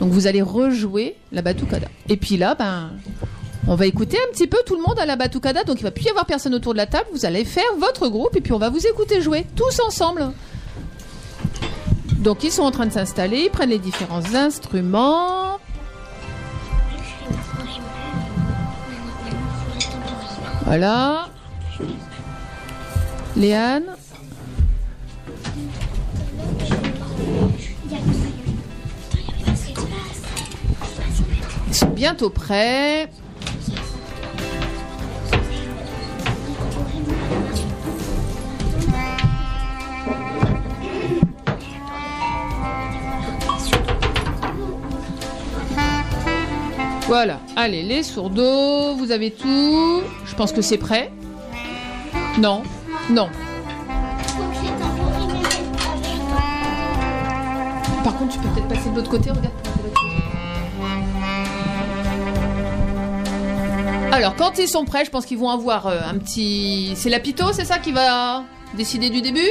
Donc 0.00 0.10
vous 0.10 0.26
allez 0.26 0.42
rejouer 0.42 1.16
la 1.32 1.42
batucada. 1.42 1.88
Et 2.08 2.16
puis 2.16 2.36
là, 2.36 2.54
ben, 2.54 2.90
on 3.68 3.74
va 3.74 3.86
écouter 3.86 4.16
un 4.28 4.32
petit 4.32 4.46
peu 4.46 4.58
tout 4.64 4.76
le 4.76 4.82
monde 4.82 4.98
à 4.98 5.06
la 5.06 5.16
batucada, 5.16 5.64
donc 5.64 5.80
il 5.80 5.82
va 5.82 5.90
plus 5.90 6.04
y 6.04 6.08
avoir 6.08 6.26
personne 6.26 6.54
autour 6.54 6.72
de 6.72 6.78
la 6.78 6.86
table, 6.86 7.06
vous 7.12 7.24
allez 7.26 7.44
faire 7.44 7.64
votre 7.78 8.08
groupe 8.08 8.36
et 8.36 8.40
puis 8.40 8.52
on 8.52 8.58
va 8.58 8.70
vous 8.70 8.86
écouter 8.86 9.20
jouer 9.20 9.46
tous 9.56 9.80
ensemble. 9.80 10.32
Donc 12.18 12.44
ils 12.44 12.52
sont 12.52 12.62
en 12.62 12.70
train 12.70 12.86
de 12.86 12.92
s'installer, 12.92 13.44
ils 13.44 13.50
prennent 13.50 13.70
les 13.70 13.78
différents 13.78 14.34
instruments. 14.34 15.58
Voilà. 20.64 21.28
Léane. 23.36 23.84
Ils 31.68 31.74
sont 31.74 31.88
bientôt 31.90 32.30
prêts. 32.30 33.08
Voilà, 47.06 47.38
allez, 47.54 47.84
les 47.84 48.02
sourds 48.02 48.30
vous 48.30 49.12
avez 49.12 49.30
tout. 49.30 50.02
Je 50.24 50.34
pense 50.34 50.52
que 50.52 50.60
c'est 50.60 50.76
prêt. 50.76 51.12
Non, 52.38 52.62
non. 53.10 53.28
Par 58.02 58.18
contre, 58.18 58.32
tu 58.32 58.38
peux 58.40 58.48
peut-être 58.48 58.68
passer 58.68 58.90
de 58.90 58.96
l'autre 58.96 59.10
côté, 59.10 59.30
regarde. 59.30 59.50
Alors, 64.10 64.34
quand 64.34 64.58
ils 64.58 64.68
sont 64.68 64.84
prêts, 64.84 65.04
je 65.04 65.10
pense 65.10 65.26
qu'ils 65.26 65.38
vont 65.38 65.50
avoir 65.50 65.86
euh, 65.86 66.00
un 66.08 66.18
petit. 66.18 66.92
C'est 66.96 67.10
l'apito, 67.10 67.52
c'est 67.52 67.64
ça 67.64 67.78
qui 67.78 67.92
va 67.92 68.44
décider 68.74 69.10
du 69.10 69.22
début? 69.22 69.50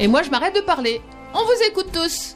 Et 0.00 0.08
moi, 0.08 0.22
je 0.22 0.30
m'arrête 0.30 0.54
de 0.54 0.60
parler. 0.60 1.00
On 1.32 1.44
vous 1.44 1.68
écoute 1.68 1.92
tous. 1.92 2.35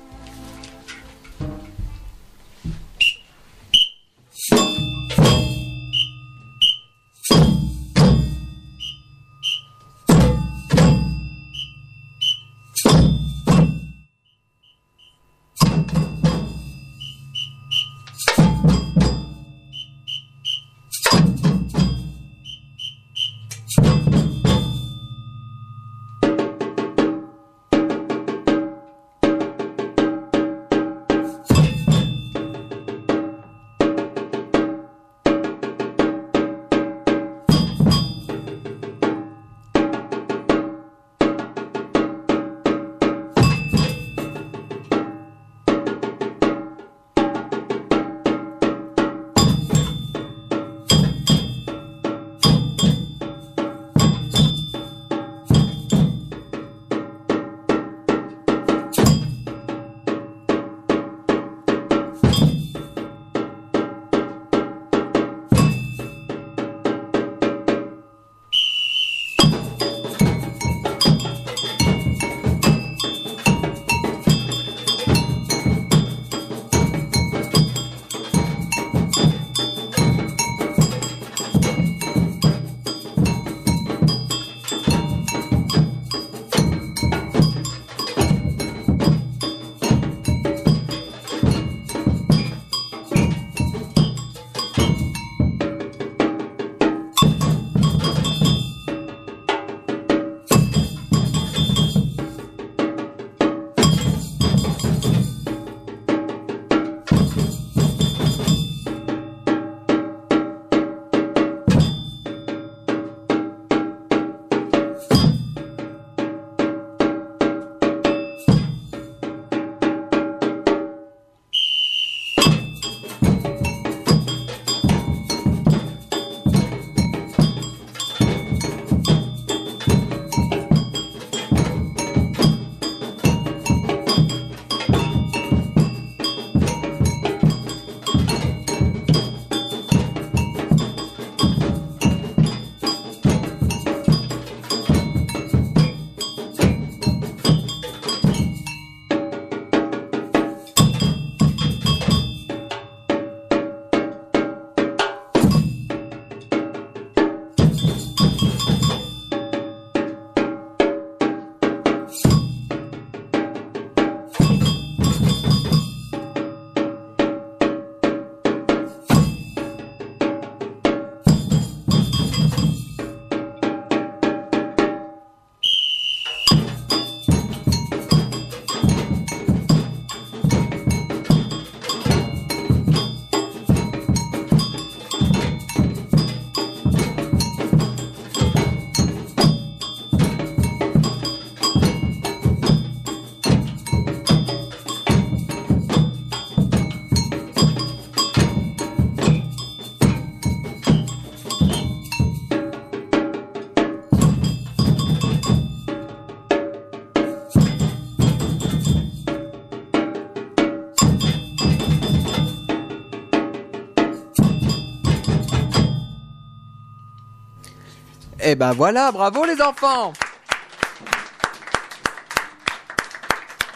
Eh 218.52 218.56
ben 218.56 218.72
voilà, 218.72 219.12
bravo 219.12 219.44
les 219.44 219.62
enfants 219.62 220.12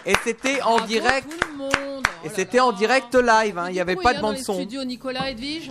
Et 0.05 0.15
c'était 0.25 0.61
en 0.63 0.81
direct. 0.81 1.33
Et 2.25 2.31
c'était 2.35 2.61
en 2.61 2.73
direct 2.73 3.15
live, 3.15 3.59
hein, 3.59 3.67
il 3.69 3.75
n'y 3.75 3.81
avait 3.81 3.97
pas 3.97 4.15
de 4.15 4.21
bande 4.21 4.39
son. 4.39 4.55
Studio 4.55 4.83
Nicolas 4.85 5.31
Edwige. 5.31 5.71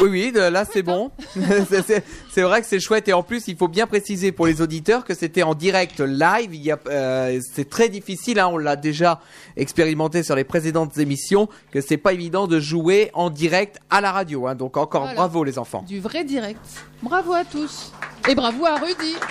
Oui, 0.00 0.08
oui, 0.10 0.32
de- 0.32 0.40
là 0.40 0.64
c'est 0.70 0.82
bon. 0.82 1.10
C'est- 1.68 1.82
c'est 1.86 2.04
c'est 2.30 2.42
vrai 2.42 2.60
que 2.60 2.66
c'est 2.66 2.80
chouette 2.80 3.08
et 3.08 3.12
en 3.12 3.22
plus 3.22 3.46
il 3.48 3.56
faut 3.56 3.68
bien 3.68 3.86
préciser 3.86 4.32
pour 4.32 4.46
les 4.46 4.60
auditeurs 4.60 5.04
que 5.04 5.14
c'était 5.14 5.42
en 5.42 5.54
direct 5.54 6.00
live. 6.00 6.54
Il 6.54 6.62
y 6.62 6.70
a, 6.72 6.78
euh, 6.88 7.40
c'est 7.54 7.68
très 7.70 7.88
difficile, 7.88 8.38
hein, 8.40 8.48
on 8.52 8.58
l'a 8.58 8.76
déjà 8.76 9.20
expérimenté 9.56 10.22
sur 10.22 10.34
les 10.34 10.44
précédentes 10.44 10.98
émissions, 10.98 11.48
que 11.70 11.80
c'est 11.80 11.96
pas 11.98 12.12
évident 12.12 12.46
de 12.46 12.58
jouer 12.60 13.10
en 13.14 13.30
direct 13.30 13.78
à 13.90 14.00
la 14.00 14.12
radio. 14.12 14.46
Hein, 14.48 14.54
donc 14.54 14.76
encore 14.76 15.02
Voilà. 15.02 15.14
bravo 15.16 15.44
les 15.44 15.58
enfants. 15.58 15.84
Du 15.86 16.00
vrai 16.00 16.24
direct. 16.24 16.60
Bravo 17.02 17.32
à 17.32 17.44
tous. 17.44 17.92
Et 18.28 18.34
bravo 18.34 18.66
à 18.66 18.76
Rudy. 18.76 19.14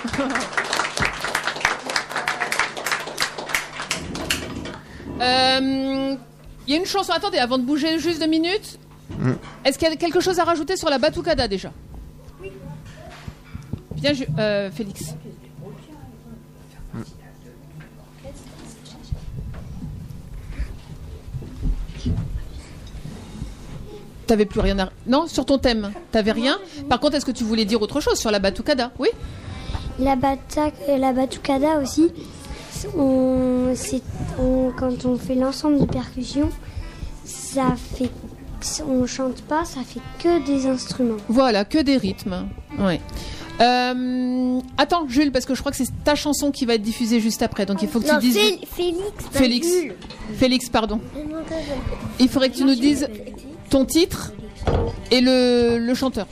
Euh, 5.21 6.15
Il 6.67 6.73
y 6.73 6.77
a 6.77 6.79
une 6.79 6.85
chanson. 6.85 7.11
Attendez, 7.13 7.37
avant 7.37 7.57
de 7.57 7.63
bouger 7.63 7.99
juste 7.99 8.19
deux 8.19 8.27
minutes. 8.27 8.79
Est-ce 9.63 9.77
qu'il 9.77 9.87
y 9.87 9.91
a 9.91 9.95
quelque 9.95 10.19
chose 10.19 10.39
à 10.39 10.43
rajouter 10.43 10.77
sur 10.77 10.89
la 10.89 10.97
Batucada 10.97 11.47
déjà? 11.47 11.71
Bien, 13.95 14.13
je- 14.13 14.23
euh, 14.39 14.71
Félix. 14.71 15.13
T'avais 24.27 24.45
plus 24.45 24.59
rien 24.59 24.79
à... 24.79 24.89
Non, 25.05 25.27
sur 25.27 25.45
ton 25.45 25.59
thème, 25.59 25.91
t'avais 26.11 26.31
rien? 26.31 26.57
Par 26.89 26.99
contre, 26.99 27.15
est-ce 27.15 27.25
que 27.25 27.31
tu 27.31 27.43
voulais 27.43 27.65
dire 27.65 27.79
autre 27.81 28.01
chose 28.01 28.17
sur 28.17 28.31
la 28.31 28.39
Batucada? 28.39 28.91
Oui? 28.97 29.09
La, 29.99 30.15
bata- 30.15 30.71
euh, 30.89 30.97
la 30.97 31.13
batucada 31.13 31.77
aussi, 31.79 32.11
on, 32.97 33.73
quand 34.77 35.05
on 35.05 35.17
fait 35.17 35.35
l'ensemble 35.35 35.79
des 35.79 35.87
percussions, 35.87 36.49
ça 37.23 37.75
fait, 37.97 38.09
on 38.87 39.05
chante 39.05 39.41
pas, 39.43 39.65
ça 39.65 39.81
fait 39.85 39.99
que 40.19 40.45
des 40.45 40.67
instruments. 40.67 41.17
Voilà, 41.29 41.65
que 41.65 41.79
des 41.81 41.97
rythmes. 41.97 42.47
Ouais. 42.79 42.99
Euh, 43.61 44.59
attends, 44.77 45.07
Jules, 45.07 45.31
parce 45.31 45.45
que 45.45 45.55
je 45.55 45.61
crois 45.61 45.71
que 45.71 45.77
c'est 45.77 45.87
ta 46.03 46.15
chanson 46.15 46.51
qui 46.51 46.65
va 46.65 46.73
être 46.75 46.81
diffusée 46.81 47.21
juste 47.21 47.41
après. 47.41 47.65
Donc 47.65 47.81
il 47.81 47.87
faut 47.87 47.99
que 48.01 48.07
Non, 48.07 48.15
tu 48.19 48.27
dises. 48.27 48.35
Fél- 48.37 48.59
Félix, 48.67 49.03
Félix. 49.31 49.67
Jules. 49.67 49.95
Félix, 50.35 50.69
pardon. 50.69 50.99
Il 52.19 52.27
faudrait 52.27 52.49
que 52.49 52.57
tu 52.57 52.65
nous 52.65 52.75
dises 52.75 53.07
ton 53.69 53.85
titre 53.85 54.33
et 55.11 55.21
le, 55.21 55.77
le 55.79 55.93
chanteur. 55.93 56.27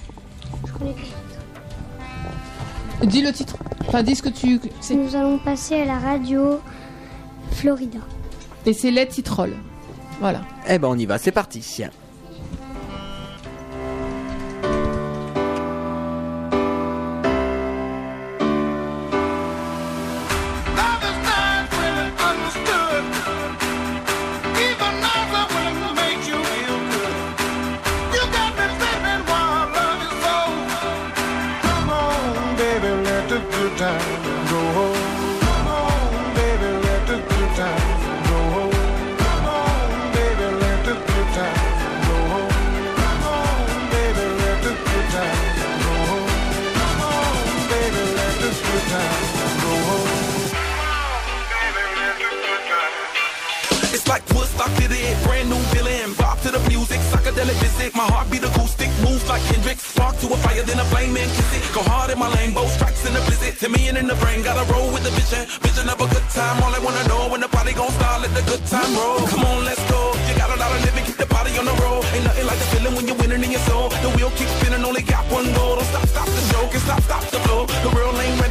Dis 3.02 3.22
le 3.22 3.32
titre. 3.34 3.58
Enfin, 3.88 4.04
dis 4.04 4.16
ce 4.16 4.24
que 4.24 4.30
tu. 4.30 4.60
c'est- 4.80 4.96
Nous 4.96 5.16
allons 5.16 5.38
passer 5.40 5.76
à 5.82 5.86
la 5.86 6.00
radio 6.00 6.60
Florida. 7.52 8.00
Et 8.66 8.74
c'est 8.74 8.92
Les 8.92 9.08
Titrolls. 9.08 9.56
Voilà. 10.20 10.42
Eh 10.70 10.78
ben 10.80 10.88
on 10.88 10.98
y 10.98 11.06
va, 11.06 11.18
c'est 11.18 11.32
parti. 11.32 11.62
Visit. 57.84 57.98
My 57.98 58.08
heartbeat 58.12 58.44
acoustic, 58.44 58.90
moves 59.04 59.28
like 59.28 59.42
Hendrix. 59.44 59.82
Spark 59.84 60.18
to 60.20 60.28
a 60.28 60.38
fire, 60.38 60.64
then 60.64 60.80
a 60.80 60.86
flame 60.86 61.16
and 61.18 61.30
kiss 61.36 61.52
it. 61.58 61.64
Go 61.74 61.82
hard 61.84 62.12
in 62.12 62.20
my 62.20 62.30
lane, 62.36 62.54
both 62.54 62.72
strikes 62.72 63.06
in 63.06 63.14
the 63.14 63.22
blizzard. 63.28 63.58
To 63.60 63.70
me 63.70 63.88
and 63.88 63.98
in 63.98 64.08
the 64.08 64.16
brain, 64.16 64.44
gotta 64.44 64.66
roll 64.72 64.92
with 64.94 65.04
the 65.04 65.12
vision. 65.12 65.46
Vision 65.62 65.90
of 65.90 66.00
a 66.00 66.08
good 66.08 66.28
time, 66.30 66.62
all 66.64 66.74
I 66.74 66.80
wanna 66.80 67.04
know 67.08 67.30
when 67.30 67.42
the 67.42 67.50
party 67.50 67.74
gon' 67.74 67.92
start, 67.92 68.22
let 68.22 68.34
the 68.34 68.44
good 68.50 68.64
time 68.68 68.92
roll. 68.96 69.20
Come 69.28 69.44
on, 69.44 69.66
let's 69.66 69.84
go. 69.90 70.14
You 70.28 70.34
got 70.36 70.50
a 70.56 70.58
lot 70.60 70.72
of 70.72 70.82
living, 70.86 71.06
keep 71.06 71.18
the 71.18 71.28
body 71.28 71.52
on 71.58 71.66
the 71.66 71.76
road. 71.84 72.04
Ain't 72.14 72.24
nothing 72.24 72.46
like 72.48 72.60
the 72.60 72.70
feeling 72.74 72.96
when 72.96 73.08
you're 73.08 73.20
winning 73.20 73.44
in 73.44 73.52
your 73.52 73.66
soul. 73.70 73.90
The 73.90 74.10
wheel 74.16 74.32
keeps 74.38 74.54
spinning, 74.60 74.84
only 74.84 75.04
got 75.04 75.24
one 75.32 75.48
goal. 75.54 75.76
Don't 75.76 75.90
stop, 75.92 76.08
stop 76.08 76.28
the 76.28 76.44
show, 76.52 76.64
can 76.72 76.82
stop, 76.82 77.02
stop 77.02 77.24
the 77.34 77.40
flow. 77.46 77.66
The 77.86 77.92
world 77.96 78.16
ain't 78.24 78.43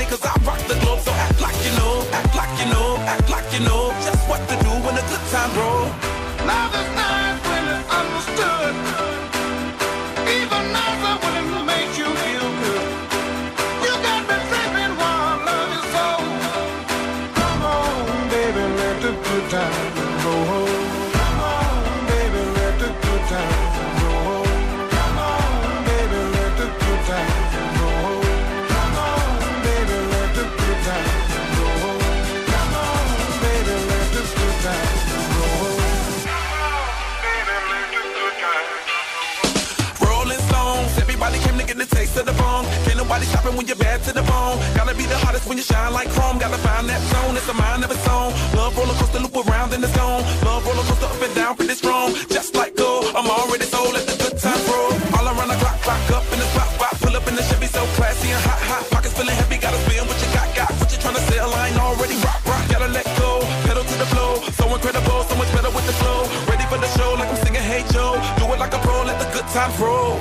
when 43.63 43.69
you're 43.71 43.79
bad 43.79 44.03
to 44.03 44.13
the 44.13 44.27
bone. 44.27 44.59
Gotta 44.75 44.91
be 44.99 45.07
the 45.07 45.15
hottest 45.23 45.47
when 45.47 45.57
you 45.57 45.63
shine 45.63 45.93
like 45.95 46.11
chrome. 46.11 46.39
Gotta 46.43 46.59
find 46.67 46.89
that 46.91 46.99
zone, 47.15 47.39
it's 47.39 47.47
a 47.47 47.55
mind 47.55 47.87
of 47.87 47.91
its 47.95 48.03
own. 48.11 48.35
Love 48.59 48.75
roller 48.75 48.97
coaster 48.99 49.23
loop 49.23 49.39
around 49.39 49.71
in 49.71 49.81
the 49.81 49.91
zone. 49.95 50.27
Love 50.43 50.67
roller 50.67 50.83
coaster 50.83 51.07
up 51.07 51.23
and 51.23 51.35
down, 51.39 51.55
pretty 51.55 51.79
strong. 51.79 52.11
Just 52.27 52.59
like 52.59 52.75
gold, 52.75 53.15
I'm 53.15 53.31
already 53.31 53.67
sold. 53.71 53.95
Let 53.95 54.03
the 54.11 54.19
good 54.19 54.35
time 54.43 54.59
roll. 54.67 54.91
All 55.15 55.27
around 55.31 55.47
the 55.47 55.59
clock, 55.63 55.79
back 55.87 56.03
up 56.11 56.27
in 56.35 56.43
the 56.43 56.49
spot, 56.51 56.69
spot. 56.75 56.95
Pull 56.99 57.15
up 57.15 57.27
in 57.31 57.35
the 57.39 57.45
Chevy, 57.47 57.71
so 57.71 57.87
classy 57.95 58.35
and 58.35 58.43
hot, 58.43 58.59
hot. 58.67 58.83
Pockets 58.91 59.15
feeling 59.15 59.37
heavy, 59.39 59.59
gotta 59.63 59.79
spin 59.87 60.03
what 60.11 60.19
you 60.19 60.29
got, 60.35 60.49
got. 60.59 60.71
What 60.83 60.91
you 60.91 60.99
tryna 60.99 61.23
sell, 61.31 61.55
I 61.55 61.71
ain't 61.71 61.79
already 61.79 62.19
rock, 62.27 62.43
rock. 62.51 62.65
Gotta 62.67 62.91
let 62.91 63.07
go, 63.15 63.47
pedal 63.63 63.87
to 63.87 63.97
the 64.03 64.09
flow. 64.11 64.43
So 64.59 64.67
incredible, 64.75 65.23
so 65.31 65.39
much 65.39 65.51
better 65.55 65.71
with 65.71 65.87
the 65.87 65.95
flow. 66.03 66.27
Ready 66.51 66.67
for 66.67 66.83
the 66.83 66.91
show, 66.99 67.15
like 67.15 67.31
I'm 67.31 67.39
singing 67.47 67.63
Hey 67.63 67.87
Joe. 67.95 68.19
Do 68.43 68.51
it 68.51 68.59
like 68.59 68.75
a 68.75 68.81
pro, 68.83 69.07
let 69.07 69.23
the 69.23 69.29
good 69.31 69.47
times 69.55 69.79
roll. 69.79 70.12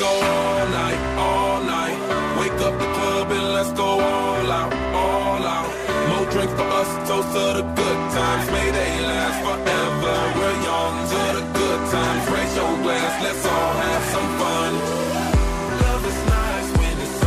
Go 0.00 0.08
all 0.08 0.66
night, 0.80 1.00
all 1.18 1.60
night. 1.62 1.98
Wake 2.40 2.58
up 2.66 2.74
the 2.80 2.90
club 2.96 3.30
and 3.36 3.46
let's 3.56 3.72
go 3.72 3.90
all 4.00 4.50
out, 4.60 4.72
all 4.96 5.42
out. 5.56 5.70
More 6.08 6.26
drinks 6.32 6.54
for 6.54 6.68
us, 6.80 6.90
toast 7.06 7.28
to 7.36 7.44
the 7.58 7.66
good 7.80 8.00
times. 8.16 8.46
May 8.50 8.68
they 8.78 8.92
last 9.12 9.38
forever. 9.44 10.14
We're 10.38 10.58
young 10.70 10.96
to 11.12 11.20
the 11.38 11.44
good 11.60 11.80
times. 11.96 12.22
Raise 12.32 12.54
your 12.56 12.74
glass, 12.84 13.12
let's 13.24 13.44
all 13.44 13.72
have 13.84 14.04
some 14.14 14.28
fun. 14.40 14.72
Love 15.84 16.04
is 16.10 16.20
nice 16.38 16.68
when 16.78 16.94
it's 17.04 17.20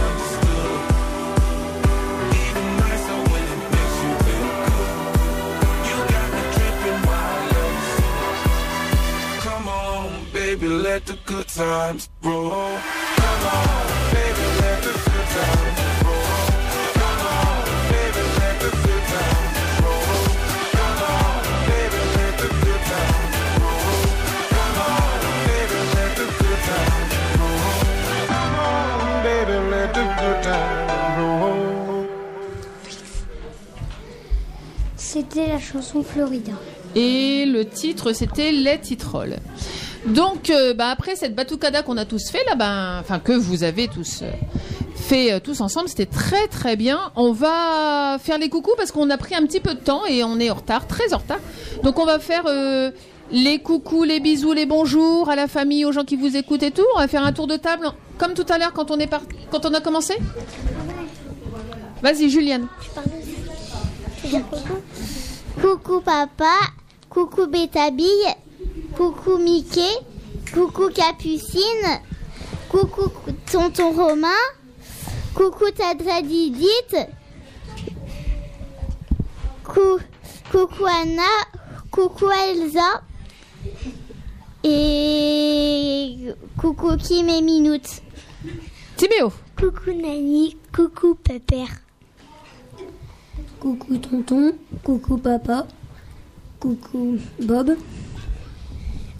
C'était 35.33 35.47
la 35.47 35.59
chanson 35.59 36.03
Florida. 36.03 36.51
Et 36.93 37.45
le 37.47 37.65
titre, 37.65 38.13
c'était 38.13 38.51
Les 38.51 38.79
Titrolls. 38.79 39.37
Donc, 40.05 40.51
euh, 40.51 40.75
bah, 40.75 40.89
après 40.89 41.15
cette 41.15 41.33
batucada 41.33 41.81
qu'on 41.81 41.97
a 41.97 42.05
tous 42.05 42.29
fait 42.29 42.43
là, 42.45 42.53
ben, 42.53 42.99
enfin 42.99 43.17
que 43.17 43.31
vous 43.31 43.63
avez 43.63 43.87
tous 43.87 44.19
euh, 44.21 44.31
fait 44.95 45.33
euh, 45.33 45.39
tous 45.39 45.61
ensemble, 45.61 45.89
c'était 45.89 46.05
très 46.05 46.47
très 46.49 46.75
bien. 46.75 47.11
On 47.15 47.31
va 47.31 48.19
faire 48.19 48.37
les 48.37 48.47
coucous 48.47 48.75
parce 48.77 48.91
qu'on 48.91 49.09
a 49.09 49.17
pris 49.17 49.33
un 49.33 49.43
petit 49.47 49.59
peu 49.59 49.73
de 49.73 49.79
temps 49.79 50.05
et 50.05 50.23
on 50.23 50.39
est 50.39 50.51
en 50.51 50.55
retard, 50.55 50.85
très 50.85 51.15
en 51.15 51.17
retard. 51.17 51.39
Donc 51.81 51.97
on 51.97 52.05
va 52.05 52.19
faire 52.19 52.43
les 53.31 53.57
coucous, 53.57 54.03
les 54.03 54.19
bisous, 54.19 54.53
les 54.53 54.67
bonjours 54.67 55.29
à 55.31 55.35
la 55.35 55.47
famille, 55.47 55.83
aux 55.83 55.91
gens 55.91 56.03
qui 56.03 56.15
vous 56.15 56.37
écoutent 56.37 56.61
et 56.61 56.71
tout. 56.71 56.85
On 56.95 56.99
va 56.99 57.07
faire 57.07 57.25
un 57.25 57.33
tour 57.33 57.47
de 57.47 57.57
table 57.57 57.91
comme 58.19 58.35
tout 58.35 58.45
à 58.49 58.59
l'heure 58.59 58.73
quand 58.73 58.91
on 58.91 58.99
est 58.99 59.09
quand 59.49 59.65
on 59.65 59.73
a 59.73 59.81
commencé. 59.81 60.13
Vas-y, 62.03 62.29
Juliane. 62.29 62.67
Coucou 65.61 66.01
papa, 66.01 66.59
coucou 67.09 67.47
Bétabille, 67.47 68.35
coucou 68.97 69.37
Mickey, 69.37 69.97
coucou 70.53 70.89
Capucine, 70.89 72.01
coucou 72.69 73.11
tonton 73.51 73.91
Romain, 73.93 74.43
coucou 75.33 75.71
Tadra 75.71 76.21
Didit, 76.21 76.95
cou- 79.63 79.99
coucou 80.51 80.85
Anna, 80.85 81.29
coucou 81.91 82.29
Elsa 82.31 83.01
et 84.63 86.33
coucou 86.59 86.97
Kim 86.97 87.29
et 87.29 87.41
Minute. 87.41 88.01
Timéo. 88.97 89.31
Coucou 89.57 89.91
Nani, 89.93 90.57
coucou 90.75 91.15
Pépère. 91.15 91.82
Coucou 93.63 93.97
tonton, 93.97 94.51
coucou 94.83 95.17
papa, 95.17 95.65
coucou 96.59 97.17
Bob. 97.41 97.77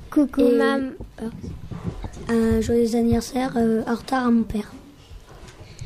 Coucou 0.09 0.41
Et 0.41 0.57
maman. 0.57 0.89
Un 2.27 2.59
joyeux 2.59 2.93
anniversaire 2.93 3.53
euh, 3.55 3.83
en 3.87 3.95
retard 3.95 4.27
à 4.27 4.31
mon 4.31 4.43
père. 4.43 4.69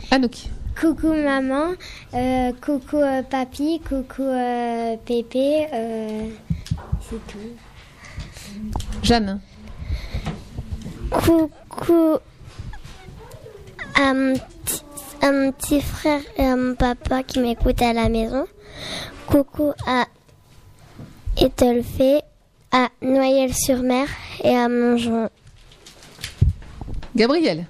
Anouk. 0.09 0.47
Coucou 0.81 1.13
maman, 1.13 1.73
euh, 2.15 2.51
coucou 2.59 2.97
euh, 2.97 3.21
papy, 3.21 3.79
coucou 3.87 4.23
euh, 4.23 4.95
Pépé, 5.05 5.67
euh, 5.71 6.27
c'est 7.07 7.27
tout. 7.27 7.37
Jeanne. 9.03 9.39
Coucou 11.11 12.17
à 13.93 14.13
mon, 14.15 14.33
à 15.27 15.31
mon 15.33 15.51
petit 15.51 15.81
frère 15.81 16.21
et 16.37 16.45
à 16.45 16.55
mon 16.55 16.73
papa 16.73 17.21
qui 17.21 17.39
m'écoutent 17.39 17.81
à 17.81 17.91
la 17.91 18.07
maison. 18.07 18.45
Coucou 19.27 19.73
à 19.85 20.05
Ethelfé, 21.37 22.21
à 22.71 22.87
Noyelles-sur-Mer 23.01 24.07
et 24.43 24.55
à 24.55 24.69
Montjean. 24.69 25.27
Gabriel. 27.13 27.65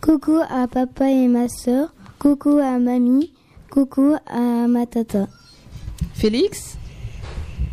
Coucou 0.00 0.38
à 0.48 0.68
papa 0.68 1.10
et 1.10 1.26
ma 1.26 1.48
soeur. 1.48 1.92
Coucou 2.20 2.58
à 2.58 2.78
mamie. 2.78 3.32
Coucou 3.68 4.14
à 4.28 4.68
ma 4.68 4.86
tata. 4.86 5.26
Félix. 6.14 6.76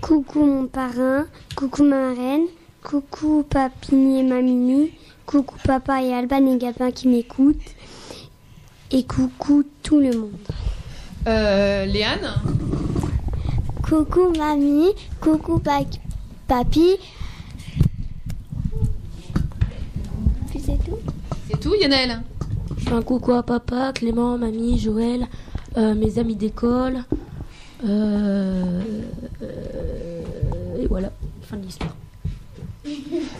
Coucou 0.02 0.44
mon 0.44 0.66
parrain, 0.66 1.28
coucou 1.56 1.84
ma 1.84 2.14
reine, 2.14 2.48
coucou 2.82 3.44
papini 3.44 4.22
et 4.22 4.24
mamini, 4.24 4.94
coucou 5.26 5.56
papa 5.64 6.02
et 6.02 6.14
Alban 6.14 6.48
et 6.48 6.58
Gabin 6.58 6.90
qui 6.92 7.10
m'écoutent, 7.10 7.76
et 8.92 9.04
coucou 9.04 9.64
tout 9.84 10.00
le 10.00 10.12
monde. 10.18 10.32
Euh, 11.28 11.86
Léane. 11.86 12.34
Coucou 13.84 14.32
mamie, 14.38 14.90
coucou 15.20 15.60
pa- 15.60 15.80
papy. 16.48 16.98
Puis 20.50 20.60
c'est 20.64 20.78
tout? 20.84 20.98
C'est 21.50 21.60
tout, 21.60 21.74
Yannel 21.76 22.22
Je 22.78 22.86
fais 22.86 22.94
un 22.96 23.02
coucou 23.02 23.32
à 23.34 23.44
papa, 23.44 23.92
Clément, 23.94 24.38
mamie, 24.38 24.80
Joël, 24.80 25.28
euh, 25.78 25.94
mes 25.96 26.18
amis 26.20 26.36
d'école. 26.36 27.04
euh, 27.86 28.82
euh, 29.42 30.22
et 30.82 30.88
voilà, 30.88 31.12
fin 31.44 31.58
de 31.58 31.64
l'histoire. 31.64 31.96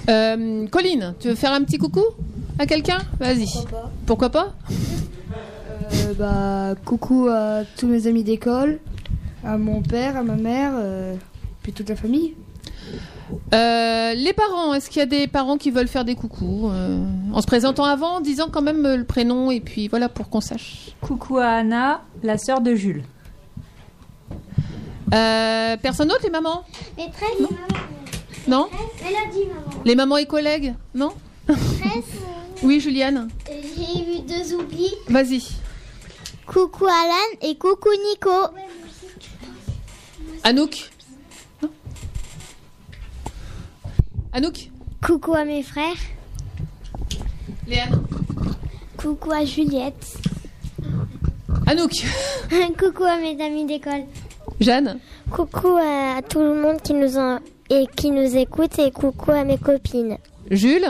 Euh, 0.10 0.68
Colline, 0.68 1.14
tu 1.20 1.28
veux 1.30 1.36
faire 1.36 1.54
un 1.54 1.64
petit 1.64 1.78
coucou 1.78 2.04
à 2.58 2.66
quelqu'un? 2.66 3.00
Vas-y. 3.20 3.48
Pourquoi 4.06 4.30
pas, 4.30 4.54
Euh, 5.92 6.14
bah, 6.18 6.76
coucou 6.86 7.28
à 7.30 7.62
tous 7.78 7.88
mes 7.88 8.08
amis 8.08 8.24
d'école, 8.24 8.80
à 9.44 9.58
mon 9.58 9.82
père, 9.82 10.18
à 10.18 10.24
ma 10.24 10.36
mère, 10.36 10.74
euh, 10.76 11.16
puis 11.64 11.74
toute 11.74 11.90
la 11.90 11.96
famille. 11.96 12.36
Euh, 13.54 14.14
Les 14.14 14.34
parents, 14.34 14.74
est-ce 14.74 14.90
qu'il 14.90 15.00
y 15.00 15.04
a 15.04 15.06
des 15.06 15.28
parents 15.28 15.58
qui 15.58 15.72
veulent 15.72 15.88
faire 15.88 16.06
des 16.06 16.16
coucous 16.16 16.70
euh, 16.72 17.00
En 17.34 17.42
se 17.42 17.48
présentant 17.48 17.84
avant, 17.86 18.18
en 18.18 18.22
disant 18.22 18.48
quand 18.52 18.62
même 18.62 18.84
le 18.84 19.04
prénom 19.04 19.52
et 19.52 19.60
puis 19.60 19.88
voilà 19.88 20.10
pour 20.10 20.30
qu'on 20.30 20.42
sache. 20.42 20.90
Coucou 21.02 21.38
à 21.38 21.48
Anna, 21.48 22.02
la 22.24 22.38
sœur 22.38 22.62
de 22.62 22.74
Jules. 22.76 23.04
Euh, 25.14 25.78
personne 25.82 26.08
d'autre, 26.08 26.22
les 26.24 26.30
mamans? 26.30 26.64
Maîtresse 26.98 27.30
Non? 28.48 28.68
Mélodie, 29.04 29.48
maman. 29.48 29.82
Les 29.86 29.96
mamans 29.96 30.18
et 30.18 30.26
collègues? 30.26 30.74
Non? 30.94 31.12
Oui, 32.62 32.80
Juliane 32.80 33.28
J'ai 33.48 34.02
eu 34.02 34.20
deux 34.22 34.54
oublis. 34.54 34.94
Vas-y. 35.08 35.42
Coucou 36.52 36.88
Alan 36.88 37.38
et 37.44 37.56
coucou 37.56 37.90
Nico. 38.10 38.32
Anouk 40.44 40.90
Non 41.62 41.70
Anouk 44.34 44.72
Coucou 45.06 45.36
à 45.36 45.46
mes 45.46 45.62
frères. 45.62 45.94
Léane 47.68 48.04
Coucou 48.98 49.32
à 49.32 49.46
Juliette. 49.46 50.18
Anouk 51.68 51.92
coucou 52.80 53.04
à 53.04 53.18
mes 53.18 53.40
amis 53.44 53.66
d'école. 53.68 54.06
Jeanne 54.60 55.00
Coucou 55.30 55.78
à 55.78 56.20
tout 56.28 56.40
le 56.40 56.60
monde 56.60 56.82
qui 56.82 56.96
nous 56.96 57.16
en... 57.20 57.38
et 57.70 57.86
qui 57.96 58.10
nous 58.10 58.36
écoute 58.36 58.80
et 58.80 58.90
coucou 58.90 59.30
à 59.34 59.44
mes 59.44 59.60
copines. 59.60 60.18
Jules 60.50 60.90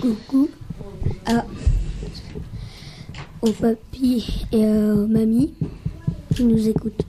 Coucou 0.00 0.50
à 1.26 1.44
au 3.42 3.50
papy 3.52 4.46
et 4.52 4.64
mamie 4.64 5.52
qui 6.34 6.44
nous 6.44 6.68
écoutent. 6.68 7.04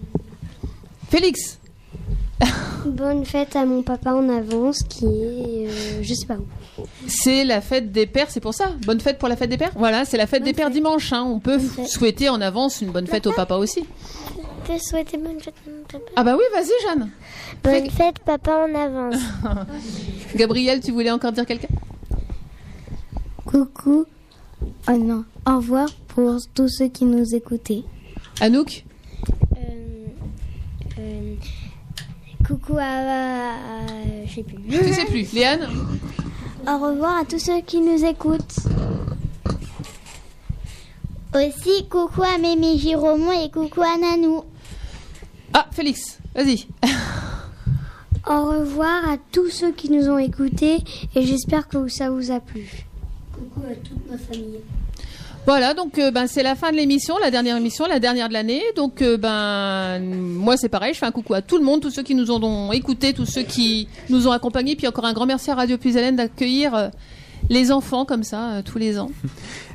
Félix 1.09 1.59
Bonne 2.85 3.23
fête 3.23 3.55
à 3.55 3.65
mon 3.65 3.83
papa 3.83 4.13
en 4.13 4.27
avance 4.29 4.83
qui 4.83 5.05
est 5.05 5.67
euh, 5.69 6.01
je 6.01 6.13
sais 6.13 6.25
pas 6.25 6.35
où. 6.35 6.83
C'est 7.07 7.45
la 7.45 7.61
fête 7.61 7.91
des 7.91 8.05
pères, 8.07 8.29
c'est 8.29 8.39
pour 8.39 8.53
ça 8.53 8.71
Bonne 8.85 8.99
fête 8.99 9.19
pour 9.19 9.29
la 9.29 9.35
fête 9.37 9.49
des 9.49 9.57
pères 9.57 9.71
Voilà, 9.77 10.03
c'est 10.05 10.17
la 10.17 10.27
fête 10.27 10.43
des 10.43 10.53
pères 10.53 10.71
dimanche. 10.71 11.13
hein. 11.13 11.23
On 11.23 11.39
peut 11.39 11.59
souhaiter 11.87 12.27
en 12.29 12.41
avance 12.41 12.81
une 12.81 12.89
bonne 12.91 13.07
fête 13.07 13.27
au 13.27 13.31
papa 13.31 13.55
aussi. 13.55 13.85
Je 14.65 14.73
peux 14.73 14.79
souhaiter 14.79 15.17
bonne 15.17 15.39
fête 15.39 15.53
à 15.65 15.69
mon 15.69 15.83
papa. 15.83 16.11
Ah 16.15 16.23
bah 16.23 16.35
oui, 16.37 16.43
vas-y 16.53 16.71
Jeanne. 16.83 17.09
Bonne 17.63 17.89
fête 17.91 18.19
papa 18.25 18.65
en 18.67 18.75
avance. 18.75 19.21
Gabriel, 20.35 20.81
tu 20.81 20.91
voulais 20.91 21.11
encore 21.11 21.31
dire 21.31 21.45
quelqu'un? 21.45 21.67
Coucou. 23.45 24.05
Oh 24.89 24.97
non. 24.97 25.23
Au 25.45 25.57
revoir 25.57 25.89
pour 26.07 26.37
tous 26.53 26.67
ceux 26.69 26.87
qui 26.87 27.05
nous 27.05 27.35
écoutaient. 27.35 27.83
Anouk 28.39 28.83
Euh, 30.99 31.35
coucou 32.47 32.77
à, 32.77 32.83
à- 32.83 33.53
à- 33.53 34.25
je 34.25 34.35
sais 34.35 34.43
plus. 34.43 34.57
Tu 34.69 34.93
sais 34.93 35.05
plus. 35.05 35.33
Léane 35.33 35.67
Au 36.67 36.77
revoir 36.77 37.17
à 37.21 37.25
tous 37.25 37.39
ceux 37.39 37.61
qui 37.61 37.79
nous 37.81 38.03
écoutent. 38.05 38.55
Aussi 41.35 41.87
coucou 41.89 42.21
à 42.21 42.37
Mémé 42.37 42.77
Giromon 42.77 43.31
et 43.31 43.49
coucou 43.49 43.81
à 43.81 43.97
Nanou. 43.97 44.43
Ah, 45.53 45.67
Félix, 45.71 46.19
vas-y. 46.35 46.67
Au 48.29 48.45
revoir 48.45 49.09
à 49.09 49.17
tous 49.31 49.49
ceux 49.49 49.71
qui 49.71 49.89
nous 49.89 50.07
ont 50.09 50.19
écoutés 50.19 50.77
et 51.15 51.25
j'espère 51.25 51.67
que 51.67 51.87
ça 51.87 52.09
vous 52.11 52.31
a 52.31 52.39
plu. 52.39 52.85
Coucou 53.33 53.61
à 53.69 53.75
toute 53.75 54.09
ma 54.09 54.17
famille. 54.17 54.59
Voilà, 55.45 55.73
donc 55.73 55.99
euh, 55.99 56.11
ben, 56.11 56.27
c'est 56.27 56.43
la 56.43 56.55
fin 56.55 56.71
de 56.71 56.77
l'émission, 56.77 57.17
la 57.17 57.29
dernière 57.29 57.57
émission, 57.57 57.85
la 57.85 57.99
dernière 57.99 58.29
de 58.29 58.33
l'année. 58.33 58.63
Donc 58.75 59.01
euh, 59.01 59.17
ben 59.17 59.99
moi 59.99 60.57
c'est 60.57 60.69
pareil, 60.69 60.93
je 60.93 60.99
fais 60.99 61.05
un 61.05 61.11
coucou 61.11 61.33
à 61.33 61.41
tout 61.41 61.57
le 61.57 61.63
monde, 61.63 61.81
tous 61.81 61.91
ceux 61.91 62.03
qui 62.03 62.15
nous 62.15 62.31
ont 62.31 62.71
écoutés, 62.71 63.13
tous 63.13 63.25
ceux 63.25 63.43
qui 63.43 63.87
nous 64.09 64.27
ont 64.27 64.31
accompagnés, 64.31 64.75
puis 64.75 64.87
encore 64.87 65.05
un 65.05 65.13
grand 65.13 65.25
merci 65.25 65.51
à 65.51 65.55
Radio 65.55 65.77
Puisalène 65.77 66.15
d'accueillir 66.15 66.75
euh, 66.75 66.87
les 67.49 67.71
enfants 67.71 68.05
comme 68.05 68.23
ça 68.23 68.51
euh, 68.51 68.61
tous 68.61 68.77
les 68.77 68.99
ans. 68.99 69.09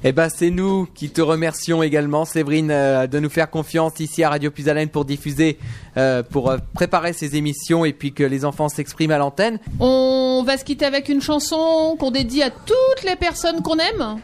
Eh 0.05 0.12
ben, 0.12 0.28
c'est 0.28 0.51
nous 0.51 0.86
qui 0.95 1.11
te 1.11 1.20
remercions 1.20 1.82
également, 1.82 2.24
Séverine, 2.24 2.70
euh, 2.70 3.09
de 3.09 3.19
nous 3.19 3.28
faire 3.28 3.51
confiance 3.51 3.99
ici 3.99 4.23
à 4.23 4.31
Radio 4.31 4.53
Puisalène 4.53 4.90
pour 4.90 5.05
diffuser, 5.05 5.59
euh, 5.97 6.23
pour 6.23 6.55
préparer 6.73 7.12
ces 7.12 7.35
émissions 7.35 7.85
et 7.85 7.93
puis 7.93 8.12
que 8.12 8.23
les 8.23 8.45
enfants 8.45 8.69
s'expriment 8.69 9.11
à 9.11 9.19
l'antenne. 9.19 9.59
On 9.81 10.45
va 10.47 10.57
se 10.57 10.65
quitter 10.65 10.85
avec 10.85 11.09
une 11.09 11.20
chanson 11.20 11.97
qu'on 11.99 12.12
dédie 12.12 12.45
à 12.45 12.51
toutes 12.51 13.03
les 13.05 13.16
personnes 13.16 13.61
qu'on 13.61 13.78
aime. 13.78 14.20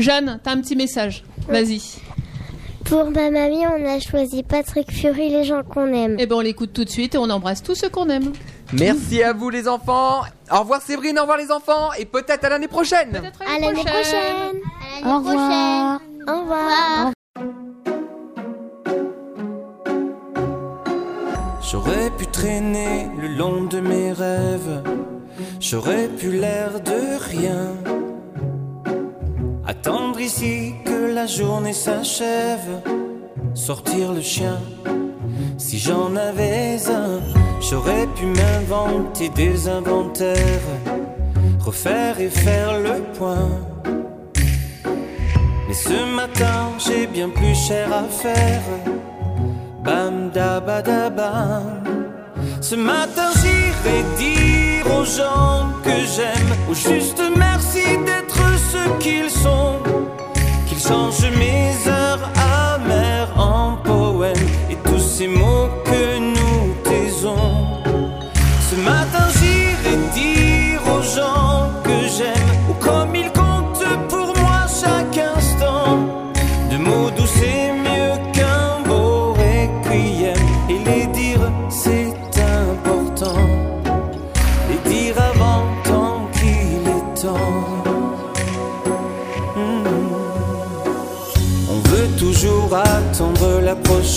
Jeanne, 0.00 0.40
t'as 0.42 0.52
un 0.52 0.60
petit 0.60 0.76
message. 0.76 1.24
Vas-y. 1.48 1.80
Pour 2.84 3.10
ma 3.10 3.30
mamie, 3.30 3.64
on 3.66 3.86
a 3.86 4.00
choisi 4.00 4.42
Patrick 4.42 4.90
Fury, 4.90 5.28
les 5.28 5.44
gens 5.44 5.62
qu'on 5.62 5.92
aime. 5.92 6.16
Eh 6.18 6.26
ben 6.26 6.36
on 6.36 6.40
l'écoute 6.40 6.72
tout 6.72 6.84
de 6.84 6.90
suite 6.90 7.14
et 7.14 7.18
on 7.18 7.30
embrasse 7.30 7.62
tous 7.62 7.74
ceux 7.74 7.88
qu'on 7.88 8.08
aime. 8.08 8.32
Merci 8.72 9.22
à 9.22 9.32
vous 9.32 9.50
les 9.50 9.68
enfants. 9.68 10.22
Au 10.50 10.60
revoir 10.60 10.82
Séverine, 10.82 11.18
au 11.18 11.22
revoir 11.22 11.38
les 11.38 11.52
enfants 11.52 11.92
et 11.98 12.04
peut-être 12.04 12.44
à 12.44 12.48
l'année 12.48 12.68
prochaine. 12.68 13.22
À 13.46 13.60
l'année 13.60 13.84
prochaine. 13.84 14.60
Au 15.04 15.18
revoir. 15.18 16.00
Au 16.28 16.40
revoir. 16.40 17.12
J'aurais 21.70 22.10
pu 22.18 22.26
traîner 22.26 23.06
le 23.20 23.28
long 23.28 23.66
de 23.66 23.78
mes 23.78 24.12
rêves, 24.12 24.82
j'aurais 25.60 26.08
pu 26.08 26.32
l'air 26.32 26.80
de 26.80 27.16
rien. 27.16 27.99
Attendre 29.66 30.20
ici 30.20 30.74
que 30.84 31.14
la 31.14 31.26
journée 31.26 31.72
s'achève, 31.72 32.82
sortir 33.54 34.12
le 34.12 34.20
chien. 34.20 34.58
Si 35.58 35.78
j'en 35.78 36.16
avais 36.16 36.78
un, 36.88 37.20
j'aurais 37.60 38.06
pu 38.16 38.26
m'inventer 38.26 39.28
des 39.28 39.68
inventaires, 39.68 40.70
refaire 41.60 42.20
et 42.20 42.30
faire 42.30 42.80
le 42.80 43.02
point. 43.18 43.50
Mais 45.68 45.74
ce 45.74 46.16
matin, 46.16 46.70
j'ai 46.78 47.06
bien 47.06 47.28
plus 47.28 47.54
cher 47.54 47.92
à 47.92 48.04
faire. 48.04 48.62
Bam 49.84 50.30
da 50.30 50.60
ba. 50.60 50.82
Ce 52.60 52.74
matin 52.74 53.30
j'irai 53.40 54.02
dire 54.18 54.86
aux 54.94 55.04
gens 55.04 55.68
que 55.82 55.96
j'aime, 56.14 56.50
au 56.70 56.74
juste 56.74 57.22
merci 57.36 57.84
d'être 58.04 58.49
ce 58.72 58.82
qu'ils 59.02 59.30
sont, 59.30 59.78
qu'ils 60.66 60.78
changent 60.78 61.30
mes 61.44 61.72
heures 61.88 62.26
amères 62.74 63.32
en 63.36 63.76
poèmes 63.84 64.48
et 64.70 64.76
tous 64.88 64.98
ces 64.98 65.28
mots 65.28 65.68
que 65.84 66.02
nous 66.34 66.74
taisons. 66.84 67.56
Ce 68.68 68.76
matin 68.76 69.26
j'irai 69.38 69.96
dire 70.14 70.80
aux 70.94 71.02
gens 71.16 71.49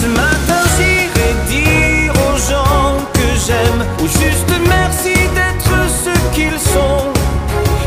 Ce 0.00 0.06
matin 0.06 0.62
j'irai 0.78 1.34
dire 1.48 2.12
aux 2.14 2.38
gens 2.50 2.96
que 3.12 3.28
j'aime, 3.46 3.84
au 4.02 4.06
juste 4.06 4.52
merci 4.66 5.14
d'être 5.36 5.74
ce 6.04 6.34
qu'ils 6.34 6.58
sont, 6.58 7.04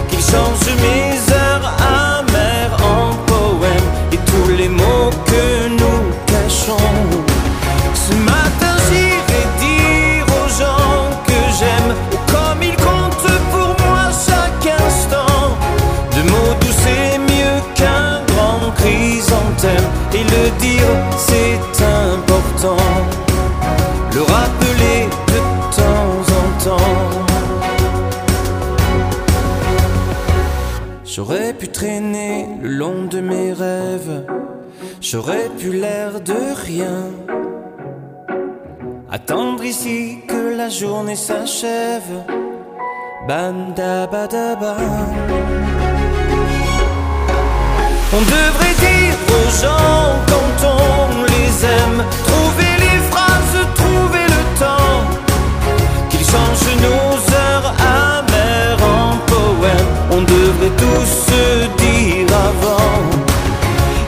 qu'ils 0.10 0.20
changent 0.20 0.76
mes 0.86 1.34
heures 1.34 1.74
amères 1.80 2.78
en 2.84 3.16
poèmes 3.26 3.90
et 4.12 4.18
tous 4.18 4.52
les 4.56 4.70
mots 4.70 5.10
que 5.26 5.70
nous 5.70 6.02
cachons. 6.28 6.94
Ce 7.96 8.14
matin 8.32 8.76
j'irai 8.90 9.44
dire 9.66 10.26
aux 10.38 10.50
gens 10.62 11.10
que 11.26 11.40
j'aime, 11.58 11.96
comme 12.28 12.62
ils 12.62 12.76
comptent 12.76 13.40
pour 13.52 13.70
moi 13.88 14.04
chaque 14.28 14.72
instant. 14.86 15.58
De 16.16 16.22
mots 16.30 16.54
doux 16.62 16.76
c'est 16.84 17.18
mieux 17.18 17.60
qu'un 17.74 18.22
grand 18.28 18.72
chrysanthème 18.78 19.88
et 20.14 20.24
le 20.24 20.50
dire 20.60 20.94
c'est 21.18 21.60
Le 22.66 24.22
rappeler 24.22 25.10
de 25.28 25.40
temps 25.76 26.20
en 26.40 26.46
temps. 26.64 27.00
J'aurais 31.04 31.54
pu 31.54 31.68
traîner 31.68 32.48
le 32.62 32.70
long 32.70 33.04
de 33.10 33.20
mes 33.20 33.52
rêves, 33.52 34.24
j'aurais 35.02 35.50
pu 35.60 35.74
l'air 35.74 36.22
de 36.22 36.40
rien. 36.66 37.12
Attendre 39.12 39.66
ici 39.66 40.20
que 40.26 40.56
la 40.56 40.70
journée 40.70 41.18
s'achève. 41.18 42.14
Bam 43.28 43.74
da 43.76 44.08
ba 44.08 44.26
da 44.28 44.56
ba. 44.56 44.78
On 48.16 48.22
devrait 48.22 48.78
dire 48.88 49.18
aux 49.36 49.50
gens 49.62 50.16
quand 50.30 50.68
on 50.68 51.33
trouver 51.64 52.74
les 52.80 53.00
phrases, 53.10 53.58
trouver 53.76 54.26
le 54.36 54.60
temps, 54.60 55.00
qu'ils 56.10 56.26
changent 56.26 56.76
nos 56.82 57.14
heures 57.36 57.74
amères 57.80 58.84
en 58.84 59.18
poèmes. 59.32 59.92
On 60.12 60.22
devrait 60.22 60.76
tous 60.78 61.10
se 61.30 61.68
dire 61.82 62.28
avant. 62.50 63.00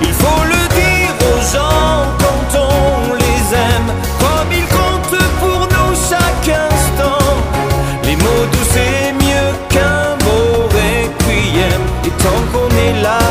Il 0.01 0.13
faut 0.21 0.43
le 0.53 0.61
dire 0.81 1.13
aux 1.29 1.41
gens 1.55 1.95
quand 2.23 2.59
on 2.59 3.13
les 3.13 3.55
aime, 3.55 3.89
comme 4.19 4.51
ils 4.51 4.69
comptent 4.77 5.23
pour 5.39 5.59
nous 5.59 5.95
chaque 6.09 6.49
instant. 6.49 7.25
Les 8.03 8.17
mots 8.17 8.45
doux 8.51 8.67
c'est 8.73 9.13
mieux 9.13 9.49
qu'un 9.69 10.17
beau 10.25 10.67
requiem. 10.77 11.81
Et 12.05 12.13
tant 12.23 12.41
qu'on 12.51 12.69
est 12.85 13.01
là, 13.01 13.24